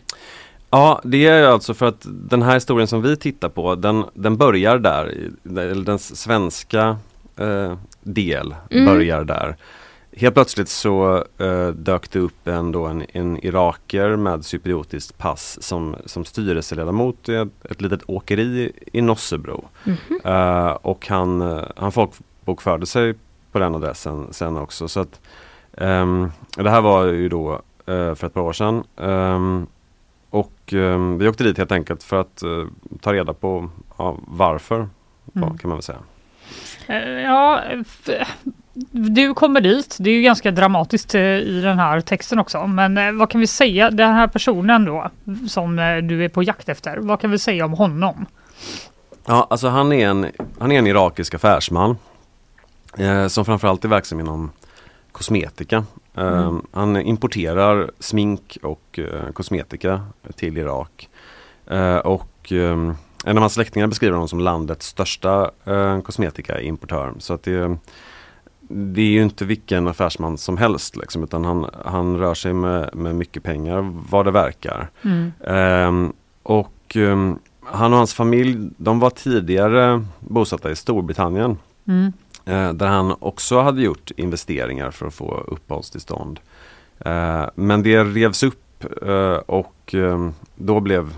Ja, 0.70 1.02
det 1.04 1.28
är 1.28 1.40
ju 1.40 1.46
alltså 1.46 1.74
för 1.74 1.86
att 1.86 2.06
den 2.08 2.42
här 2.42 2.54
historien 2.54 2.88
som 2.88 3.02
vi 3.02 3.16
tittar 3.18 3.50
på 3.50 3.76
den, 3.76 4.06
den 4.14 4.38
börjar 4.38 4.78
där, 4.78 5.30
eller 5.46 5.86
den 5.86 6.00
svenska 6.00 6.98
eh, 7.38 7.78
del 8.04 8.56
Mm. 8.72 8.86
börjar 8.86 9.24
där. 9.24 9.56
Helt 10.18 10.36
plötsligt 10.36 10.70
så 10.70 11.24
eh, 11.38 11.68
dök 11.68 12.12
det 12.12 12.20
upp 12.20 12.48
en, 12.48 12.72
då 12.72 12.86
en, 12.86 13.06
en 13.14 13.46
iraker 13.46 14.16
med 14.16 14.46
cypriotiskt 14.46 15.18
pass 15.18 15.58
som, 15.62 15.96
som 16.06 16.26
styrelseledamot 16.26 17.30
i 17.30 17.36
ett, 17.36 17.48
ett 17.70 17.82
litet 17.82 18.02
åkeri 18.06 18.72
i 18.94 19.02
Nossebro. 19.02 19.66
Mhm. 19.84 19.98
Eh, 20.24 20.68
och 20.72 21.08
han, 21.08 21.42
eh, 21.42 21.64
han 21.76 21.92
folkbokförde 21.92 22.86
sig 22.86 23.14
på 23.52 23.60
den 23.60 23.76
adressen 23.76 24.28
sen 24.32 24.58
också. 24.58 24.88
Så 24.88 25.00
att, 25.00 25.20
ehm, 25.78 26.32
det 26.58 26.70
här 26.70 26.82
var 26.82 27.06
ju 27.06 27.30
då 27.30 27.54
eh, 27.86 28.16
för 28.16 28.26
ett 28.26 28.34
par 28.34 28.42
år 28.42 28.54
sedan. 28.54 28.84
Och 30.30 30.74
ehm, 30.74 31.18
vi 31.18 31.28
åkte 31.28 31.44
dit 31.44 31.58
helt 31.58 31.72
enkelt 31.72 32.04
för 32.04 32.22
att 32.22 32.44
eh, 32.44 32.50
ta 33.02 33.14
reda 33.14 33.34
på 33.34 33.70
ja, 33.98 34.18
varför. 34.28 34.90
ja, 35.34 35.42
Mm. 35.44 35.58
kan 35.58 35.70
man 35.70 35.78
väl 35.78 35.84
säga. 35.84 36.00
Eh, 36.88 36.98
Ja, 37.22 37.62
du 38.92 39.34
kommer 39.34 39.62
dit. 39.62 39.98
Det 40.00 40.10
är 40.10 40.14
ju 40.14 40.22
ganska 40.22 40.52
dramatiskt 40.52 41.16
eh, 41.16 41.22
i 41.22 41.62
den 41.64 41.80
här 41.80 42.02
texten 42.02 42.40
också. 42.40 42.68
Men 42.68 42.98
eh, 42.98 43.12
vad 43.12 43.30
kan 43.30 43.42
vi 43.42 43.48
säga? 43.48 43.90
Den 43.92 44.14
här 44.14 44.28
personen 44.28 44.86
då 44.86 45.10
som 45.48 45.80
eh, 45.80 45.98
du 45.98 46.26
är 46.26 46.30
på 46.30 46.44
jakt 46.44 46.70
efter. 46.70 46.98
Vad 46.98 47.22
kan 47.22 47.32
vi 47.32 47.40
säga 47.40 47.66
om 47.66 47.74
honom? 47.74 48.26
Ja, 49.26 49.48
alltså 49.50 49.68
han 49.68 49.94
är 49.94 50.08
en, 50.10 50.26
han 50.60 50.72
är 50.72 50.80
en 50.80 50.88
irakisk 50.88 51.34
affärsman 51.34 51.98
eh, 52.98 53.28
som 53.28 53.46
framförallt 53.46 53.86
är 53.86 53.90
verksam 53.90 54.20
inom 54.20 54.52
kosmetika. 55.12 55.86
Eh, 56.20 56.48
Mm. 56.48 56.62
Han 56.72 56.98
importerar 57.02 57.92
smink 58.00 58.58
och 58.64 59.00
eh, 59.00 59.32
kosmetika 59.34 60.02
till 60.36 60.58
Irak. 60.58 61.10
Eh, 61.68 61.98
och 61.98 62.52
eh, 62.52 62.94
en 63.26 63.38
av 63.38 63.40
hans 63.40 63.54
släktingar 63.54 63.88
beskriver 63.88 64.14
honom 64.14 64.28
som 64.28 64.40
landets 64.40 64.88
största 64.88 65.52
eh, 65.66 66.02
kosmetikaimportör. 66.02 67.14
Så 67.18 67.34
att 67.34 67.44
det, 67.44 67.78
det 68.70 69.02
är 69.02 69.12
ju 69.12 69.22
inte 69.22 69.46
vilken 69.46 69.88
affärsman 69.88 70.38
som 70.38 70.58
helst 70.58 70.96
liksom, 70.96 71.24
utan 71.24 71.46
han, 71.46 71.66
han 71.86 72.18
rör 72.18 72.34
sig 72.34 72.54
med, 72.54 72.96
med 72.96 73.16
mycket 73.16 73.44
pengar 73.44 73.94
vad 74.10 74.26
det 74.26 74.32
verkar. 74.32 74.90
Mm. 75.02 75.32
Ehm, 75.48 76.14
och 76.44 76.96
ehm, 76.96 77.40
han 77.64 77.92
och 77.94 77.98
hans 77.98 78.14
familj, 78.14 78.70
de 78.78 79.00
var 79.00 79.10
tidigare 79.10 80.06
bosatta 80.20 80.72
i 80.72 80.76
Storbritannien. 80.76 81.58
Mm. 81.88 82.14
Eh, 82.50 82.74
där 82.74 82.88
han 82.88 83.16
också 83.20 83.60
hade 83.60 83.82
gjort 83.82 84.12
investeringar 84.16 84.92
för 84.92 85.08
att 85.08 85.14
få 85.14 85.44
uppehållstillstånd. 85.48 86.40
Eh, 87.00 87.46
men 87.56 87.84
det 87.84 88.04
revs 88.04 88.44
upp 88.44 88.84
eh, 89.02 89.34
och 89.34 89.94
ehm, 89.94 90.34
då 90.56 90.80
blev 90.80 91.14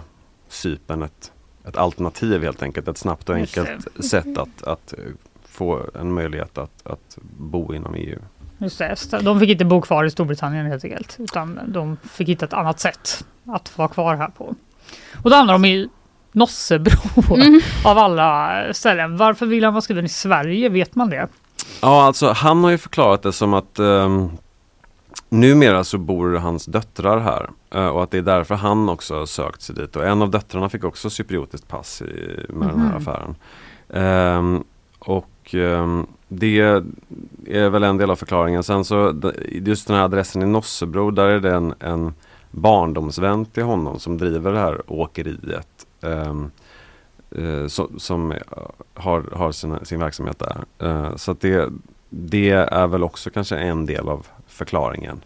Cypern 0.49 1.01
ett, 1.01 1.31
ett 1.67 1.77
alternativ 1.77 2.43
helt 2.43 2.63
enkelt. 2.63 2.87
Ett 2.87 2.97
snabbt 2.97 3.29
och 3.29 3.35
det. 3.35 3.41
enkelt 3.41 4.05
sätt 4.05 4.37
att, 4.37 4.63
att 4.63 4.93
få 5.45 5.81
en 5.99 6.13
möjlighet 6.13 6.57
att, 6.57 6.87
att 6.87 7.17
bo 7.21 7.73
inom 7.73 7.95
EU. 7.95 8.19
Just 8.57 9.11
det. 9.11 9.19
De 9.21 9.39
fick 9.39 9.49
inte 9.49 9.65
bo 9.65 9.81
kvar 9.81 10.03
i 10.03 10.11
Storbritannien 10.11 10.65
helt 10.65 10.83
enkelt. 10.83 11.15
Utan 11.19 11.59
de 11.67 11.97
fick 11.97 12.29
hitta 12.29 12.45
ett 12.45 12.53
annat 12.53 12.79
sätt 12.79 13.25
att 13.45 13.77
vara 13.77 13.87
kvar 13.87 14.15
här 14.15 14.27
på. 14.27 14.55
Och 15.23 15.29
då 15.29 15.35
hamnar 15.35 15.53
de 15.53 15.65
i 15.65 15.89
Nossebro 16.31 16.97
Mm. 17.35 17.59
av 17.85 17.97
alla 17.97 18.51
ställen. 18.73 19.17
Varför 19.17 19.45
vill 19.45 19.63
han 19.63 19.73
vara 19.73 19.81
skriven 19.81 20.05
i 20.05 20.09
Sverige? 20.09 20.69
Vet 20.69 20.95
man 20.95 21.09
det? 21.09 21.27
Ja, 21.81 22.03
alltså 22.03 22.31
han 22.31 22.63
har 22.63 22.71
ju 22.71 22.77
förklarat 22.77 23.23
det 23.23 23.33
som 23.33 23.53
att 23.53 23.79
um, 23.79 24.29
numera 25.29 25.83
så 25.83 25.97
bor 25.97 26.33
hans 26.35 26.65
döttrar 26.65 27.19
här 27.19 27.49
eh, 27.73 27.87
och 27.87 28.03
att 28.03 28.11
det 28.11 28.17
är 28.17 28.21
därför 28.21 28.55
han 28.55 28.89
också 28.89 29.19
har 29.19 29.25
sökt 29.25 29.61
sig 29.61 29.75
dit. 29.75 29.95
Och 29.95 30.05
en 30.05 30.21
av 30.21 30.31
döttrarna 30.31 30.69
fick 30.69 30.83
också 30.83 31.09
cypriotiskt 31.09 31.67
pass 31.67 32.01
i, 32.01 32.39
med 32.49 32.67
den 32.69 32.79
här 32.79 32.87
Mhm. 32.87 32.97
affären. 32.97 33.35
Ehm, 33.93 34.63
och 34.99 35.55
ehm, 35.55 36.07
det 36.27 36.59
är 37.47 37.69
väl 37.69 37.83
en 37.83 37.97
del 37.97 38.11
av 38.11 38.15
förklaringen. 38.15 38.63
Sen 38.63 38.85
så 38.85 39.21
just 39.51 39.87
den 39.87 39.97
här 39.97 40.03
adressen 40.03 40.41
i 40.41 40.45
Nossebro, 40.45 41.11
där 41.11 41.25
är 41.27 41.39
det 41.39 41.53
en, 41.55 41.73
en 41.79 42.13
barndomsvän 42.51 43.45
till 43.45 43.63
honom 43.63 43.99
som 43.99 44.17
driver 44.17 44.51
det 44.51 44.59
här 44.59 44.81
åkeriet. 44.91 45.67
Ehm, 46.01 46.51
eh, 47.35 47.67
som 47.97 48.31
eh, 48.31 48.37
har, 48.93 49.23
har 49.35 49.51
sin, 49.51 49.77
sin 49.83 49.99
verksamhet 49.99 50.39
där. 50.39 50.87
Eh, 50.87 51.15
så 51.15 51.31
att 51.31 51.41
det, 51.41 51.69
det 52.09 52.49
är 52.49 52.87
väl 52.87 53.03
också 53.03 53.29
kanske 53.29 53.57
en 53.57 53.85
del 53.85 54.09
av 54.09 54.27
förklaringen. 54.47 55.21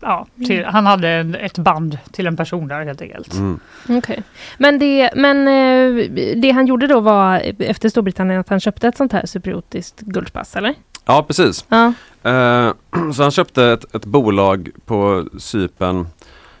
Ja, 0.00 0.26
till, 0.46 0.64
han 0.64 0.86
hade 0.86 1.08
ett 1.40 1.58
band 1.58 1.98
till 2.12 2.26
en 2.26 2.36
person 2.36 2.68
där 2.68 2.84
helt 2.84 3.02
enkelt. 3.02 3.32
Mm. 3.32 3.60
Okej. 3.88 4.22
Men, 4.58 4.78
det, 4.78 5.10
men 5.14 5.44
det 6.40 6.50
han 6.50 6.66
gjorde 6.66 6.86
då 6.86 7.00
var 7.00 7.52
efter 7.58 7.88
Storbritannien 7.88 8.40
att 8.40 8.48
han 8.48 8.60
köpte 8.60 8.88
ett 8.88 8.96
sånt 8.96 9.12
här 9.12 9.26
cypriotiskt 9.26 10.00
guldpass, 10.00 10.56
eller? 10.56 10.74
Ja, 11.04 11.22
precis. 11.22 11.64
Ja. 11.68 11.92
Så 13.14 13.22
han 13.22 13.30
köpte 13.30 13.64
ett, 13.64 13.94
ett 13.94 14.04
bolag 14.04 14.70
på 14.84 15.28
Cypern 15.38 16.06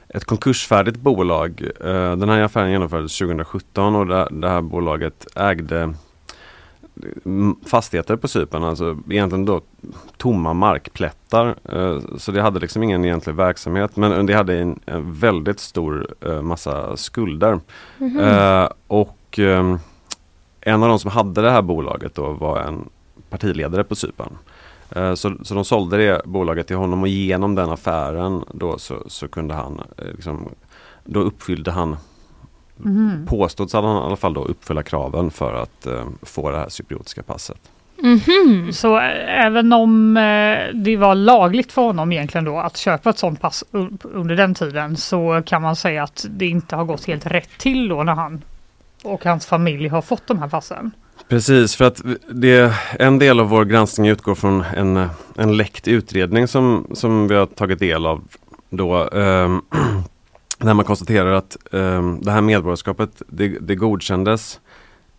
ett 0.08 0.24
konkursfärdigt 0.24 0.96
bolag. 0.96 1.70
Eh, 1.80 2.16
den 2.16 2.28
här 2.28 2.40
affären 2.40 2.70
genomfördes 2.70 3.18
2017 3.18 3.94
och 3.94 4.06
det, 4.40 4.48
här 4.48 4.60
bolaget 4.60 5.26
ägde 5.36 5.94
mm, 7.24 7.56
fastigheter 7.66 8.16
på 8.16 8.28
Cypern, 8.28 8.64
alltså 8.64 8.98
egentligen 9.10 9.44
då 9.44 9.60
tomma 10.16 10.54
markplättar. 10.54 11.54
Eh, 11.72 12.00
så 12.18 12.32
det 12.32 12.42
hade 12.42 12.60
liksom 12.60 12.82
ingen 12.82 13.04
egentlig 13.04 13.34
verksamhet 13.34 13.96
men 13.96 14.26
det 14.26 14.34
hade 14.34 14.58
en, 14.58 14.80
väldigt 15.20 15.60
stor 15.60 16.14
eh, 16.20 16.42
massa 16.42 16.96
skulder. 16.96 17.60
Mhm. 17.98 18.20
Eh, 18.20 18.68
och 18.86 19.38
en 20.60 20.82
av 20.82 20.88
de 20.88 20.98
som 20.98 21.10
hade 21.10 21.42
det 21.42 21.50
här 21.50 21.62
bolaget 21.62 22.14
då 22.14 22.32
var 22.32 22.60
en 22.60 22.88
partiledare 23.30 23.84
på 23.84 23.94
Cypern. 23.94 24.38
Eh, 24.90 25.14
Så, 25.14 25.32
så 25.42 25.54
de 25.54 25.64
sålde 25.64 25.96
det 25.96 26.22
bolaget 26.24 26.66
till 26.66 26.76
honom 26.76 27.02
och 27.02 27.08
genom 27.08 27.54
den 27.54 27.70
affären 27.70 28.44
då 28.52 28.78
så, 28.78 28.94
så 29.06 29.28
kunde 29.28 29.54
han 29.54 29.80
eh, 29.98 30.04
liksom, 30.04 30.48
Då 31.04 31.20
uppfyllde 31.20 31.70
han. 31.70 31.96
Påstått 33.26 33.70
så 33.70 33.76
hade 33.76 33.88
han 33.88 34.02
i 34.02 34.06
alla 34.06 34.16
fall 34.16 34.34
då 34.34 34.44
uppfylla 34.44 34.82
kraven 34.82 35.30
för 35.30 35.54
att 35.54 35.86
eh, 35.86 36.04
få 36.22 36.50
det 36.50 36.56
här 36.56 36.68
cypriotiska 36.68 37.22
passet. 37.22 37.60
Mhm. 37.98 38.72
Så 38.72 38.96
eh, 38.96 39.44
även 39.46 39.72
om 39.72 40.16
eh, 40.16 40.74
det 40.74 40.96
var 40.96 41.14
lagligt 41.14 41.72
för 41.72 41.82
honom 41.82 42.12
egentligen 42.12 42.44
då 42.44 42.58
att 42.58 42.76
köpa 42.76 43.10
ett 43.10 43.18
sånt 43.18 43.40
pass 43.40 43.64
under 44.02 44.36
den 44.36 44.54
tiden 44.54 44.96
så 44.96 45.42
kan 45.46 45.62
man 45.62 45.76
säga 45.76 46.02
att 46.02 46.26
det 46.30 46.46
inte 46.46 46.76
har 46.76 46.84
gått 46.84 47.04
helt 47.06 47.26
rätt 47.26 47.50
till 47.58 47.88
då 47.88 48.02
när 48.02 48.14
han 48.14 48.42
och 49.04 49.24
hans 49.24 49.46
familj 49.46 49.88
har 49.88 50.02
fått 50.02 50.26
de 50.26 50.38
här 50.38 50.48
passen. 50.48 50.90
Precis, 51.28 51.76
för 51.76 51.84
att 51.84 52.02
det, 52.28 52.74
en 52.98 53.18
del 53.18 53.40
av 53.40 53.48
vår 53.48 53.64
granskning 53.64 54.08
utgår 54.08 54.34
från 54.34 54.60
en, 54.60 55.08
en 55.36 55.56
läckt 55.56 55.88
utredning 55.88 56.48
som, 56.48 56.86
som 56.94 57.28
vi 57.28 57.34
har 57.34 57.46
tagit 57.46 57.78
del 57.78 58.06
av. 58.06 58.24
Då, 58.70 59.08
ehm, 59.10 59.62
Där 60.58 60.74
man 60.74 60.84
konstaterar 60.84 61.32
att 61.32 61.56
um, 61.70 62.20
det 62.22 62.30
här 62.30 62.40
medborgarskapet 62.40 63.22
det, 63.28 63.48
det 63.48 63.74
godkändes 63.74 64.60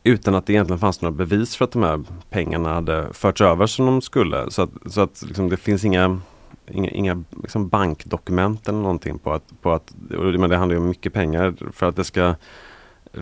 utan 0.03 0.35
att 0.35 0.45
det 0.45 0.53
egentligen 0.53 0.79
fanns 0.79 1.01
några 1.01 1.15
bevis 1.15 1.55
för 1.55 1.65
att 1.65 1.71
de 1.71 1.83
här 1.83 2.03
pengarna 2.29 2.73
hade 2.73 3.13
förts 3.13 3.41
över 3.41 3.65
som 3.65 3.85
de 3.85 4.01
skulle. 4.01 4.51
Så 4.51 4.61
att, 4.61 4.69
så 4.85 5.01
att 5.01 5.23
liksom, 5.27 5.49
det 5.49 5.57
finns 5.57 5.85
inga, 5.85 6.19
inga, 6.67 6.89
inga 6.89 7.23
liksom 7.43 7.67
bankdokument 7.67 8.67
eller 8.67 8.79
någonting 8.79 9.19
på 9.19 9.33
att, 9.33 9.43
på 9.61 9.71
att 9.71 9.93
men 10.09 10.49
det 10.49 10.57
handlar 10.57 10.75
ju 10.75 10.81
om 10.81 10.89
mycket 10.89 11.13
pengar 11.13 11.53
för 11.73 11.85
att 11.85 11.95
det 11.95 12.03
ska 12.03 12.35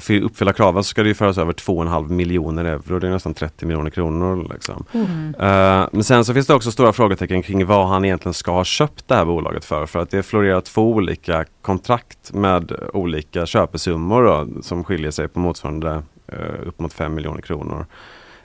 uppfylla 0.10 0.54
kraven 0.54 0.84
så 0.84 0.88
ska 0.88 1.04
det 1.04 1.10
ju 1.10 1.16
föras 1.16 1.38
över 1.38 1.54
2,5 1.54 2.10
miljoner 2.10 2.66
euro, 2.66 3.00
det 3.00 3.08
är 3.08 3.12
nästan 3.12 3.34
30 3.34 3.66
miljoner 3.66 3.90
kronor. 3.90 4.48
Liksom. 4.54 4.86
Mm. 4.94 5.28
Uh, 5.28 5.90
men 5.92 6.04
sen 6.04 6.26
så 6.26 6.34
finns 6.34 6.48
det 6.48 6.54
också 6.54 6.72
stora 6.72 6.94
frågetecken 6.94 7.44
kring 7.44 7.66
vad 7.66 7.88
han 7.88 8.06
egentligen 8.06 8.34
ska 8.34 8.52
ha 8.52 8.64
köpt 8.64 9.08
det 9.08 9.16
här 9.16 9.26
bolaget 9.26 9.66
för. 9.66 9.86
För 9.86 10.00
att 10.00 10.10
det 10.10 10.24
florerar 10.24 10.62
två 10.62 10.92
olika 10.92 11.46
kontrakt 11.62 12.34
med 12.34 12.72
olika 12.94 13.46
köpesummor 13.46 14.24
då, 14.24 14.62
som 14.62 14.84
skiljer 14.84 15.12
sig 15.12 15.28
på 15.28 15.40
motsvarande 15.40 16.04
uh, 16.34 16.68
upp 16.68 16.80
mot 16.80 16.94
5 16.94 17.16
miljoner 17.16 17.42
kronor. 17.42 17.86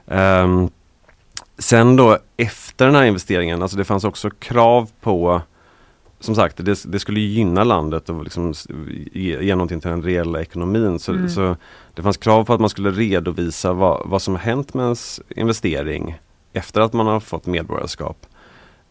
Um, 0.07 0.71
sen 1.59 1.97
då 1.97 2.19
efter 2.37 2.87
den 2.87 2.95
här 2.95 3.05
investeringen, 3.05 3.63
alltså 3.63 3.77
det 3.77 3.85
fanns 3.85 4.05
också 4.05 4.31
krav 4.31 4.91
på 5.01 5.43
som 6.21 6.35
sagt, 6.35 6.57
det, 6.57 6.85
det, 6.85 6.99
skulle 6.99 7.21
gynna 7.21 7.65
landet 7.65 8.09
och 8.09 8.25
liksom 8.25 8.55
ge, 9.13 9.43
ge 9.43 9.55
någonting 9.55 9.81
till 9.81 9.91
den 9.91 10.03
reella 10.03 10.41
ekonomin. 10.41 10.99
Så, 10.99 11.13
mm. 11.13 11.29
så, 11.29 11.57
det 11.95 12.03
fanns 12.03 12.17
krav 12.17 12.45
på 12.45 12.55
att 12.55 12.61
man 12.61 12.71
skulle 12.71 12.91
redovisa 12.91 13.73
vad, 13.73 14.09
vad 14.09 14.23
som 14.23 14.35
har 14.35 14.41
hänt 14.41 14.75
med 14.75 14.85
ens 14.85 15.21
investering 15.29 16.19
efter 16.53 16.81
att 16.81 16.93
man 16.93 17.07
har 17.07 17.21
fått 17.21 17.47
medborgarskap. 17.47 18.27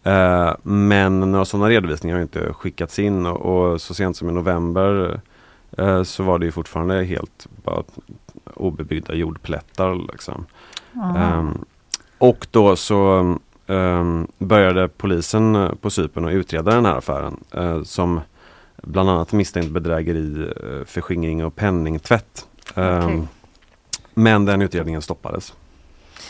Uh, 0.08 0.54
men 0.64 1.20
några 1.20 1.46
sådana 1.46 1.70
redovisningar 1.70 2.16
har 2.16 2.22
inte 2.22 2.54
skickats 2.54 3.00
in 3.00 3.26
och, 3.26 3.72
och 3.72 3.82
så 3.82 3.94
sent 3.94 4.18
som 4.18 4.30
i 4.30 4.32
november 4.32 5.22
uh, 5.80 6.04
så 6.04 6.24
var 6.24 6.40
det 6.40 6.52
fortfarande 6.52 7.04
helt 7.04 7.48
bara 7.64 7.84
obebyggda 8.54 9.14
jordplättar. 9.14 9.96
Liksom. 10.12 10.46
Um, 10.94 11.66
och 12.18 12.48
då 12.52 12.76
så 12.76 13.38
um, 13.70 14.28
började 14.38 14.88
polisen 14.88 15.55
eh, 15.55 15.72
på 15.82 15.89
Cypern 15.89 16.26
att 16.26 16.34
utreda 16.34 16.72
den 16.72 16.86
här 16.86 16.95
affären 16.95 17.43
uh, 17.57 17.84
som 17.84 18.22
bland 18.84 19.09
annat 19.09 19.32
misstänkt 19.32 19.72
bedrägeri, 19.72 20.51
uh, 20.63 20.86
förskingring 20.86 21.45
och 21.45 21.55
penningtvätt. 21.55 22.47
Okay. 22.72 23.22
Men 24.13 24.45
den 24.45 24.61
utredningen 24.61 25.01
stoppades. 25.01 25.53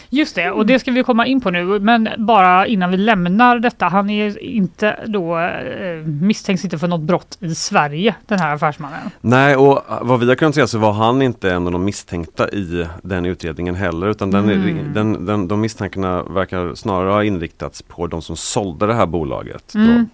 Just 0.10 0.36
det, 0.36 0.52
och 0.52 0.66
det 0.66 0.80
ska 0.80 0.92
vi 0.92 1.04
komma 1.04 1.26
in 1.26 1.42
på 1.42 1.52
nu. 1.52 1.80
Men 1.80 2.10
bara 2.18 2.68
innan 2.68 2.92
vi 2.92 2.98
lämnar 2.98 3.60
detta. 3.60 3.86
Han 3.86 4.10
är 4.10 4.44
inte 4.44 5.00
då 5.08 5.40
eh, 5.40 6.06
misstänks 6.22 6.64
inte 6.64 6.78
för 6.78 6.88
något 6.88 7.02
brott 7.02 7.38
i 7.40 7.56
Sverige, 7.56 8.16
den 8.26 8.40
här 8.40 8.56
affärsmannen. 8.56 9.00
Nej, 9.22 9.56
och 9.56 9.82
vad 10.02 10.20
vi 10.20 10.28
har 10.28 10.36
kunnat 10.36 10.56
se 10.56 10.68
så 10.68 10.78
var 10.78 10.92
han 10.92 11.22
inte 11.22 11.52
en 11.52 11.66
av 11.66 11.72
de 11.72 11.86
misstänkta 11.86 12.50
i 12.50 12.88
den 13.04 13.26
utredningen 13.26 13.76
heller. 13.76 14.08
Utan 14.08 14.32
den, 14.32 14.50
mm. 14.50 14.94
den, 14.94 15.26
den, 15.26 15.48
de 15.48 15.62
misstankarna 15.62 16.24
verkar 16.24 16.76
snarare 16.76 17.12
ha 17.12 17.24
inriktats 17.24 17.82
på 17.82 18.08
de 18.08 18.22
som 18.22 18.38
sålde 18.38 18.88
det 18.88 18.94
här 18.94 19.06
bolaget. 19.06 19.76
Mm. 19.76 20.10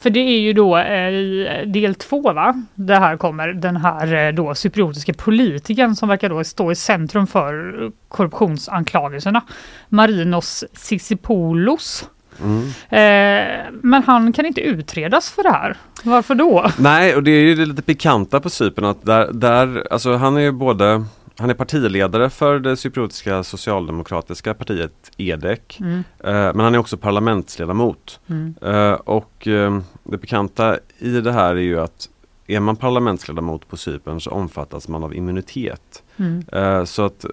För 0.00 0.10
det 0.10 0.20
är 0.20 0.40
ju 0.40 0.52
då 0.52 0.78
eh, 0.78 1.66
del 1.66 1.94
två, 1.94 2.32
va? 2.32 2.62
Det 2.74 2.96
här 2.96 3.16
kommer 3.16 3.48
den 3.48 3.76
här 3.76 4.14
eh, 4.14 4.34
då 4.34 4.54
cypriotiska 4.54 5.14
politikern 5.14 5.96
som 5.96 6.08
verkar 6.08 6.28
då 6.28 6.44
stå 6.44 6.72
i 6.72 6.74
centrum 6.74 7.26
för 7.26 7.74
korruptionsanklagelserna. 8.08 9.42
Marinos 9.88 10.64
Sissipoulos. 10.72 12.08
Mm. 12.42 12.66
Eh, 12.88 13.66
men 13.82 14.02
han 14.02 14.32
kan 14.32 14.46
inte 14.46 14.60
utredas 14.60 15.30
för 15.30 15.42
det 15.42 15.50
här. 15.50 15.76
Varför 16.02 16.34
då? 16.34 16.70
Nej, 16.78 17.16
och 17.16 17.22
det 17.22 17.30
är 17.30 17.40
ju 17.40 17.54
det 17.54 17.66
lite 17.66 17.82
pikanta 17.82 18.40
på 18.40 18.50
Cypern 18.50 18.84
att 18.84 19.06
där, 19.06 19.32
där 19.32 19.86
alltså 19.90 20.16
han 20.16 20.36
är 20.36 20.40
ju 20.40 20.52
både 20.52 21.04
han 21.38 21.50
är 21.50 21.54
partiledare 21.54 22.30
för 22.30 22.58
det 22.58 22.76
cypriotiska 22.76 23.42
socialdemokratiska 23.42 24.54
partiet 24.54 25.10
EDEC. 25.16 25.60
Mm. 25.80 26.04
Eh, 26.18 26.32
men 26.32 26.60
han 26.60 26.74
är 26.74 26.78
också 26.78 26.96
parlamentsledamot. 26.96 28.20
Mm. 28.26 28.54
Eh, 28.62 28.92
och 28.92 29.46
eh, 29.46 29.80
det 30.02 30.18
bekanta 30.18 30.78
i 30.98 31.10
det 31.10 31.32
här 31.32 31.50
är 31.50 31.60
ju 31.60 31.80
att 31.80 32.08
är 32.46 32.60
man 32.60 32.76
parlamentsledamot 32.76 33.68
på 33.68 33.76
Cypern 33.76 34.20
så 34.20 34.30
omfattas 34.30 34.88
man 34.88 35.04
av 35.04 35.14
immunitet. 35.14 36.02
Mm. 36.16 36.44
Eh, 36.52 36.84
så 36.84 37.04
att 37.04 37.24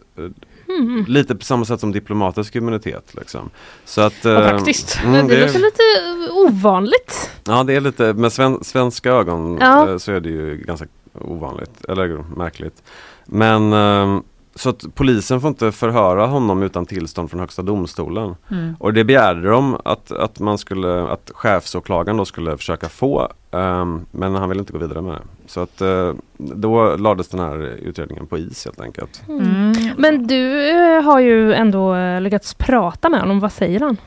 Mm. 0.69 1.05
Lite 1.07 1.35
på 1.35 1.45
samma 1.45 1.65
sätt 1.65 1.79
som 1.79 1.91
diplomatisk 1.91 2.55
immunitet. 2.55 3.15
Liksom. 3.15 3.49
Så 3.85 4.01
att, 4.01 4.25
Vad 4.25 4.43
eh, 4.43 4.49
praktiskt. 4.49 4.99
Mm, 5.03 5.27
det, 5.27 5.35
det 5.35 5.41
låter 5.41 5.59
lite 5.59 5.83
ovanligt. 6.31 7.31
Ja 7.43 7.63
det 7.63 7.73
är 7.73 7.81
lite, 7.81 8.13
med 8.13 8.33
sven, 8.33 8.63
svenska 8.63 9.11
ögon 9.11 9.57
ja. 9.61 9.99
Så 9.99 10.11
är 10.11 10.19
det 10.19 10.29
ju 10.29 10.57
ganska 10.57 10.87
ovanligt, 11.13 11.85
eller 11.87 12.23
märkligt. 12.37 12.83
Men 13.25 13.73
ehm, 13.73 14.23
så 14.55 14.69
att 14.69 14.85
polisen 14.95 15.41
får 15.41 15.47
inte 15.47 15.71
förhöra 15.71 16.25
honom 16.25 16.63
utan 16.63 16.85
tillstånd 16.85 17.29
från 17.29 17.39
Högsta 17.39 17.61
domstolen. 17.61 18.35
Mm. 18.51 18.75
Och 18.79 18.93
det 18.93 19.03
begärde 19.03 19.49
de 19.49 19.77
att, 19.85 20.11
att 20.11 20.39
man 20.39 20.57
skulle, 20.57 21.03
att 21.03 21.31
chefsåklagaren 21.33 22.17
då 22.17 22.25
skulle 22.25 22.57
försöka 22.57 22.89
få. 22.89 23.31
Um, 23.51 24.05
men 24.11 24.35
han 24.35 24.49
ville 24.49 24.59
inte 24.59 24.73
gå 24.73 24.79
vidare 24.79 25.01
med 25.01 25.13
det. 25.13 25.21
Så 25.47 25.59
att 25.59 25.81
uh, 25.81 26.13
då 26.37 26.95
lades 26.95 27.27
den 27.27 27.39
här 27.39 27.57
utredningen 27.61 28.27
på 28.27 28.37
is 28.37 28.65
helt 28.65 28.81
enkelt. 28.81 29.21
Mm. 29.27 29.41
mm. 29.43 29.73
Men 29.97 30.27
du 30.27 30.71
uh, 30.73 31.01
har 31.01 31.19
ju 31.19 31.53
ändå 31.53 31.95
uh, 31.95 32.21
lyckats 32.21 32.53
prata 32.53 33.09
med 33.09 33.19
honom. 33.19 33.39
Vad 33.39 33.51
säger 33.51 33.79
han? 33.79 33.97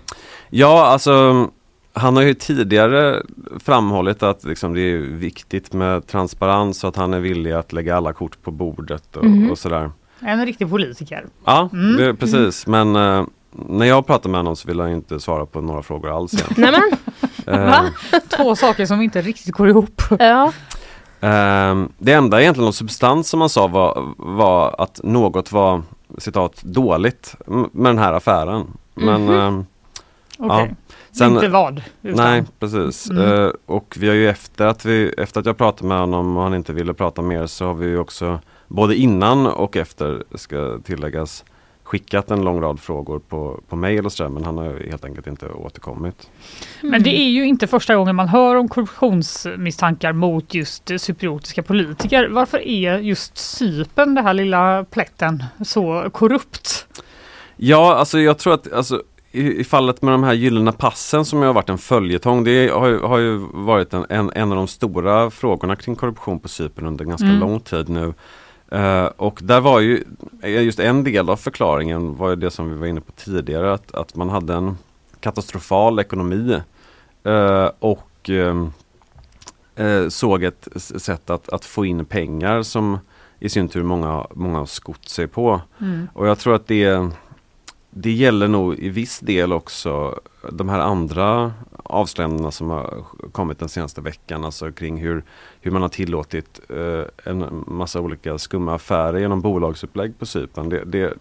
Ja, 0.51 0.87
alltså 0.87 1.47
han 1.93 2.16
har 2.16 2.22
ju 2.22 2.34
tidigare 2.34 3.22
framhållit 3.64 4.22
att 4.22 4.45
liksom, 4.45 4.74
det 4.74 4.80
är 4.80 4.99
viktigt 4.99 5.72
med 5.72 6.07
transparens 6.07 6.84
och 6.84 6.89
att 6.89 6.97
han 6.97 7.14
är 7.14 7.20
villig 7.20 7.53
att 7.53 7.72
lägga 7.72 7.97
alla 7.97 8.12
kort 8.12 8.43
på 8.43 8.51
bordet 8.51 9.16
och, 9.16 9.24
mm. 9.24 9.51
och 9.51 9.59
sådär. 9.59 9.91
En 10.20 10.47
riktig 10.47 10.70
politiker. 10.70 11.26
Ja, 11.45 11.68
mm. 11.72 11.97
det, 11.97 12.14
precis. 12.14 12.66
Men 12.66 12.97
uh, 12.97 13.26
när 13.51 13.86
jag 13.86 14.07
pratar 14.07 14.30
med 14.30 14.39
honom 14.39 14.57
så 14.57 14.68
vill 14.68 14.80
han 14.80 14.91
inte 14.91 15.20
svara 15.20 15.47
på 15.47 15.61
några 15.61 15.82
frågor 15.82 16.16
alls. 16.16 16.32
Nämen! 16.57 16.82
uh, 17.49 17.91
Två 18.36 18.57
saker 18.57 18.86
som 18.86 19.03
inte 19.03 19.20
riktigt 19.20 19.55
går 19.55 19.68
ihop. 19.68 20.03
Ja. 20.18 20.53
Uh, 21.22 21.86
det 21.99 22.12
enda 22.12 22.43
egentligen 22.43 22.68
av 22.68 22.72
substans 22.72 23.28
som 23.28 23.41
han 23.41 23.51
sa 23.51 23.66
var, 23.66 24.14
var 24.16 24.74
att 24.78 25.01
något 25.03 25.53
var 25.53 25.82
citat 26.18 26.62
dåligt 26.62 27.34
med 27.72 27.91
den 27.91 27.99
här 27.99 28.12
affären. 28.12 28.66
Men 28.95 29.28
mm 29.28 29.30
-hmm. 29.30 29.64
okay. 30.39 30.66
ja. 30.66 30.88
Sen, 31.19 31.35
inte 31.35 31.49
vad? 31.49 31.83
Utan... 32.03 32.25
Nej 32.25 32.45
precis. 32.61 33.11
Mm. 33.11 33.53
och 33.66 33.97
vi 33.99 34.09
har 34.09 34.14
ju 34.14 34.29
efter 34.29 34.66
att, 34.66 34.85
vi, 34.85 35.09
efter 35.09 35.41
att 35.41 35.47
jag 35.47 35.57
pratade 35.57 35.89
med 35.89 35.99
honom 35.99 36.37
och 36.37 36.43
han 36.43 36.55
inte 36.55 36.73
ville 36.73 36.95
prata 36.95 37.23
mer 37.23 37.47
så 37.47 37.66
har 37.66 37.75
vi 37.75 37.97
också 37.97 38.41
både 38.69 38.97
innan 38.97 39.47
och 39.47 39.77
efter 39.77 40.25
ska 40.35 40.79
tilläggas 40.85 41.45
skickat 41.89 42.31
en 42.31 42.45
lång 42.45 42.61
rad 42.61 42.81
frågor 42.81 43.19
på, 43.19 43.61
på 43.69 43.77
mejl 43.77 44.07
och 44.07 44.12
sådär 44.12 44.31
men 44.31 44.45
han 44.45 44.59
har 44.59 44.91
helt 44.91 45.05
enkelt 45.05 45.27
inte 45.27 45.49
återkommit. 45.49 46.31
Mm. 46.81 46.91
Men 46.91 47.03
det 47.03 47.19
är 47.19 47.29
ju 47.29 47.47
inte 47.47 47.66
första 47.66 47.97
gången 47.97 48.16
man 48.16 48.29
hör 48.29 48.55
om 48.55 48.69
korruptionsmisstankar 48.69 50.12
mot 50.12 50.55
just 50.55 50.91
cypriotiska 50.99 51.62
politiker. 51.62 52.29
Varför 52.29 52.59
är 52.59 52.99
just 52.99 53.39
Cypern, 53.39 54.14
den 54.14 54.25
här 54.25 54.35
lilla 54.35 54.85
plätten, 54.85 55.45
så 55.64 56.11
korrupt? 56.12 56.87
Ja, 57.57 57.95
alltså 57.95 58.19
jag 58.21 58.39
tror 58.39 58.55
att 58.55 58.73
alltså, 58.73 59.03
i, 59.39 59.61
i, 59.61 59.64
fallet 59.64 60.03
med 60.03 60.14
de 60.14 60.22
här 60.22 60.32
gyllene 60.32 60.72
passen 60.72 61.24
som 61.24 61.43
har 61.43 61.53
varit 61.53 61.68
en 61.68 61.78
följetong, 61.78 62.45
det 62.45 62.68
har, 62.68 63.09
har 63.09 63.18
ju 63.18 63.36
varit 63.53 63.95
en, 63.95 64.07
en, 64.09 64.30
en, 64.34 64.53
av 64.53 64.57
de 64.57 64.68
stora 64.68 65.30
frågorna 65.30 65.76
kring 65.76 65.97
korruption 65.97 66.41
på 66.41 66.49
Cypern 66.49 66.86
under 66.86 67.05
ganska 67.05 67.26
mm. 67.26 67.41
lång 67.41 67.61
tid 67.61 67.89
nu. 67.89 68.14
Uh, 68.72 69.05
och 69.05 69.41
där 69.43 69.61
var 69.61 69.80
ju 69.80 70.05
just 70.43 70.80
en 70.80 71.05
del 71.05 71.30
av 71.30 71.36
förklaringen 71.36 72.16
var 72.16 72.30
ju 72.30 72.36
det 72.36 72.51
som 72.51 72.70
vi 72.70 72.76
var 72.76 72.86
inne 72.86 73.01
på 73.01 73.12
tidigare 73.12 73.72
att, 73.72 73.95
att 73.95 74.16
man 74.16 74.28
hade 74.28 74.55
en 74.55 74.76
katastrofal 75.20 75.99
ekonomi 75.99 76.61
uh, 77.26 77.70
och 77.78 78.30
uh, 78.30 78.68
såg 80.09 80.43
ett 80.43 80.68
sätt 80.76 81.30
att, 81.30 81.49
att 81.49 81.64
få 81.64 81.86
in 81.86 82.05
pengar 82.05 82.62
som 82.62 82.99
i 83.41 83.49
sin 83.49 83.68
tur 83.68 83.82
många, 83.82 84.26
många 84.34 84.59
har 84.59 84.66
skott 84.66 85.09
sig 85.09 85.26
på. 85.26 85.61
Mm. 85.80 86.09
Och 86.12 86.26
jag 86.28 86.39
tror 86.39 86.55
att 86.55 86.66
det 86.66 87.11
det 88.03 88.13
gäller 88.13 88.49
nog 88.49 88.75
i 88.75 88.89
viss 88.89 89.21
del 89.21 89.53
också 89.53 90.21
de 90.53 90.69
här 90.69 90.79
andra 90.79 91.53
avslöjandena 91.83 92.51
som 92.51 92.71
har 92.71 93.05
kommit 93.33 93.59
den 93.59 93.69
senaste 93.69 94.01
veckan. 94.01 94.45
Alltså 94.45 94.73
kring 94.73 94.97
hur, 94.97 95.23
hur 95.61 95.71
man 95.71 95.83
har 95.83 95.89
tillåtit 95.89 96.61
eh, 96.69 97.03
en 97.25 97.65
massa 97.67 98.01
olika 98.01 98.39
skumma 98.39 98.75
affärer 98.75 99.19
genom 99.19 99.41
bolagsupplägg 99.41 100.19
på 100.19 100.27
Cypern. 100.27 100.69
Det, 100.69 100.85
det, 100.85 101.15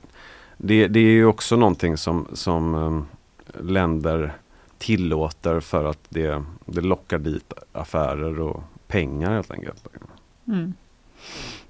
det, 0.58 0.88
det 0.88 1.00
är 1.00 1.12
ju 1.12 1.26
också 1.26 1.56
någonting 1.56 1.98
som, 1.98 2.28
som 2.34 2.76
eh, 2.76 3.62
länder 3.64 4.34
tillåter 4.78 5.60
för 5.60 5.86
att 5.86 6.00
det, 6.10 6.44
det 6.66 6.82
lockar 6.82 7.20
dit 7.20 7.54
affärer 7.72 8.40
och 8.40 8.64
pengar 8.88 9.32
helt 9.32 9.52
enkelt. 9.52 9.88
Mm. 10.48 10.74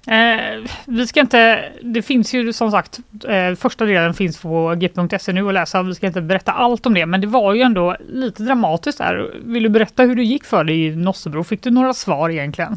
Eh, 0.08 0.70
vi 0.86 1.06
ska 1.06 1.20
inte, 1.20 1.72
det 1.82 2.02
finns 2.02 2.34
ju 2.34 2.52
som 2.52 2.70
sagt, 2.70 3.00
eh, 3.28 3.54
första 3.54 3.84
delen 3.84 4.14
finns 4.14 4.42
på 4.42 4.74
g.se 4.78 5.32
nu 5.32 5.48
att 5.48 5.54
läsa, 5.54 5.82
vi 5.82 5.94
ska 5.94 6.06
inte 6.06 6.20
berätta 6.20 6.52
allt 6.52 6.86
om 6.86 6.94
det, 6.94 7.06
men 7.06 7.20
det 7.20 7.26
var 7.26 7.54
ju 7.54 7.62
ändå 7.62 7.96
lite 8.08 8.42
dramatiskt 8.42 8.98
där. 8.98 9.34
Vill 9.44 9.62
du 9.62 9.68
berätta 9.68 10.02
hur 10.02 10.16
det 10.16 10.22
gick 10.22 10.44
för 10.44 10.64
dig 10.64 10.86
i 10.86 10.96
Nossebro? 10.96 11.44
Fick 11.44 11.62
du 11.62 11.70
några 11.70 11.94
svar 11.94 12.30
egentligen? 12.30 12.76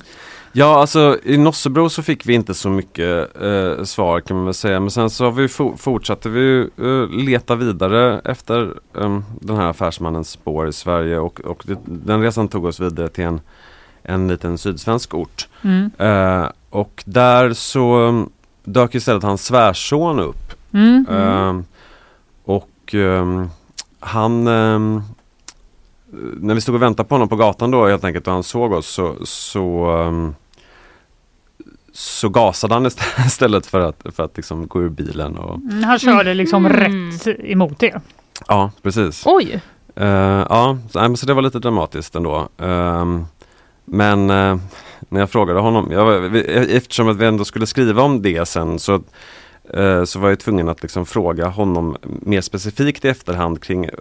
Ja, 0.54 0.80
alltså 0.80 1.18
i 1.24 1.38
Nossebro 1.38 1.90
så 1.90 2.04
fick 2.04 2.26
vi 2.26 2.34
inte 2.34 2.54
så 2.54 2.70
mycket 2.70 3.42
eh, 3.42 3.84
svar 3.84 4.20
kan 4.20 4.38
man 4.38 4.46
väl 4.46 4.54
säga. 4.54 4.80
Men 4.80 4.92
sen 4.92 5.10
så 5.10 5.24
har 5.24 5.32
vi 5.32 5.48
for, 5.48 5.76
fortsatte 5.78 6.30
vi 6.30 6.70
eh, 6.78 7.26
leta 7.26 7.56
vidare 7.56 8.22
efter 8.26 8.62
eh, 8.98 9.20
den 9.42 9.56
här 9.56 9.66
affärsmannens 9.66 10.30
spår 10.30 10.68
i 10.68 10.74
Sverige 10.74 11.20
och, 11.20 11.42
och 11.42 11.64
det, 11.68 11.78
den 11.86 12.22
resan 12.22 12.48
tog 12.48 12.66
oss 12.66 12.80
vidare 12.80 13.10
till 13.10 13.24
en, 13.24 13.42
en 14.04 14.28
liten 14.28 14.58
sydsvensk 14.58 15.14
ort. 15.14 15.47
Mm. 15.62 15.91
Eh, 15.97 16.45
och 16.70 17.04
där 17.06 17.54
så 17.54 18.26
dök 18.64 18.95
istället 18.95 19.24
hans 19.24 19.45
svärson 19.45 20.20
upp. 20.20 20.54
Mm. 20.74 21.06
Eh, 21.10 21.60
och 22.45 22.93
um, 22.93 23.49
han 23.99 24.47
um, 24.47 25.04
när 26.39 26.54
vi 26.56 26.62
stod 26.62 26.76
och 26.76 26.82
väntade 26.82 27.10
på 27.10 27.16
honom 27.16 27.30
på 27.30 27.36
gatan 27.36 27.72
då 27.72 27.88
helt 27.88 28.04
enkelt 28.04 28.28
och 28.28 28.34
han 28.34 28.43
såg 28.43 28.72
oss 28.74 28.88
så, 28.88 29.16
så, 29.24 29.91
um, 29.97 30.36
så 31.93 32.30
gasade 32.30 32.74
han 32.74 32.86
ist- 32.86 33.26
istället 33.28 33.66
för 33.66 33.80
att, 33.80 34.04
för 34.16 34.24
att 34.24 34.38
liksom 34.38 34.68
gå 34.68 34.82
ur 34.82 34.89
bilen. 34.89 35.38
Och, 35.38 35.56
Mm, 35.58 35.84
Han 35.84 35.99
körde 35.99 36.34
liksom 36.34 36.66
Mm. 36.66 36.78
rätt 37.12 37.28
emot 37.39 37.84
er. 37.84 38.02
ja, 38.47 38.72
precis. 38.82 39.24
Oj! 39.26 39.62
Eh, 39.95 40.08
ja, 40.49 40.78
så, 40.91 40.99
nej, 40.99 41.10
men 41.10 41.18
så 41.18 41.26
det 41.26 41.34
var 41.34 41.41
lite 41.41 41.60
dramatiskt 41.60 42.16
ändå. 42.16 42.49
Ehm, 42.58 43.26
men 43.92 44.30
eh, 44.30 44.58
när 45.10 45.20
jag 45.20 45.30
frågade 45.30 45.60
honom, 45.60 45.92
jag, 45.92 46.36
eftersom 46.76 47.10
att 47.10 47.18
vi 47.18 47.26
ändå 47.26 47.46
skulle 47.46 47.68
skriva 47.68 48.02
om 48.02 48.22
det 48.22 48.48
sen 48.48 48.80
så, 48.80 48.94
eh, 49.74 50.04
så 50.04 50.20
var 50.20 50.30
jag 50.30 50.39
tvungen 50.39 50.70
att 50.70 50.82
liksom 50.82 51.06
fråga 51.06 51.48
honom 51.48 51.98
mer 52.04 52.42
specifikt 52.42 53.06
i 53.06 53.08
efterhand 53.08 53.64
kring 53.64 53.86
eh, 53.86 53.92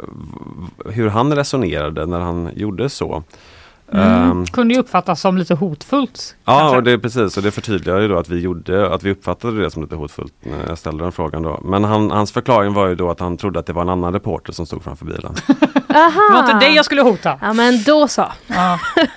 hur 0.86 1.08
han 1.08 1.36
resonerade 1.36 2.06
när 2.06 2.20
han 2.20 2.50
gjorde 2.54 2.88
så. 2.88 3.22
Mm. 3.92 4.30
Ehm, 4.30 4.46
Kunde 4.46 4.74
ju 4.74 4.80
uppfattas 4.80 5.20
som 5.20 5.38
lite 5.38 5.54
hotfullt. 5.54 6.36
Ja, 6.44 6.58
kanske. 6.58 6.76
och 6.76 6.82
det 6.82 6.92
är 6.92 6.98
precis 6.98 7.36
och 7.36 7.42
det 7.42 7.50
förtydligar 7.50 8.00
ju 8.00 8.08
då 8.08 8.18
att 8.18 8.28
vi 8.28 8.40
gjorde, 8.40 8.94
att 8.94 9.02
vi 9.02 9.10
uppfattade 9.10 9.62
det 9.62 9.70
som 9.70 9.82
lite 9.82 9.96
hotfullt 9.96 10.34
när 10.40 10.68
jag 10.68 10.78
ställde 10.78 11.04
den 11.04 11.12
frågan 11.12 11.42
då. 11.42 11.60
Men 11.64 11.84
han, 11.84 12.10
hans 12.10 12.32
förklaring 12.32 12.72
var 12.72 12.86
ju 12.86 12.94
då 12.94 13.10
att 13.10 13.20
han 13.20 13.36
trodde 13.36 13.58
att 13.58 13.66
det 13.66 13.72
var 13.72 13.82
en 13.82 13.88
annan 13.88 14.12
reporter 14.12 14.52
som 14.52 14.66
stod 14.66 14.82
framför 14.82 15.06
bilen. 15.06 15.34
Aha! 15.94 16.20
Det 16.28 16.34
var 16.34 16.40
inte 16.40 16.66
dig 16.66 16.74
jag 16.74 16.84
skulle 16.84 17.02
hota. 17.02 17.38
Ja 17.42 17.52
men 17.52 17.82
då 17.82 18.08
så. 18.08 18.26
Ja. 18.46 18.78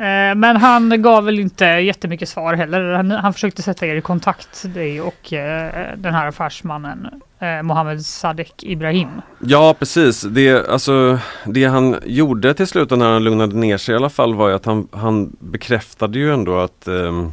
Eh, 0.00 0.34
Men 0.34 0.56
han 0.56 1.02
gav 1.02 1.24
väl 1.24 1.38
inte 1.40 1.64
jättemycket 1.64 2.28
svar 2.28 2.54
heller. 2.54 2.92
Han, 2.92 3.10
han 3.10 3.32
försökte 3.32 3.62
sätta 3.62 3.86
er 3.86 3.96
i 3.96 4.00
kontakt, 4.00 4.74
dig 4.74 5.00
och 5.00 5.32
eh, 5.32 5.96
den 5.96 6.14
här 6.14 6.26
affärsmannen 6.26 7.08
eh, 7.38 7.62
Mohammed 7.62 8.06
Sadek 8.06 8.52
Ibrahim. 8.62 9.08
Ja 9.38 9.74
precis, 9.78 10.20
det, 10.22 10.68
alltså, 10.68 11.18
det 11.44 11.64
han 11.64 11.96
gjorde 12.04 12.54
till 12.54 12.66
slut 12.66 12.90
när 12.90 13.12
han 13.12 13.24
lugnade 13.24 13.56
ner 13.56 13.78
sig 13.78 13.92
i 13.92 13.96
alla 13.96 14.10
fall 14.10 14.34
var 14.34 14.48
ju 14.48 14.54
att 14.54 14.66
han, 14.66 14.88
han 14.92 15.36
bekräftade 15.40 16.18
ju 16.18 16.32
ändå 16.34 16.58
att 16.58 16.88
ehm, 16.88 17.32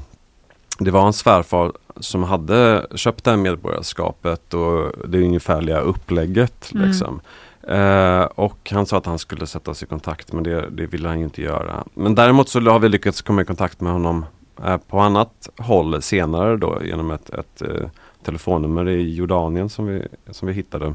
det 0.80 0.92
var 0.92 1.02
hans 1.02 1.18
svärfar 1.20 1.72
som 2.00 2.24
hade 2.24 2.86
köpt 2.96 3.24
det 3.24 3.30
här 3.30 3.38
medborgarskapet 3.38 4.54
och 4.54 4.92
det 5.08 5.18
ungefärliga 5.18 5.80
upplägget. 5.80 6.72
Mm. 6.74 7.20
Eh, 7.68 8.22
och 8.22 8.72
han 8.72 8.86
sa 8.86 8.98
att 8.98 9.06
han 9.06 9.20
skulle 9.20 9.48
sätta 9.48 9.74
sig 9.74 9.86
i 9.86 9.90
kontakt 9.90 10.34
men 10.34 10.44
det, 10.44 10.70
det 10.70 10.86
ville 10.86 11.08
han 11.08 11.20
ju 11.20 11.24
inte 11.24 11.42
göra. 11.42 11.84
Men 11.94 12.16
däremot 12.16 12.50
så 12.50 12.60
har 12.60 12.80
vi 12.80 12.90
lyckats 12.90 13.22
komma 13.22 13.42
i 13.42 13.46
kontakt 13.46 13.82
med 13.82 13.94
honom 13.94 14.26
eh, 14.66 14.78
på 14.78 15.00
annat 15.00 15.50
håll 15.58 16.02
senare 16.02 16.58
då 16.58 16.82
genom 16.84 17.12
ett, 17.12 17.30
ett 17.30 17.62
eh, 17.62 17.90
telefonnummer 18.24 18.90
i 18.90 19.16
Jordanien 19.16 19.70
som 19.70 19.86
vi, 19.86 20.08
som 20.32 20.48
vi 20.48 20.54
hittade. 20.54 20.94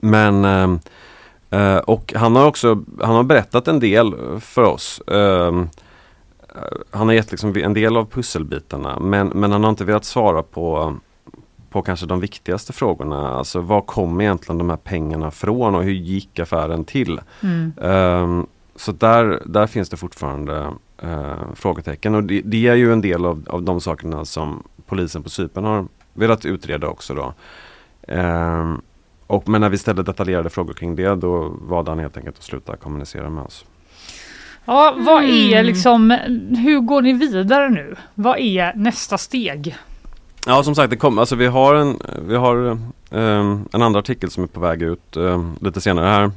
Men 0.00 0.44
eh, 0.44 0.78
eh 1.60 1.78
och 1.78 2.12
han 2.16 2.36
har 2.36 2.46
också 2.46 2.84
han 3.00 3.14
har 3.14 3.22
berättat 3.22 3.68
en 3.68 3.80
del 3.80 4.14
för 4.40 4.62
oss. 4.62 5.00
Eh, 5.06 5.46
eh, 5.46 5.62
han 6.90 7.06
har 7.06 7.12
gett 7.12 7.30
liksom 7.30 7.56
en 7.56 7.74
del 7.74 7.96
av 7.96 8.04
pusselbitarna 8.04 8.98
men, 9.00 9.28
men 9.28 9.52
han 9.52 9.62
har 9.62 9.70
inte 9.70 9.84
velat 9.84 10.04
svara 10.04 10.42
på 10.42 10.96
på 11.72 11.82
kanske 11.82 12.06
de 12.06 12.20
viktigaste 12.20 12.72
frågorna. 12.72 13.28
Alltså 13.28 13.60
var 13.60 13.80
kom 13.80 14.20
egentligen 14.20 14.58
de 14.58 14.70
här 14.70 14.76
pengarna 14.76 15.30
från 15.30 15.74
och 15.74 15.84
hur 15.84 15.92
gick 15.92 16.38
affären 16.38 16.84
till? 16.84 17.20
Mm. 17.42 17.72
Ehm, 17.82 18.46
så 18.76 18.92
där, 18.92 19.42
där 19.46 19.66
finns 19.66 19.88
det 19.88 19.96
fortfarande 19.96 20.70
eh, 21.02 21.34
frågetecken 21.54 22.14
och 22.14 22.24
det, 22.24 22.40
det 22.44 22.68
är 22.68 22.74
ju 22.74 22.92
en 22.92 23.00
del 23.00 23.26
av, 23.26 23.46
av 23.50 23.62
de 23.62 23.80
sakerna 23.80 24.24
som 24.24 24.62
polisen 24.86 25.22
på 25.22 25.30
Cypern 25.30 25.64
har 25.64 25.86
velat 26.14 26.44
utreda 26.44 26.88
också 26.88 27.14
då. 27.14 27.34
Ehm, 28.08 28.80
och, 29.26 29.48
men 29.48 29.60
när 29.60 29.68
vi 29.68 29.78
ställde 29.78 30.02
detaljerade 30.02 30.50
frågor 30.50 30.72
kring 30.74 30.96
det 30.96 31.14
då 31.14 31.56
valde 31.60 31.90
han 31.90 31.98
helt 31.98 32.16
enkelt 32.16 32.38
att 32.38 32.44
sluta 32.44 32.76
kommunicera 32.76 33.30
med 33.30 33.44
oss. 33.44 33.64
Ja, 34.64 34.94
vad 34.98 35.24
är 35.24 35.52
Mm. 35.52 35.66
liksom, 35.66 36.10
hur 36.64 36.80
går 36.80 37.02
ni 37.02 37.12
vidare 37.12 37.70
nu? 37.70 37.96
Vad 38.14 38.38
är 38.38 38.74
nästa 38.74 39.18
steg? 39.18 39.76
Ja 40.46 40.62
som 40.62 40.74
sagt, 40.74 40.90
det 40.90 40.96
kom, 40.96 41.18
alltså 41.18 41.36
vi 41.36 41.46
har, 41.46 41.74
en, 41.74 41.98
vi 42.28 42.36
har 42.36 42.78
ehm, 43.10 43.68
en 43.72 43.82
andra 43.82 44.00
artikel 44.00 44.30
som 44.30 44.42
är 44.42 44.46
på 44.46 44.60
väg 44.60 44.82
ut 44.82 45.16
ehm, 45.16 45.56
lite 45.60 45.80
senare 45.80 46.06
här. 46.06 46.30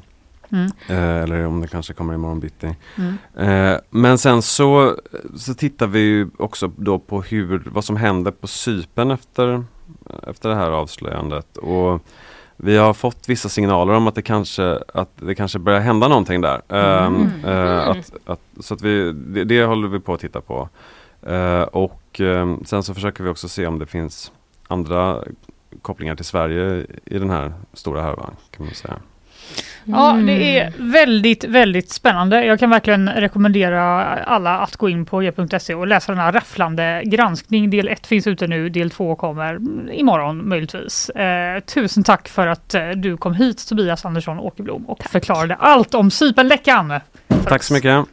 Mm. 0.51 0.71
Eh, 0.89 1.23
eller 1.23 1.45
om 1.45 1.61
det 1.61 1.67
kanske 1.67 1.93
kommer 1.93 2.13
imorgon 2.13 2.39
bitti. 2.39 2.75
Mm. 2.95 3.17
Eh, 3.37 3.79
men 3.89 4.17
sen 4.17 4.41
så, 4.41 4.95
så 5.35 5.53
tittar 5.53 5.87
vi 5.87 6.27
också 6.37 6.71
då 6.77 6.99
på 6.99 7.21
hur, 7.21 7.63
vad 7.65 7.85
som 7.85 7.95
händer 7.95 8.31
på 8.31 8.47
Sypen 8.47 9.11
efter, 9.11 9.63
efter 10.27 10.49
det 10.49 10.55
här 10.55 10.71
avslöjandet. 10.71 11.57
Och 11.57 12.01
vi 12.57 12.77
har 12.77 12.93
fått 12.93 13.29
vissa 13.29 13.49
signaler 13.49 13.93
om 13.93 14.07
att 14.07 14.15
det 14.15 14.21
kanske, 14.21 14.79
att 14.93 15.11
det 15.15 15.35
kanske 15.35 15.59
börjar 15.59 15.79
hända 15.79 16.07
någonting 16.07 16.41
där. 16.41 16.61
Ehm, 16.69 17.29
eh, 17.45 17.87
att, 17.87 18.11
att, 18.25 18.39
så 18.59 18.73
att 18.73 18.81
vi, 18.81 19.11
det, 19.11 19.43
det 19.43 19.63
håller 19.63 19.87
vi 19.87 19.99
på 19.99 20.13
att 20.13 20.19
titta 20.19 20.41
på. 20.41 20.69
Eh, 21.25 21.61
och 21.61 22.19
ehm, 22.19 22.63
sen 22.65 22.83
så 22.83 22.93
försöker 22.93 23.23
vi 23.23 23.29
också 23.29 23.49
se 23.49 23.67
om 23.67 23.79
det 23.79 23.85
finns 23.85 24.31
andra 24.67 25.23
kopplingar 25.81 26.15
till 26.15 26.25
Sverige 26.25 26.85
i 27.05 27.19
den 27.19 27.29
här 27.29 27.53
stora 27.73 28.01
härvan 28.01 28.35
kan 28.57 28.65
man 28.65 28.75
säga. 28.75 28.93
Ja, 29.83 30.11
Mm. 30.11 30.25
det 30.25 30.59
är 30.59 30.73
väldigt, 30.77 31.43
väldigt 31.43 31.89
spännande. 31.91 32.45
Jag 32.45 32.59
kan 32.59 32.69
verkligen 32.69 33.09
rekommendera 33.09 34.03
alla 34.23 34.59
att 34.59 34.75
gå 34.75 34.89
in 34.89 35.05
på 35.05 35.19
g.se 35.19 35.75
och 35.75 35.87
läsa 35.87 36.11
den 36.11 36.21
här 36.21 36.31
rafflande 36.31 37.01
granskning. 37.05 37.69
Del 37.69 37.87
1 37.87 38.07
finns 38.07 38.27
ute 38.27 38.47
nu, 38.47 38.69
del 38.69 38.89
2 38.91 39.15
kommer 39.15 39.59
imorgon 39.91 40.49
möjligtvis. 40.49 41.09
Eh, 41.09 41.59
tusen 41.59 42.03
tack 42.03 42.27
för 42.27 42.47
att 42.47 42.75
eh, 42.75 42.89
du 42.89 43.17
kom 43.17 43.33
hit 43.33 43.67
Tobias 43.69 44.05
Andersson 44.05 44.39
Åkerblom 44.39 44.85
och 44.89 45.03
förklarade 45.03 45.55
allt 45.55 45.95
om 45.95 46.11
Cypernläckan. 46.11 46.93
Tack 47.43 47.63
så 47.63 47.73
mycket. 47.73 48.05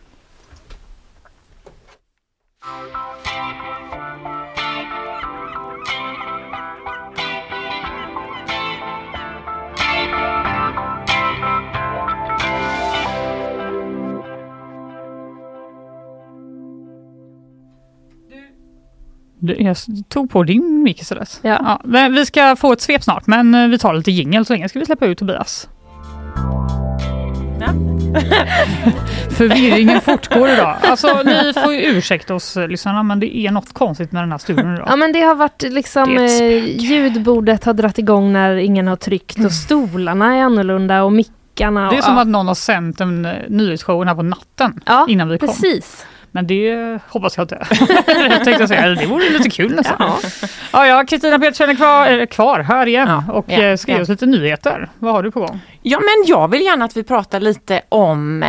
Jag 19.43 19.77
tog 20.09 20.31
på 20.31 20.43
din 20.43 20.83
mick 20.83 21.01
istället. 21.01 21.41
Ja. 21.43 21.81
men 21.85 22.13
vi 22.13 22.27
ska 22.27 22.57
få 22.57 22.73
ett 22.73 22.81
svep 22.81 23.03
snart, 23.03 23.27
men 23.27 23.55
eh, 23.55 23.69
vi 23.69 23.79
tar 23.79 23.95
lite 23.95 24.11
jingel 24.11 24.45
så 24.47 24.53
länge 24.53 24.69
ska 24.69 24.79
vi 24.79 24.87
släppa 24.87 25.07
ut 25.07 25.19
Tobias. 25.19 25.69
Förvirringen 29.31 30.01
fortgår 30.01 30.49
idag. 30.49 30.77
Alltså 30.83 31.23
ni 31.25 31.53
får 31.53 31.75
ju 31.75 31.81
ursäkta 31.81 32.35
oss 32.35 32.57
eh, 32.57 32.69
lyssnarna 32.69 33.03
men 33.03 33.21
det 33.21 33.37
är 33.37 33.51
något 33.51 33.73
konstigt 33.73 34.13
med 34.13 34.23
den 34.23 34.33
här 34.33 34.39
studion 34.39 34.75
idag. 34.75 34.87
Ja 34.91 34.97
men 34.97 35.13
det 35.13 35.21
har 35.21 35.35
varit 35.35 35.63
liksom, 35.63 36.19
eh, 36.19 36.65
ljudbordet 36.65 37.65
har 37.65 37.75
dratt 37.75 37.99
igång 37.99 38.33
när 38.33 38.57
ingen 38.57 38.87
har 38.87 38.97
tryckt 38.97 39.45
och 39.45 39.53
stolarna 39.53 40.37
är 40.37 40.43
annorlunda 40.43 41.03
och 41.03 41.13
mickarna. 41.13 41.91
Det 41.91 41.97
är 41.97 41.99
och, 41.99 42.05
som 42.05 42.15
ja. 42.15 42.23
att 42.23 42.29
någon 42.29 42.47
har 42.47 42.55
sänt 42.55 43.01
en 43.01 43.23
nyhetsshow 43.49 44.05
här 44.05 44.15
på 44.15 44.23
natten 44.23 44.81
ja, 44.87 45.07
innan 45.09 45.29
vi 45.29 45.39
kom. 45.39 45.49
precis. 45.49 46.07
Men 46.35 46.47
det 46.47 46.99
hoppas 47.09 47.37
jag 47.37 47.45
inte. 47.45 47.67
jag 48.31 48.45
tänkte 48.45 48.69
säga 48.69 48.89
det 48.89 49.07
vore 49.07 49.31
lite 49.31 49.51
kul 49.51 49.75
nästan. 49.75 49.97
Ja. 49.99 50.19
Ja, 50.73 50.87
ja, 50.87 51.05
Kristina 51.09 51.39
Petersson 51.39 51.71
är 51.71 51.75
kvar, 51.75 52.07
är 52.07 52.27
kvar 52.27 52.61
här 52.61 52.87
igen 52.87 53.09
Ja, 53.09 53.33
och 53.33 53.45
ja, 53.49 53.63
eh, 53.63 53.77
ska 53.77 53.93
ge 53.93 54.01
oss 54.01 54.09
lite 54.09 54.27
nyheter. 54.27 54.89
Vad 54.99 55.13
har 55.13 55.23
du 55.23 55.31
på 55.31 55.41
gång? 55.41 55.61
Ja, 55.83 55.99
men 55.99 56.25
jag 56.27 56.49
vill 56.49 56.61
gärna 56.63 56.85
att 56.85 56.97
vi 56.97 57.03
pratar 57.03 57.41
lite 57.41 57.83
om 57.89 58.43
eh, 58.43 58.49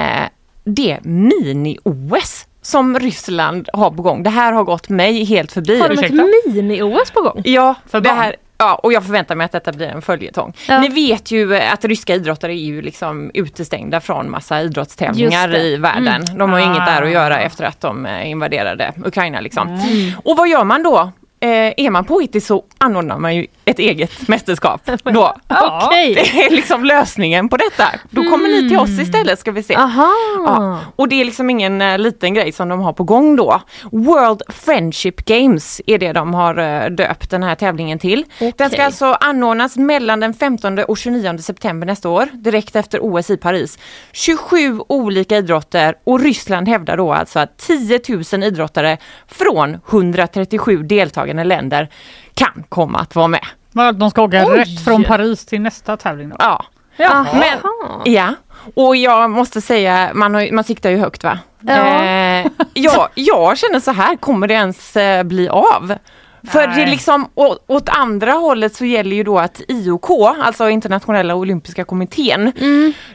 det 0.64 1.00
mini-OS 1.04 2.46
som 2.62 3.00
Ryssland 3.00 3.70
har 3.74 3.92
på 3.92 4.02
gång. 4.02 4.24
Det 4.24 4.30
här 4.30 4.54
har 4.54 4.64
gått 4.64 4.90
mig 4.90 5.24
helt 5.24 5.52
förbi. 5.52 5.80
Har 5.80 5.90
de 5.90 6.04
ett 6.06 6.12
mini-OS 6.46 7.14
på 7.14 7.22
gång? 7.22 7.42
Ja, 7.46 7.76
För 7.88 8.02
det 8.02 8.10
barn? 8.10 8.18
här, 8.18 8.36
ja, 8.64 8.76
och 8.76 8.94
jag 8.94 9.04
förväntar 9.06 9.36
mig 9.36 9.46
att 9.46 9.52
detta 9.52 9.72
blir 9.72 9.88
en 9.88 10.02
följetong. 10.02 10.54
Ja. 10.68 10.80
Ni 10.80 10.88
vet 10.90 11.32
ju 11.32 11.56
att 11.58 11.86
ryska 11.86 12.16
idrottare 12.16 12.54
är 12.54 12.58
ju 12.66 12.82
liksom 12.82 13.32
utestängda 13.34 14.02
från 14.02 14.32
massa 14.32 14.62
idrottstävlingar 14.62 15.56
i 15.56 15.78
världen. 15.78 16.26
De 16.38 16.52
har 16.52 16.60
Ah. 16.60 16.64
inget 16.64 16.86
där 16.86 17.02
att 17.02 17.12
göra 17.12 17.40
efter 17.40 17.64
att 17.66 17.82
de 17.82 18.06
eh, 18.06 18.30
invaderade 18.30 18.92
Ukraina 19.06 19.40
liksom. 19.42 19.68
Mm. 19.68 20.12
Och 20.24 20.38
vad 20.38 20.48
gör 20.50 20.64
man 20.64 20.84
då? 20.84 21.12
Eh, 21.44 21.74
är 21.78 21.90
man 21.90 22.06
påhittig 22.06 22.44
så 22.44 22.64
anordnar 22.78 23.18
man 23.18 23.36
ju 23.36 23.48
ett 23.66 23.80
eget 23.80 24.28
mästerskap. 24.28 24.82
Då. 25.04 25.36
Ja. 25.48 25.88
Okej. 25.88 26.14
Det 26.34 26.46
är 26.46 26.50
liksom 26.50 26.86
lösningen 26.86 27.50
på 27.50 27.58
detta. 27.58 27.84
Då 28.10 28.24
kommer 28.24 28.50
ni 28.50 28.70
till 28.70 28.80
oss 28.80 29.00
istället 29.00 29.40
ska 29.40 29.52
vi 29.52 29.64
se. 29.64 29.74
Ja, 29.74 30.80
och 30.96 31.08
det 31.08 31.22
är 31.22 31.26
liksom 31.26 31.50
ingen 31.50 31.82
eh, 31.82 31.98
liten 31.98 32.34
grej 32.34 32.52
som 32.52 32.70
de 32.70 32.80
har 32.80 32.94
på 32.94 33.04
gång 33.04 33.36
då. 33.36 33.62
World 33.92 34.42
Friendship 34.50 35.26
Games 35.26 35.82
är 35.86 35.98
det 35.98 36.14
de 36.14 36.34
har 36.34 36.58
eh, 36.58 36.90
döpt 36.90 37.30
den 37.30 37.44
här 37.44 37.56
tävlingen 37.56 38.00
till. 38.00 38.26
Den 38.58 38.70
ska 38.70 38.84
alltså 38.84 39.06
anordnas 39.06 39.78
mellan 39.78 40.20
den 40.20 40.34
15 40.34 40.80
och 40.80 40.98
29 40.98 41.38
september 41.38 41.88
nästa 41.88 42.10
år, 42.10 42.28
direkt 42.34 42.76
efter 42.76 43.00
OS 43.02 43.30
i 43.30 43.38
Paris. 43.38 43.80
27 44.12 44.80
olika 44.88 45.38
idrotter 45.38 45.96
och 46.04 46.20
Ryssland 46.20 46.68
hävdar 46.68 46.98
då 46.98 47.14
alltså 47.14 47.40
att 47.40 47.58
10 47.58 48.00
000 48.34 48.44
idrottare 48.44 48.98
från 49.28 49.78
137 49.90 50.84
deltagande 51.34 51.44
länder 51.44 51.90
kan 52.34 52.64
komma 52.70 53.00
att 53.00 53.16
vara 53.16 53.28
med. 53.28 53.46
De 53.96 54.10
ska 54.12 54.22
åka 54.22 54.46
Oj. 54.48 54.58
rätt 54.58 54.84
från 54.86 55.04
Paris 55.04 55.46
till 55.46 55.62
nästa 55.62 55.98
tävling 55.98 56.30
då? 56.30 56.36
Ja, 56.40 56.66
Ja. 56.98 57.26
men, 57.34 57.60
ja. 58.14 58.34
och 58.76 58.96
jag 58.96 59.30
måste 59.30 59.62
säga, 59.62 60.12
man, 60.14 60.34
har, 60.36 60.52
man 60.52 60.64
siktar 60.64 60.90
ju 60.90 60.98
högt 60.98 61.24
va? 61.24 61.40
Ja. 61.60 62.04
Eh, 62.04 62.48
ja, 62.74 63.10
jag 63.16 63.58
känner 63.58 63.80
så 63.80 63.92
här, 63.92 64.16
kommer 64.16 64.48
det 64.48 64.54
ens 64.54 64.96
eh, 64.96 65.24
bli 65.24 65.50
av? 65.50 65.94
För 66.48 66.68
Nej. 66.68 66.76
det 66.76 66.82
är 66.84 66.88
liksom, 66.88 67.30
å, 67.36 67.56
åt 67.68 67.90
andra 67.90 68.32
hållet 68.32 68.76
så 68.76 68.86
gäller 68.86 69.16
ju 69.16 69.24
då 69.24 69.40
att 69.40 69.62
IOK, 69.68 70.10
alltså 70.44 70.70
internationella 70.70 71.36
olympiska 71.36 71.84
kommittén, 71.84 72.52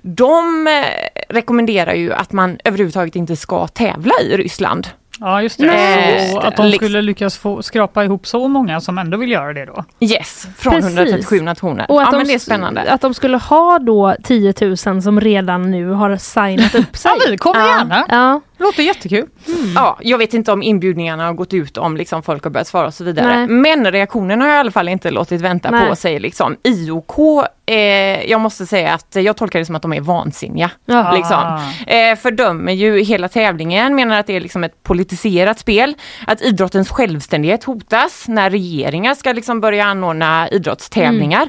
de 0.02 0.66
eh, 0.66 0.84
rekommenderar 1.28 1.94
ju 1.94 2.12
att 2.12 2.32
man 2.32 2.58
överhuvudtaget 2.64 3.16
inte 3.16 3.36
ska 3.36 3.66
tävla 3.68 4.12
i 4.22 4.36
Ryssland. 4.36 4.88
Ja 5.20 5.42
just 5.42 5.58
det. 5.58 5.66
Nej. 5.66 6.30
Så 6.32 6.38
att 6.38 6.56
de 6.56 6.66
Liksom- 6.66 6.86
skulle 6.88 7.02
lyckas 7.02 7.38
få 7.38 7.62
skrapa 7.62 8.04
ihop 8.04 8.26
så 8.26 8.48
många 8.48 8.80
som 8.80 8.98
ändå 8.98 9.16
vill 9.18 9.30
göra 9.30 9.52
det 9.52 9.64
då. 9.64 9.84
Yes, 10.00 10.46
från 10.56 10.72
Precis. 10.72 10.98
137 10.98 11.40
nationer. 11.40 11.86
Och 11.88 12.00
att, 12.02 12.06
ja 12.06 12.10
de, 12.10 12.16
men 12.16 12.26
det 12.26 12.34
är 12.34 12.38
spännande. 12.38 12.92
att 12.92 13.00
de 13.00 13.14
skulle 13.14 13.36
ha 13.36 13.78
då 13.78 14.14
10 14.22 14.54
000 14.60 14.76
som 15.02 15.20
redan 15.20 15.70
nu 15.70 15.90
har 15.90 16.16
signat 16.16 16.74
upp 16.74 16.96
sig. 16.96 17.10
Ja, 17.18 17.30
vi 17.30 17.36
kommer 17.38 17.66
gärna. 17.66 18.06
Ja. 18.08 18.40
Låter 18.58 18.82
jättekul. 18.82 19.28
Ja, 19.74 19.98
jag 20.00 20.18
vet 20.18 20.34
inte 20.34 20.52
om 20.52 20.62
inbjudningarna 20.62 21.26
har 21.26 21.32
gått 21.32 21.54
ut 21.54 21.78
om 21.78 21.96
liksom 21.96 22.22
folk 22.22 22.44
har 22.44 22.50
börjat 22.50 22.66
svara 22.68 22.86
och 22.86 22.94
så 22.94 23.04
vidare. 23.04 23.36
Nej. 23.36 23.48
Men 23.48 23.92
reaktionen 23.92 24.40
har 24.40 24.48
i 24.48 24.52
alla 24.52 24.70
fall 24.70 24.88
inte 24.88 25.10
låtit 25.10 25.40
vänta 25.40 25.70
Nej. 25.70 25.88
på 25.88 25.96
sig. 25.96 26.18
Liksom. 26.18 26.56
IOK, 26.64 27.44
eh, 27.66 27.76
jag 28.30 28.40
måste 28.40 28.66
säga 28.66 28.94
att 28.94 29.16
jag 29.16 29.36
tolkar 29.36 29.58
det 29.58 29.64
som 29.64 29.74
att 29.74 29.82
de 29.82 29.92
är 29.92 30.00
vansinniga. 30.00 30.70
Liksom. 31.14 31.60
Eh, 31.86 32.16
fördömer 32.16 32.72
ju 32.72 33.00
hela 33.00 33.28
tävlingen, 33.28 33.94
menar 33.94 34.20
att 34.20 34.26
det 34.26 34.36
är 34.36 34.40
liksom 34.40 34.64
ett 34.64 34.82
politiserat 34.82 35.58
spel. 35.58 35.94
Att 36.26 36.42
idrottens 36.42 36.90
självständighet 36.90 37.64
hotas 37.64 38.24
när 38.28 38.50
regeringar 38.50 39.14
ska 39.14 39.32
liksom 39.32 39.60
börja 39.60 39.84
anordna 39.84 40.48
idrottstävlingar. 40.48 41.48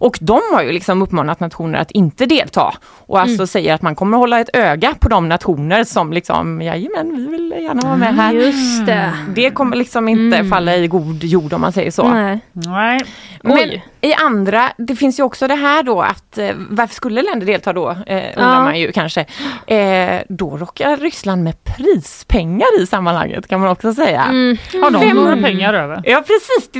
Och 0.00 0.18
de 0.20 0.40
har 0.52 0.62
ju 0.62 0.72
liksom 0.72 1.02
uppmanat 1.02 1.40
nationer 1.40 1.78
att 1.78 1.90
inte 1.90 2.26
delta. 2.26 2.74
Och 3.06 3.20
alltså 3.20 3.46
säger 3.46 3.74
att 3.74 3.82
man 3.82 3.94
kommer 3.94 4.18
hålla 4.18 4.40
ett 4.40 4.50
öga 4.52 4.94
på 5.00 5.08
de 5.08 5.28
nationer 5.28 5.84
som 5.84 6.12
liksom, 6.12 6.47
jajamän 6.62 7.16
vi 7.16 7.26
vill 7.26 7.54
gärna 7.62 7.82
vara 7.82 7.96
med 7.96 8.14
här. 8.16 8.32
Just 8.32 8.86
det. 8.86 9.12
Det 9.34 9.50
kommer 9.50 9.76
liksom 9.76 10.08
inte 10.08 10.44
falla 10.44 10.76
i 10.76 10.86
god 10.86 11.24
jord 11.24 11.52
om 11.52 11.60
man 11.60 11.72
säger 11.72 11.90
så. 11.90 12.08
Nej. 12.08 12.40
Nej. 12.52 13.00
Men 13.42 13.52
Oj. 13.58 13.84
i 14.00 14.14
andra, 14.14 14.72
det 14.78 14.96
finns 14.96 15.18
ju 15.18 15.22
också 15.22 15.48
det 15.48 15.54
här 15.54 15.82
då 15.82 16.00
att 16.02 16.38
eh, 16.38 16.50
varför 16.70 16.94
skulle 16.94 17.22
länder 17.22 17.46
delta 17.46 17.72
då? 17.72 17.90
Eh, 17.90 17.96
undrar 18.36 18.54
Ja. 18.54 18.62
man 18.62 18.78
ju 18.80 18.92
kanske. 18.92 19.20
Eh, 19.66 20.20
då 20.28 20.56
rockar 20.56 20.96
Ryssland 20.96 21.44
med 21.44 21.64
prispengar 21.64 22.80
i 22.82 22.86
sammanhanget 22.86 23.48
kan 23.48 23.60
man 23.60 23.68
också 23.68 23.94
säga. 23.94 24.22
Mm. 24.24 24.56
Har 24.82 24.90
de 24.90 25.00
Fem- 25.02 25.16
några 25.16 25.36
pengar 25.36 25.74
över? 25.74 26.00
Ja 26.04 26.22
precis. 26.26 26.70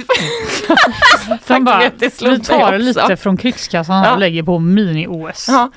De 1.46 1.64
bara, 1.64 1.90
vi 2.00 2.40
tar 2.40 2.78
lite 2.78 3.16
från 3.16 3.36
krigskassan 3.36 4.04
Ja. 4.04 4.12
och 4.12 4.18
lägger 4.18 4.42
på 4.42 4.58
mini-OS. 4.58 5.48
Ja. 5.48 5.70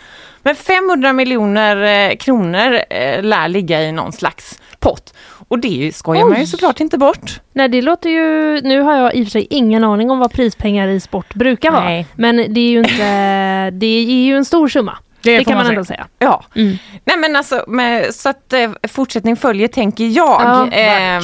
Men 0.43 0.55
500 0.55 1.13
miljoner 1.13 2.09
eh, 2.09 2.15
kronor 2.15 2.79
eh, 2.89 3.23
lär 3.23 3.47
ligga 3.47 3.81
i 3.83 3.91
någon 3.91 4.11
slags 4.11 4.59
pott. 4.79 5.13
Och 5.47 5.59
det 5.59 5.91
skojar 5.95 6.25
man 6.25 6.39
ju 6.39 6.45
såklart 6.45 6.79
inte 6.79 6.97
bort. 6.97 7.39
Nej 7.53 7.69
det 7.69 7.81
låter 7.81 8.09
ju, 8.09 8.61
nu 8.61 8.81
har 8.81 8.95
jag 8.97 9.15
i 9.15 9.21
och 9.21 9.25
för 9.25 9.31
sig 9.31 9.47
ingen 9.49 9.83
aning 9.83 10.11
om 10.11 10.19
vad 10.19 10.31
prispengar 10.33 10.87
i 10.87 10.99
sport 10.99 11.33
brukar 11.33 11.71
vara. 11.71 11.83
Nej. 11.83 12.07
Men 12.15 12.53
det 12.53 12.59
är 12.61 12.69
ju 12.69 12.79
inte, 12.79 13.69
det 13.71 13.85
är 13.85 14.23
ju 14.25 14.37
en 14.37 14.45
stor 14.45 14.67
summa. 14.67 14.97
Det, 15.23 15.37
får 15.37 15.43
kan 15.43 15.53
man 15.57 15.65
säga. 15.65 15.73
ändå 15.73 15.85
säga. 15.85 16.07
Ja, 16.19 16.43
Mm. 16.55 16.77
nej 17.05 17.17
men 17.17 17.35
alltså 17.35 17.63
med, 17.67 18.15
så 18.15 18.29
att 18.29 18.53
eh, 18.53 18.71
fortsättning 18.87 19.35
följer 19.37 19.67
tänker 19.67 20.03
jag. 20.03 20.41
Ja, 20.41 20.67
eh, 20.71 21.21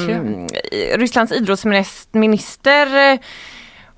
Rysslands 0.98 1.32
idrottsminister 1.32 3.18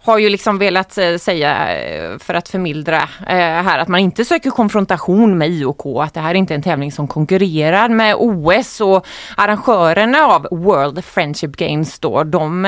har 0.04 0.18
ju 0.18 0.30
liksom 0.30 0.58
velat 0.58 0.98
eh, 0.98 1.18
säga 1.18 1.78
eh, 1.80 2.18
för 2.20 2.34
att 2.34 2.50
förmildra 2.50 2.98
eh, 3.28 3.36
här 3.38 3.80
att 3.80 3.88
man 3.88 4.00
inte 4.00 4.26
söker 4.26 4.50
konfrontation 4.50 5.38
med 5.38 5.50
IOK, 5.50 5.82
att 6.04 6.14
det 6.14 6.20
här 6.20 6.34
inte 6.34 6.54
är 6.54 6.56
en 6.56 6.62
tävling 6.62 6.92
som 6.92 7.08
konkurrerar 7.08 7.90
med 7.90 8.16
OS 8.18 8.82
och 8.82 9.06
arrangörerna 9.38 10.26
av 10.26 10.48
World 10.52 11.06
Friendship 11.06 11.56
Games 11.56 12.00
då, 12.00 12.24
de 12.24 12.64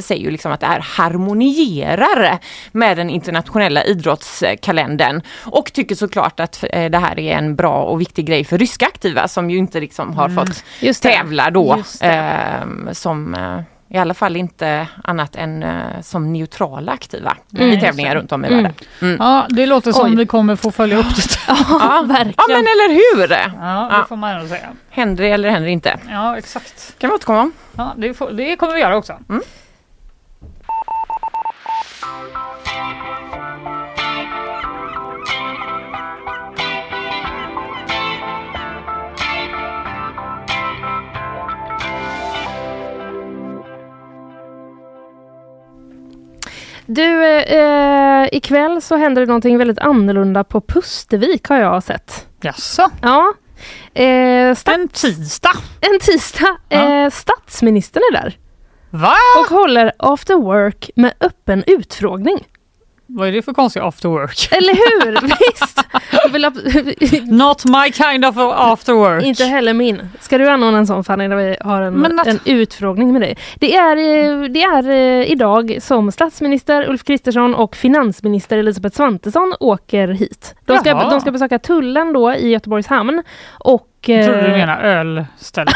säger 0.00 0.22
ju 0.24 0.30
liksom 0.30 0.52
att 0.52 0.60
det 0.60 0.66
här 0.66 0.80
harmonierar 0.80 2.38
med 2.72 2.96
den 2.96 3.10
internationella 3.10 3.84
idrottskalendern 3.84 5.22
och 5.44 5.72
tycker 5.72 5.94
såklart 5.94 6.40
att 6.40 6.64
det 6.70 6.98
här 6.98 7.18
är 7.18 7.38
en 7.38 7.56
bra 7.56 7.82
och 7.82 8.00
viktig 8.00 8.26
grej 8.26 8.44
för 8.44 8.58
ryska 8.58 8.86
aktiva 8.86 9.28
som 9.28 9.50
ju 9.50 9.58
inte 9.58 9.80
liksom 9.80 10.16
har 10.16 10.28
fått 10.28 10.64
Just 10.80 11.02
det. 11.02 11.08
tävla 11.12 11.50
då 11.50 11.74
Just 11.76 12.00
det. 12.00 12.06
eh, 12.86 12.92
som 12.92 13.36
i 13.94 13.98
alla 13.98 14.14
fall 14.14 14.36
inte 14.36 14.88
annat 15.04 15.36
än 15.36 15.62
eh, 15.62 16.00
som 16.02 16.32
neutrala 16.32 16.92
aktiva 16.92 17.36
Mm. 17.58 17.70
i 17.70 17.80
tävlingar 17.80 18.14
runt 18.14 18.32
om 18.32 18.44
i 18.44 18.48
världen. 18.48 18.72
Mm. 19.02 19.16
Ja, 19.20 19.46
det 19.48 19.66
låter 19.66 19.92
som 19.92 20.10
Oj. 20.10 20.16
vi 20.16 20.26
kommer 20.26 20.56
få 20.56 20.70
följa 20.70 20.96
upp 20.98 21.16
det. 21.16 21.22
Ja, 21.48 22.04
verkligen. 22.06 22.34
Ja 22.36 22.44
men 22.48 22.56
eller 22.56 22.88
hur! 22.94 23.30
Ja, 23.30 23.36
det 23.90 23.96
Ja. 23.96 24.04
får 24.08 24.16
man 24.16 24.30
ändå 24.36 24.48
säga. 24.48 24.68
Händer 24.90 25.24
det 25.24 25.30
eller 25.30 25.50
händer 25.50 25.66
det 25.66 25.72
inte? 25.72 25.98
Ja, 26.10 26.38
exakt. 26.38 26.94
kan 26.98 27.10
vi 27.10 27.16
återkomma 27.16 27.40
om. 27.40 27.52
Ja, 27.76 27.92
det, 27.96 28.14
får, 28.14 28.30
det 28.30 28.56
kommer 28.56 28.74
vi 28.74 28.80
göra 28.80 28.96
också. 28.96 29.18
Du, 46.86 47.26
eh, 47.26 48.28
ikväll 48.32 48.82
så 48.82 48.96
händer 48.96 49.22
det 49.22 49.26
någonting 49.26 49.58
väldigt 49.58 49.78
annorlunda 49.78 50.44
på 50.44 50.60
Pustervik 50.60 51.48
har 51.48 51.56
jag 51.56 51.82
sett. 51.82 52.26
Jaså? 52.42 52.90
Ja. 53.02 53.32
Eh, 53.94 54.04
sta- 54.54 54.74
En 54.74 54.88
tisdag? 54.88 55.50
en 55.80 55.98
tisdag. 56.00 56.56
Ja. 56.68 56.88
Eh, 57.04 57.10
statsministern 57.10 58.02
är 58.12 58.12
där 58.22 58.38
Va? 58.90 59.14
och 59.40 59.56
håller 59.58 59.92
after 59.98 60.34
work 60.34 60.90
med 60.96 61.12
öppen 61.20 61.64
utfrågning. 61.66 62.46
Vad 63.14 63.28
är 63.28 63.32
det 63.32 63.42
för 63.42 63.52
konstig 63.52 63.80
after 63.80 64.08
work? 64.08 64.48
Eller 64.52 64.72
hur? 64.74 65.20
Visst! 65.22 65.78
Not 67.30 67.64
my 67.64 67.92
kind 67.92 68.24
of 68.24 68.38
after 68.38 68.92
work. 68.92 69.24
Inte 69.24 69.44
heller 69.44 69.72
min. 69.74 70.00
Ska 70.20 70.38
du 70.38 70.48
anordna 70.48 70.78
en 70.78 70.86
sån 70.86 71.04
Fanny, 71.04 71.28
där 71.28 71.36
vi 71.36 71.56
har 71.60 71.82
en, 71.82 72.18
att- 72.20 72.26
en 72.26 72.40
utfrågning 72.44 73.12
med 73.12 73.22
dig? 73.22 73.36
Det 73.56 73.76
är, 73.76 73.96
eh, 73.96 74.48
det 74.48 74.62
är 74.62 74.88
eh, 74.90 75.30
idag 75.32 75.78
som 75.82 76.12
statsminister 76.12 76.88
Ulf 76.88 77.04
Kristersson 77.04 77.54
och 77.54 77.76
finansminister 77.76 78.58
Elisabeth 78.58 78.96
Svantesson 78.96 79.54
åker 79.60 80.08
hit. 80.08 80.54
De 80.66 80.78
ska, 80.78 80.88
Jaha. 80.90 81.10
de 81.10 81.20
ska 81.20 81.30
besöka 81.30 81.58
tullen 81.58 82.12
då 82.12 82.34
i 82.34 82.48
Göteborgs 82.50 82.86
hamn 82.86 83.22
och 83.58 83.86
Jag 84.08 84.24
trodde 84.24 84.40
du 84.40 84.46
eh, 84.46 84.52
menar 84.56 84.82
ölstället. 84.82 85.74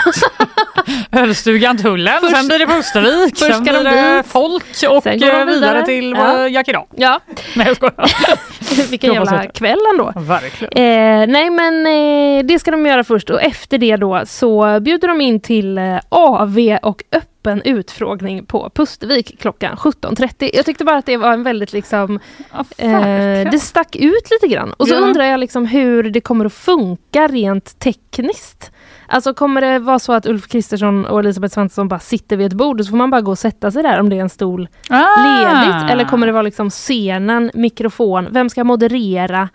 Ölstugan 1.12 1.77
Tullen, 1.79 2.20
Först- 2.20 2.37
sen 2.37 2.47
blir 2.49 2.59
det 2.59 2.66
Pustervik, 2.66 3.39
sen 3.39 3.62
blir 3.62 3.72
de 3.72 3.85
det 3.85 4.16
dit. 4.16 4.27
folk 4.27 4.64
och 4.64 5.03
Sen 5.03 5.18
går 5.18 5.27
de 5.27 5.33
eh, 5.41 5.45
vidare 5.45 5.47
vidare. 5.47 5.83
till 5.87 6.11
Ja. 6.11 6.49
Jack 6.49 6.68
idag. 6.68 6.87
Ja, 6.97 7.20
Nej 7.57 7.66
jag 7.66 7.77
skojar. 7.77 8.91
vilken 8.91 9.12
jävla 9.14 9.47
kväll 9.47 9.79
ändå. 9.93 10.12
Verkligen. 10.16 10.72
Eh, 10.72 11.27
nej 11.33 11.51
men 11.51 11.87
eh, 11.87 12.45
det 12.45 12.59
ska 12.59 12.70
de 12.70 12.87
göra 12.87 13.05
först 13.05 13.31
och 13.31 13.43
efter 13.43 13.79
det 13.79 13.97
då 13.97 14.22
så 14.27 14.81
bjuder 14.81 15.09
de 15.09 15.20
in 15.20 15.41
till 15.41 15.79
eh, 15.79 15.99
AV 16.09 16.59
och 16.83 17.03
öppen 17.47 17.62
utfrågning 17.62 18.47
på 18.47 18.70
Pustervik 18.74 19.40
klockan 19.40 19.76
17.30. 19.76 20.51
Jag 20.55 20.64
tyckte 20.64 20.84
bara 20.84 20.97
att 20.97 21.07
det 21.07 21.16
var 21.16 21.32
en 21.32 21.42
väldigt 21.42 21.72
liksom 21.72 22.20
Ja, 22.53 22.64
Eh, 22.84 23.51
det 23.51 23.59
stack 23.62 23.97
ut 23.97 24.30
lite 24.30 24.55
grann. 24.55 24.72
Och 24.72 24.88
så 24.88 24.94
Ja. 24.94 24.99
undrar 24.99 25.24
jag 25.24 25.40
liksom 25.40 25.66
hur 25.66 26.03
det 26.11 26.20
kommer 26.20 26.44
att 26.44 26.53
funka 26.53 27.26
rent 27.26 27.78
tekniskt. 27.78 28.70
Alltså 29.09 29.34
kommer 29.34 29.61
det 29.61 29.78
vara 29.78 29.99
så 29.99 30.12
att 30.12 30.26
Ulf 30.26 30.49
Kristersson 30.49 31.05
och 31.07 31.20
Elisabeth 31.20 31.55
Svantesson 31.55 31.88
bara 31.88 32.01
sitter 32.01 32.36
vid 32.36 32.47
ett 32.47 32.53
bord 32.53 32.80
och 32.80 32.86
så 32.86 32.90
får 32.90 32.97
man 32.97 33.11
bara 33.11 33.20
gå 33.20 33.30
och 33.30 33.38
sätta 33.38 33.70
sig 33.70 33.82
där 33.82 34.01
om 34.01 34.09
det 34.09 34.16
är 34.16 34.20
en 34.20 34.28
stol 34.28 34.68
Ah. 34.90 35.22
ledigt? 35.22 35.90
Eller 35.90 36.05
kommer 36.05 36.26
det 36.26 36.32
vara 36.32 36.42
liksom 36.42 36.70
scenen, 36.70 37.51
mikrofon, 37.55 38.28
vem 38.30 38.49
ska 38.51 38.64
moderera? 38.64 39.49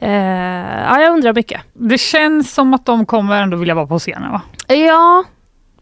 Eh, 0.00 0.10
ja, 0.88 1.00
jag 1.00 1.12
undrar 1.12 1.34
mycket. 1.34 1.60
Det 1.72 1.98
känns 1.98 2.54
som 2.54 2.74
att 2.74 2.86
de 2.86 3.06
kommer 3.06 3.42
ändå 3.42 3.56
vilja 3.56 3.74
vara 3.74 3.86
på 3.86 3.98
scenen 3.98 4.32
va? 4.32 4.42
Ja, 4.68 5.24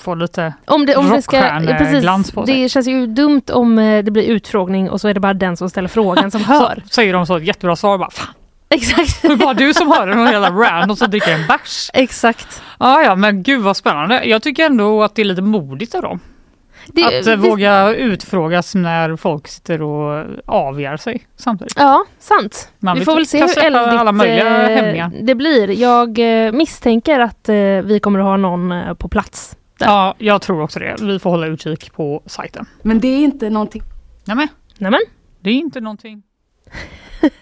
få 0.00 0.14
lite 0.14 0.54
Om 0.66 0.86
det, 0.86 0.96
om 0.96 1.10
det 1.10 1.22
ska, 1.22 1.40
precis, 1.78 2.32
på 2.32 2.46
sig. 2.46 2.62
det 2.62 2.68
känns 2.68 2.86
ju 2.88 3.06
dumt 3.06 3.42
om 3.52 3.78
eh, 3.78 4.04
det 4.04 4.10
blir 4.10 4.22
utfrågning 4.22 4.90
och 4.90 5.00
så 5.00 5.08
är 5.08 5.14
det 5.14 5.20
bara 5.20 5.34
den 5.34 5.56
som 5.56 5.70
ställer 5.70 5.88
frågan 5.88 6.30
som 6.30 6.44
hör. 6.44 6.82
Så 6.84 6.94
säger 6.94 7.12
de 7.12 7.26
så 7.26 7.38
jättebra 7.38 7.76
svar 7.76 7.98
bara 7.98 8.10
fan, 8.10 8.34
Exakt. 8.74 9.22
det 9.22 9.28
är 9.28 9.36
bara 9.36 9.54
du 9.54 9.74
som 9.74 9.88
hör 9.88 10.06
den 10.06 10.20
och 10.26 10.28
hela 10.28 10.50
random 10.50 10.96
som 10.96 11.10
dricker 11.10 11.32
en 11.34 11.46
bärs. 11.46 11.90
Exakt. 11.94 12.62
Ja, 12.78 13.02
ja, 13.02 13.14
men 13.14 13.42
gud 13.42 13.60
vad 13.62 13.76
spännande. 13.76 14.24
Jag 14.24 14.42
tycker 14.42 14.66
ändå 14.66 15.02
att 15.02 15.14
det 15.14 15.22
är 15.22 15.24
lite 15.24 15.42
modigt 15.42 15.94
av 15.94 16.02
dem. 16.02 16.20
Det, 16.86 17.04
att 17.04 17.12
eh, 17.12 17.36
visst- 17.36 17.50
våga 17.52 17.94
utfrågas 17.94 18.74
när 18.74 19.16
folk 19.16 19.48
sitter 19.48 19.82
och 19.82 20.26
avgör 20.46 20.96
sig 20.96 21.26
samtidigt. 21.36 21.74
Ja, 21.76 22.04
sant. 22.18 22.68
Man 22.78 22.98
vi 22.98 23.04
får 23.04 23.14
väl 23.16 23.26
se 23.26 23.40
hur 23.40 23.58
eldigt 23.58 23.82
alla 24.00 24.12
möjliga 24.12 24.70
eh, 24.70 25.10
det 25.22 25.34
blir. 25.34 25.70
Jag 25.70 26.18
misstänker 26.54 27.20
att 27.20 27.48
vi 27.84 28.00
kommer 28.02 28.18
att 28.18 28.24
ha 28.24 28.36
någon 28.36 28.96
på 28.96 29.08
plats. 29.08 29.56
Ja, 29.86 30.14
jag 30.18 30.42
tror 30.42 30.62
också 30.62 30.78
det. 30.78 30.96
Vi 31.00 31.18
får 31.18 31.30
hålla 31.30 31.46
utkik 31.46 31.92
på 31.92 32.22
sajten. 32.26 32.66
Men 32.82 33.00
det 33.00 33.08
är 33.08 33.18
inte 33.18 33.50
någonting... 33.50 33.82
Nämen, 34.24 34.48
Nämen. 34.78 35.00
det 35.40 35.50
är 35.50 35.54
inte 35.54 35.80
någonting. 35.80 36.22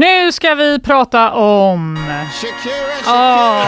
Nu 0.00 0.32
ska 0.32 0.54
vi 0.54 0.80
prata 0.80 1.32
om... 1.32 1.98
Ah. 3.06 3.62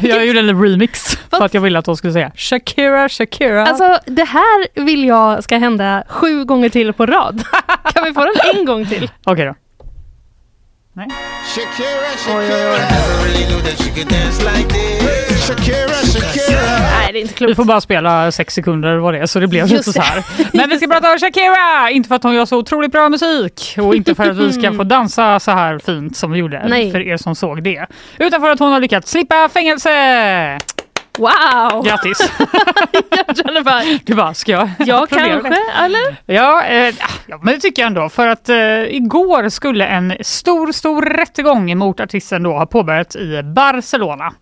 Jag 0.00 0.26
gjorde 0.26 0.38
en 0.40 0.62
remix 0.62 1.16
för 1.30 1.44
att 1.44 1.54
jag 1.54 1.60
ville 1.60 1.78
att 1.78 1.84
de 1.84 1.96
skulle 1.96 2.12
säga 2.12 2.32
Shakira, 2.34 3.08
Shakira. 3.08 3.66
Alltså 3.66 3.98
det 4.06 4.24
här 4.24 4.84
vill 4.84 5.04
jag 5.04 5.44
ska 5.44 5.56
hända 5.56 6.04
sju 6.08 6.44
gånger 6.44 6.68
till 6.68 6.92
på 6.92 7.06
rad. 7.06 7.44
kan 7.94 8.04
vi 8.04 8.12
få 8.12 8.20
den 8.24 8.56
en 8.56 8.64
gång 8.64 8.86
till? 8.86 9.10
Okej 9.24 9.46
då. 9.46 9.54
Nej. 10.92 11.08
Nej, 16.90 17.12
det 17.12 17.18
är 17.18 17.20
inte 17.20 17.32
Vi 17.32 17.36
klokt. 17.38 17.56
får 17.56 17.64
bara 17.64 17.80
spela 17.80 18.32
sex 18.32 18.54
sekunder 18.54 18.96
vad 18.96 19.14
det 19.14 19.18
är 19.20 19.26
så 19.26 19.40
det 19.40 19.46
blev 19.46 19.66
Just 19.66 19.72
lite 19.72 19.92
så 19.92 19.98
det. 19.98 20.04
här. 20.04 20.24
Men 20.52 20.68
vi 20.70 20.76
ska 20.78 20.86
prata 20.86 21.12
om 21.12 21.18
Shakira! 21.18 21.90
Inte 21.90 22.08
för 22.08 22.14
att 22.16 22.22
hon 22.22 22.34
gör 22.34 22.44
så 22.46 22.56
otroligt 22.58 22.92
bra 22.92 23.08
musik 23.08 23.74
och 23.78 23.94
inte 23.94 24.14
för 24.14 24.30
att 24.30 24.36
vi 24.36 24.52
ska 24.52 24.72
få 24.72 24.84
dansa 24.84 25.40
så 25.40 25.50
här 25.50 25.78
fint 25.78 26.16
som 26.16 26.32
vi 26.32 26.38
gjorde 26.38 26.68
Nej. 26.68 26.92
för 26.92 27.00
er 27.00 27.16
som 27.16 27.34
såg 27.34 27.62
det. 27.62 27.86
Utan 28.18 28.40
för 28.40 28.50
att 28.50 28.58
hon 28.58 28.72
har 28.72 28.80
lyckats 28.80 29.10
slippa 29.10 29.48
fängelse! 29.48 30.58
Wow! 31.20 31.82
Grattis! 31.84 32.32
Jag 33.26 33.36
känner 33.36 33.62
bara, 33.62 33.82
Du 34.04 34.14
bara, 34.14 34.34
ska 34.34 34.52
jag 34.52 34.70
ja 34.78 35.06
kanske, 35.10 35.56
eller? 35.84 36.16
Ja, 36.26 36.64
eh, 36.64 36.94
ja, 37.26 37.38
men 37.42 37.54
det 37.54 37.60
tycker 37.60 37.82
jag 37.82 37.86
ändå. 37.86 38.08
För 38.08 38.26
att 38.26 38.48
eh, 38.48 38.56
igår 38.84 39.48
skulle 39.48 39.86
en 39.86 40.14
stor, 40.20 40.72
stor 40.72 41.02
rättegång 41.02 41.78
mot 41.78 42.00
artisten 42.00 42.42
då 42.42 42.52
ha 42.52 42.66
påbörjats 42.66 43.16
i 43.16 43.42
Barcelona. 43.42 44.32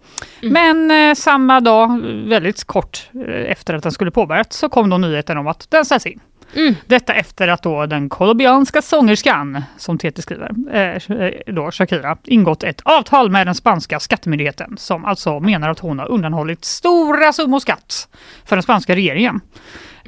Men 0.42 0.90
eh, 0.90 1.14
samma 1.14 1.60
dag, 1.60 2.00
väldigt 2.28 2.64
kort 2.64 3.10
eh, 3.28 3.50
efter 3.52 3.74
att 3.74 3.82
den 3.82 3.92
skulle 3.92 4.10
påbörjats, 4.10 4.58
så 4.58 4.68
kom 4.68 4.90
då 4.90 4.98
nyheten 4.98 5.38
om 5.38 5.46
att 5.46 5.70
den 5.70 5.84
ställs 5.84 6.06
in. 6.06 6.20
Mm. 6.54 6.74
Detta 6.86 7.14
efter 7.14 7.48
att 7.48 7.62
då 7.62 7.86
den 7.86 8.08
colombianska 8.08 8.82
sångerskan, 8.82 9.62
som 9.76 9.98
TT 9.98 10.22
skriver, 10.22 10.50
eh, 10.72 11.32
då 11.46 11.70
Shakira, 11.70 12.16
ingått 12.24 12.62
ett 12.62 12.80
avtal 12.84 13.30
med 13.30 13.46
den 13.46 13.54
spanska 13.54 14.00
skattemyndigheten 14.00 14.76
som 14.78 15.04
alltså 15.04 15.40
menar 15.40 15.68
att 15.68 15.78
hon 15.78 15.98
har 15.98 16.10
undanhållit 16.10 16.64
stora 16.64 17.32
summor 17.32 17.60
skatt 17.60 18.08
för 18.44 18.56
den 18.56 18.62
spanska 18.62 18.94
regeringen. 18.94 19.40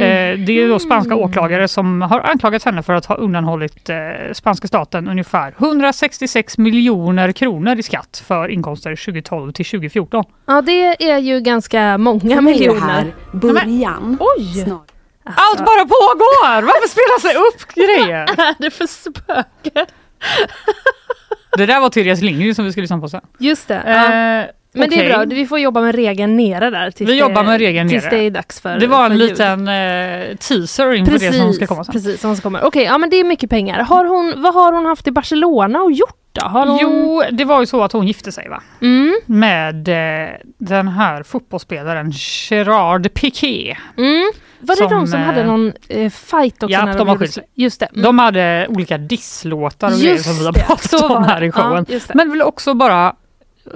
Eh, 0.00 0.38
det 0.38 0.52
är 0.52 0.68
då 0.68 0.78
spanska 0.78 1.16
åklagare 1.16 1.68
som 1.68 2.02
har 2.02 2.20
anklagat 2.20 2.64
henne 2.64 2.82
för 2.82 2.92
att 2.92 3.06
ha 3.06 3.14
undanhållit 3.14 3.90
eh, 3.90 3.96
spanska 4.32 4.68
staten 4.68 5.08
ungefär 5.08 5.54
166 5.58 6.58
miljoner 6.58 7.32
kronor 7.32 7.78
i 7.78 7.82
skatt 7.82 8.22
för 8.26 8.48
inkomster 8.48 8.96
2012 8.96 9.52
till 9.52 9.64
2014. 9.64 10.24
Ja, 10.46 10.62
det 10.62 11.10
är 11.10 11.18
ju 11.18 11.40
ganska 11.40 11.98
många 11.98 12.40
miljoner. 12.40 13.14
början. 13.32 14.18
Oj! 14.20 14.64
Snart. 14.64 14.90
Allt 15.24 15.58
bara 15.58 15.80
pågår! 15.84 16.62
Varför 16.62 16.88
spelas 16.88 17.32
det 17.32 17.38
upp 17.38 17.74
grejer? 17.74 18.26
Vad 18.36 18.46
är 18.46 18.54
det 18.58 18.70
för 18.70 18.86
spöke? 18.86 19.86
Det 21.56 21.66
där 21.66 21.80
var 21.80 21.90
Therese 21.90 22.20
Lindgren 22.22 22.54
som 22.54 22.64
vi 22.64 22.70
skulle 22.72 22.82
lyssna 22.82 22.98
på 22.98 23.08
sen. 23.08 23.20
Just 23.38 23.68
det. 23.68 23.82
ja. 23.86 24.04
Eh, 24.04 24.46
Men 24.72 24.90
det 24.90 24.96
okej. 24.96 25.06
är 25.06 25.08
bra, 25.26 25.34
vi 25.36 25.46
får 25.46 25.58
jobba 25.58 25.80
med 25.80 25.94
regeln 25.94 26.36
nere 26.36 26.70
där. 26.70 26.90
Tills 26.90 27.10
Vi 27.10 27.12
det, 27.14 27.18
jobbar 27.18 27.42
med 27.44 27.58
regeln 27.58 27.88
tills 27.88 28.04
nere. 28.04 28.16
det 28.16 28.22
är 28.26 28.30
dags 28.30 28.60
för 28.60 28.78
Det 28.78 28.86
var 28.86 29.04
en 29.04 29.10
för 29.10 29.16
liten 29.18 29.68
eh, 29.68 30.36
teaser 30.36 30.92
inför 30.94 31.18
det 31.18 31.32
som 31.32 31.52
ska 31.52 31.66
komma 31.66 31.84
sen. 31.84 31.92
Precis, 31.92 32.20
som 32.20 32.36
ska 32.36 32.42
komma. 32.42 32.60
Okej, 32.62 32.84
ja 32.84 32.98
men 32.98 33.10
det 33.10 33.16
är 33.16 33.24
mycket 33.24 33.50
pengar. 33.50 33.80
Har 33.82 34.04
hon, 34.04 34.34
vad 34.42 34.54
har 34.54 34.72
hon 34.72 34.86
haft 34.86 35.06
i 35.06 35.10
Barcelona 35.10 35.78
och 35.82 35.92
gjort 35.92 36.16
då? 36.32 36.46
Har 36.46 36.66
hon... 36.66 36.78
Jo, 36.82 37.22
det 37.32 37.44
var 37.44 37.60
ju 37.60 37.66
så 37.66 37.82
att 37.82 37.92
hon 37.92 38.06
gifte 38.06 38.32
sig 38.32 38.48
va? 38.48 38.62
Mm, 38.82 39.20
Med 39.26 39.88
eh, 39.88 40.30
den 40.58 40.88
här 40.88 41.22
fotbollsspelaren 41.22 42.12
Gerard 42.14 43.14
Piqué. 43.14 43.76
mm. 43.96 44.30
Var 44.60 44.76
det 44.76 44.88
Som, 44.88 44.90
de 44.90 45.06
som 45.06 45.20
eh, 45.20 45.26
hade 45.26 45.44
någon 45.44 45.72
eh, 45.88 46.10
fight 46.10 46.62
också? 46.62 46.72
ja, 46.72 46.84
när 46.84 46.98
de 46.98 47.08
har 47.08 47.16
skilt? 47.16 47.38
Just 47.54 47.80
det. 47.80 47.86
Mm. 47.86 48.02
De 48.02 48.18
hade 48.18 48.66
olika 48.70 48.98
disslåtar 48.98 49.88
och 49.88 49.98
grejer 49.98 50.12
Just 50.12 50.24
som 50.24 50.38
vi 50.38 50.44
har 50.44 50.52
pratat 50.52 51.10
om 51.10 51.24
här 51.24 51.42
i 51.42 51.52
showen. 51.52 51.86
Ja. 51.88 51.98
Men 52.14 52.30
vill 52.30 52.42
också 52.42 52.74
bara 52.74 53.14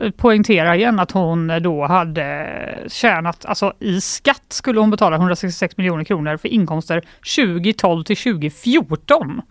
eh, 0.02 0.10
poängtera 0.10 0.76
igen 0.76 1.00
att 1.00 1.10
hon 1.10 1.62
då 1.62 1.86
hade 1.86 2.48
tjänat, 2.88 3.44
alltså 3.44 3.72
i 3.78 4.00
skatt 4.00 4.46
skulle 4.48 4.80
hon 4.80 4.90
betala 4.90 5.16
166 5.16 5.76
miljoner 5.76 6.04
kronor 6.04 6.36
för 6.36 6.48
inkomster 6.48 7.02
2012 7.36 8.04
till 8.04 8.16
2014. 8.16 9.42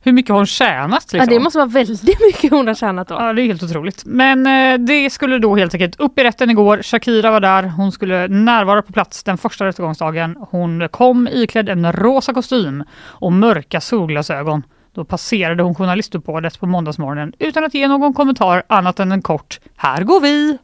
Hur 0.00 0.12
mycket 0.12 0.30
har 0.30 0.36
hon 0.36 0.46
tjänat? 0.46 1.06
Ja, 1.12 1.18
Liksom? 1.18 1.34
det 1.34 1.40
måste 1.40 1.58
vara 1.58 1.68
väldigt 1.68 2.20
mycket 2.20 2.50
hon 2.50 2.66
har 2.66 2.74
tjänat 2.74 3.08
då. 3.08 3.14
Ja, 3.14 3.32
det 3.32 3.42
är 3.42 3.46
helt 3.46 3.62
otroligt. 3.62 4.02
Men 4.06 4.46
eh, 4.46 4.78
det 4.86 5.10
skulle 5.10 5.38
då 5.38 5.56
helt 5.56 5.74
enkelt 5.74 6.00
upp 6.00 6.18
i 6.18 6.24
rätten 6.24 6.50
igår. 6.50 6.82
Shakira 6.82 7.30
var 7.30 7.40
där. 7.40 7.62
Hon 7.62 7.92
skulle 7.92 8.28
närvara 8.28 8.82
på 8.82 8.92
plats 8.92 9.22
den 9.24 9.38
första 9.38 9.66
rättegångsdagen. 9.66 10.36
Hon 10.50 10.88
kom 10.88 11.28
iklädd 11.28 11.68
en 11.68 11.92
rosa 11.92 12.34
kostym 12.34 12.84
och 13.04 13.32
mörka 13.32 13.80
solglasögon. 13.80 14.62
Då 14.94 15.04
passerade 15.04 15.62
hon 15.62 15.74
journalistuppbådet 15.74 16.60
på 16.60 16.66
måndagsmorgonen 16.66 17.32
utan 17.38 17.64
att 17.64 17.74
ge 17.74 17.88
någon 17.88 18.14
kommentar 18.14 18.62
annat 18.66 19.00
än 19.00 19.12
en 19.12 19.22
kort 19.22 19.60
”Här 19.76 20.02
går 20.04 20.20
vi” 20.20 20.58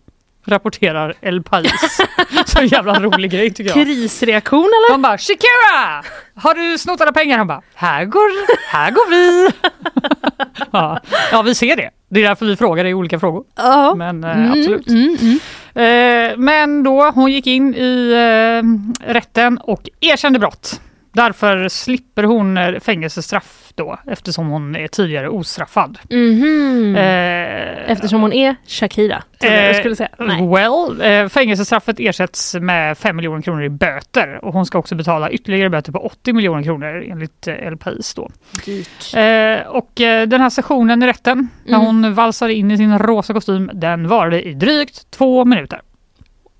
rapporterar 0.46 1.14
El 1.20 1.42
País. 1.42 2.00
Så 2.46 2.62
jävla 2.62 3.00
rolig 3.00 3.30
grej 3.30 3.50
tycker 3.54 3.76
jag. 3.78 3.86
Krisreaktion 3.86 4.60
eller? 4.64 4.92
De 4.92 5.02
bara 5.02 5.18
“Shakira! 5.18 6.04
Har 6.34 6.54
du 6.54 6.78
snott 6.78 7.00
alla 7.00 7.12
pengar?” 7.12 7.38
Han 7.38 7.46
bara 7.46 7.62
“Här 7.74 8.04
går, 8.04 8.30
här 8.72 8.90
går 8.90 9.10
vi!” 9.10 9.50
ja. 10.72 11.00
ja, 11.32 11.42
vi 11.42 11.54
ser 11.54 11.76
det. 11.76 11.90
Det 12.10 12.20
är 12.24 12.28
därför 12.28 12.46
vi 12.46 12.56
frågar 12.56 12.84
i 12.84 12.94
olika 12.94 13.18
frågor. 13.20 13.44
Ja. 13.56 13.94
Men 13.94 14.24
eh, 14.24 14.30
Mm, 14.36 14.48
absolut. 14.52 14.88
mm, 14.88 15.16
mm. 15.20 15.38
Eh, 15.76 16.36
men 16.36 16.82
då 16.82 17.10
hon 17.10 17.32
gick 17.32 17.46
in 17.46 17.74
i 17.74 18.12
eh, 18.12 19.12
rätten 19.12 19.58
och 19.58 19.88
erkände 20.00 20.38
brott. 20.38 20.80
Därför 21.14 21.68
slipper 21.68 22.22
hon 22.22 22.56
eh, 22.56 22.80
fängelsestraff 22.80 23.72
då 23.74 23.98
eftersom 24.06 24.48
hon 24.48 24.76
är 24.76 24.88
tidigare 24.88 25.28
ostraffad. 25.28 25.98
Mhm. 26.10 26.96
Eh, 26.96 27.90
Eftersom 27.90 28.20
hon 28.20 28.32
är 28.32 28.56
Shakira. 28.66 29.22
jag 29.40 29.64
Eh, 29.64 29.68
du 29.68 29.74
skulle 29.74 29.96
säga. 29.96 30.08
Nej. 30.18 30.46
Well, 30.48 31.00
eh, 31.00 31.28
fängelsestraffet 31.28 31.96
ersätts 32.00 32.54
med 32.54 32.98
5 32.98 33.16
miljoner 33.16 33.42
kronor 33.42 33.62
i 33.62 33.68
böter 33.68 34.44
och 34.44 34.52
hon 34.52 34.66
ska 34.66 34.78
också 34.78 34.94
betala 34.94 35.30
ytterligare 35.30 35.70
böter 35.70 35.92
på 35.92 35.98
80 35.98 36.32
miljoner 36.32 36.62
kronor 36.62 37.04
enligt 37.10 37.46
eh, 37.48 37.54
El 37.54 37.76
País 37.76 38.14
då. 38.16 38.30
Dyrt. 38.64 39.14
Eh, 39.16 39.66
och 39.68 40.00
eh, 40.00 40.26
den 40.28 40.40
här 40.40 40.50
sessionen 40.50 41.02
i 41.02 41.06
rätten 41.06 41.48
när 41.64 41.74
Mm. 41.78 41.86
hon 41.86 42.14
valsade 42.14 42.54
in 42.54 42.70
i 42.70 42.76
sin 42.76 42.98
rosa 42.98 43.32
kostym, 43.34 43.70
den 43.74 44.08
varade 44.08 44.42
i 44.42 44.54
drygt 44.54 45.10
två 45.10 45.44
minuter. 45.44 45.80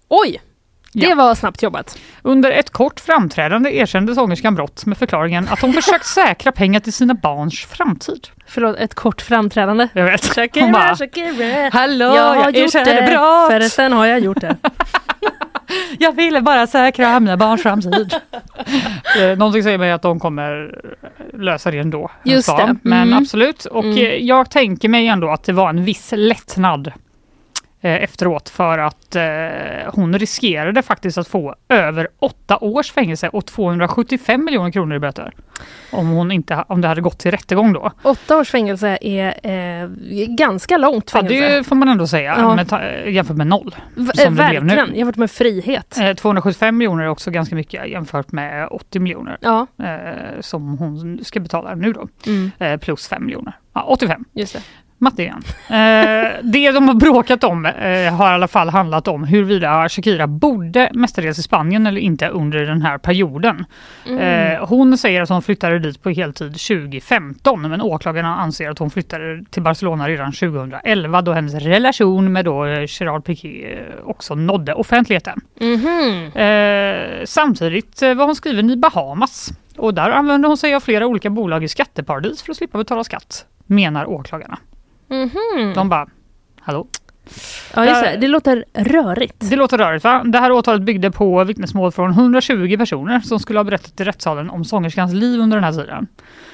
Oj! 0.09 0.40
Det 0.95 1.07
Ja. 1.07 1.14
var 1.14 1.34
snabbt 1.34 1.62
jobbat. 1.62 1.99
Under 2.22 2.51
ett 2.51 2.70
kort 2.70 3.01
framträdande 3.01 3.76
erkände 3.76 4.14
sångerskan 4.14 4.55
brott 4.55 4.86
med 4.86 4.99
förklaringen 4.99 5.49
att 5.51 5.61
hon 5.61 5.72
försökt 5.82 6.07
säkra 6.07 6.53
pengar 6.53 6.80
till 6.80 6.92
sina 6.92 7.14
barns 7.14 7.61
framtid. 7.64 8.28
Förlåt, 8.47 8.76
ett 8.76 8.95
kort 8.95 9.20
framträdande. 9.22 9.88
Jag 9.92 10.05
vet. 10.05 10.24
Hon 10.26 10.34
Shakira, 10.34 10.68
bara, 10.72 10.97
Shakira. 10.97 11.70
Hallå, 11.72 12.05
jag 12.05 12.22
har 12.34 12.36
jag 12.36 12.55
det. 12.86 13.07
brott. 13.11 13.51
Förresten 13.51 13.92
har 13.92 14.07
jag 14.07 14.20
gjort 14.20 14.40
det. 14.40 14.57
Jag 15.99 16.12
ville 16.12 16.40
bara 16.40 16.66
säkra 16.66 17.20
mina 17.20 17.36
barns 17.36 17.62
framtid. 17.62 18.14
Eh, 19.20 19.38
Någonting 19.38 19.62
säger 19.62 19.78
mig 19.78 19.92
att 19.92 20.03
de 20.03 20.20
kommer 20.20 20.78
lösa 21.38 21.70
det 21.70 21.78
ändå. 21.78 22.11
Just 22.24 22.49
det. 22.57 22.76
Men 22.82 23.03
Mm. 23.03 23.18
absolut. 23.18 23.64
Och 23.64 23.84
Mm. 23.84 23.97
eh, 23.99 24.03
jag 24.14 24.51
tänker 24.51 24.88
mig 24.88 25.07
ändå 25.07 25.30
att 25.30 25.45
det 25.45 25.53
var 25.53 25.68
en 25.68 25.84
viss 25.84 26.12
lättnad 26.16 26.92
efteråt 27.91 28.49
för 28.49 28.78
att 28.78 29.16
eh, 29.16 29.22
hon 29.95 30.18
riskerade 30.18 30.82
faktiskt 30.82 31.18
att 31.18 31.28
få 31.28 31.55
över 31.68 32.09
åtta 32.18 32.59
års 32.61 32.93
fängelse 32.93 33.28
och 33.28 33.47
275 33.47 34.45
miljoner 34.45 34.70
kronor 34.70 34.97
i 34.97 34.99
böter. 34.99 35.32
Om, 35.93 36.09
hon 36.09 36.32
inte, 36.32 36.64
om 36.68 36.80
det 36.80 36.89
hade 36.89 37.01
gått 37.01 37.18
till 37.18 37.30
rättegång 37.30 37.72
då. 37.72 37.93
Åtta 38.03 38.37
års 38.37 38.51
fängelse 38.51 38.99
är 39.01 39.47
eh, 39.82 39.89
ganska 40.28 40.76
långt 40.76 41.11
Ja, 41.14 41.20
fängelse. 41.20 41.57
det 41.57 41.64
får 41.64 41.76
man 41.76 41.89
ändå 41.89 42.07
säga 42.07 42.35
Ja. 42.39 42.55
med, 42.55 42.68
ta- 42.68 42.82
jämfört 43.07 43.37
med 43.37 43.47
noll. 43.47 43.74
V- 43.95 44.11
som 44.14 44.39
eh, 44.39 44.45
det 44.45 44.51
blev 44.51 44.64
nu. 44.64 44.74
verkligen, 44.74 44.99
jämfört 44.99 45.16
med 45.16 45.30
frihet. 45.30 45.99
Eh, 45.99 46.14
275 46.14 46.76
miljoner 46.76 47.05
är 47.05 47.09
också 47.09 47.30
ganska 47.30 47.55
mycket 47.55 47.89
jämfört 47.89 48.32
med 48.32 48.68
80 48.70 48.99
miljoner 49.01 49.39
Ja, 49.41 49.66
eh, 49.85 50.41
som 50.41 50.78
hon 50.78 51.24
ska 51.24 51.41
betala 51.41 51.74
nu 51.74 51.93
då. 51.93 52.09
mm, 52.26 52.51
Eh, 52.59 52.76
plus 52.76 53.09
5 53.09 53.24
miljoner. 53.24 53.53
Ja, 53.74 53.82
85. 53.82 54.24
just 54.32 54.53
det. 54.53 54.61
Matte 55.05 55.22
igen. 55.22 55.42
Eh, 55.68 56.30
det 56.42 56.70
de 56.70 56.88
har 56.88 56.94
bråkat 56.94 57.44
om 57.44 57.66
eh, 57.66 58.14
har 58.14 58.30
i 58.30 58.34
alla 58.34 58.48
fall 58.48 58.68
handlat 58.68 59.09
om 59.09 59.24
huruvida 59.24 59.88
Shakira 59.88 60.26
bodde 60.26 60.90
mestadels 60.94 61.38
i 61.38 61.42
Spanien 61.42 61.86
eller 61.86 62.00
inte 62.00 62.28
under 62.28 62.59
den 62.59 62.82
här 62.82 62.98
perioden. 62.98 63.64
Mm. 64.07 64.18
Eh, 64.18 64.66
hon 64.66 64.98
säger 64.98 65.22
att 65.22 65.28
hon 65.28 65.42
flyttade 65.42 65.78
dit 65.78 66.02
på 66.02 66.11
heltid 66.11 66.52
2015 66.52 67.62
men 67.62 67.82
åklagarna 67.82 68.36
anser 68.36 68.70
att 68.70 68.78
hon 68.78 68.90
flyttade 68.90 69.44
till 69.50 69.62
Barcelona 69.62 70.09
redan 70.09 70.32
2011 70.32 71.22
då 71.22 71.32
hennes 71.32 71.55
relation 71.55 72.32
med 72.32 72.44
då 72.44 72.66
eh, 72.66 72.84
Gerard 72.88 73.24
Piqué 73.24 73.72
eh, 73.72 73.80
också 74.05 74.34
nådde 74.34 74.74
offentligheten. 74.74 75.40
Eh, 76.40 77.24
samtidigt 77.24 78.02
var 78.02 78.24
hon 78.24 78.36
skriven 78.36 78.70
i 78.70 78.76
Bahamas 78.76 79.50
och 79.76 79.94
där 79.94 80.11
använde 80.11 80.48
hon 80.48 80.57
sig 80.57 80.74
av 80.74 80.80
flera 80.80 81.07
olika 81.07 81.30
bolag 81.30 81.64
i 81.64 81.68
skatteparadis 81.68 82.42
för 82.42 82.50
att 82.50 82.57
slippa 82.57 82.78
betala 82.78 83.05
skatt, 83.05 83.46
menar 83.66 84.07
åklagarna. 84.07 84.59
Mhm. 85.11 85.72
De 85.74 85.88
bara, 85.88 86.07
hallå? 86.61 86.86
Ja, 87.74 87.84
just 87.86 88.02
det. 88.02 88.16
Det 88.20 88.28
låter 88.28 88.64
rörigt. 88.74 89.50
Det 89.50 89.57
låter 89.57 89.78
rörigt 89.78 90.05
va? 90.05 90.22
Det 90.24 90.38
här 90.38 90.52
åtalet 90.52 90.82
byggde 90.82 91.11
på 91.11 91.44
vittnesmål 91.44 91.92
från 91.92 92.11
120 92.11 92.76
personer 92.78 93.20
som 93.20 93.40
skulle 93.40 93.59
ha 93.59 93.64
berättat 93.64 94.00
i 94.00 94.05
rättssalen 94.05 94.50
om 94.50 94.64
sångerskans 94.64 95.12
liv 95.12 95.40
under 95.40 95.57
den 95.57 95.64
här 95.64 95.72
tiden. 95.72 96.07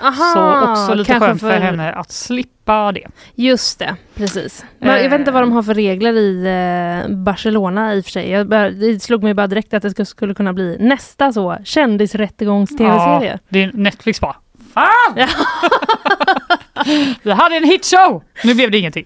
Aha, 0.03 0.13
Så 0.35 0.71
också 0.73 0.95
lite 0.95 1.21
skönt 1.21 1.41
för... 1.41 1.51
henne 1.51 1.93
att 1.93 2.13
slippa 2.13 2.93
det. 2.93 3.07
Just 3.35 3.79
det, 3.79 3.97
precis. 4.15 4.65
Men 4.79 5.03
jag 5.03 5.11
vet 5.11 5.19
inte 5.21 5.31
vad 5.33 5.43
de 5.43 5.53
har 5.53 5.63
för 5.63 5.75
regler 5.75 6.13
i 6.13 6.47
eh, 7.07 7.17
Barcelona 7.17 7.95
i 7.95 8.01
och 8.01 8.05
för 8.05 8.11
sig. 8.13 8.31
Jag 8.31 8.49
bara, 8.49 8.71
det 8.71 9.03
slog 9.03 9.23
mig 9.23 9.35
bara 9.35 9.47
direkt 9.47 9.75
att 9.75 9.83
det 9.83 9.91
skulle- 9.91 10.07
skulle 10.07 10.35
kunna 10.35 10.53
bli 10.53 10.77
nästa 10.81 11.33
så 11.33 11.57
kändisrättegångs-tv-serie. 11.65 13.33
Ja, 13.33 13.39
det 13.49 13.63
är 13.63 13.71
Netflix 13.75 14.21
bara. 14.21 14.37
Fan! 14.75 15.29
Vi 17.23 17.31
hade 17.33 17.57
en 17.57 17.65
hitshow! 17.65 18.23
Nu 18.45 18.55
blev 18.55 18.71
det 18.71 18.79
ingenting. 18.79 19.05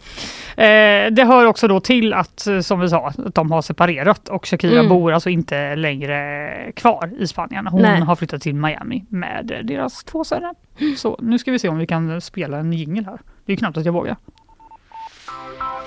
Eh, 0.56 1.10
det 1.10 1.24
hör 1.24 1.46
också 1.46 1.68
då 1.68 1.80
till 1.80 2.12
att, 2.14 2.46
eh, 2.46 2.60
som 2.60 2.80
vi 2.80 2.88
sa, 2.88 3.06
att 3.08 3.34
de 3.34 3.50
har 3.52 3.62
separerat 3.62 4.28
och 4.28 4.46
Shakira 4.46 4.72
Mm. 4.80 4.88
bor 4.88 5.12
alltså 5.12 5.30
inte 5.30 5.76
längre 5.76 6.72
kvar 6.76 7.10
i 7.18 7.26
Spanien. 7.26 7.66
Hon 7.66 7.82
Nej. 7.82 8.00
har 8.00 8.16
flyttat 8.16 8.42
till 8.42 8.54
Miami 8.54 9.04
med 9.08 9.50
eh, 9.50 9.58
deras 9.58 10.04
två 10.04 10.24
söner. 10.24 10.50
Så 10.96 11.18
nu 11.22 11.38
ska 11.38 11.52
vi 11.52 11.58
se 11.58 11.68
om 11.68 11.78
vi 11.78 11.86
kan 11.86 12.20
spela 12.20 12.56
en 12.58 12.72
jingel 12.72 13.04
här. 13.04 13.18
Det 13.46 13.52
är 13.52 13.56
knappt 13.56 13.76
att 13.76 13.84
jag 13.84 13.92
vågar. 13.92 14.16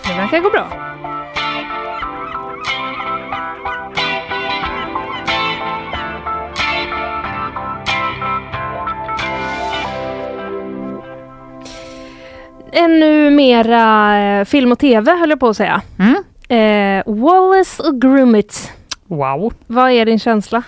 Det 0.07 0.13
verkar 0.17 0.39
gå 0.39 0.49
bra. 0.49 0.67
Ännu 12.71 13.29
mera 13.29 14.17
eh, 14.19 14.45
film 14.45 14.71
och 14.71 14.79
tv 14.79 15.11
höll 15.11 15.29
jag 15.29 15.39
på 15.39 15.47
att 15.47 15.57
säga. 15.57 15.81
Mm. 15.99 16.23
Eh, 16.49 17.03
Wallace 17.05 17.83
och 17.83 18.01
Gromit. 18.01 18.73
Wow! 19.07 19.53
Vad 19.67 19.91
är 19.91 20.05
din 20.05 20.19
känsla? 20.19 20.63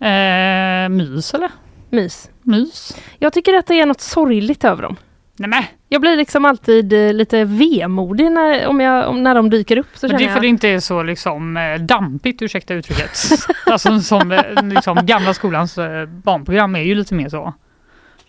Eh, 0.00 0.88
mys 0.88 1.34
eller? 1.34 1.50
Mys. 1.90 2.30
Mys? 2.42 2.96
Jag 3.18 3.32
tycker 3.32 3.54
att 3.54 3.66
det 3.66 3.80
är 3.80 3.86
något 3.86 4.00
sorgligt 4.00 4.64
över 4.64 4.82
dem. 4.82 4.96
Nämen! 5.36 5.64
Jag 5.88 6.00
blir 6.00 6.16
liksom 6.16 6.44
alltid 6.44 6.92
eh, 6.92 7.12
lite 7.12 7.44
vemodig 7.44 8.32
när, 8.32 8.66
om 8.66 8.80
jag, 8.80 9.08
om, 9.08 9.22
när 9.22 9.34
de 9.34 9.50
dyker 9.50 9.76
upp. 9.76 9.86
Så 9.94 10.06
Men 10.06 10.16
det 10.16 10.24
är 10.24 10.28
för 10.28 10.40
det 10.40 10.46
jag, 10.46 10.50
inte 10.50 10.68
är 10.68 10.80
så 10.80 11.02
liksom 11.02 11.56
eh, 11.56 11.74
dampigt, 11.80 12.42
ursäkta 12.42 12.74
uttrycket. 12.74 13.10
alltså 13.66 14.00
som 14.00 14.42
liksom, 14.62 14.98
gamla 15.02 15.34
skolans 15.34 15.78
barnprogram 16.08 16.74
är 16.74 16.82
ju 16.82 16.94
lite 16.94 17.14
mer 17.14 17.28
så. 17.28 17.54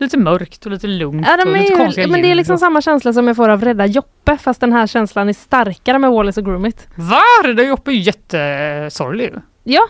Lite 0.01 0.17
mörkt 0.17 0.65
och 0.65 0.71
lite 0.71 0.87
lugnt 0.87 1.27
ja, 1.29 1.43
och 1.45 1.57
lite 1.57 1.75
konstiga 1.75 2.07
men 2.07 2.21
det 2.21 2.31
är 2.31 2.35
liksom 2.35 2.53
och- 2.53 2.59
samma 2.59 2.81
känsla 2.81 3.13
som 3.13 3.27
jag 3.27 3.35
får 3.35 3.49
av 3.49 3.63
Rädda 3.63 3.85
Joppe 3.85 4.37
fast 4.37 4.61
den 4.61 4.73
här 4.73 4.87
känslan 4.87 5.29
är 5.29 5.33
starkare 5.33 5.99
med 5.99 6.11
Wallace 6.11 6.39
och 6.41 6.45
Gromit. 6.45 6.87
Va? 6.95 7.21
Rädda 7.43 7.63
Joppe 7.63 7.91
är 7.91 7.95
ju 7.95 8.01
jättesorglig. 8.01 9.33
Ja, 9.63 9.87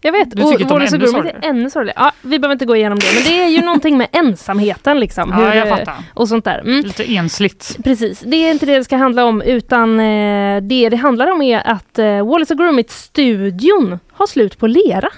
jag 0.00 0.12
vet. 0.12 0.30
Du 0.30 0.42
tycker 0.42 0.64
är 0.64 0.68
Wallace 0.68 0.96
och 0.96 1.02
Gromit 1.02 1.34
är 1.34 1.48
ännu 1.48 1.70
sorgligare. 1.70 1.98
Ja, 2.04 2.12
vi 2.22 2.38
behöver 2.38 2.52
inte 2.52 2.64
gå 2.64 2.76
igenom 2.76 2.98
det 2.98 3.06
men 3.14 3.22
det 3.24 3.42
är 3.42 3.48
ju 3.48 3.60
någonting 3.64 3.98
med 3.98 4.08
ensamheten 4.12 5.00
liksom. 5.00 5.30
Ja, 5.38 5.54
jag 5.54 5.68
eh, 5.68 5.76
fattar. 5.76 5.94
Och 6.14 6.28
sånt 6.28 6.44
där. 6.44 6.58
Mm. 6.58 6.84
Lite 6.84 7.04
ensligt. 7.14 7.76
Precis, 7.84 8.20
det 8.20 8.36
är 8.36 8.50
inte 8.50 8.66
det 8.66 8.76
det 8.78 8.84
ska 8.84 8.96
handla 8.96 9.24
om 9.24 9.42
utan 9.42 10.00
eh, 10.00 10.62
det 10.62 10.88
det 10.88 10.96
handlar 10.96 11.30
om 11.30 11.42
är 11.42 11.66
att 11.66 11.98
eh, 11.98 12.26
Wallace 12.26 12.54
och 12.54 12.58
Gromit-studion 12.60 13.98
har 14.12 14.26
slut 14.26 14.58
på 14.58 14.66
lera. 14.66 15.08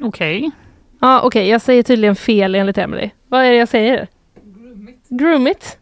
Okej. 0.00 0.50
Ja 1.00 1.20
okej, 1.24 1.48
jag 1.48 1.60
säger 1.60 1.82
tydligen 1.82 2.16
fel 2.16 2.54
enligt 2.54 2.78
Emily. 2.78 3.10
Vad 3.28 3.44
är 3.44 3.50
det 3.50 3.56
jag 3.56 3.68
säger? 3.68 4.08
Groomit. 5.08 5.78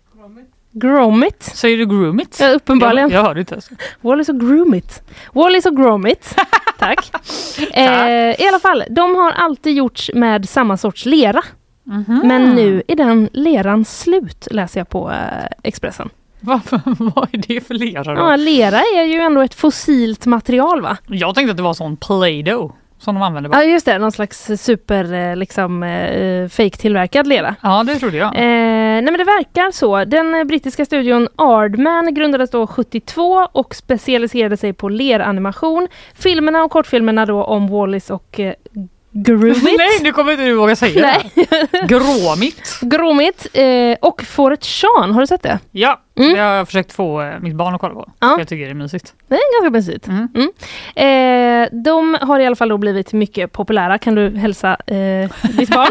Gromit. 0.72 1.42
Säger 1.42 1.76
du 1.76 1.86
groomit? 1.86 2.38
Ja, 2.40 2.48
uppenbarligen. 2.48 3.10
Jag, 3.10 3.18
jag 3.18 3.24
hörde 3.26 3.40
inte 3.40 3.54
ens. 3.54 3.70
Wallace 4.00 4.32
och 4.32 4.40
Gromit. 4.40 5.02
Wallace 5.32 5.68
och 5.68 5.76
Gromit. 5.76 6.34
Tack. 6.78 7.10
Eh, 7.72 8.40
I 8.40 8.48
alla 8.48 8.58
fall, 8.58 8.84
de 8.90 9.14
har 9.14 9.32
alltid 9.32 9.76
gjorts 9.76 10.10
med 10.14 10.48
samma 10.48 10.76
sorts 10.76 11.06
lera. 11.06 11.42
Mhm. 11.82 12.20
Men 12.24 12.54
nu 12.54 12.82
är 12.88 12.96
den 12.96 13.28
leran 13.32 13.84
slut, 13.84 14.48
läser 14.50 14.80
jag 14.80 14.88
på 14.88 15.10
eh, 15.10 15.46
Expressen. 15.62 16.10
Vad, 16.40 16.60
vad 16.98 17.28
är 17.32 17.38
det 17.48 17.60
för 17.66 17.74
lera 17.74 18.14
då? 18.14 18.20
Ja, 18.20 18.36
lera 18.36 18.78
är 18.78 19.04
ju 19.04 19.18
ändå 19.18 19.40
ett 19.40 19.54
fossilt 19.54 20.26
material 20.26 20.82
va? 20.82 20.96
Jag 21.06 21.34
tänkte 21.34 21.50
att 21.50 21.56
det 21.56 21.62
var 21.62 21.74
sån 21.74 21.96
Play-Doh 21.96 22.72
som 23.04 23.14
de 23.14 23.22
använder 23.22 23.50
bara. 23.50 23.64
Ja 23.64 23.70
just 23.70 23.86
det, 23.86 23.98
någon 23.98 24.12
slags 24.12 24.50
super 24.58 25.12
eh, 25.12 25.36
liksom 25.36 25.82
eh, 25.82 26.48
fake-tillverkad 26.48 27.26
lera. 27.26 27.54
Ja, 27.62 27.84
det 27.86 27.94
trodde 27.96 28.16
jag. 28.16 28.26
Eh, 28.26 28.40
nej 28.42 29.02
men 29.02 29.18
det 29.18 29.24
verkar 29.24 29.70
så. 29.70 30.04
Den 30.04 30.34
eh, 30.34 30.44
brittiska 30.44 30.84
studion 30.84 31.28
Ardman 31.36 32.14
grundades 32.14 32.50
då 32.50 32.66
72 32.66 33.48
och 33.52 33.74
specialiserade 33.74 34.56
sig 34.56 34.72
på 34.72 34.88
leranimation. 34.88 35.88
Filmerna 36.14 36.64
och 36.64 36.70
kortfilmerna 36.70 37.26
då 37.26 37.44
om 37.44 37.68
Wallis 37.68 38.10
och 38.10 38.40
eh, 38.40 38.54
Gromit. 39.16 39.62
Nej, 39.78 39.98
nu 40.02 40.12
kommer 40.12 40.32
inte 40.32 40.44
du 40.44 40.54
våga 40.54 40.76
säga 40.76 41.00
Nej. 41.00 41.46
det. 41.70 41.86
Gråmigt. 41.86 42.80
Gromit 42.80 43.46
eh, 43.52 43.96
och 44.00 44.22
Fåret 44.22 44.64
Sean, 44.64 45.12
har 45.12 45.20
du 45.20 45.26
sett 45.26 45.42
det? 45.42 45.58
Ja, 45.70 46.00
Mm. 46.16 46.32
det 46.34 46.40
har 46.40 46.54
jag 46.54 46.66
försökt 46.66 46.92
få 46.92 47.22
eh, 47.22 47.40
mitt 47.40 47.54
barn 47.54 47.74
att 47.74 47.80
kolla 47.80 47.94
på. 47.94 48.10
Ja. 48.20 48.28
För 48.28 48.38
Jag 48.38 48.48
tycker 48.48 48.64
det 48.64 48.70
är 48.70 48.74
mysigt. 48.74 49.14
Det 49.28 49.34
är 49.34 49.62
ganska 49.62 49.70
mysigt. 49.70 50.08
Mm. 50.08 50.28
Mm. 50.34 50.50
Eh, 50.96 51.68
de 51.82 52.18
har 52.20 52.40
i 52.40 52.46
alla 52.46 52.56
fall 52.56 52.78
blivit 52.78 53.12
mycket 53.12 53.52
populära. 53.52 53.98
Kan 53.98 54.14
du 54.14 54.36
hälsa 54.36 54.76
eh, 54.86 55.30
ditt 55.56 55.70
barn? 55.70 55.88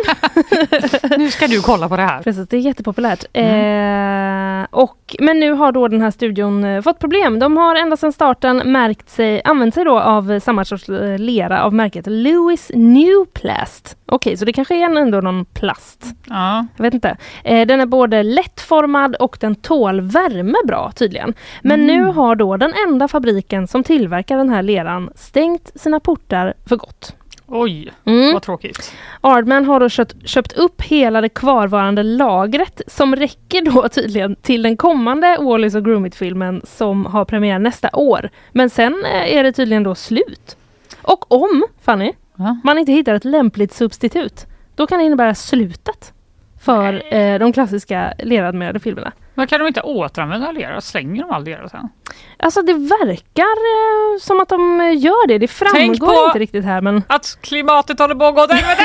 nu 1.17 1.31
ska 1.31 1.47
du 1.47 1.61
kolla 1.61 1.89
på 1.89 1.97
det 1.97 2.03
här. 2.03 2.21
Precis, 2.21 2.47
det 2.47 2.57
är 2.57 2.61
jättepopulärt. 2.61 3.25
Eh, 3.33 4.79
och, 4.79 5.15
men 5.19 5.39
nu 5.39 5.51
har 5.51 5.71
då 5.71 5.87
den 5.87 6.01
här 6.01 6.11
studion 6.11 6.63
eh, 6.63 6.81
fått 6.81 6.99
problem. 6.99 7.39
De 7.39 7.57
har 7.57 7.75
ända 7.75 7.97
sedan 7.97 8.13
starten 8.13 8.57
märkt 8.57 9.09
sig, 9.09 9.41
använt 9.45 9.73
sig 9.73 9.85
då 9.85 9.99
av 9.99 10.39
samma 10.39 10.65
sorts 10.65 10.89
eh, 10.89 11.17
lera 11.17 11.63
av 11.63 11.73
märket 11.73 12.07
Lewis 12.07 12.71
New 12.73 13.25
Plast. 13.33 13.97
Okej, 14.13 14.37
så 14.37 14.45
det 14.45 14.53
kanske 14.53 14.75
är 14.75 14.97
ändå 14.97 15.21
någon 15.21 15.45
plast. 15.45 16.05
Ja. 16.29 16.65
Jag 16.77 16.83
vet 16.83 16.93
inte. 16.93 17.17
Eh, 17.43 17.67
den 17.67 17.79
är 17.79 17.85
både 17.85 18.23
lättformad 18.23 19.15
och 19.15 19.37
den 19.39 19.55
tål 19.55 20.01
värme 20.01 20.57
bra 20.67 20.91
tydligen. 20.95 21.33
Men 21.61 21.81
Mm. 21.81 21.87
nu 21.95 22.03
har 22.11 22.35
då 22.35 22.57
den 22.57 22.73
enda 22.87 23.07
fabriken 23.07 23.67
som 23.67 23.83
tillverkar 23.83 24.37
den 24.37 24.49
här 24.49 24.61
leran 24.63 25.09
stängt 25.15 25.71
sina 25.75 25.99
portar 25.99 26.53
för 26.65 26.75
gott. 26.75 27.15
Oj, 27.47 27.91
Mm. 28.05 28.33
vad 28.33 28.41
tråkigt. 28.41 28.93
Ardman 29.21 29.65
har 29.65 29.79
då 29.79 29.89
köpt, 29.89 30.29
köpt 30.29 30.53
upp 30.53 30.81
hela 30.81 31.21
det 31.21 31.29
kvarvarande 31.29 32.03
lagret 32.03 32.81
som 32.87 33.15
räcker 33.15 33.61
då 33.61 33.89
tydligen 33.89 34.35
till 34.35 34.61
den 34.61 34.77
kommande 34.77 35.37
Wallis 35.41 35.75
och 35.75 35.85
Gromit-filmen 35.85 36.61
som 36.65 37.05
har 37.05 37.25
premiär 37.25 37.59
nästa 37.59 37.89
år. 37.93 38.29
Men 38.51 38.69
sen 38.69 39.05
eh, 39.05 39.35
är 39.35 39.43
det 39.43 39.51
tydligen 39.51 39.83
då 39.83 39.95
slut. 39.95 40.57
Och 41.01 41.31
om, 41.31 41.63
Fanny, 41.81 42.11
Ja. 42.43 42.57
man 42.63 42.77
inte 42.77 42.91
hittar 42.91 43.13
ett 43.13 43.25
lämpligt 43.25 43.73
substitut, 43.73 44.45
då 44.75 44.87
kan 44.87 44.99
det 44.99 45.05
innebära 45.05 45.35
slutet 45.35 46.13
för 46.61 47.13
eh, 47.15 47.39
de 47.39 47.53
klassiska 47.53 48.13
leradmerade 48.19 48.79
filmerna. 48.79 49.11
Men 49.35 49.47
kan 49.47 49.59
de 49.59 49.67
inte 49.67 49.81
återanvända 49.81 50.51
lera? 50.51 50.81
Slänger 50.81 51.21
de 51.21 51.31
all 51.31 51.43
lera 51.43 51.69
sen? 51.69 51.89
Alltså 52.37 52.61
det 52.61 52.73
verkar 52.73 53.43
eh, 53.43 54.19
som 54.19 54.39
att 54.39 54.49
de 54.49 54.81
eh, 54.81 54.97
gör 54.97 55.27
det. 55.27 55.37
Det 55.37 55.47
framgår 55.47 56.25
inte 56.27 56.39
riktigt 56.39 56.65
här 56.65 56.81
men 56.81 57.03
Att 57.07 57.37
klimatet 57.41 57.99
håller 57.99 58.15
på 58.15 58.25
att 58.25 58.35
gå 58.35 58.41
åt 58.41 58.51
helvete! 58.51 58.83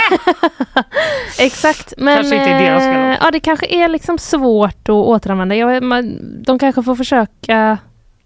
exakt. 1.41 1.95
Men 1.97 2.17
Kanske 2.17 2.37
inte 2.37 2.51
är 2.51 2.63
deras 2.63 2.83
eh, 2.83 3.25
ja, 3.25 3.31
det 3.31 3.41
kanske 3.41 3.67
är 3.67 3.89
liksom 3.89 4.19
svårt 4.19 4.89
att 4.89 4.95
återanvända. 4.95 5.67
Vet- 5.67 5.83
man, 5.83 6.19
de 6.45 6.59
kanske 6.59 6.83
får 6.83 6.95
försöka 6.95 7.79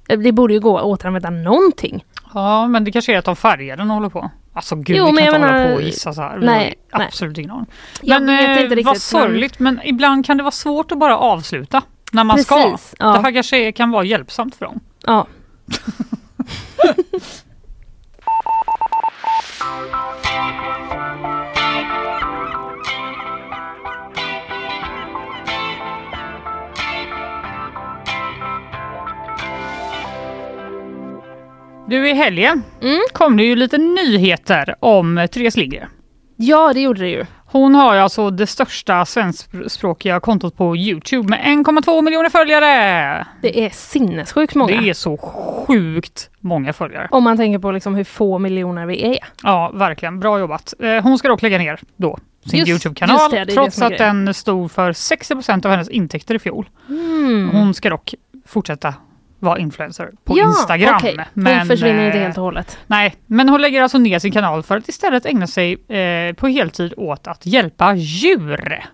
Det 0.06 0.32
borde 0.32 0.54
ju 0.54 0.60
gå 0.60 0.78
att 0.78 0.84
återanvända 0.84 1.30
någonting. 1.30 2.04
Ja, 2.34 2.68
men 2.68 2.84
det 2.84 2.92
kanske 2.92 3.14
är 3.14 3.18
att 3.18 3.24
de 3.24 3.36
färgar 3.36 3.76
den 3.76 3.90
och 3.90 3.94
håller 3.96 4.08
på. 4.08 4.30
Alltså 4.54 4.76
gud, 4.76 4.96
Jo, 4.96 5.04
vi 5.06 5.10
kan 5.12 5.18
inte 5.26 5.32
hålla 5.38 5.52
menar- 5.52 5.68
på 5.68 5.74
och 5.74 5.82
gissa 5.82 6.12
så 6.12 6.22
här. 6.22 6.38
Vi 6.38 6.46
Nej, 6.46 6.74
har 6.90 6.98
nej. 6.98 7.06
Absolut 7.08 7.38
ingen 7.38 7.50
aning. 7.50 7.66
Men 8.02 8.28
eh, 8.28 8.56
riktigt, 8.56 8.84
vad 8.86 8.94
men- 8.94 9.00
sorgligt, 9.00 9.58
men... 9.58 9.80
ibland 9.84 10.26
kan 10.26 10.36
det 10.36 10.42
vara 10.42 10.50
svårt 10.50 10.92
att 10.92 10.98
bara 10.98 11.18
avsluta 11.18 11.82
när 12.12 12.24
man 12.24 12.38
ska. 12.38 12.54
Precis, 12.70 12.94
ja. 12.98 13.06
Det 13.12 13.20
här 13.20 13.32
kanske 13.32 13.72
kan 13.72 13.90
vara 13.90 14.04
hjälpsamt 14.04 14.54
för 14.56 14.64
dem. 14.64 14.80
Ja. 15.06 15.26
Du, 31.92 32.10
i 32.10 32.14
helgen 32.14 32.62
Mm. 32.82 33.00
kom 33.12 33.36
det 33.36 33.42
ju 33.44 33.56
lite 33.56 33.78
nyheter 33.78 34.74
om 34.80 35.28
Therese 35.32 35.56
Lindgren. 35.56 35.88
Ja, 36.36 36.72
det 36.74 36.80
gjorde 36.80 37.00
det 37.00 37.08
ju. 37.08 37.24
Hon 37.46 37.74
har 37.74 37.94
ju 37.94 38.00
alltså 38.00 38.30
det 38.30 38.46
största 38.46 39.04
svenskspråkiga 39.04 40.20
kontot 40.20 40.56
på 40.56 40.76
Youtube 40.76 41.28
med 41.28 41.38
1,2 41.40 42.02
miljoner 42.02 42.28
följare. 42.30 43.26
Det 43.42 43.64
är 43.64 43.70
sinnessjukt 43.70 44.54
många. 44.54 44.80
Det 44.80 44.88
är 44.88 44.94
så 44.94 45.16
sjukt 45.16 46.30
många 46.40 46.72
följare. 46.72 47.08
Om 47.10 47.24
man 47.24 47.36
tänker 47.36 47.58
på 47.58 47.70
liksom 47.72 47.94
hur 47.94 48.04
få 48.04 48.38
miljoner 48.38 48.86
vi 48.86 49.04
är. 49.04 49.18
Ja, 49.42 49.70
verkligen. 49.74 50.20
Bra 50.20 50.38
jobbat. 50.38 50.74
Eh, 50.80 51.02
Hon 51.02 51.18
ska 51.18 51.28
dock 51.28 51.42
lägga 51.42 51.58
ner 51.58 51.80
då 51.96 52.18
sin 52.46 52.66
Youtube-kanal 52.68 53.46
trots 53.54 53.82
att 53.82 53.98
den 53.98 54.34
stod 54.34 54.70
för 54.72 54.92
60% 54.92 55.66
av 55.66 55.70
hennes 55.72 55.88
intäkter 55.88 56.34
i 56.34 56.38
fjol. 56.38 56.68
Mm. 56.88 57.50
Hon 57.52 57.74
ska 57.74 57.90
dock 57.90 58.14
fortsätta 58.46 58.94
vara 59.42 59.58
influencer 59.58 60.10
på 60.24 60.38
ja, 60.38 60.44
Instagram. 60.48 60.96
okej. 60.96 61.16
Hon 61.34 61.66
försvinner 61.66 62.06
inte 62.06 62.18
eh, 62.18 62.24
helt 62.24 62.38
och 62.38 62.44
hållet. 62.44 62.78
Nej, 62.86 63.14
men 63.26 63.48
hon 63.48 63.60
lägger 63.60 63.82
alltså 63.82 63.98
ner 63.98 64.18
sin 64.18 64.32
kanal 64.32 64.62
för 64.62 64.76
att 64.76 64.88
istället 64.88 65.26
ägna 65.26 65.46
sig 65.46 65.72
eh, 65.72 66.34
på 66.34 66.48
heltid 66.48 66.94
åt 66.96 67.26
att 67.26 67.46
hjälpa 67.46 67.94
djur. 67.94 68.84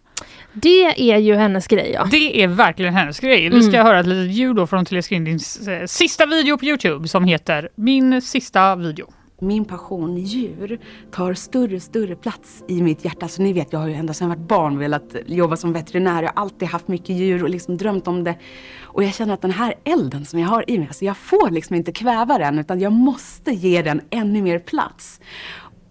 Det 0.53 1.11
är 1.13 1.19
ju 1.19 1.35
hennes 1.35 1.67
grej 1.67 1.91
ja. 1.95 2.09
Det 2.11 2.43
är 2.43 2.47
verkligen 2.49 2.95
hennes 2.95 3.21
grej. 3.21 3.49
Vi 3.49 3.63
ska 3.63 3.75
Mm. 3.75 3.87
höra 3.87 4.01
ett 4.01 4.07
litet 4.07 4.35
ljud 4.37 4.57
då 4.57 4.67
från 4.67 4.85
Therese 4.85 5.09
Grindins 5.09 5.69
eh, 5.69 5.87
sista 5.87 6.27
video 6.27 6.59
på 6.59 6.65
Youtube 6.65 7.09
som 7.09 7.25
heter 7.25 7.69
Min 7.75 8.23
sista 8.23 8.77
video. 8.77 9.07
Min 9.41 9.65
passion 9.65 10.19
i 10.19 10.21
djur 10.21 10.81
tar 11.11 11.35
större 11.35 11.77
och 11.77 11.83
större 11.83 12.17
plats 12.17 12.65
i 12.69 12.83
mitt 12.83 13.05
hjärta. 13.05 13.29
Så 13.29 13.43
ni 13.43 13.53
vet, 13.53 13.73
jag 13.73 13.81
har 13.81 13.89
ju 13.89 13.95
ända 13.95 14.15
sedan 14.15 14.31
jag 14.31 14.37
var 14.37 14.45
barn 14.45 14.79
velat 14.79 15.17
jobba 15.27 15.57
som 15.57 15.73
veterinär. 15.73 16.23
Jag 16.23 16.33
har 16.35 16.43
alltid 16.43 16.69
haft 16.69 16.89
mycket 16.89 17.17
djur 17.17 17.43
och 17.43 17.49
liksom 17.49 17.77
drömt 17.77 18.09
om 18.09 18.25
det. 18.25 18.39
Och 18.83 19.05
jag 19.05 19.15
känner 19.15 19.35
att 19.35 19.43
den 19.43 19.51
här 19.51 19.75
elden 19.85 20.25
som 20.25 20.39
jag 20.39 20.49
har 20.49 20.71
i 20.71 20.79
mig, 20.79 20.89
alltså 20.89 21.05
jag 21.05 21.17
får 21.17 21.51
liksom 21.51 21.77
inte 21.77 21.93
kväva 21.93 22.39
den 22.39 22.59
utan 22.59 22.81
jag 22.81 22.93
måste 22.93 23.51
ge 23.51 23.83
den 23.83 24.01
ännu 24.11 24.43
mer 24.43 24.59
plats. 24.59 25.21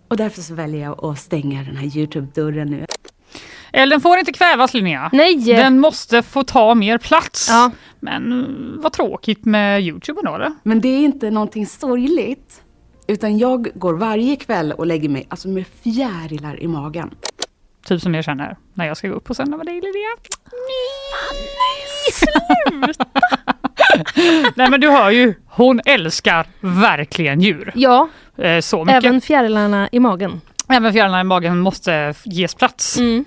Och 0.08 0.18
därför 0.18 0.42
så 0.42 0.54
väljer 0.54 0.82
jag 0.82 1.06
att 1.06 1.20
stänga 1.20 1.64
den 1.64 1.76
här 1.78 1.98
Youtube-dörren 1.98 2.68
nu. 2.68 2.86
Elden 3.74 4.02
får 4.02 4.18
inte 4.18 4.34
kvävas 4.34 4.74
Linnea. 4.74 5.10
Nej! 5.14 5.36
Den 5.36 5.80
måste 5.80 6.24
få 6.24 6.44
ta 6.44 6.76
mer 6.76 6.98
plats. 6.98 7.48
Ja. 7.50 7.72
Men 8.00 8.42
eh, 8.42 8.82
vad 8.82 8.94
tråkigt 8.94 9.46
med 9.46 9.82
Youtube 9.82 10.22
då? 10.24 10.56
Men 10.64 10.82
det 10.82 10.88
är 10.88 11.00
inte 11.00 11.32
någonting 11.32 11.66
sorgligt. 11.66 12.62
Utan 13.08 13.38
jag 13.38 13.68
går 13.76 13.94
varje 13.94 14.36
kväll 14.36 14.72
och 14.72 14.86
lägger 14.88 15.10
mig 15.10 15.26
alltså 15.30 15.48
med 15.48 15.66
fjärilar 15.84 16.60
i 16.64 16.68
magen. 16.68 17.10
Typ 17.86 18.02
som 18.02 18.14
jag 18.16 18.24
känner 18.24 18.58
när 18.74 18.86
jag 18.88 18.98
ska 18.98 19.08
gå 19.08 19.14
upp 19.16 19.30
och 19.30 19.36
sända 19.36 19.58
med 19.58 19.66
dig 19.66 19.74
Linnea. 19.82 20.16
Nej 24.56 24.70
men 24.70 24.82
du 24.82 24.90
hör 24.90 25.10
ju, 25.10 25.34
hon 25.46 25.82
älskar 25.86 26.48
verkligen 26.60 27.42
djur. 27.42 27.72
Ja, 27.76 28.10
Eh, 28.38 28.60
Så 28.62 28.86
mycket. 28.86 29.04
även 29.06 29.22
fjärilarna 29.22 29.90
i 29.92 30.00
magen. 30.00 30.42
Även 30.70 30.94
fjärilarna 30.94 31.22
i 31.22 31.24
magen 31.24 31.60
måste 31.60 32.14
ges 32.26 32.56
plats. 32.56 32.98
Mm. 32.98 33.26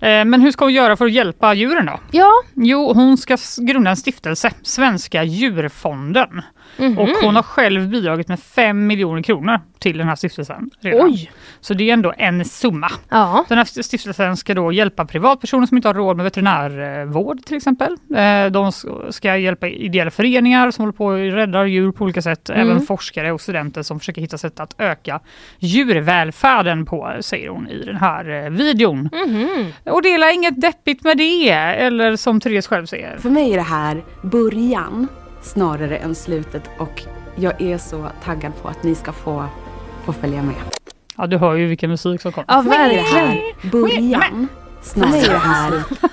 Eh, 0.00 0.24
Men 0.24 0.40
hur 0.40 0.52
ska 0.52 0.64
hon 0.64 0.72
göra 0.74 0.96
för 0.96 1.06
att 1.06 1.12
hjälpa 1.12 1.54
djuren 1.54 1.86
då? 1.86 2.00
Ja. 2.10 2.30
Jo, 2.54 2.92
hon 2.92 3.16
ska 3.16 3.36
grunda 3.58 3.90
en 3.90 3.96
stiftelse, 3.96 4.50
Svenska 4.62 5.24
djurfonden. 5.24 6.42
Mhm. 6.78 6.98
Och 6.98 7.08
hon 7.22 7.36
har 7.36 7.42
själv 7.42 7.88
bidragit 7.88 8.28
med 8.28 8.40
5 8.40 8.86
miljoner 8.86 9.22
kronor 9.22 9.60
till 9.78 9.98
den 9.98 10.08
här 10.08 10.16
stiftelsen. 10.16 10.70
Redan. 10.80 11.06
Oj! 11.06 11.30
Så 11.60 11.74
det 11.74 11.88
är 11.90 11.92
ändå 11.92 12.12
en 12.18 12.44
summa. 12.44 12.90
Ja. 13.08 13.44
Den 13.48 13.58
här 13.58 13.82
stiftelsen 13.82 14.36
ska 14.36 14.54
då 14.54 14.72
hjälpa 14.72 15.04
privatpersoner 15.04 15.66
som 15.66 15.76
inte 15.76 15.88
har 15.88 15.94
råd 15.94 16.16
med 16.16 16.24
veterinärvård 16.24 17.44
till 17.44 17.56
exempel. 17.56 17.96
Eh, 18.16 18.46
De 18.50 18.72
ska 19.10 19.36
hjälpa 19.36 19.68
ideella 19.68 20.10
föreningar 20.10 20.70
som 20.70 20.82
håller 20.82 20.92
på 20.92 21.06
och 21.06 21.18
räddar 21.18 21.64
djur 21.64 21.92
på 21.92 22.04
olika 22.04 22.22
sätt. 22.22 22.50
Mm. 22.50 22.60
Även 22.70 22.80
forskare 22.82 23.32
och 23.32 23.40
studenter 23.40 23.82
som 23.82 23.98
försöker 23.98 24.20
hitta 24.20 24.38
sätt 24.38 24.60
att 24.60 24.74
öka 24.78 25.20
djurvälfärden 25.58 26.86
på, 26.86 27.12
säger 27.20 27.48
hon 27.48 27.68
i 27.68 27.84
den 27.84 27.96
här 27.96 28.44
eh, 28.44 28.50
videon. 28.50 29.10
Mhm. 29.26 29.72
Och 29.84 30.02
dela 30.02 30.32
inget 30.32 30.60
deppigt 30.60 31.04
med 31.04 31.16
det, 31.16 31.50
eller 31.50 32.16
som 32.16 32.40
Therese 32.40 32.66
själv 32.66 32.86
säger. 32.86 33.16
För 33.18 33.30
mig 33.30 33.52
är 33.52 33.56
det 33.56 33.62
här 33.62 34.02
början 34.22 35.08
snarare 35.42 35.96
än 35.96 36.14
slutet 36.14 36.62
och 36.78 37.02
jag 37.36 37.60
är 37.62 37.78
så 37.78 38.08
taggad 38.24 38.52
på 38.62 38.68
att 38.68 38.82
ni 38.82 38.94
ska 38.94 39.12
få, 39.12 39.44
få 40.04 40.12
följa 40.12 40.42
med. 40.42 40.54
Ja, 41.16 41.26
du 41.26 41.36
hör 41.36 41.54
ju 41.54 41.66
vilken 41.66 41.90
musik 41.90 42.20
som 42.20 42.32
kommer. 42.32 42.46
Ja, 42.48 42.62
För 42.62 42.68
mig 42.68 42.78
är 42.78 42.88
det 42.88 42.96
verkligen. 42.96 43.26
här 43.26 43.70
början. 43.70 44.48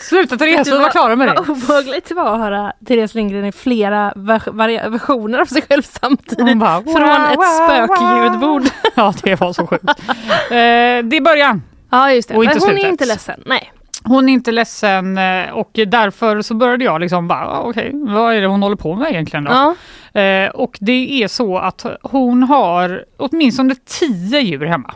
Sluta 0.00 0.36
Therese, 0.36 0.66
vi 0.68 0.78
var 0.78 0.90
klara 0.90 1.16
med 1.16 1.28
det. 1.28 1.34
Vad 1.34 1.50
obehagligt 1.50 2.08
det 2.08 2.14
var 2.14 2.32
att 2.34 2.38
höra 2.40 2.72
Therese 2.86 3.14
Lindgren 3.14 3.44
i 3.44 3.52
flera 3.52 4.12
versioner 4.16 5.38
av 5.38 5.44
sig 5.46 5.62
själv 5.62 5.82
samtidigt. 5.82 6.48
Hon 6.48 6.58
bara, 6.58 6.82
Från 6.82 6.92
wow, 6.92 7.30
ett 7.30 7.36
wow, 7.36 7.66
spökljudbord. 7.66 8.62
Ja, 8.94 9.14
det 9.22 9.40
var 9.40 9.52
så 9.52 9.66
sjukt. 9.66 9.84
Eh, 9.84 9.94
det 10.50 11.16
är 11.16 11.20
början. 11.20 11.62
Ja, 11.90 12.12
just 12.12 12.28
det. 12.28 12.34
Och 12.36 12.44
Men 12.44 12.52
inte 12.52 12.64
hon 12.66 12.70
är 12.70 12.74
slutet. 12.74 12.90
inte 12.92 13.04
ledsen. 13.04 13.42
Nej. 13.46 13.72
Hon 14.04 14.28
är 14.28 14.32
inte 14.32 14.52
ledsen 14.52 15.18
eh, 15.18 15.50
och 15.50 15.70
därför 15.86 16.42
så 16.42 16.54
började 16.54 16.84
jag 16.84 17.00
liksom 17.00 17.28
bara, 17.28 17.48
ah, 17.48 17.60
okej, 17.60 17.90
vad 17.94 18.34
är 18.34 18.40
det 18.40 18.46
hon 18.46 18.62
håller 18.62 18.76
på 18.76 18.94
med 18.94 19.10
egentligen 19.10 19.44
då? 19.44 19.50
Ja. 19.50 19.74
Eh, 20.20 20.50
och 20.50 20.78
det 20.80 21.22
är 21.22 21.28
så 21.28 21.58
att 21.58 21.86
hon 22.02 22.42
har 22.42 23.04
åtminstone 23.16 23.74
tio 23.74 24.40
djur 24.40 24.66
hemma. 24.66 24.94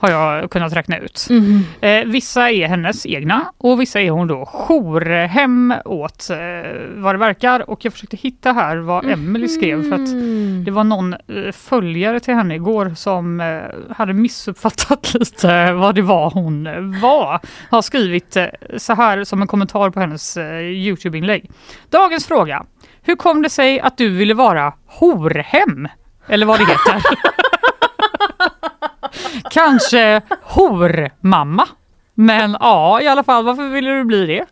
Har 0.00 0.10
jag 0.10 0.50
kunnat 0.50 0.72
räkna 0.72 0.98
ut. 0.98 1.26
Mhm. 1.30 1.64
Eh, 1.80 2.04
vissa 2.04 2.50
är 2.50 2.68
hennes 2.68 3.06
egna 3.06 3.52
och 3.58 3.80
vissa 3.80 4.00
är 4.00 4.10
hon 4.10 4.26
då 4.26 4.46
jourhem 4.46 5.74
åt 5.84 6.30
eh, 6.30 6.36
vad 6.96 7.14
det 7.14 7.18
verkar. 7.18 7.70
Och 7.70 7.84
jag 7.84 7.92
försökte 7.92 8.16
hitta 8.16 8.52
här 8.52 8.76
vad 8.76 9.10
Emily 9.10 9.48
skrev 9.48 9.82
för 9.88 9.92
att 9.94 10.08
Mm. 10.08 10.64
det 10.64 10.70
var 10.70 10.84
någon 10.84 11.12
eh, 11.14 11.52
följare 11.52 12.20
till 12.20 12.34
henne 12.34 12.54
igår 12.54 12.92
som 12.96 13.40
eh, 13.40 13.94
hade 13.96 14.12
missuppfattat 14.14 15.14
lite 15.20 15.72
vad 15.72 15.94
det 15.94 16.02
var 16.02 16.30
hon 16.30 16.66
eh, 16.66 17.00
var. 17.02 17.40
Har 17.70 17.82
skrivit 17.82 18.36
eh, 18.36 18.46
så 18.76 18.94
här 18.94 19.24
som 19.24 19.42
en 19.42 19.48
kommentar 19.48 19.90
på 19.90 20.00
hennes 20.00 20.36
eh, 20.36 20.60
Youtube-inlägg. 20.62 21.50
Dagens 21.90 22.26
fråga. 22.26 22.64
Hur 23.02 23.16
kom 23.16 23.42
det 23.42 23.50
sig 23.50 23.80
att 23.80 23.98
du 23.98 24.08
ville 24.08 24.34
vara 24.34 24.72
horhem? 24.86 25.88
Eller 26.28 26.46
vad 26.46 26.58
det 26.58 26.64
heter. 26.64 27.02
Kanske 29.50 30.20
hormamma. 30.42 31.68
Men 32.14 32.56
ja, 32.60 33.00
i 33.02 33.08
alla 33.08 33.22
fall, 33.24 33.44
varför 33.44 33.68
ville 33.68 33.90
du 33.90 34.04
bli 34.04 34.26
det? 34.26 34.44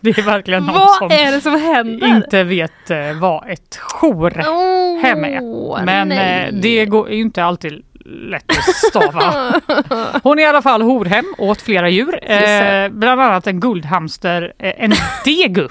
Det 0.00 0.18
är 0.18 0.22
verkligen 0.22 0.62
någon 0.62 0.74
som 0.98 1.08
Vad 1.08 1.12
är 1.12 1.32
det 1.32 1.40
som 1.40 1.60
händer? 1.60 2.06
inte 2.06 2.44
vet 2.44 2.90
eh, 2.90 3.12
vad 3.20 3.50
ett 3.50 3.78
jourhem 4.00 5.24
är. 5.24 5.84
Men 5.84 6.12
eh, 6.12 6.52
det 6.52 6.86
går, 6.86 7.08
är 7.10 7.14
ju 7.14 7.20
inte 7.20 7.44
alltid 7.44 7.82
lätt 8.04 8.50
att 8.50 8.76
stava. 8.76 9.60
Hon 10.22 10.38
är 10.38 10.42
i 10.42 10.46
alla 10.46 10.62
fall 10.62 10.82
horhem 10.82 11.24
åt 11.38 11.62
flera 11.62 11.88
djur. 11.88 12.30
Eh, 12.30 12.88
bland 12.88 13.20
annat 13.20 13.46
en 13.46 13.60
guldhamster, 13.60 14.52
eh, 14.58 14.72
en 14.84 14.92
degu. 15.24 15.68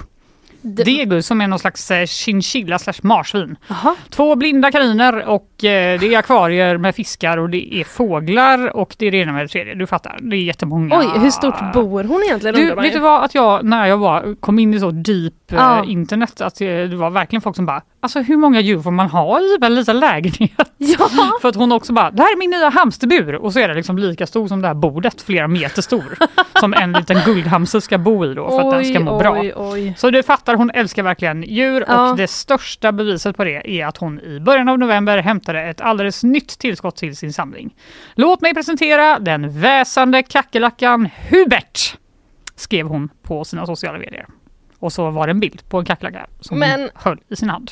Degu 0.62 1.22
som 1.22 1.40
är 1.40 1.46
någon 1.46 1.58
slags 1.58 1.90
eh, 1.90 2.06
chinchilla 2.06 2.78
slash 2.78 2.94
marsvin. 3.02 3.56
Jaha. 3.68 3.94
Två 4.10 4.36
blinda 4.36 4.70
kaniner 4.70 5.24
och 5.28 5.48
det 5.68 6.14
är 6.14 6.18
akvarier 6.18 6.76
med 6.76 6.94
fiskar 6.94 7.36
och 7.38 7.50
det 7.50 7.74
är 7.74 7.84
fåglar 7.84 8.76
och 8.76 8.94
det 8.98 9.06
är 9.06 9.10
det 9.10 9.16
ena 9.18 9.32
med 9.32 9.44
det 9.44 9.48
tredje. 9.48 9.74
Du 9.74 9.86
fattar, 9.86 10.18
det 10.22 10.36
är 10.36 10.40
jättemånga. 10.42 10.98
Oj, 10.98 11.20
hur 11.20 11.30
stort 11.30 11.72
bor 11.74 12.04
hon 12.04 12.22
egentligen? 12.22 12.54
Du, 12.56 12.74
vet 12.74 12.84
ju. 12.86 12.90
du 12.90 12.98
vad, 12.98 13.24
att 13.24 13.34
jag 13.34 13.64
när 13.64 13.86
jag 13.86 13.96
var, 13.98 14.34
kom 14.40 14.58
in 14.58 14.74
i 14.74 14.80
så 14.80 14.90
deep 14.90 15.52
eh, 15.52 15.56
Ja. 15.58 15.84
internet, 15.84 16.40
att 16.40 16.54
det, 16.58 16.86
det 16.86 16.96
var 16.96 17.10
verkligen 17.10 17.40
folk 17.42 17.56
som 17.56 17.66
bara, 17.66 17.82
alltså 18.00 18.20
hur 18.20 18.36
många 18.36 18.60
djur 18.60 18.80
får 18.80 18.90
man 18.90 19.08
ha 19.08 19.40
i 19.40 19.58
en 19.62 19.74
liten 19.74 20.00
lägenhet? 20.00 20.52
Ja. 20.84 21.08
För 21.42 21.48
att 21.48 21.54
hon 21.56 21.72
också 21.72 21.92
bara, 21.92 22.10
det 22.10 22.22
här 22.22 22.32
är 22.32 22.38
min 22.38 22.50
nya 22.50 22.68
hamsterbur 22.68 23.34
och 23.34 23.52
så 23.52 23.58
är 23.58 23.68
det 23.68 23.74
liksom 23.74 23.98
lika 23.98 24.26
stor 24.26 24.48
som 24.48 24.60
det 24.62 24.66
här 24.68 24.74
bordet, 24.74 25.22
flera 25.22 25.48
meter 25.48 25.82
stor. 25.82 26.16
som 26.60 26.74
en 26.74 26.92
liten 26.92 27.18
guldhamster 27.24 27.80
ska 27.80 27.98
bo 27.98 28.24
i 28.24 28.34
då 28.34 28.48
för 28.48 28.60
att 28.60 28.70
den 28.70 28.84
ska 28.84 29.00
må 29.00 29.18
bra. 29.18 29.32
oj, 29.40 29.52
oj. 29.56 29.94
Så 29.98 30.10
du 30.10 30.22
fattar, 30.22 30.54
hon 30.54 30.70
älskar 30.70 31.02
verkligen 31.02 31.42
djur 31.42 31.84
Ja. 31.88 32.10
och 32.10 32.16
det 32.16 32.26
största 32.26 32.92
beviset 32.92 33.36
på 33.36 33.44
det 33.44 33.80
är 33.80 33.86
att 33.86 33.96
hon 33.96 34.20
i 34.20 34.40
början 34.40 34.68
av 34.68 34.78
november 34.78 35.18
hämtade 35.18 35.51
ett 35.54 35.80
alldeles 35.80 36.22
nytt 36.24 36.58
tillskott 36.58 36.96
till 36.96 37.16
sin 37.16 37.32
samling. 37.32 37.74
Låt 38.14 38.40
mig 38.40 38.54
presentera 38.54 39.18
den 39.18 39.60
väsande 39.60 40.22
kackerlackan 40.22 41.08
Hubert, 41.30 41.96
skrev 42.56 42.86
hon 42.86 43.08
på 43.22 43.44
sina 43.44 43.66
sociala 43.66 43.98
medier. 43.98 44.26
Och 44.78 44.92
så 44.92 45.10
var 45.10 45.26
det 45.26 45.30
en 45.30 45.40
bild 45.40 45.68
på 45.68 45.78
en 45.78 45.84
kackerlacka 45.84 46.26
som 46.40 46.58
Men- 46.58 46.80
hon 46.80 46.88
höll 46.94 47.18
i 47.28 47.36
sin 47.36 47.50
hand. 47.50 47.70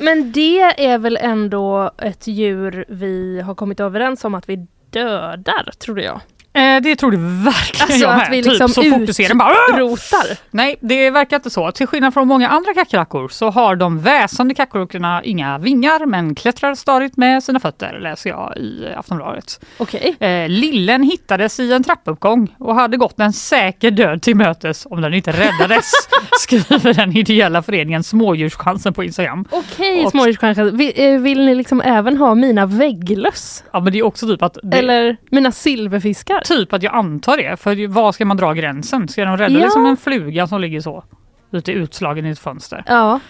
Men 0.00 0.32
det 0.32 0.60
är 0.86 0.98
väl 0.98 1.16
ändå 1.20 1.90
ett 1.98 2.26
djur 2.26 2.84
vi 2.88 3.40
har 3.40 3.54
kommit 3.54 3.80
överens 3.80 4.24
om 4.24 4.34
att 4.34 4.48
vi 4.48 4.66
dödar, 4.90 5.70
trodde 5.78 6.02
jag. 6.02 6.20
Eh, 6.52 6.80
det 6.82 6.96
tror 6.96 7.10
du 7.10 7.16
verkligen 7.16 7.82
Alltså 7.82 7.96
jag 7.98 8.10
att 8.10 8.16
med. 8.18 8.30
vi 8.30 8.42
typ 8.42 8.50
liksom 8.52 8.68
så 8.68 8.80
du 9.06 9.12
ser 9.12 9.28
den 9.28 9.38
bara 9.38 9.54
"Åh!" 9.70 9.74
utrotar. 9.76 10.36
Nej, 10.50 10.76
det 10.80 11.10
verkar 11.10 11.36
inte 11.36 11.50
så. 11.50 11.70
Till 11.72 11.86
skillnad 11.86 12.14
från 12.14 12.28
många 12.28 12.48
andra 12.48 12.74
kackerlackor 12.74 13.28
så 13.28 13.50
har 13.50 13.76
de 13.76 13.98
väsande 14.00 14.54
kackerlackorna 14.54 15.20
inga 15.24 15.58
vingar 15.58 16.06
men 16.06 16.34
klättrar 16.34 16.74
stadigt 16.74 17.16
med 17.16 17.42
sina 17.42 17.60
fötter, 17.60 17.98
läser 18.00 18.30
jag 18.30 18.56
i 18.56 18.88
Aftonbladet. 18.96 19.60
Okej. 19.78 20.16
Eh, 20.20 20.48
lillen 20.48 21.02
hittades 21.02 21.60
i 21.60 21.72
en 21.72 21.84
trappuppgång 21.84 22.54
och 22.58 22.74
hade 22.74 22.96
gått 22.96 23.20
en 23.20 23.32
säker 23.32 23.90
död 23.90 24.22
till 24.22 24.36
mötes 24.36 24.86
om 24.90 25.00
den 25.00 25.14
inte 25.14 25.32
räddades, 25.32 25.90
skriver 26.40 26.94
den 26.94 27.16
ideella 27.16 27.62
föreningen 27.62 28.02
Smådjurschansen 28.04 28.92
på 28.94 29.04
Instagram. 29.04 29.44
Okej, 29.50 30.04
Och- 30.04 30.10
smådjurschanser. 30.10 30.64
Vill, 30.64 30.92
eh, 30.96 31.20
vill 31.20 31.46
ni 31.46 31.54
liksom 31.54 31.80
även 31.80 32.16
ha 32.16 32.34
mina 32.34 32.66
vägglöss? 32.66 33.64
Ja 33.72 33.80
men 33.80 33.92
det 33.92 33.98
är 33.98 34.02
också 34.06 34.26
typ 34.26 34.42
att... 34.42 34.58
Det, 34.62 34.78
Eller 34.78 35.16
mina 35.30 35.52
silverfiskar? 35.52 36.42
Typ 36.48 36.72
att 36.72 36.82
jag 36.82 36.94
antar 36.94 37.36
det, 37.36 37.56
för 37.56 37.88
var 37.88 38.12
ska 38.12 38.24
man 38.24 38.36
dra 38.36 38.52
gränsen? 38.52 39.08
Ska 39.08 39.24
de 39.24 39.36
rädda 39.36 39.54
Ja. 39.58 39.64
liksom 39.64 39.86
en 39.86 39.96
fluga 39.96 40.46
som 40.46 40.60
ligger 40.60 40.80
så? 40.80 41.04
Lite 41.50 41.72
utslagen 41.72 42.26
i 42.26 42.30
ett 42.30 42.38
fönster? 42.38 42.84
Ja. 42.86 43.20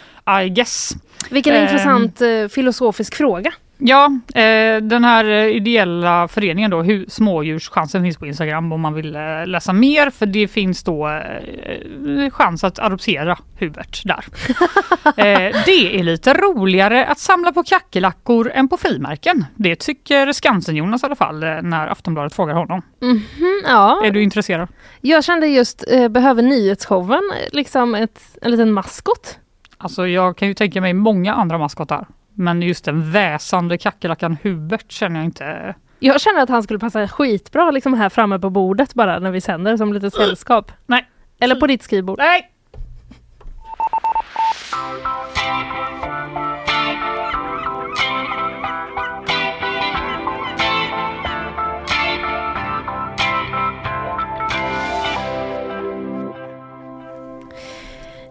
I 0.45 0.49
guess. 0.49 0.91
Vilken 1.31 1.55
Ehm, 1.55 1.63
intressant 1.63 2.21
eh, 2.21 2.49
filosofisk 2.49 3.15
fråga. 3.15 3.53
Ja, 3.81 4.13
eh, 4.35 4.83
den 4.83 5.05
här 5.05 5.25
ideella 5.25 6.29
föreningen 6.29 6.71
då, 6.71 6.83
hur 6.83 7.07
Smådjurschansen 7.09 8.03
finns 8.03 8.17
på 8.17 8.27
Instagram 8.27 8.73
om 8.73 8.81
man 8.81 8.95
vill 8.95 9.17
eh, 9.17 9.47
läsa 9.47 9.73
mer 9.73 10.11
för 10.11 10.27
det 10.27 10.49
finns 10.49 10.83
då 10.83 11.09
eh, 11.09 12.31
chans 12.31 12.65
att 12.65 12.79
adoptera 12.79 13.39
Hubert 13.59 14.03
där. 14.05 14.25
det 15.65 15.99
är 15.99 16.03
lite 16.03 16.35
roligare 16.35 17.07
att 17.07 17.19
samla 17.19 17.53
på 17.53 17.63
kackerlackor 17.63 18.51
än 18.55 18.69
på 18.69 18.77
frimärken. 18.77 19.45
Det 19.55 19.77
tycker 19.77 20.33
Skansen-Jonas 20.33 21.03
i 21.03 21.07
alla 21.07 21.17
fall 21.17 21.41
när 21.63 21.87
Aftonbladet 21.87 22.35
frågar 22.35 22.55
honom. 22.55 22.83
Mhm, 23.01 23.63
ja. 23.67 24.03
Är 24.05 24.11
du 24.11 24.23
intresserad? 24.23 24.69
Jag 25.01 25.25
kände 25.25 25.47
just, 25.47 25.85
eh, 25.91 26.09
behöver 26.09 26.43
nyhetsshowen 26.43 27.23
liksom 27.53 27.95
ett, 27.95 28.21
en 28.43 28.51
liten 28.51 28.73
maskot? 28.73 29.39
Alltså 29.79 30.07
jag 30.07 30.37
kan 30.37 30.49
ju 30.49 30.55
tänka 30.55 30.81
mig 30.81 30.93
många 30.93 31.35
andra 31.35 31.59
maskotar. 31.59 32.07
Men 32.41 32.63
just 32.63 32.85
den 32.85 33.11
väsande 33.11 33.79
kackerlackan 33.79 34.37
Hubert 34.43 34.93
känner 34.93 35.17
jag 35.17 35.25
inte. 35.25 35.75
Jag 35.99 36.21
känner 36.21 36.41
att 36.41 36.49
han 36.49 36.63
skulle 36.63 36.79
passa 36.79 37.09
skitbra 37.09 37.71
liksom 37.71 37.95
här 37.95 38.09
framme 38.09 38.39
på 38.39 38.51
bordet 38.51 38.95
bara 38.95 39.19
när 39.19 39.31
vi 39.31 39.41
sänder 39.41 39.77
som 39.77 39.93
lite 39.93 40.11
sällskap. 40.11 40.73
Nej. 40.87 41.09
Eller 41.41 41.55
på 41.55 41.67
ditt 41.67 41.83
skrivbord. 41.83 42.19
Nej. 42.19 42.51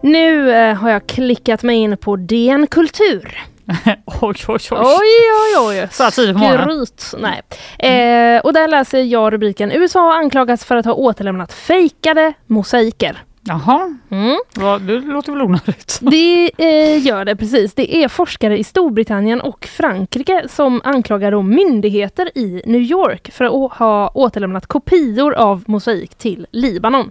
Nu 0.02 0.52
eh, 0.52 0.74
har 0.74 0.90
jag 0.90 1.06
klickat 1.06 1.62
mig 1.62 1.76
in 1.76 1.96
på 1.96 2.16
DN 2.16 2.66
Kultur. 2.66 3.38
oj, 4.20 4.36
oj, 4.48 4.58
oj. 4.70 4.78
Oj, 4.78 5.58
oj, 5.58 5.58
oj. 5.80 5.88
Så 5.90 6.02
här 6.02 6.10
tidigt 6.10 6.34
på 6.36 6.38
morgonen. 6.42 6.86
Nej. 7.18 7.42
Eh, 7.78 8.40
och 8.40 8.52
där 8.52 8.68
läser 8.68 8.98
jag 9.02 9.32
rubriken 9.32 9.72
USA 9.72 10.14
anklagas 10.14 10.64
för 10.64 10.76
att 10.76 10.86
ha 10.86 10.92
återlämnat 10.92 11.52
fejkade 11.52 12.32
mosaiker. 12.46 13.22
Jaha, 13.42 13.96
Mm. 14.10 14.36
ja, 14.60 14.78
det 14.78 14.98
låter 14.98 15.32
väl 15.32 15.42
onödigt. 15.42 15.98
Det 16.10 16.50
eh, 16.58 17.06
gör 17.06 17.24
det 17.24 17.36
precis. 17.36 17.74
Det 17.74 17.96
är 17.96 18.08
forskare 18.08 18.58
i 18.58 18.64
Storbritannien 18.64 19.40
och 19.40 19.64
Frankrike 19.66 20.44
som 20.48 20.80
anklagar 20.84 21.30
då 21.30 21.42
myndigheter 21.42 22.30
i 22.38 22.62
New 22.66 22.80
York 22.80 23.30
för 23.32 23.44
att 23.44 23.72
ha 23.78 24.10
återlämnat 24.14 24.66
kopior 24.66 25.34
av 25.34 25.62
mosaik 25.66 26.14
till 26.14 26.46
Libanon. 26.50 27.10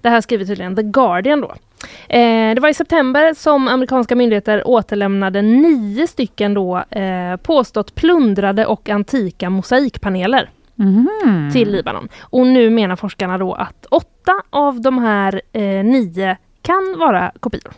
Det 0.00 0.08
här 0.08 0.20
skriver 0.20 0.44
tydligen 0.44 0.76
The 0.76 0.82
Guardian 0.82 1.40
då. 1.40 1.54
Eh, 2.08 2.54
det 2.54 2.58
var 2.60 2.68
i 2.68 2.74
september 2.74 3.34
som 3.34 3.68
amerikanska 3.68 4.16
myndigheter 4.16 4.62
återlämnade 4.68 5.42
nio 5.42 6.06
stycken 6.06 6.54
då 6.54 6.76
eh, 6.90 7.36
påstått 7.42 7.94
plundrade 7.94 8.66
och 8.66 8.88
antika 8.88 9.50
mosaikpaneler 9.50 10.50
Mhm. 10.74 11.50
till 11.52 11.72
Libanon. 11.72 12.08
Och 12.20 12.46
nu 12.46 12.70
menar 12.70 12.96
forskarna 12.96 13.38
då 13.38 13.52
att 13.54 13.86
åtta 13.90 14.32
av 14.50 14.80
de 14.80 14.98
här 14.98 15.40
eh, 15.52 15.62
nio 15.62 16.36
kan 16.62 16.94
vara 16.98 17.32
kopior. 17.40 17.72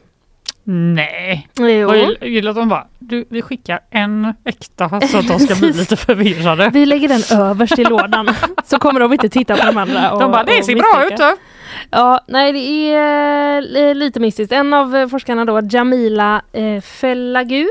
Nej. 0.65 1.49
Jag 1.59 2.29
gillar 2.29 2.51
att 2.51 2.57
de 2.57 2.69
bara, 2.69 2.87
du, 2.99 3.25
vi 3.31 3.43
skickar 3.43 3.81
en 3.91 4.35
äkta 4.45 4.89
så 5.01 5.19
att 5.19 5.29
de 5.29 5.39
ska 5.39 5.55
bli 5.55 5.73
lite 5.79 5.97
förvirrade. 5.97 6.71
Vi 6.73 6.87
lägger 6.87 7.09
den 7.09 7.41
överst 7.41 7.79
i 7.79 7.85
lådan 7.85 8.29
så 8.65 8.79
kommer 8.79 9.01
de 9.01 9.13
inte 9.13 9.29
titta 9.29 9.57
på 9.57 9.67
de 9.67 9.77
andra. 9.77 10.13
Och, 10.13 10.21
De 10.21 10.33
bara, 10.33 10.45
det 10.45 10.63
ser 10.63 10.75
bra 10.75 10.99
misstänka." 11.01 11.33
ut. 11.33 11.39
Då." 11.91 11.99
Ja, 11.99 12.21
nej 12.27 12.53
det 12.53 12.95
är 12.95 13.89
eh, 13.89 13.95
lite 13.95 14.21
mystiskt. 14.21 14.53
En 14.53 14.75
av 14.75 14.97
eh, 14.97 15.09
forskarna 15.09 15.45
då, 15.45 15.61
Jamila 15.71 16.43
eh, 16.53 16.81
Fellagu 16.81 17.67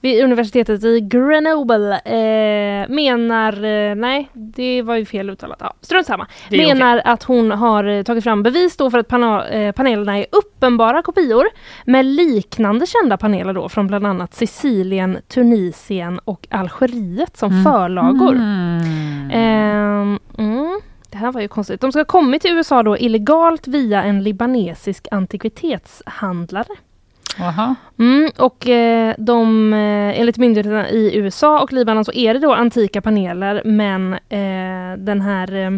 vid 0.00 0.24
universitetet 0.24 0.84
i 0.84 1.00
Grenoble 1.00 2.00
eh, 2.04 2.88
menar, 2.88 3.52
eh, 3.64 3.94
nej 3.94 4.30
det 4.32 4.82
var 4.82 4.96
ju 4.96 5.04
fel 5.04 5.30
uttalat, 5.30 5.58
ja, 5.60 5.74
strunt 5.80 6.06
samma. 6.06 6.26
Menar 6.50 7.02
att 7.04 7.22
hon 7.22 7.50
har 7.50 8.02
tagit 8.02 8.24
fram 8.24 8.42
bevis 8.42 8.76
då 8.76 8.90
för 8.90 8.98
att 8.98 9.08
pana, 9.08 9.48
eh, 9.48 9.72
panelerna 9.72 10.18
är 10.18 10.26
uppenbara 10.32 11.02
kopior 11.02 11.46
med 11.84 12.04
liknande 12.04 12.86
kända 12.86 13.16
paneler 13.16 13.52
då 13.52 13.68
från 13.68 13.86
bland 13.86 14.06
annat 14.06 14.34
Sicilien, 14.34 15.18
Tunisien 15.28 16.18
och 16.24 16.46
Algeriet 16.50 17.36
som 17.36 17.64
förlagor. 17.64 18.32
Mm. 18.34 19.30
Ehm, 19.32 20.18
mm. 20.38 20.80
Det 21.16 21.20
här 21.20 21.32
var 21.32 21.40
ju 21.40 21.48
konstigt. 21.48 21.80
De 21.80 21.92
ska 21.92 22.00
ha 22.00 22.04
kommit 22.04 22.42
till 22.42 22.50
USA 22.56 22.82
då 22.82 22.98
illegalt 22.98 23.68
via 23.68 24.02
en 24.02 24.22
libanesisk 24.22 25.08
antikvitetshandlare. 25.10 26.74
Aha. 27.40 27.74
Mm, 27.98 28.30
och 28.38 28.68
eh, 28.68 29.14
de, 29.18 29.72
eh, 29.72 30.20
enligt 30.20 30.36
myndigheterna 30.36 30.90
i 30.90 31.16
USA 31.16 31.62
och 31.62 31.72
Libanon 31.72 32.04
så 32.04 32.12
är 32.12 32.34
det 32.34 32.40
då 32.40 32.52
antika 32.54 33.00
paneler 33.00 33.62
men 33.64 34.12
eh, 34.12 34.98
den 34.98 35.20
här 35.20 35.54
eh, 35.54 35.70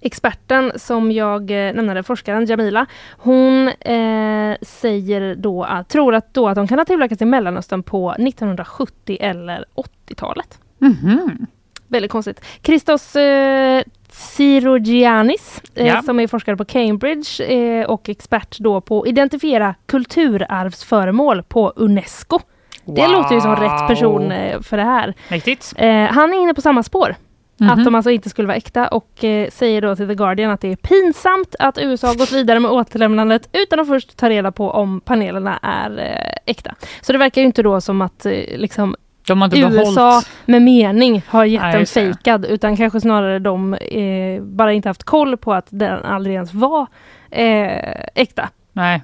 experten 0.00 0.72
som 0.76 1.12
jag 1.12 1.50
nämnde, 1.50 2.02
forskaren 2.02 2.46
Jamila, 2.46 2.86
hon 3.10 3.68
eh, 3.68 4.56
säger 4.62 5.34
då 5.34 5.64
att, 5.64 5.88
tror 5.88 6.14
att, 6.14 6.34
då 6.34 6.48
att 6.48 6.56
de 6.56 6.68
kan 6.68 6.78
ha 6.78 6.84
tillverkats 6.84 7.22
i 7.22 7.24
Mellanöstern 7.24 7.82
på 7.82 8.12
1970 8.12 9.16
eller 9.20 9.64
80-talet. 9.74 10.58
Mhm. 10.78 11.46
Väldigt 11.88 12.10
konstigt. 12.10 12.44
Christos 12.62 13.16
eh, 13.16 13.82
Tsirogianis 14.22 15.62
eh, 15.74 15.86
Ja. 15.86 16.02
som 16.02 16.20
är 16.20 16.26
forskare 16.26 16.56
på 16.56 16.64
Cambridge 16.64 17.44
eh, 17.44 17.84
och 17.86 18.08
expert 18.08 18.58
då 18.58 18.80
på 18.80 19.00
att 19.02 19.08
identifiera 19.08 19.74
kulturarvsföremål 19.86 21.42
på 21.42 21.72
Unesco. 21.76 22.38
Det 22.84 23.02
Wow. 23.02 23.10
låter 23.12 23.34
ju 23.34 23.40
som 23.40 23.56
rätt 23.56 23.88
person 23.88 24.32
eh, 24.32 24.60
för 24.60 24.76
det 24.76 24.82
här. 24.82 25.14
Mäktigt. 25.30 25.72
Eh, 25.76 26.02
han 26.02 26.32
är 26.34 26.42
inne 26.42 26.54
på 26.54 26.60
samma 26.60 26.82
spår. 26.82 27.14
Mhm. 27.56 27.70
Att 27.70 27.84
de 27.84 27.94
alltså 27.94 28.10
inte 28.10 28.30
skulle 28.30 28.48
vara 28.48 28.56
äkta 28.56 28.88
och 28.88 29.24
eh, 29.24 29.50
säger 29.50 29.82
då 29.82 29.96
till 29.96 30.08
The 30.08 30.14
Guardian 30.14 30.50
att 30.50 30.60
det 30.60 30.72
är 30.72 30.76
pinsamt 30.76 31.54
att 31.58 31.78
USA 31.78 32.14
gått 32.14 32.32
vidare 32.32 32.60
med 32.60 32.70
återlämnandet 32.70 33.48
utan 33.52 33.80
att 33.80 33.88
först 33.88 34.16
ta 34.16 34.28
reda 34.28 34.52
på 34.52 34.70
om 34.70 35.00
panelerna 35.00 35.58
är 35.62 35.98
eh, 35.98 36.52
äkta. 36.52 36.74
Så 37.00 37.12
det 37.12 37.18
verkar 37.18 37.40
ju 37.40 37.46
inte 37.46 37.62
då 37.62 37.80
som 37.80 38.02
att 38.02 38.26
eh, 38.26 38.32
liksom 38.56 38.96
De 39.26 39.42
USA 39.42 39.94
behållit. 39.94 40.28
med 40.46 40.62
mening 40.62 41.22
har 41.28 41.44
gett 41.44 41.62
Nej, 41.62 41.76
den 41.76 41.86
fejkad 41.86 42.44
utan 42.44 42.76
kanske 42.76 43.00
snarare 43.00 43.38
de 43.38 43.74
eh, 43.74 44.42
bara 44.42 44.72
inte 44.72 44.88
haft 44.88 45.04
koll 45.04 45.36
på 45.36 45.54
att 45.54 45.66
den 45.70 46.04
aldrig 46.04 46.34
ens 46.34 46.54
var 46.54 46.86
eh, 47.30 48.00
äkta. 48.14 48.48
Nej, 48.72 49.02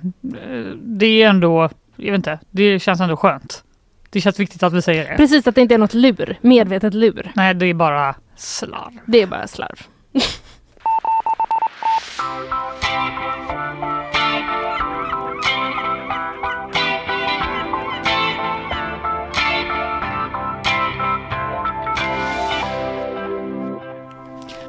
eh, 0.50 0.58
det 0.82 1.22
är 1.22 1.28
ändå, 1.28 1.70
jag 1.96 2.10
vet 2.10 2.18
inte, 2.18 2.38
det 2.50 2.78
känns 2.78 3.00
ändå 3.00 3.16
skönt. 3.16 3.64
Det 4.10 4.20
känns 4.20 4.40
viktigt 4.40 4.62
att 4.62 4.72
vi 4.72 4.82
säger 4.82 5.10
det. 5.10 5.16
Precis 5.16 5.46
att 5.46 5.54
det 5.54 5.60
inte 5.60 5.74
är 5.74 5.78
något 5.78 5.94
lur, 5.94 6.38
medvetet 6.40 6.94
lur. 6.94 7.32
Nej, 7.34 7.54
det 7.54 7.66
är 7.66 7.74
bara 7.74 8.14
slarv. 8.36 8.98
Det 9.06 9.22
är 9.22 9.26
bara 9.26 9.46
slarv. 9.46 9.78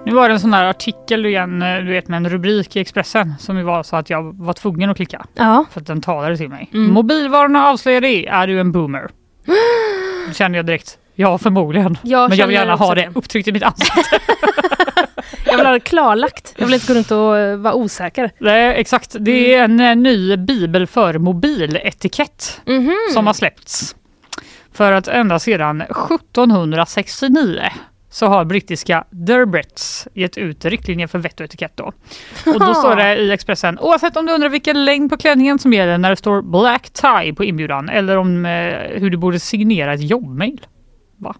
Nu 0.10 0.15
var 0.15 0.30
det 0.30 0.34
en 0.36 0.40
sån 0.40 0.52
där 0.52 0.64
artikel 0.65 1.26
igen, 1.26 1.61
eh, 1.61 1.77
du 1.77 1.91
vet 1.91 2.07
med 2.07 2.18
en 2.18 2.30
rubrik 2.30 2.76
i 2.76 2.80
Expressen 2.80 3.34
som 3.40 3.65
var 3.65 3.84
så 3.84 3.95
att 3.95 4.10
jag 4.10 4.38
var 4.44 4.53
tvungen 4.53 4.90
att 4.90 4.95
klicka. 4.98 5.26
Ja. 5.36 5.65
För 5.72 5.80
att 5.81 5.88
den 5.88 6.02
talade 6.02 6.38
till 6.38 6.49
mig. 6.49 6.69
Mm. 6.73 6.91
Mobilvarorna 6.94 7.68
avslöjar 7.68 8.02
det, 8.02 8.27
är 8.27 8.48
du 8.48 8.60
en 8.60 8.72
boomer? 8.72 9.10
Kände 10.34 10.57
jag 10.57 10.65
direkt, 10.65 10.98
ja 11.15 11.38
förmodligen. 11.38 11.98
Jag 12.03 12.30
Men 12.30 12.38
jag 12.38 12.48
vill 12.48 12.56
gärna 12.56 12.76
ha 12.76 12.95
det 12.95 13.10
upptryckt 13.15 13.48
i 13.48 13.52
mitt 13.52 13.64
ansikte. 13.64 13.99
Jag 15.45 15.57
vill 15.57 15.65
ha 15.65 15.73
det 15.73 15.80
klarlagt. 15.80 16.53
Jag 16.57 16.65
vill 16.65 16.73
inte 16.73 16.88
gå 16.88 16.94
runt 16.99 17.11
och 17.11 17.38
eh, 17.38 17.57
vara 17.57 17.73
osäker. 17.73 18.31
Nej, 18.40 18.80
exakt. 18.80 19.15
Det 19.19 19.53
är 19.56 19.64
en 19.64 19.80
eh, 19.80 19.95
ny 19.95 20.38
bibel 20.38 20.88
för 20.88 21.18
mobiletikett 21.18 22.61
Mhm. 22.65 22.95
som 23.14 23.27
har 23.27 23.34
släppts. 23.34 23.95
För 24.73 24.91
att 24.91 25.07
ända 25.07 25.40
sedan 25.40 25.81
1769 25.81 27.61
så 28.10 28.26
har 28.26 28.45
brittiska 28.45 29.03
Derbets 29.10 30.07
gett 30.14 30.38
ut 30.38 30.65
riktlinjer 30.65 31.07
för 31.07 31.19
vett 31.19 31.40
och 31.40 31.45
etikett. 31.45 31.77
Då. 31.77 31.84
Och 32.45 32.60
då 32.60 32.73
står 32.73 32.95
det 32.95 33.18
i 33.18 33.31
Expressen, 33.31 33.80
oavsett 33.80 34.18
om 34.18 34.26
du 34.26 34.34
undrar 34.34 34.49
vilken 34.49 34.86
längd 34.86 35.10
på 35.10 35.18
klänningen 35.18 35.60
som 35.60 35.73
gäller 35.73 35.98
när 35.98 36.10
det 36.10 36.15
står 36.15 36.41
black 36.41 36.90
tie 36.90 37.34
på 37.34 37.44
inbjudan 37.44 37.90
eller 37.90 38.18
om 38.18 38.45
eh, 38.45 38.52
hur 38.99 39.10
du 39.10 39.18
borde 39.18 39.40
signera 39.40 39.94
ett 39.94 40.10
jobbmail. 40.10 40.65
Va? 41.18 41.36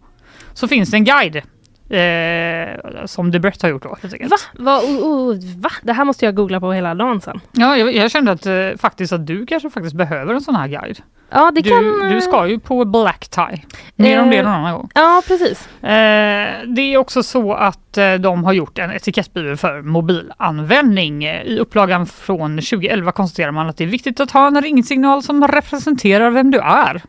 Så 0.54 0.68
finns 0.68 0.92
det 0.92 0.98
en 0.98 1.06
guide 1.06 1.42
eh, 1.90 3.06
som 3.06 3.32
Debret 3.32 3.62
har 3.62 3.70
gjort 3.70 3.84
då. 3.84 3.98
Va? 4.30 4.38
Va? 4.54 4.80
Oh, 4.80 4.98
oh, 5.04 5.36
va? 5.58 5.70
Det 5.82 5.94
här 5.94 6.06
måste 6.06 6.26
jag 6.26 6.36
googla 6.36 6.60
på 6.60 6.74
hela 6.74 6.96
dagen 6.96 7.22
sen. 7.22 7.40
Ja, 7.52 7.78
jag, 7.78 7.96
jag 7.96 8.12
kände 8.12 8.32
att 8.32 8.46
eh, 8.46 8.70
faktiskt 8.78 9.14
att 9.14 9.28
du 9.28 9.46
kanske 9.46 9.70
faktiskt 9.70 9.96
behöver 9.96 10.34
en 10.34 10.42
sån 10.42 10.56
här 10.56 10.68
guide. 10.68 11.02
Ja, 11.32 11.52
det 11.52 11.62
du, 11.62 11.70
kan... 11.70 12.10
du 12.10 12.22
ska 12.22 12.48
ju 12.48 12.60
på 12.60 12.86
black 12.86 13.28
tie. 13.28 13.64
Mer 13.96 14.22
om 14.22 14.30
det 14.30 14.38
Eh, 14.38 14.44
någon 14.44 14.54
annan 14.54 14.74
gång. 14.74 14.90
Ja, 14.94 15.24
precis. 15.28 15.68
Eh, 15.84 16.68
det 16.68 16.82
är 16.82 16.98
också 16.98 17.24
så 17.24 17.54
att 17.54 17.98
eh, 17.98 18.14
de 18.14 18.44
har 18.44 18.54
gjort 18.54 18.80
en 18.80 18.92
etikettbibel 18.92 19.58
för 19.58 19.82
mobilanvändning. 19.82 21.24
Eh, 21.24 21.44
I 21.44 21.60
upplagan 21.60 22.06
från 22.06 22.56
2011 22.56 23.12
konstaterar 23.12 23.52
man 23.52 23.70
att 23.70 23.78
det 23.78 23.84
är 23.84 23.88
viktigt 23.88 24.20
att 24.20 24.32
ha 24.32 24.48
en 24.48 24.62
ringsignal 24.62 25.24
som 25.24 25.48
representerar 25.48 26.30
vem 26.30 26.52
du 26.52 26.60
är. 26.60 27.02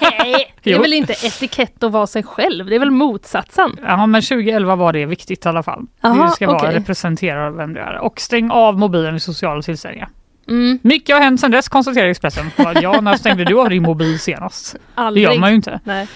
Nej, 0.00 0.54
det 0.62 0.72
är 0.72 0.78
väl 0.78 0.92
inte 0.92 1.12
etikett 1.12 1.82
att 1.82 1.92
vara 1.92 2.06
sig 2.06 2.22
själv? 2.22 2.66
Det 2.66 2.74
är 2.74 2.78
väl 2.78 2.90
motsatsen? 2.90 3.76
Ja, 3.82 4.06
men 4.06 4.22
2011 4.22 4.76
var 4.76 4.92
det 4.92 5.06
viktigt 5.06 5.46
i 5.46 5.48
alla 5.48 5.62
fall. 5.62 5.86
Aha, 6.02 6.24
det 6.24 6.30
ska 6.30 6.46
vara 6.46 6.56
okej. 6.56 6.74
representera 6.74 7.50
vem 7.50 7.74
du 7.74 7.80
är. 7.80 7.98
Och 7.98 8.20
stäng 8.20 8.50
av 8.50 8.78
mobilen 8.78 9.16
i 9.16 9.20
sociala 9.20 9.62
tillställningar. 9.62 10.08
Mm. 10.48 10.78
Mycket 10.82 11.16
har 11.16 11.22
hänt 11.22 11.40
sedan 11.40 11.50
dess 11.50 11.68
konstaterar 11.68 12.06
Expressen. 12.06 12.50
Ja, 12.82 13.00
när 13.00 13.16
stängde 13.16 13.44
du 13.44 13.60
av 13.60 13.70
din 13.70 13.82
mobil 13.82 14.18
senast? 14.18 14.76
Aldrig. 14.94 15.26
Det 15.26 15.32
gör 15.32 15.40
man 15.40 15.50
ju 15.50 15.56
inte. 15.56 15.80
Nej. 15.84 16.08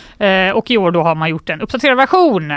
Eh, 0.48 0.56
och 0.56 0.70
i 0.70 0.76
år 0.76 0.90
då 0.90 1.02
har 1.02 1.14
man 1.14 1.30
gjort 1.30 1.50
en 1.50 1.60
uppdaterad 1.60 1.96
version. 1.96 2.50
Eh, 2.50 2.56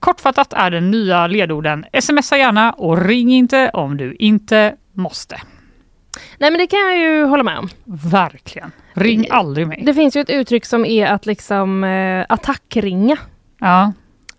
kortfattat 0.00 0.52
är 0.52 0.70
den 0.70 0.90
nya 0.90 1.26
ledorden 1.26 1.84
smsa 2.00 2.38
gärna 2.38 2.72
och 2.72 3.06
ring 3.06 3.32
inte 3.32 3.70
om 3.72 3.96
du 3.96 4.16
inte 4.18 4.74
måste. 4.92 5.40
Nej, 6.38 6.50
men 6.50 6.58
det 6.58 6.66
kan 6.66 6.78
jag 6.80 6.98
ju 6.98 7.24
hålla 7.24 7.42
med 7.42 7.58
om. 7.58 7.68
Verkligen. 8.10 8.72
Ring 8.94 9.26
aldrig 9.30 9.66
mig. 9.68 9.82
Det 9.86 9.94
finns 9.94 10.16
ju 10.16 10.20
ett 10.20 10.30
uttryck 10.30 10.64
som 10.64 10.84
är 10.84 11.06
att 11.06 11.26
liksom 11.26 11.84
eh, 11.84 12.24
attackringa. 12.28 13.16
Ja. 13.60 13.92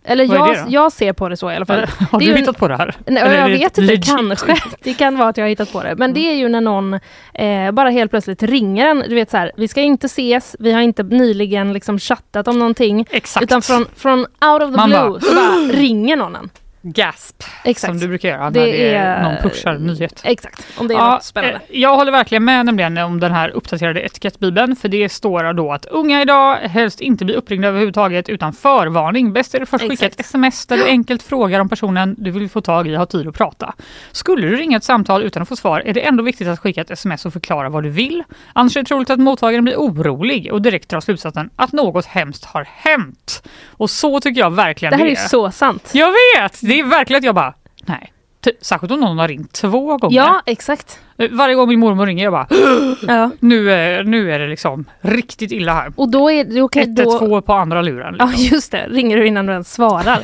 Eller 0.09 0.25
Vad 0.27 0.37
jag, 0.49 0.57
jag 0.69 0.91
ser 0.91 1.13
på 1.13 1.29
det 1.29 1.37
så 1.37 1.51
i 1.51 1.55
alla 1.55 1.65
fall. 1.65 1.79
Har 2.11 2.19
Det 2.19 2.25
du 2.25 2.35
hittat 2.35 2.57
på 2.57 2.67
det 2.67 2.75
här? 2.77 2.95
Nej, 3.07 3.23
Eller 3.23 3.37
jag 3.37 3.47
vet 3.49 3.61
inte, 3.61 3.81
legit? 3.81 4.05
kanske. 4.05 4.55
Det 4.83 4.93
kan 4.93 5.17
vara 5.17 5.29
att 5.29 5.37
jag 5.37 5.43
har 5.43 5.49
hittat 5.49 5.71
på 5.73 5.83
det. 5.83 5.95
Men 5.97 6.13
det 6.13 6.19
är 6.19 6.35
ju 6.35 6.49
när 6.49 6.61
någon 6.61 6.93
eh, 7.33 7.71
bara 7.71 7.89
helt 7.89 8.11
plötsligt 8.11 8.43
ringer 8.43 8.87
en. 8.87 9.03
Du 9.09 9.15
vet 9.15 9.31
så 9.31 9.37
här, 9.37 9.51
vi 9.57 9.67
ska 9.67 9.81
inte 9.81 10.05
ses, 10.05 10.55
vi 10.59 10.71
har 10.71 10.81
inte 10.81 11.03
nyligen 11.03 11.73
liksom 11.73 11.99
chattat 11.99 12.47
om 12.47 12.59
någonting. 12.59 13.05
Exakt. 13.11 13.43
Utan 13.43 13.61
från, 13.61 13.85
från 13.95 14.19
out 14.19 14.63
of 14.63 14.71
the 14.71 14.77
Man 14.77 14.89
blue 14.89 14.99
bara- 15.09 15.19
så 15.19 15.35
bara 15.35 15.73
ringer 15.79 16.15
någon 16.15 16.35
en. 16.35 16.49
Gasp. 16.93 17.43
Exakt. 17.64 17.91
Som 17.91 17.99
du 17.99 18.07
brukar 18.07 18.30
göra 18.30 18.43
när 18.43 18.51
Det 18.51 18.93
är, 18.93 19.03
är- 19.03 19.23
någon 19.23 19.38
pushar 19.49 19.73
en 19.73 19.81
nyhet. 19.88 20.22
Exakt, 20.23 20.65
om 20.77 20.88
det 20.88 20.93
är 20.93 20.97
Ja, 20.97 21.11
något 21.14 21.23
spännande. 21.23 21.55
eh, 21.69 21.80
Jag 21.80 21.95
håller 21.95 22.11
verkligen 22.11 22.43
med 22.45 22.65
nämligen 22.65 22.97
om 22.97 23.19
den 23.19 23.31
här 23.31 23.49
uppdaterade 23.49 24.01
etikettbibeln 24.01 24.76
för 24.76 24.89
det 24.89 25.09
står 25.09 25.53
då 25.53 25.72
att 25.73 25.85
unga 25.85 26.22
idag 26.22 26.55
helst 26.55 27.01
inte 27.01 27.26
blir 27.26 27.35
uppringda 27.35 27.68
överhuvudtaget 27.68 28.30
utan 28.30 28.53
förvarning. 28.53 29.34
Bäst 29.34 29.55
är 29.55 29.59
det 29.59 29.65
först 29.65 29.88
skicka 29.88 30.05
ett 30.05 30.19
sms 30.19 30.65
där 30.65 30.77
du 30.77 30.85
enkelt 30.85 31.23
frågar 31.23 31.59
om 31.59 31.69
personen 31.69 32.15
du 32.18 32.31
vill 32.31 32.49
få 32.49 32.61
tag 32.61 32.88
i 32.88 32.95
har 32.95 33.05
tid 33.05 33.27
att 33.27 33.35
prata. 33.35 33.73
Skulle 34.11 34.47
du 34.47 34.55
ringa 34.55 34.77
ett 34.77 34.84
samtal 34.84 35.23
utan 35.23 35.41
att 35.41 35.49
få 35.49 35.55
svar 35.55 35.80
är 35.85 35.93
det 35.93 36.01
ändå 36.01 36.23
viktigt 36.23 36.47
att 36.47 36.59
skicka 36.59 36.81
ett 36.81 36.91
sms 36.91 37.26
och 37.26 37.34
förklara 37.34 37.69
vad 37.69 37.84
du 37.84 37.89
vill. 37.89 38.23
Annars 38.53 38.77
är 38.77 38.81
det 38.81 38.88
troligt 38.88 39.09
att 39.09 39.19
mottagaren 39.19 39.64
blir 39.64 39.76
orolig 39.76 40.53
och 40.53 40.61
direkt 40.61 40.89
drar 40.89 40.99
slutsatsen 40.99 41.49
att 41.55 41.72
något 41.72 42.05
hemskt 42.05 42.45
har 42.45 42.68
hänt. 42.76 43.43
Och 43.68 43.89
så 43.89 44.19
tycker 44.19 44.41
jag 44.41 44.51
verkligen 44.55 44.91
Det 44.91 44.97
här 44.97 45.03
är 45.05 45.15
det 45.15 45.22
ju 45.22 45.27
så 45.27 45.51
sant. 45.51 45.89
Jag 45.93 46.11
vet! 46.35 46.59
Det 46.61 46.76
är 46.79 46.83
verkligen 46.83 47.17
att 47.17 47.25
jag 47.25 47.35
bara, 47.35 47.53
nej. 47.85 48.13
Ty- 48.45 48.51
Särskilt 48.61 48.91
om 48.91 48.99
någon 48.99 49.17
har 49.19 49.27
ringt 49.27 49.51
två 49.53 49.97
gånger. 49.97 50.15
Ja, 50.17 50.41
exakt. 50.45 50.99
Eh, 51.17 51.29
Varje 51.31 51.55
gång 51.55 51.69
min 51.69 51.79
mormor 51.79 52.05
ringer 52.05 52.23
jag 52.23 52.33
bara, 52.33 52.47
Ja. 53.07 53.29
nu, 53.39 53.71
är, 53.71 54.03
nu 54.03 54.31
är 54.31 54.39
det 54.39 54.47
liksom 54.47 54.85
riktigt 55.01 55.51
illa 55.51 55.73
här. 55.73 55.91
Och 55.95 56.09
då 56.11 56.31
är 56.31 56.43
då 56.43 56.67
kan, 56.67 56.95
då, 56.95 57.01
112 57.01 57.41
på 57.41 57.53
andra 57.53 57.81
luren. 57.81 58.15
Ja 58.19 58.25
Liksom. 58.25 58.43
just 58.55 58.71
det, 58.71 58.87
ringer 58.89 59.17
du 59.17 59.27
innan 59.27 59.45
du 59.45 59.51
ens 59.53 59.73
svarar. 59.73 60.19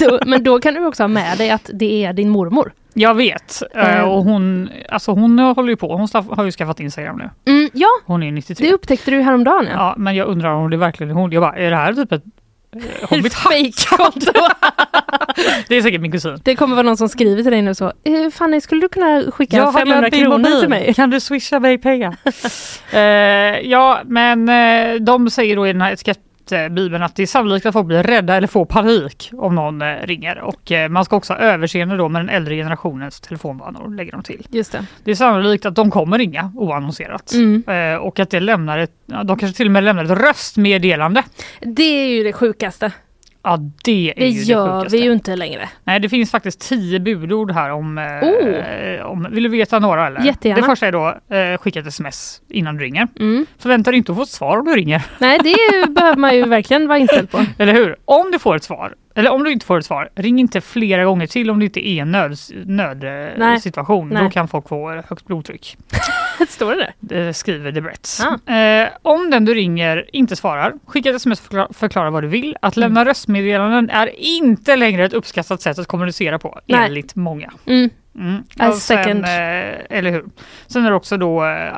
då, 0.08 0.18
men 0.26 0.44
då 0.44 0.58
kan 0.60 0.74
du 0.74 0.86
också 0.86 1.02
ha 1.02 1.08
med 1.08 1.38
dig 1.38 1.50
att 1.50 1.70
det 1.74 2.04
är 2.04 2.12
din 2.12 2.28
mormor. 2.28 2.72
Jag 2.94 3.14
vet. 3.14 3.62
Eh, 3.74 3.90
Mm. 3.96 4.08
Och 4.08 4.24
hon, 4.24 4.68
alltså 4.88 5.12
hon 5.12 5.38
håller 5.38 5.68
ju 5.70 5.76
på, 5.76 5.96
hon 5.96 6.08
har 6.30 6.44
ju 6.44 6.50
skaffat 6.52 6.80
Instagram 6.80 7.16
nu. 7.18 7.52
Mm, 7.52 7.70
ja, 7.72 7.88
Hon 8.06 8.22
är 8.22 8.32
93. 8.32 8.66
det 8.66 8.72
upptäckte 8.74 9.10
du 9.10 9.20
häromdagen 9.22 9.66
ja. 9.70 9.72
Ja, 9.76 9.94
men 9.96 10.14
jag 10.16 10.28
undrar 10.28 10.52
om 10.52 10.70
det 10.70 10.76
verkligen 10.76 11.10
är 11.10 11.14
hon. 11.14 11.32
Jag 11.32 11.42
bara, 11.42 11.56
är 11.56 11.70
det 11.70 11.76
här 11.76 11.92
typ 11.94 12.12
ett 12.12 12.22
har 13.02 13.08
blivit 13.08 13.34
Fejkkonto. 13.34 14.32
Det 15.68 15.76
är 15.76 15.82
säkert 15.82 16.00
min 16.00 16.12
kusin. 16.12 16.38
Det 16.44 16.56
kommer 16.56 16.76
vara 16.76 16.86
någon 16.86 16.96
som 16.96 17.08
skriver 17.08 17.42
till 17.42 17.52
dig 17.52 17.62
nu 17.62 17.74
så. 17.74 17.84
Eh, 18.04 18.30
Fanny, 18.32 18.60
skulle 18.60 18.80
du 18.80 18.88
kunna 18.88 19.30
skicka 19.30 19.56
Jag 19.56 19.64
har 19.64 19.72
500 19.72 20.08
glömt 20.08 20.12
min 20.12 20.24
kronor 20.24 20.60
till 20.60 20.68
mig? 20.68 20.94
Kan 20.94 21.10
du 21.10 21.20
swisha 21.20 21.60
mig 21.60 21.78
pengar? 21.78 22.16
eh, 22.92 23.00
ja, 23.70 24.00
men 24.04 24.48
eh, 24.48 25.00
de 25.00 25.30
säger 25.30 25.56
då 25.56 25.66
i 25.66 25.72
den 25.72 25.82
här 25.82 25.92
etikettbibeln 26.52 27.02
att 27.02 27.16
det 27.16 27.22
är 27.22 27.26
sannolikt 27.26 27.66
att 27.66 27.72
folk 27.72 27.86
blir 27.86 28.02
rädda 28.02 28.34
eller 28.34 28.46
får 28.46 28.64
panik 28.64 29.30
om 29.32 29.54
någon 29.54 29.82
eh, 29.82 29.94
ringer. 30.02 30.40
Och 30.40 30.72
eh, 30.72 30.88
man 30.88 31.04
ska 31.04 31.16
också 31.16 31.32
ha 31.32 31.40
överseende 31.40 31.96
då 31.96 32.08
med 32.08 32.20
den 32.20 32.28
äldre 32.28 32.54
generationens 32.54 33.20
telefonvanor, 33.20 33.94
lägger 33.94 34.12
de 34.12 34.22
till. 34.22 34.46
Just 34.50 34.72
det. 34.72 34.86
Det 35.04 35.10
är 35.10 35.14
sannolikt 35.14 35.66
att 35.66 35.74
de 35.74 35.90
kommer 35.90 36.18
ringa 36.18 36.52
oannonserat. 36.56 37.32
Mm. 37.32 37.62
Eh, 37.66 37.98
och 37.98 38.20
att 38.20 38.30
det 38.30 38.40
lämnar 38.40 38.78
ett, 38.78 38.92
de 39.24 39.38
kanske 39.38 39.56
till 39.56 39.66
och 39.66 39.72
med 39.72 39.84
lämnar 39.84 40.04
ett 40.04 40.10
röstmeddelande. 40.10 41.22
Det 41.60 41.82
är 41.82 42.08
ju 42.08 42.24
det 42.24 42.32
sjukaste. 42.32 42.92
Ja, 43.42 43.58
det 43.84 44.10
är 44.10 44.14
Det 44.20 44.28
ju 44.28 44.42
gör 44.42 44.66
det 44.66 44.72
sjukaste. 44.80 44.96
vi 44.96 45.02
ju 45.04 45.12
inte 45.12 45.36
längre. 45.36 45.68
Nej, 45.84 46.00
det 46.00 46.08
finns 46.08 46.30
faktiskt 46.30 46.60
tio 46.68 47.00
budord 47.00 47.50
här 47.50 47.70
om, 47.70 47.98
eh, 47.98 48.04
Oh. 48.04 49.10
om... 49.10 49.26
Vill 49.30 49.42
du 49.42 49.48
veta 49.48 49.78
några? 49.78 50.06
Eller? 50.06 50.20
Jättegärna. 50.20 50.60
Det 50.60 50.66
första 50.66 50.86
är 50.86 50.92
då 50.92 51.18
eh, 51.36 51.58
skicka 51.58 51.80
ett 51.80 51.86
sms 51.86 52.42
innan 52.48 52.76
du 52.76 52.84
ringer. 52.84 53.08
Mm. 53.20 53.46
Förvänta 53.58 53.90
dig 53.90 53.98
inte 53.98 54.12
att 54.12 54.16
få 54.18 54.22
ett 54.22 54.28
svar 54.28 54.58
om 54.58 54.64
du 54.64 54.72
ringer. 54.76 55.02
Nej, 55.18 55.38
det 55.42 55.90
behöver 55.94 56.16
man 56.16 56.36
ju 56.36 56.44
verkligen 56.44 56.88
vara 56.88 56.98
inställd 56.98 57.30
på. 57.30 57.38
Eller 57.58 57.72
hur? 57.74 57.96
Om 58.04 58.30
du 58.32 58.38
får 58.38 58.56
ett 58.56 58.64
svar, 58.64 58.94
eller 59.14 59.30
om 59.32 59.44
du 59.44 59.52
inte 59.52 59.66
får 59.66 59.78
ett 59.78 59.84
svar, 59.86 60.10
ring 60.14 60.38
inte 60.40 60.60
flera 60.60 61.04
gånger 61.04 61.26
till 61.26 61.50
om 61.50 61.58
det 61.58 61.64
inte 61.64 61.88
är 61.88 62.02
en 62.02 62.12
nöd, 62.12 62.98
Nej. 63.02 63.38
nödsituation. 63.38 64.08
Då 64.08 64.14
Nej. 64.20 64.30
kan 64.30 64.48
folk 64.48 64.68
få 64.68 64.90
högt 65.08 65.26
blodtryck. 65.26 65.76
Står 66.48 66.70
det 66.70 66.76
där? 66.76 66.92
Det 67.00 67.34
skriver 67.34 67.72
The 67.72 67.80
Bretts. 67.80 68.20
Ah. 68.46 68.52
Eh, 68.52 68.88
om 69.02 69.30
den 69.30 69.44
du 69.44 69.54
ringer 69.54 70.10
inte 70.12 70.36
svarar, 70.36 70.74
skicka 70.86 71.10
ett 71.10 71.16
sms 71.16 71.40
och 71.48 71.76
förklara, 71.76 72.10
vad 72.10 72.22
du 72.22 72.28
vill. 72.28 72.56
Att 72.62 72.76
Mm. 72.76 72.86
lämna 72.88 73.04
röstmeddelanden 73.04 73.90
är 73.90 74.20
inte 74.20 74.76
längre 74.76 75.04
ett 75.04 75.12
uppskattat 75.12 75.62
sätt 75.62 75.78
att 75.78 75.86
kommunicera 75.86 76.38
på, 76.38 76.60
Nej. 76.66 76.86
enligt 76.86 77.14
många. 77.14 77.52
Mm. 77.66 77.90
Mm. 78.18 78.72
Sen, 78.72 79.24
eh, 79.24 79.30
eller 79.90 80.10
hur. 80.10 80.24
Sen 80.66 80.84
är 80.86 80.90
det 80.90 80.96
också 80.96 81.16
då, 81.16 81.44
eh, 81.44 81.72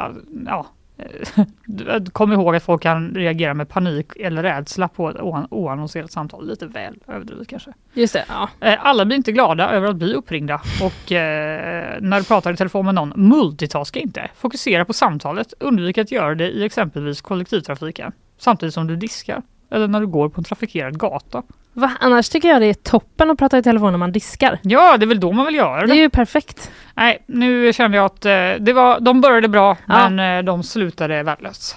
ja, 0.47 0.67
kom 2.13 2.33
ihåg 2.33 2.57
att 2.57 2.63
folk 2.63 2.83
kan 2.83 3.15
reagera 3.15 3.55
med 3.55 3.69
panik 3.69 4.17
eller 4.17 4.43
rädsla 4.43 4.89
på 4.89 5.11
ett 5.11 5.17
oan- 5.17 5.47
oannonserat 5.51 6.13
samtal. 6.13 6.49
Lite 6.49 6.67
väl 6.67 6.95
överdrivet 7.09 7.49
kanske. 7.49 7.73
Just 7.95 8.13
det, 8.13 8.25
ja. 8.29 8.49
Eh, 8.61 8.87
Alla 8.87 9.05
blir 9.05 9.17
inte 9.17 9.33
glada 9.33 9.71
över 9.71 9.89
att 9.89 9.97
bli 9.97 10.15
uppringda 10.15 10.61
och 10.83 11.13
eh, 11.13 11.97
när 12.01 12.19
du 12.19 12.25
pratar 12.25 12.53
i 12.53 12.57
telefon 12.57 12.85
med 12.87 12.95
någon, 12.95 13.13
multitaska 13.17 14.01
inte. 14.01 14.31
Fokusera 14.37 14.85
på 14.85 14.93
samtalet, 14.93 15.55
undvik 15.61 15.99
att 15.99 16.11
göra 16.13 16.35
det 16.35 16.51
i 16.51 16.65
exempelvis 16.65 17.21
kollektivtrafiken 17.21 18.13
samtidigt 18.39 18.75
som 18.75 18.87
du 18.87 18.97
diskar 18.97 19.43
eller 19.71 19.89
när 19.89 20.01
du 20.01 20.07
går 20.07 20.29
på 20.29 20.41
en 20.41 20.45
trafikerad 20.45 20.99
gata. 20.99 21.43
Va? 21.75 21.91
Annars 22.01 22.29
tycker 22.29 22.49
jag 22.49 22.61
det 22.63 22.67
är 22.67 22.75
toppen 22.75 23.31
att 23.31 23.39
prata 23.39 23.59
i 23.59 23.63
telefon 23.63 23.93
när 23.93 23.99
man 23.99 24.13
diskar. 24.13 24.59
Ja, 24.63 24.97
det 24.97 25.05
är 25.05 25.09
väl 25.09 25.21
då 25.21 25.33
man 25.33 25.47
vill 25.47 25.55
göra 25.55 25.81
det. 25.81 25.87
Det 25.87 25.93
är 25.93 26.01
ju 26.03 26.11
perfekt. 26.11 26.71
Nej, 26.95 27.23
nu 27.27 27.73
kände 27.73 27.97
jag 27.97 28.05
att 28.07 28.25
eh, 28.25 28.33
det 28.61 28.73
var, 28.73 29.01
de 29.01 29.21
började 29.21 29.49
bra 29.49 29.77
Ja. 29.87 30.09
men 30.09 30.39
eh, 30.39 30.45
de 30.45 30.63
slutade 30.63 31.23
värdelöst. 31.23 31.77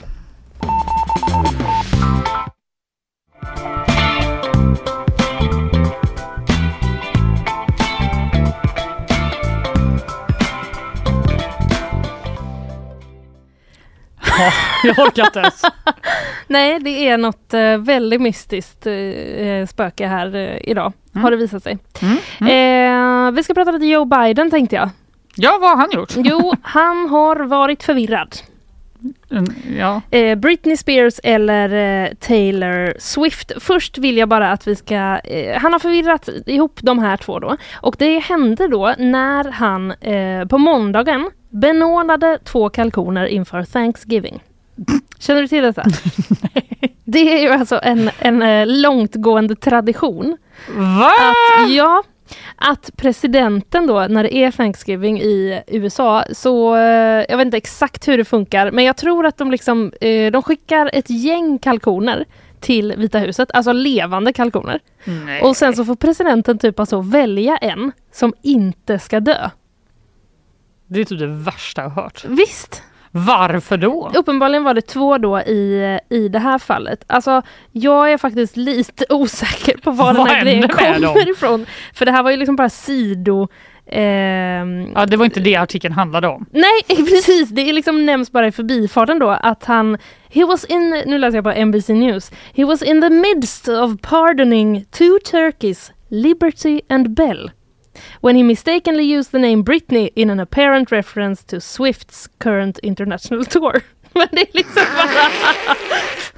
Ja, 14.39 14.51
jag 14.83 14.99
orkar 14.99 15.25
inte 15.25 15.39
ens. 15.39 15.61
Nej, 16.47 16.79
det 16.79 17.07
är 17.09 17.17
något 17.17 17.53
eh, 17.53 17.77
väldigt 17.77 18.21
mystiskt 18.21 18.87
eh, 18.87 19.65
spöke 19.69 20.07
här 20.07 20.35
eh, 20.35 20.57
idag, 20.69 20.93
Mm. 21.15 21.23
har 21.23 21.31
det 21.31 21.37
visat 21.37 21.63
sig. 21.63 21.77
Mm, 22.01 23.27
Eh, 23.27 23.31
vi 23.31 23.43
ska 23.43 23.53
prata 23.53 23.71
lite 23.71 23.85
Joe 23.85 24.05
Biden 24.05 24.51
tänkte 24.51 24.75
jag. 24.75 24.89
Ja, 25.35 25.57
vad 25.61 25.69
har 25.69 25.77
han 25.77 25.91
gjort? 25.91 26.13
Jo, 26.15 26.53
han 26.61 27.09
har 27.09 27.35
varit 27.35 27.83
förvirrad. 27.83 28.35
Mm, 29.35 29.53
Ja. 29.77 30.01
Eh, 30.11 30.37
Britney 30.37 30.77
Spears 30.77 31.19
eller 31.23 32.03
eh, 32.05 32.13
Taylor 32.13 32.93
Swift. 32.99 33.51
Först 33.59 33.97
vill 33.97 34.17
jag 34.17 34.29
bara 34.29 34.51
att 34.51 34.67
vi 34.67 34.75
ska... 34.75 34.95
Eh, 35.23 35.61
han 35.61 35.73
har 35.73 35.79
förvirrat 35.79 36.29
ihop 36.45 36.79
de 36.81 36.99
här 36.99 37.17
två 37.17 37.39
då. 37.39 37.57
Och 37.73 37.95
det 37.99 38.19
hände 38.19 38.67
då 38.67 38.95
när 38.97 39.51
han 39.51 39.93
på 40.49 40.57
måndagen 40.57 41.31
benådade 41.49 42.39
två 42.43 42.69
kalkoner 42.69 43.25
inför 43.25 43.63
Thanksgiving. 43.63 44.43
Känner 45.19 45.41
du 45.41 45.47
till 45.47 45.63
detta? 45.63 45.83
Det 47.07 47.19
är 47.37 47.41
ju 47.41 47.49
alltså 47.49 47.79
en, 47.83 48.09
en 48.19 48.81
långtgående 48.81 49.55
tradition. 49.55 50.37
Va? 50.75 51.11
Att, 51.29 51.71
ja, 51.71 52.03
att 52.55 52.91
presidenten 52.97 53.87
då, 53.87 54.07
när 54.09 54.23
det 54.23 54.35
är 54.35 54.51
Thanksgiving 54.51 55.21
i 55.21 55.63
USA, 55.67 56.23
så 56.31 56.75
eh, 56.75 57.25
jag 57.29 57.37
vet 57.37 57.45
inte 57.45 57.57
exakt 57.57 58.07
hur 58.07 58.17
det 58.17 58.25
funkar, 58.25 58.71
men 58.71 58.83
jag 58.83 58.97
tror 58.97 59.25
att 59.25 59.37
de 59.37 59.51
liksom, 59.51 59.91
eh, 60.01 60.31
de 60.31 60.43
skickar 60.43 60.89
ett 60.93 61.09
gäng 61.09 61.59
kalkoner 61.59 62.25
till 62.59 62.93
Vita 62.97 63.19
huset, 63.19 63.49
alltså 63.53 63.71
levande 63.71 64.33
kalkoner. 64.33 64.79
Nej. 65.03 65.41
Och 65.41 65.57
sen 65.57 65.75
så 65.75 65.85
får 65.85 65.95
presidenten 65.95 66.57
typ 66.59 66.79
alltså 66.79 67.01
välja 67.01 67.57
en 67.57 67.91
som 68.11 68.33
inte 68.41 68.99
ska 68.99 69.19
dö. 69.19 69.49
Det 70.87 71.01
är 71.01 71.05
typ 71.05 71.19
det 71.19 71.27
värsta 71.27 71.81
jag 71.81 71.89
har 71.89 72.03
hört. 72.03 72.25
Visst! 72.25 72.83
Varför 73.17 73.77
då? 73.77 74.11
Uppenbarligen 74.15 74.63
var 74.63 74.73
det 74.73 74.81
två 74.81 75.17
då 75.17 75.39
i, 75.39 75.99
i 76.09 76.27
det 76.29 76.39
här 76.39 76.59
fallet. 76.59 77.03
Alltså, 77.07 77.41
jag 77.71 78.11
är 78.11 78.17
faktiskt 78.17 78.57
lite 78.57 79.05
osäker 79.09 79.77
på 79.77 79.91
var 79.91 80.13
den 80.13 80.27
här 80.27 80.41
grejen 80.43 80.67
kommer 80.69 81.29
ifrån. 81.31 81.65
För 81.93 82.05
det 82.05 82.11
här 82.11 82.23
var 82.23 82.31
ju 82.31 82.37
liksom 82.37 82.55
bara 82.55 82.69
sido... 82.69 83.47
ehm, 83.87 84.91
Ja, 84.95 85.05
det 85.05 85.17
var 85.17 85.25
inte 85.25 85.39
det 85.39 85.55
artikeln 85.55 85.93
handlade 85.93 86.27
om. 86.27 86.45
Nej, 86.51 86.81
precis. 87.05 87.49
Det 87.49 87.69
är 87.69 87.73
liksom 87.73 88.05
nämns 88.05 88.31
bara 88.31 88.47
i 88.47 88.51
förbifarten 88.51 89.19
då 89.19 89.29
att 89.29 89.65
han 89.65 89.97
He 90.29 90.45
was 90.45 90.65
in, 90.65 91.03
nu 91.05 91.17
läser 91.17 91.37
jag 91.37 91.43
på 91.55 91.65
NBC 91.65 91.89
News. 91.89 92.31
He 92.55 92.65
was 92.65 92.81
in 92.81 93.01
the 93.01 93.09
midst 93.09 93.67
of 93.67 93.91
pardoning 94.01 94.85
two 94.91 95.19
turkeys, 95.31 95.91
Liberty 96.09 96.81
and 96.89 97.09
Bell. 97.15 97.51
When 98.21 98.35
he 98.35 98.43
mistakenly 98.43 99.17
used 99.17 99.31
the 99.31 99.39
name 99.39 99.63
Britney 99.63 100.09
in 100.15 100.29
an 100.29 100.39
apparent 100.39 100.91
reference 100.91 101.43
to 101.43 101.59
Swifts 101.61 102.29
current 102.37 102.79
international 102.79 103.45
tour. 103.49 103.81
Men 104.13 104.27
det 104.31 104.41
är 104.41 104.53
liksom 104.53 104.83
bara... 104.95 105.29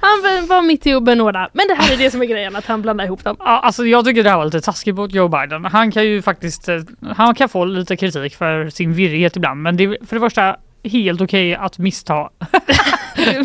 Han 0.00 0.46
var 0.46 0.62
mitt 0.62 0.86
i 0.86 0.92
att 0.92 1.02
benåda. 1.02 1.48
Men 1.52 1.68
det 1.68 1.74
här 1.74 1.92
är 1.92 1.96
det 1.96 2.10
som 2.10 2.22
är 2.22 2.26
grejen, 2.26 2.56
att 2.56 2.66
han 2.66 2.82
blandar 2.82 3.04
ihop 3.04 3.24
dem. 3.24 3.36
Ja, 3.38 3.44
alltså 3.44 3.86
jag 3.86 4.04
tycker 4.04 4.24
det 4.24 4.30
här 4.30 4.36
var 4.36 4.44
lite 4.44 4.60
taskigt 4.60 4.96
mot 4.96 5.14
Joe 5.14 5.28
Biden. 5.28 5.64
Han 5.64 5.92
kan 5.92 6.04
ju 6.04 6.22
faktiskt, 6.22 6.68
eh, 6.68 6.80
han 7.16 7.34
kan 7.34 7.48
få 7.48 7.64
lite 7.64 7.96
kritik 7.96 8.36
för 8.36 8.70
sin 8.70 8.92
virrighet 8.92 9.36
ibland. 9.36 9.62
Men 9.62 9.76
det 9.76 9.86
för 9.86 10.16
det 10.16 10.20
första 10.20 10.56
helt 10.88 11.20
okej 11.20 11.54
att 11.54 11.78
missta 11.78 12.28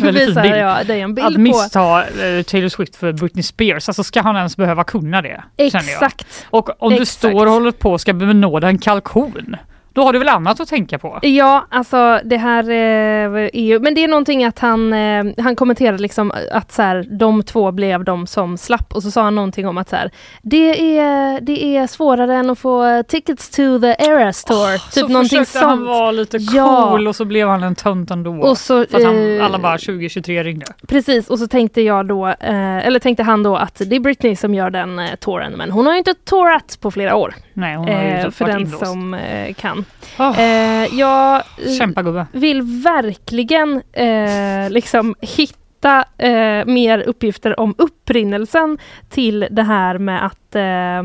visar 0.00 0.44
jag 0.44 0.86
dig 0.86 1.00
en 1.00 1.14
bild 1.14 1.26
att 1.26 1.34
på... 1.34 1.40
missta 1.40 2.04
eh, 2.04 2.42
Taylor 2.42 2.68
Swift 2.68 2.96
för 2.96 3.12
Britney 3.12 3.42
Spears. 3.42 3.88
Alltså 3.88 4.04
ska 4.04 4.22
han 4.22 4.36
ens 4.36 4.56
behöva 4.56 4.84
kunna 4.84 5.22
det? 5.22 5.44
Exakt. 5.56 6.46
Och 6.50 6.82
om 6.82 6.90
du 6.90 7.02
Exakt. 7.02 7.18
står 7.18 7.46
och 7.46 7.52
håller 7.52 7.70
på 7.70 7.92
och 7.92 8.00
ska 8.00 8.12
benåda 8.12 8.68
en 8.68 8.78
kalkon. 8.78 9.56
Då 9.94 10.02
har 10.02 10.12
du 10.12 10.18
väl 10.18 10.28
annat 10.28 10.60
att 10.60 10.68
tänka 10.68 10.98
på? 10.98 11.18
Ja, 11.22 11.66
alltså 11.70 12.20
det 12.24 12.36
här 12.36 12.70
eh, 12.70 13.44
är 13.52 13.60
ju, 13.60 13.78
men 13.80 13.94
det 13.94 14.04
är 14.04 14.08
någonting 14.08 14.44
att 14.44 14.58
han, 14.58 14.92
eh, 14.92 15.24
han 15.38 15.56
kommenterade 15.56 15.98
liksom 15.98 16.32
att 16.52 16.72
så 16.72 16.82
här, 16.82 17.06
de 17.18 17.42
två 17.42 17.72
blev 17.72 18.04
de 18.04 18.26
som 18.26 18.56
slapp 18.58 18.92
och 18.92 19.02
så 19.02 19.10
sa 19.10 19.22
han 19.22 19.34
någonting 19.34 19.68
om 19.68 19.78
att 19.78 19.88
så 19.88 19.96
här, 19.96 20.10
det 20.42 20.98
är, 20.98 21.40
det 21.40 21.76
är 21.76 21.86
svårare 21.86 22.34
än 22.34 22.50
att 22.50 22.58
få 22.58 23.02
tickets 23.08 23.50
to 23.50 23.80
the 23.80 23.96
Eras 23.98 24.44
tour. 24.44 24.72
typ 24.78 24.92
så 24.92 25.08
någonting 25.08 25.28
försökte 25.28 25.52
sånt. 25.58 25.64
han 25.64 25.84
vara 25.84 26.10
lite 26.10 26.38
cool 26.38 26.48
Ja. 26.56 27.08
och 27.08 27.16
så 27.16 27.24
blev 27.24 27.48
han 27.48 27.62
en 27.62 27.74
tönt 27.74 28.10
ändå. 28.10 28.30
Och 28.42 28.58
så, 28.58 28.86
för 28.86 28.98
att 28.98 29.04
han, 29.04 29.36
eh, 29.38 29.44
alla 29.44 29.58
bara 29.58 29.78
2023 29.78 30.42
ringde. 30.44 30.66
Precis, 30.88 31.30
och 31.30 31.38
så 31.38 31.46
tänkte 31.48 31.80
jag 31.80 32.06
då, 32.06 32.26
eh, 32.26 32.86
eller 32.86 32.98
tänkte 32.98 33.22
han 33.22 33.42
då 33.42 33.56
att 33.56 33.82
det 33.86 33.96
är 33.96 34.00
Britney 34.00 34.36
som 34.36 34.54
gör 34.54 34.70
den 34.70 34.98
eh, 34.98 35.14
touren, 35.20 35.52
men 35.52 35.70
hon 35.70 35.86
har 35.86 35.92
ju 35.92 35.98
inte 35.98 36.14
tourat 36.14 36.78
på 36.80 36.90
flera 36.90 37.16
år. 37.16 37.34
Nej, 37.54 37.76
hon 37.76 37.88
har 37.88 38.02
ju 38.02 38.08
Eh, 38.08 38.24
typ 38.24 38.34
för 38.34 38.44
den 38.46 38.60
inlåst. 38.60 38.86
som 38.86 39.14
eh, 39.14 39.54
kan. 39.54 39.84
Oh. 40.18 40.40
Eh, 40.40 40.86
jag 40.94 41.42
Kämpa 41.78 42.02
gubbe. 42.02 42.26
vill 42.32 42.62
verkligen 42.62 43.82
eh, 43.92 44.70
liksom 44.70 45.14
hitta 45.20 46.04
eh, 46.18 46.64
mer 46.66 46.98
uppgifter 47.06 47.60
om 47.60 47.74
upprinnelsen 47.78 48.78
till 49.10 49.46
det 49.50 49.62
här 49.62 49.98
med 49.98 50.26
att 50.26 50.54
eh, 50.54 51.02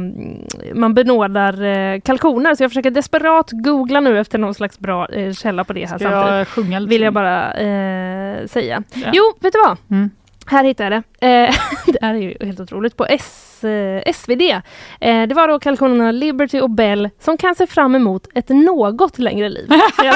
man 0.73 0.93
benådar 0.93 1.63
eh, 1.63 1.99
kalkoner. 2.01 2.55
Så 2.55 2.63
jag 2.63 2.71
försöker 2.71 2.91
desperat 2.91 3.49
googla 3.51 3.99
nu 3.99 4.19
efter 4.19 4.37
någon 4.37 4.53
slags 4.53 4.79
bra 4.79 5.07
eh, 5.09 5.33
källa 5.33 5.63
på 5.63 5.73
det 5.73 5.79
här 5.85 5.97
Ska 5.97 6.09
samtidigt. 6.09 6.37
jag 6.37 6.47
sjunga 6.47 6.79
lite? 6.79 6.89
Vill 6.89 7.01
jag 7.01 7.13
bara 7.13 7.53
eh, 7.53 8.45
säga. 8.47 8.83
Ja. 8.93 9.09
Jo, 9.13 9.23
vet 9.39 9.53
du 9.53 9.59
vad? 9.67 9.77
Mm. 9.91 10.09
Här 10.49 10.63
hittade 10.63 10.95
jag 10.95 11.03
det. 11.19 11.27
Eh, 11.27 11.55
det 11.93 11.97
här 12.01 12.13
är 12.13 12.19
ju 12.19 12.33
helt 12.45 12.59
otroligt. 12.59 12.97
På 12.97 13.05
S, 13.05 13.63
eh, 13.63 14.13
SvD. 14.13 14.41
Eh, 15.01 15.27
det 15.27 15.33
var 15.35 15.47
då 15.47 15.59
kalkonerna 15.59 16.11
Liberty 16.11 16.59
och 16.59 16.69
Bell 16.69 17.09
som 17.19 17.37
kan 17.37 17.55
se 17.55 17.67
fram 17.67 17.95
emot 17.95 18.27
ett 18.35 18.49
något 18.49 19.19
längre 19.19 19.49
liv. 19.49 19.69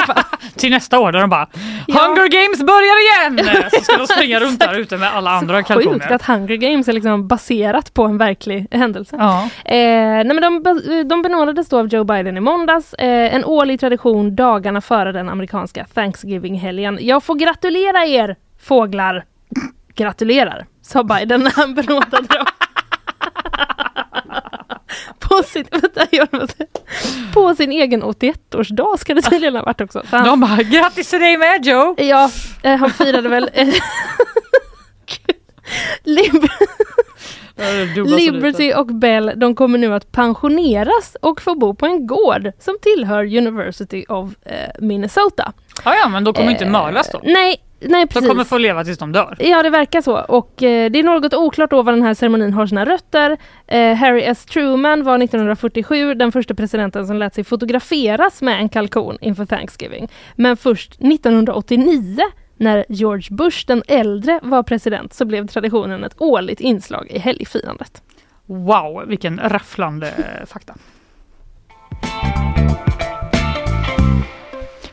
Till 0.56 0.70
nästa 0.70 0.98
år 1.00 1.12
där 1.12 1.20
de 1.20 1.30
bara 1.30 1.48
Ja. 1.86 2.00
Hunger 2.00 2.28
Games 2.28 2.58
börjar 2.62 3.02
igen! 3.04 3.60
Så 3.72 3.80
ska 3.80 3.96
de 3.96 4.06
springa 4.06 4.40
runt 4.40 4.60
där 4.60 4.78
ute 4.78 4.96
med 4.96 5.08
alla 5.14 5.30
andra 5.30 5.56
Sjukt 5.56 5.68
kalkoner. 5.68 6.12
att 6.12 6.22
Hunger 6.26 6.56
Games 6.56 6.88
är 6.88 6.92
liksom 6.92 7.28
baserat 7.28 7.94
på 7.94 8.04
en 8.04 8.18
verklig 8.18 8.66
händelse. 8.70 9.16
Ja. 9.18 9.48
Nej 9.64 10.24
men 10.24 10.40
de, 10.40 10.62
de 11.08 11.22
benådades 11.22 11.68
då 11.68 11.78
av 11.78 11.86
Joe 11.88 12.04
Biden 12.04 12.36
i 12.36 12.40
måndags. 12.40 12.94
En 12.98 13.44
årlig 13.44 13.80
tradition 13.80 14.36
dagarna 14.36 14.80
före 14.80 15.12
den 15.12 15.28
amerikanska 15.28 15.86
Thanksgiving-helgen. 15.94 16.98
Jag 17.00 17.22
får 17.22 17.34
gratulera 17.34 18.04
er 18.06 18.36
fåglar. 18.62 19.24
Gratulerar, 19.94 20.66
sa 20.82 21.04
Biden 21.04 21.40
när 21.40 21.50
han 21.50 21.74
benådade 21.74 22.26
dem. 22.34 22.46
på, 25.18 25.42
sin, 25.42 25.64
vänta, 25.70 26.06
på 27.34 27.54
sin 27.54 27.72
egen 27.72 28.02
81-årsdag 28.02 28.96
ska 28.98 29.14
det 29.14 29.22
tydligen 29.22 29.56
ha 29.56 29.62
varit 29.62 29.80
också. 29.80 30.02
Han- 30.10 30.26
De 30.26 30.40
bara 30.40 30.62
grattis 30.62 31.10
till 31.10 31.20
dig 31.20 31.36
med 31.38 31.66
Joe! 31.66 31.94
Ja, 31.98 32.30
eh, 32.62 32.76
han 32.76 32.90
firade 32.90 33.28
väl... 33.28 33.50
Eh, 33.54 33.66
Gud. 35.06 35.36
Lib- 36.04 36.48
Liberty 38.16 38.72
och 38.74 38.86
Bell 38.86 39.32
de 39.36 39.54
kommer 39.54 39.78
nu 39.78 39.94
att 39.94 40.12
pensioneras 40.12 41.16
och 41.22 41.40
få 41.42 41.54
bo 41.54 41.74
på 41.74 41.86
en 41.86 42.06
gård 42.06 42.52
som 42.58 42.76
tillhör 42.82 43.24
University 43.36 44.04
of 44.08 44.30
eh, 44.46 44.70
Minnesota. 44.80 45.52
Ja, 45.84 45.94
ja 45.94 46.08
men 46.08 46.24
de 46.24 46.34
kommer 46.34 46.50
inte 46.50 46.64
Eh, 46.64 46.70
mördas 46.70 47.10
då. 47.12 47.20
Nej, 47.22 47.56
nej 47.88 48.04
De 48.04 48.06
precis. 48.06 48.28
kommer 48.28 48.44
få 48.44 48.58
leva 48.58 48.84
tills 48.84 48.98
de 48.98 49.12
dör. 49.12 49.36
Ja, 49.38 49.62
det 49.62 49.70
verkar 49.70 50.00
så. 50.00 50.18
Och 50.18 50.62
eh, 50.62 50.90
det 50.90 50.98
är 50.98 51.02
något 51.02 51.34
oklart 51.34 51.70
då 51.70 51.82
var 51.82 51.92
den 51.92 52.02
här 52.02 52.14
ceremonin 52.14 52.52
har 52.52 52.66
sina 52.66 52.84
rötter. 52.84 53.36
Eh, 53.66 53.94
Harry 53.94 54.22
S. 54.22 54.44
Truman 54.44 55.02
var 55.02 55.18
1947 55.22 56.14
den 56.14 56.32
första 56.32 56.54
presidenten 56.54 57.06
som 57.06 57.16
lät 57.16 57.34
sig 57.34 57.44
fotograferas 57.44 58.42
med 58.42 58.58
en 58.60 58.68
kalkon 58.68 59.18
inför 59.20 59.46
Thanksgiving. 59.46 60.08
Men 60.36 60.56
först 60.56 60.90
1989 60.92 62.22
när 62.56 62.84
George 62.88 63.26
Bush 63.30 63.66
den 63.66 63.82
äldre 63.88 64.40
var 64.42 64.62
president 64.62 65.12
så 65.14 65.24
blev 65.24 65.46
traditionen 65.46 66.04
ett 66.04 66.14
årligt 66.18 66.60
inslag 66.60 67.06
i 67.10 67.18
helgfirandet. 67.18 68.02
Wow, 68.46 69.04
vilken 69.06 69.40
rafflande 69.44 70.08
eh, 70.08 70.46
fakta. 70.46 70.74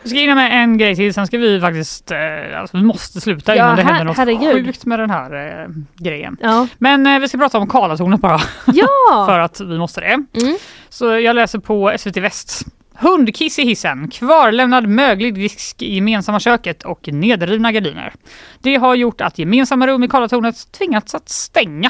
Vi 0.03 0.09
ska 0.09 0.19
hinna 0.19 0.35
med 0.35 0.63
en 0.63 0.77
grej 0.77 0.95
till, 0.95 1.13
sen 1.13 1.27
ska 1.27 1.37
vi 1.37 1.61
faktiskt, 1.61 2.11
eh, 2.11 2.59
alltså 2.59 2.77
vi 2.77 2.83
måste 2.83 3.21
sluta 3.21 3.55
Ja, 3.55 3.63
innan 3.63 3.75
det 3.75 3.83
händer 3.83 4.03
något 4.05 4.17
herregud. 4.17 4.65
sjukt 4.65 4.85
med 4.85 4.99
den 4.99 5.09
här 5.09 5.61
eh, 5.63 5.67
grejen. 5.97 6.37
Ja. 6.41 6.67
Men 6.77 7.07
eh, 7.07 7.19
vi 7.19 7.27
ska 7.27 7.37
prata 7.37 7.57
om 7.57 7.67
Karlatornet 7.69 8.21
bara, 8.21 8.39
Ja! 8.67 9.25
för 9.29 9.39
att 9.39 9.61
vi 9.61 9.77
måste 9.77 10.01
det. 10.01 10.13
Mm. 10.41 10.57
Så 10.89 11.05
jag 11.19 11.35
läser 11.35 11.59
på 11.59 11.93
SVT 11.99 12.17
Väst. 12.17 12.65
Hundkiss 12.95 13.59
i 13.59 13.63
hissen, 13.63 14.09
kvarlämnad 14.09 14.87
möglig 14.87 15.33
disk 15.35 15.81
i 15.81 15.95
gemensamma 15.95 16.39
köket 16.39 16.83
och 16.83 17.07
nedrivna 17.11 17.71
gardiner. 17.71 18.13
Det 18.59 18.75
har 18.75 18.95
gjort 18.95 19.21
att 19.21 19.39
gemensamma 19.39 19.87
rum 19.87 20.03
i 20.03 20.07
Karlatornet 20.07 20.71
tvingats 20.71 21.15
att 21.15 21.29
stänga. 21.29 21.89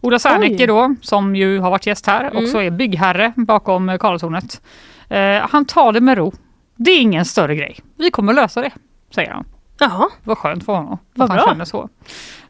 Ola 0.00 0.18
Sernecke 0.18 0.54
Oj. 0.62 0.66
då, 0.66 0.94
som 1.02 1.36
ju 1.36 1.58
har 1.58 1.70
varit 1.70 1.86
gäst 1.86 2.06
här, 2.06 2.24
Mm. 2.30 2.44
också 2.44 2.62
är 2.62 2.70
byggherre 2.70 3.32
bakom 3.36 3.98
Karlatornet. 4.00 4.60
Eh, 5.08 5.48
han 5.50 5.64
tar 5.64 5.92
det 5.92 6.00
med 6.00 6.18
ro. 6.18 6.32
Det 6.78 6.90
är 6.90 7.00
ingen 7.00 7.24
större 7.24 7.54
grej. 7.54 7.76
Vi 7.96 8.10
kommer 8.10 8.32
lösa 8.32 8.60
det, 8.60 8.70
säger 9.14 9.30
han. 9.30 9.44
Jaha. 9.80 10.08
Vad 10.24 10.38
skönt 10.38 10.64
för 10.64 10.72
honom 10.72 10.98
Vad 11.14 11.28
han 11.28 11.36
bra. 11.36 11.46
känner 11.46 11.64
så. 11.64 11.82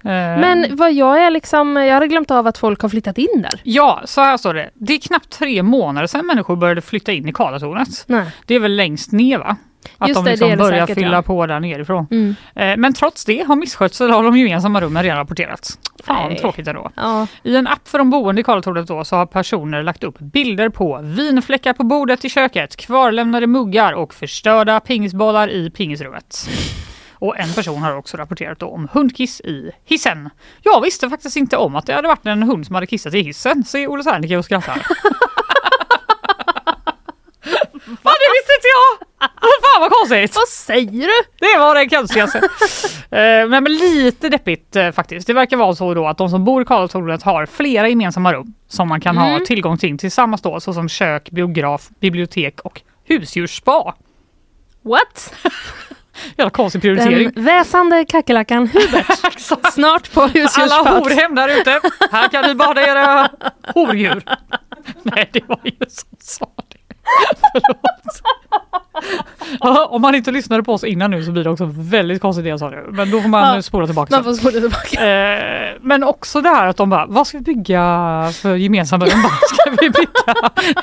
Eh, 0.02 0.10
Men 0.10 0.76
vad 0.76 0.92
jag 0.92 1.22
är 1.24 1.30
liksom, 1.30 1.76
jag 1.76 1.94
hade 1.94 2.08
glömt 2.08 2.30
av 2.30 2.46
att 2.46 2.58
folk 2.58 2.80
har 2.82 2.88
flyttat 2.88 3.18
in 3.18 3.42
där. 3.42 3.60
Ja, 3.64 4.02
så 4.04 4.20
här 4.20 4.36
står 4.36 4.54
det. 4.54 4.70
Det 4.74 4.94
är 4.94 4.98
knappt 4.98 5.30
tre 5.30 5.62
månader 5.62 6.06
sedan 6.06 6.26
människor 6.26 6.56
började 6.56 6.80
flytta 6.80 7.12
in 7.12 7.28
i 7.28 7.32
Karlatornet. 7.32 7.88
Nej. 8.06 8.30
Det 8.46 8.54
är 8.54 8.60
väl 8.60 8.76
längst 8.76 9.12
ner 9.12 9.38
va? 9.38 9.56
Att 9.98 10.08
Just 10.08 10.24
de 10.24 10.30
liksom 10.30 10.48
det 10.48 10.54
det 10.56 10.62
börjar 10.62 10.86
säkert, 10.86 10.98
fylla 11.04 11.16
ja. 11.16 11.22
på 11.22 11.46
där 11.46 11.60
nerifrån. 11.60 12.06
Mm. 12.10 12.34
Eh, 12.54 12.76
Men 12.76 12.94
trots 12.94 13.24
det 13.24 13.42
har 13.42 13.56
misskötsel 13.56 14.10
av 14.10 14.22
de 14.22 14.38
gemensamma 14.38 14.80
rummen 14.80 15.02
redan 15.02 15.18
rapporterats. 15.18 15.78
Fan 16.04 16.28
Nej. 16.28 16.38
tråkigt 16.38 16.68
ändå. 16.68 16.90
Ja. 16.94 17.26
I 17.42 17.56
en 17.56 17.66
app 17.66 17.88
för 17.88 17.98
de 17.98 18.10
boende 18.10 18.40
i 18.40 18.44
Karlatornet 18.44 18.86
då 18.86 19.04
så 19.04 19.16
har 19.16 19.26
personer 19.26 19.82
lagt 19.82 20.04
upp 20.04 20.18
bilder 20.18 20.68
på 20.68 21.00
vinfläckar 21.02 21.72
på 21.72 21.84
bordet 21.84 22.24
i 22.24 22.28
köket, 22.28 22.76
kvarlämnade 22.76 23.46
muggar 23.46 23.92
och 23.92 24.14
förstörda 24.14 24.80
pingisbollar 24.80 25.48
i 25.50 25.70
pingisrummet. 25.70 26.48
Och 27.20 27.38
en 27.38 27.52
person 27.52 27.82
har 27.82 27.96
också 27.96 28.16
rapporterat 28.16 28.62
om 28.62 28.88
hundkiss 28.92 29.40
i 29.40 29.70
hissen. 29.84 30.30
Jag 30.62 30.80
visste 30.80 31.10
faktiskt 31.10 31.36
inte 31.36 31.56
om 31.56 31.76
att 31.76 31.86
det 31.86 31.94
hade 31.94 32.08
varit 32.08 32.26
en 32.26 32.42
hund 32.42 32.66
som 32.66 32.74
hade 32.74 32.86
kissat 32.86 33.14
i 33.14 33.22
hissen, 33.22 33.64
säger 33.64 33.90
Olle 33.90 34.04
Serneke 34.04 34.36
och 34.36 34.44
skrattar. 34.44 34.86
Ja, 38.02 38.10
det 38.22 38.30
visste 38.36 38.52
inte 38.58 38.68
jag! 38.74 39.07
Fan 39.20 39.80
vad 39.80 39.90
konstigt! 39.92 40.36
Vad 40.36 40.48
säger 40.48 41.06
du? 41.06 41.46
Det 41.52 41.58
var 41.58 41.74
det 41.74 41.88
konstigaste. 41.88 42.40
Eh, 43.10 43.18
men, 43.48 43.50
men 43.50 43.64
lite 43.72 44.28
deppigt 44.28 44.76
eh, 44.76 44.90
faktiskt. 44.90 45.26
Det 45.26 45.32
verkar 45.32 45.56
vara 45.56 45.74
så 45.74 45.94
då 45.94 46.06
att 46.06 46.18
de 46.18 46.28
som 46.30 46.44
bor 46.44 46.62
i 46.62 46.64
Karlstornet 46.64 47.22
har 47.22 47.46
flera 47.46 47.88
gemensamma 47.88 48.32
rum 48.32 48.54
som 48.68 48.88
man 48.88 49.00
kan 49.00 49.16
ha 49.16 49.26
Mm. 49.28 49.44
tillgång 49.44 49.78
till 49.78 49.98
tillsammans 49.98 50.42
då, 50.42 50.60
såsom 50.60 50.88
kök, 50.88 51.30
biograf, 51.30 51.88
bibliotek 52.00 52.60
och 52.60 52.80
husdjursspa. 53.04 53.94
What? 54.82 55.34
Jävla 56.36 56.50
konstig 56.50 56.82
prioritering. 56.82 57.30
Den 57.34 57.44
väsande 57.44 58.04
kackerlackan 58.04 58.66
Hubert. 58.68 59.38
Snart 59.72 60.12
på 60.14 60.20
Alla 60.22 60.32
husdjursspat. 60.32 60.86
horhem 61.04 61.34
där 61.34 61.60
ute, 61.60 61.80
här 62.12 62.28
kan 62.28 62.44
ni 62.44 62.54
bada 62.54 62.86
era 62.86 63.28
hordjur. 63.74 64.22
Nej, 65.02 65.30
det 65.32 65.48
var 65.48 65.60
ju 65.64 65.72
som 65.88 66.08
sa. 66.20 66.46
Förlåt. 67.52 68.22
Ja, 69.60 69.86
om 69.86 70.02
man 70.02 70.14
inte 70.14 70.30
lyssnade 70.30 70.62
på 70.62 70.72
oss 70.72 70.84
innan 70.84 71.10
nu 71.10 71.24
så 71.24 71.30
blir 71.32 71.44
det 71.44 71.50
också 71.50 71.70
väldigt 71.74 72.22
konstigt 72.22 72.44
det 72.44 72.50
jag 72.50 72.58
sa 72.58 72.70
nu. 72.70 72.86
Men 72.90 73.10
då 73.10 73.20
får 73.22 73.28
man 73.28 73.54
Ja, 73.54 73.62
spola 73.62 73.86
tillbaka. 73.86 74.14
Man 74.16 74.24
får 74.24 74.34
spola 74.34 74.52
tillbaka. 74.52 75.06
Eh, 75.06 75.74
men 75.80 76.04
också 76.04 76.40
det 76.40 76.48
här 76.48 76.66
att 76.66 76.76
de 76.76 76.90
bara, 76.90 77.06
vad 77.06 77.26
ska 77.26 77.38
vi 77.38 77.44
bygga 77.44 77.82
för 78.34 78.54
gemensamma 78.56 79.04
rum? 79.04 79.22
Ska 79.54 79.70
vi 79.70 79.90
bygga 79.90 80.34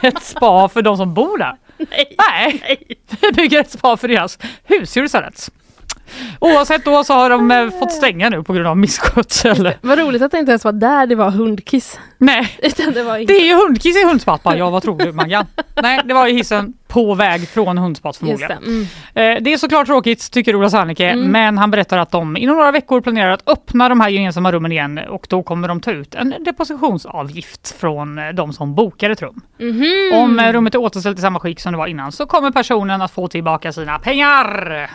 ett 0.01 0.23
spa 0.23 0.69
för 0.69 0.81
de 0.81 0.97
som 0.97 1.13
bor 1.13 1.37
där? 1.37 1.55
Nej. 1.77 2.15
Nej, 2.31 2.77
vi 3.21 3.31
bygger 3.31 3.59
ett 3.59 3.71
spa 3.71 3.97
för 3.97 4.07
deras 4.07 4.39
husdjur 4.63 5.03
istället. 5.05 5.49
Oavsett 6.39 6.85
då 6.85 7.03
så 7.03 7.13
har 7.13 7.29
de 7.29 7.51
eh, 7.51 7.69
fått 7.79 7.91
stänga 7.91 8.29
nu 8.29 8.43
på 8.43 8.53
grund 8.53 8.67
av 8.67 8.77
misskötsel. 8.77 9.73
Vad 9.81 9.99
roligt 9.99 10.21
att 10.21 10.31
det 10.31 10.39
inte 10.39 10.51
ens 10.51 10.63
var 10.65 10.71
där 10.71 11.07
det 11.07 11.15
var 11.15 11.29
hundkiss. 11.31 11.99
Nej, 12.17 12.57
Utan 12.63 12.93
det 12.93 13.03
var 13.03 13.17
det 13.17 13.33
är 13.33 13.45
ju 13.45 13.55
hundkiss 13.55 13.97
i 13.97 14.05
hundspappa. 14.05 14.57
Ja, 14.57 14.69
vad 14.69 14.83
tror 14.83 14.97
du 14.97 15.11
Maggan? 15.11 15.45
Nej, 15.81 16.01
det 16.05 16.13
var 16.13 16.27
i 16.27 16.33
hissen 16.33 16.73
på 16.87 17.13
väg 17.15 17.49
från 17.49 17.77
hundspat 17.77 18.09
Just 18.09 18.19
förmodligen. 18.19 18.61
det. 18.61 18.67
Mm. 19.17 19.37
Eh, 19.37 19.43
Det 19.43 19.53
är 19.53 19.57
såklart 19.57 19.87
tråkigt 19.87 20.31
tycker 20.31 20.55
Ola 20.55 20.69
Serneke 20.69 21.09
Mm. 21.09 21.31
men 21.31 21.57
han 21.57 21.71
berättar 21.71 21.97
att 21.97 22.11
de 22.11 22.37
inom 22.37 22.57
några 22.57 22.71
veckor 22.71 23.01
planerar 23.01 23.31
att 23.31 23.49
öppna 23.49 23.89
de 23.89 23.99
här 24.01 24.09
gemensamma 24.09 24.51
rummen 24.51 24.71
igen 24.71 24.97
och 25.09 25.25
då 25.29 25.43
kommer 25.43 25.67
de 25.67 25.79
ta 25.81 25.91
ut 25.91 26.15
en 26.15 26.33
depositionsavgift 26.45 27.75
från 27.79 28.17
eh, 28.19 28.29
de 28.29 28.53
som 28.53 28.75
bokar 28.75 29.09
ett 29.09 29.21
rum. 29.21 29.41
Mhm. 29.59 29.85
Om 30.13 30.39
eh, 30.39 30.53
rummet 30.53 30.75
är 30.75 30.79
återställt 30.79 31.19
i 31.19 31.21
samma 31.21 31.39
skick 31.39 31.59
som 31.59 31.71
det 31.71 31.77
var 31.77 31.87
innan 31.87 32.11
så 32.11 32.25
kommer 32.25 32.51
personen 32.51 33.01
att 33.01 33.11
få 33.11 33.27
tillbaka 33.27 33.73
sina 33.73 33.99
pengar. 33.99 34.89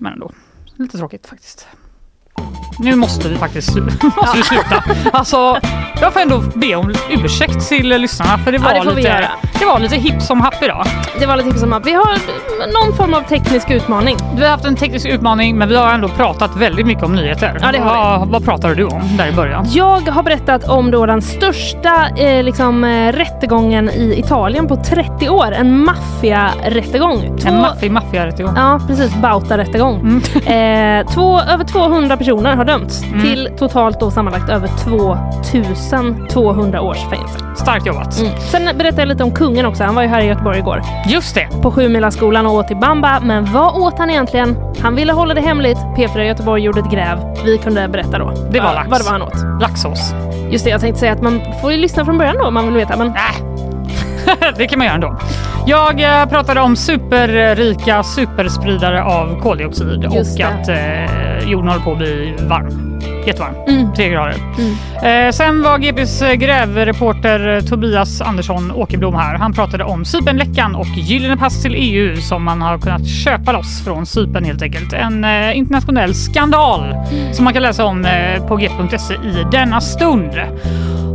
Men 0.00 0.12
ändå, 0.12 0.32
lite 0.76 0.98
tråkigt 0.98 1.26
faktiskt. 1.26 1.68
Nu 2.78 2.96
måste 2.96 3.28
vi 3.28 3.36
faktiskt 3.36 3.76
måste 4.16 4.36
vi 4.36 4.42
sluta. 4.42 4.82
Alltså, 5.12 5.58
jag 6.00 6.12
får 6.12 6.20
ändå 6.20 6.42
be 6.54 6.74
om 6.74 6.94
ursäkt 7.10 7.68
till 7.68 7.88
lyssnarna 7.88 8.38
för 8.38 8.52
det 8.52 8.58
Ja, 8.58 8.64
var, 8.64 8.74
det 8.74 8.82
får 8.82 8.90
vi 8.90 8.96
lite, 9.02 9.28
det 9.58 9.64
var 9.66 9.78
lite 9.78 9.96
hipp 9.96 10.22
som 10.22 10.40
happ 10.40 10.62
idag. 10.62 10.86
Det 11.20 11.26
var 11.26 11.36
lite 11.36 11.50
tips 11.50 11.62
om 11.62 11.72
att 11.72 11.86
vi 11.86 11.92
har 11.92 12.18
någon 12.86 12.96
form 12.96 13.14
av 13.14 13.20
teknisk 13.22 13.70
utmaning. 13.70 14.16
Vi 14.36 14.42
har 14.44 14.50
haft 14.50 14.64
en 14.64 14.76
teknisk 14.76 15.06
utmaning 15.06 15.58
men 15.58 15.68
vi 15.68 15.76
har 15.76 15.92
ändå 15.92 16.08
pratat 16.08 16.56
väldigt 16.56 16.86
mycket 16.86 17.04
om 17.04 17.14
nyheter. 17.14 17.58
Ja, 17.62 17.72
det 17.72 17.78
har 17.78 18.18
vad, 18.18 18.28
vad 18.28 18.44
pratade 18.44 18.74
du 18.74 18.84
om 18.84 19.16
där 19.16 19.26
i 19.28 19.32
början? 19.32 19.66
Jag 19.70 20.00
har 20.08 20.22
berättat 20.22 20.68
om 20.68 20.90
då 20.90 21.06
den 21.06 21.22
största 21.22 22.08
eh, 22.16 22.42
liksom, 22.44 22.84
eh, 22.84 23.12
rättegången 23.12 23.90
i 23.90 24.14
Italien 24.18 24.66
på 24.68 24.76
30 24.76 25.28
år. 25.28 25.52
En 25.52 25.84
maffiarättegång. 25.84 27.38
Två- 27.38 27.48
En 27.48 27.60
maffig 27.60 27.90
maffiarättegång. 27.90 28.52
Ja, 28.56 28.80
precis. 28.86 29.14
Bauta-rättegång. 29.14 30.22
Eh, 30.46 31.06
två, 31.06 31.40
över 31.40 31.64
200 31.64 32.16
personer 32.16 32.29
har 32.38 32.64
dömts 32.64 33.02
Mm. 33.02 33.20
till 33.22 33.48
totalt 33.58 34.00
då 34.00 34.10
sammanlagt 34.10 34.48
över 34.50 34.68
2200 35.44 36.80
års 36.80 36.98
fängelse. 37.10 37.38
Starkt 37.56 37.86
jobbat. 37.86 38.18
Mm. 38.20 38.32
Sen 38.40 38.64
berättade 38.78 39.02
jag 39.02 39.08
lite 39.08 39.24
om 39.24 39.30
kungen 39.30 39.66
också. 39.66 39.84
Han 39.84 39.94
var 39.94 40.02
ju 40.02 40.08
här 40.08 40.20
i 40.20 40.26
Göteborg 40.26 40.58
igår. 40.58 40.82
Just 41.08 41.34
det. 41.34 41.48
På 41.62 41.70
Sjumilaskolan 41.70 42.46
och 42.46 42.52
åt 42.54 42.66
till 42.68 42.76
bamba. 42.76 43.20
Men 43.22 43.44
vad 43.52 43.74
åt 43.82 43.98
han 43.98 44.10
egentligen? 44.10 44.56
Han 44.82 44.94
ville 44.94 45.12
hålla 45.12 45.34
det 45.34 45.40
hemligt. 45.40 45.78
P4 45.78 46.22
Göteborg 46.22 46.62
gjorde 46.62 46.80
ett 46.80 46.90
gräv. 46.90 47.18
Vi 47.44 47.58
kunde 47.58 47.88
berätta 47.88 48.18
då. 48.18 48.32
Det 48.52 48.60
var 48.60 48.74
lax. 48.74 48.88
Vad 48.90 49.00
det 49.00 49.04
var 49.04 49.12
han 49.12 49.22
åt. 49.22 49.62
Laxsås. 49.62 50.12
Just 50.50 50.64
det, 50.64 50.70
jag 50.70 50.80
tänkte 50.80 51.00
säga 51.00 51.12
att 51.12 51.22
man 51.22 51.40
får 51.62 51.72
ju 51.72 51.78
lyssna 51.78 52.04
från 52.04 52.18
början 52.18 52.36
då 52.38 52.44
om 52.46 52.54
man 52.54 52.64
vill 52.64 52.74
veta. 52.74 52.96
Men 52.96 53.08
Äh, 53.08 53.14
det 54.56 54.66
kan 54.66 54.78
man 54.78 54.86
göra 54.86 54.94
ändå. 54.94 55.18
Jag 55.66 56.00
eh, 56.00 56.26
pratade 56.28 56.60
om 56.60 56.76
superrika 56.76 58.02
superspridare 58.02 59.02
av 59.02 59.40
koldioxid 59.40 60.04
och 60.04 60.40
att 60.40 60.68
eh, 60.68 61.48
jorden 61.50 61.68
håller 61.68 61.84
på 61.84 61.92
att 61.92 61.98
bli 61.98 62.34
varm. 62.38 62.90
Jättevarm. 63.26 63.54
Mm. 63.68 63.92
Tre 63.94 64.08
grader. 64.08 64.34
Mm. 64.58 65.26
Eh, 65.26 65.32
sen 65.32 65.62
var 65.62 65.78
GPs 65.78 66.20
grävreporter 66.20 67.56
eh, 67.56 67.60
Tobias 67.60 68.20
Andersson 68.20 68.72
Åkerblom 68.72 69.14
här. 69.14 69.34
Han 69.34 69.52
pratade 69.52 69.84
om 69.84 70.04
Cypernläckan 70.04 70.74
och 70.74 70.86
gyllene 70.86 71.36
pass 71.36 71.62
till 71.62 71.74
EU 71.76 72.16
som 72.16 72.44
man 72.44 72.62
har 72.62 72.78
kunnat 72.78 73.08
köpa 73.08 73.52
loss 73.52 73.84
från 73.84 74.06
Cypern 74.06 74.44
helt 74.44 74.62
enkelt. 74.62 74.92
En 74.92 75.24
eh, 75.24 75.58
internationell 75.58 76.14
skandal 76.14 76.94
som 77.32 77.44
man 77.44 77.54
kan 77.54 77.62
läsa 77.62 77.84
om 77.84 78.04
eh, 78.04 78.46
på 78.46 78.56
g.se 78.56 79.14
i 79.14 79.46
denna 79.52 79.80
stund. 79.80 80.40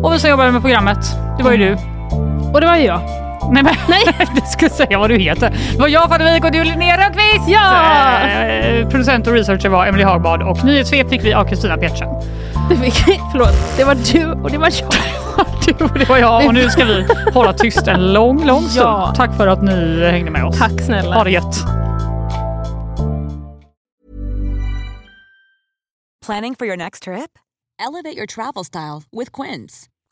Och 0.04 0.14
vi 0.14 0.20
som 0.20 0.30
jobbar 0.30 0.52
med 0.52 0.62
programmet, 0.62 1.16
det 1.38 1.44
var 1.44 1.52
ju 1.52 1.58
du. 1.58 1.95
Och 2.56 2.62
det 2.62 2.68
var 2.68 2.76
ju 2.76 2.84
jag. 2.84 3.02
Nej 3.52 3.64
men 3.64 3.76
Nej. 3.90 4.04
du 4.36 4.42
skulle 4.42 4.70
säga 4.70 5.00
vad 5.00 5.10
du 5.10 5.18
heter. 5.18 5.50
Det 5.72 5.80
var 5.80 5.88
jag 5.88 6.10
Fanny 6.10 6.24
Wijk 6.24 6.46
och 6.46 6.52
du 6.52 6.64
Linnea 6.64 6.98
Rönnqvist! 6.98 7.48
Ja! 7.48 8.22
Eh, 8.22 8.90
producent 8.90 9.28
och 9.28 9.34
researcher 9.34 9.70
var 9.70 9.86
Emily 9.86 10.04
Hagbard 10.04 10.42
och 10.42 10.66
nyhetssvep 10.66 11.10
fick 11.10 11.24
vi 11.24 11.34
av 11.34 11.46
Kristina 11.46 11.78
Pettersson. 11.78 12.24
Det 12.70 12.76
fick, 12.76 13.20
förlåt, 13.32 13.78
det 13.78 13.84
var 13.84 13.96
du 13.96 14.42
och 14.42 14.52
det 14.52 14.58
var 14.58 14.72
jag. 14.82 14.94
Du 15.78 15.86
och 15.86 16.00
det 16.00 16.10
var 16.10 16.18
jag 16.18 16.46
och 16.46 16.54
nu 16.54 16.70
ska 16.70 16.86
vi 16.86 17.08
hålla 17.34 17.54
tyst 17.54 17.88
en 17.88 18.14
lång, 18.14 18.46
lång 18.46 18.62
stund. 18.62 18.88
Ja. 18.88 19.14
Tack 19.16 19.38
för 19.38 19.48
att 19.48 19.64
ni 19.64 20.06
hängde 20.12 20.32
med 20.32 20.46
oss. 20.46 20.60
Tack 20.60 20.82
snälla. 20.86 21.16
Ha 21.16 21.24
det 21.24 21.32
gött. 21.32 21.56
Planning 26.26 26.56
for 26.56 26.68
your 26.68 26.78
next 26.78 27.04
trip? 27.04 27.40
Elevate 27.88 28.18
your 28.18 28.28
travel 28.28 28.66
style 28.66 29.04
with 29.12 29.32
Quince. 29.42 29.90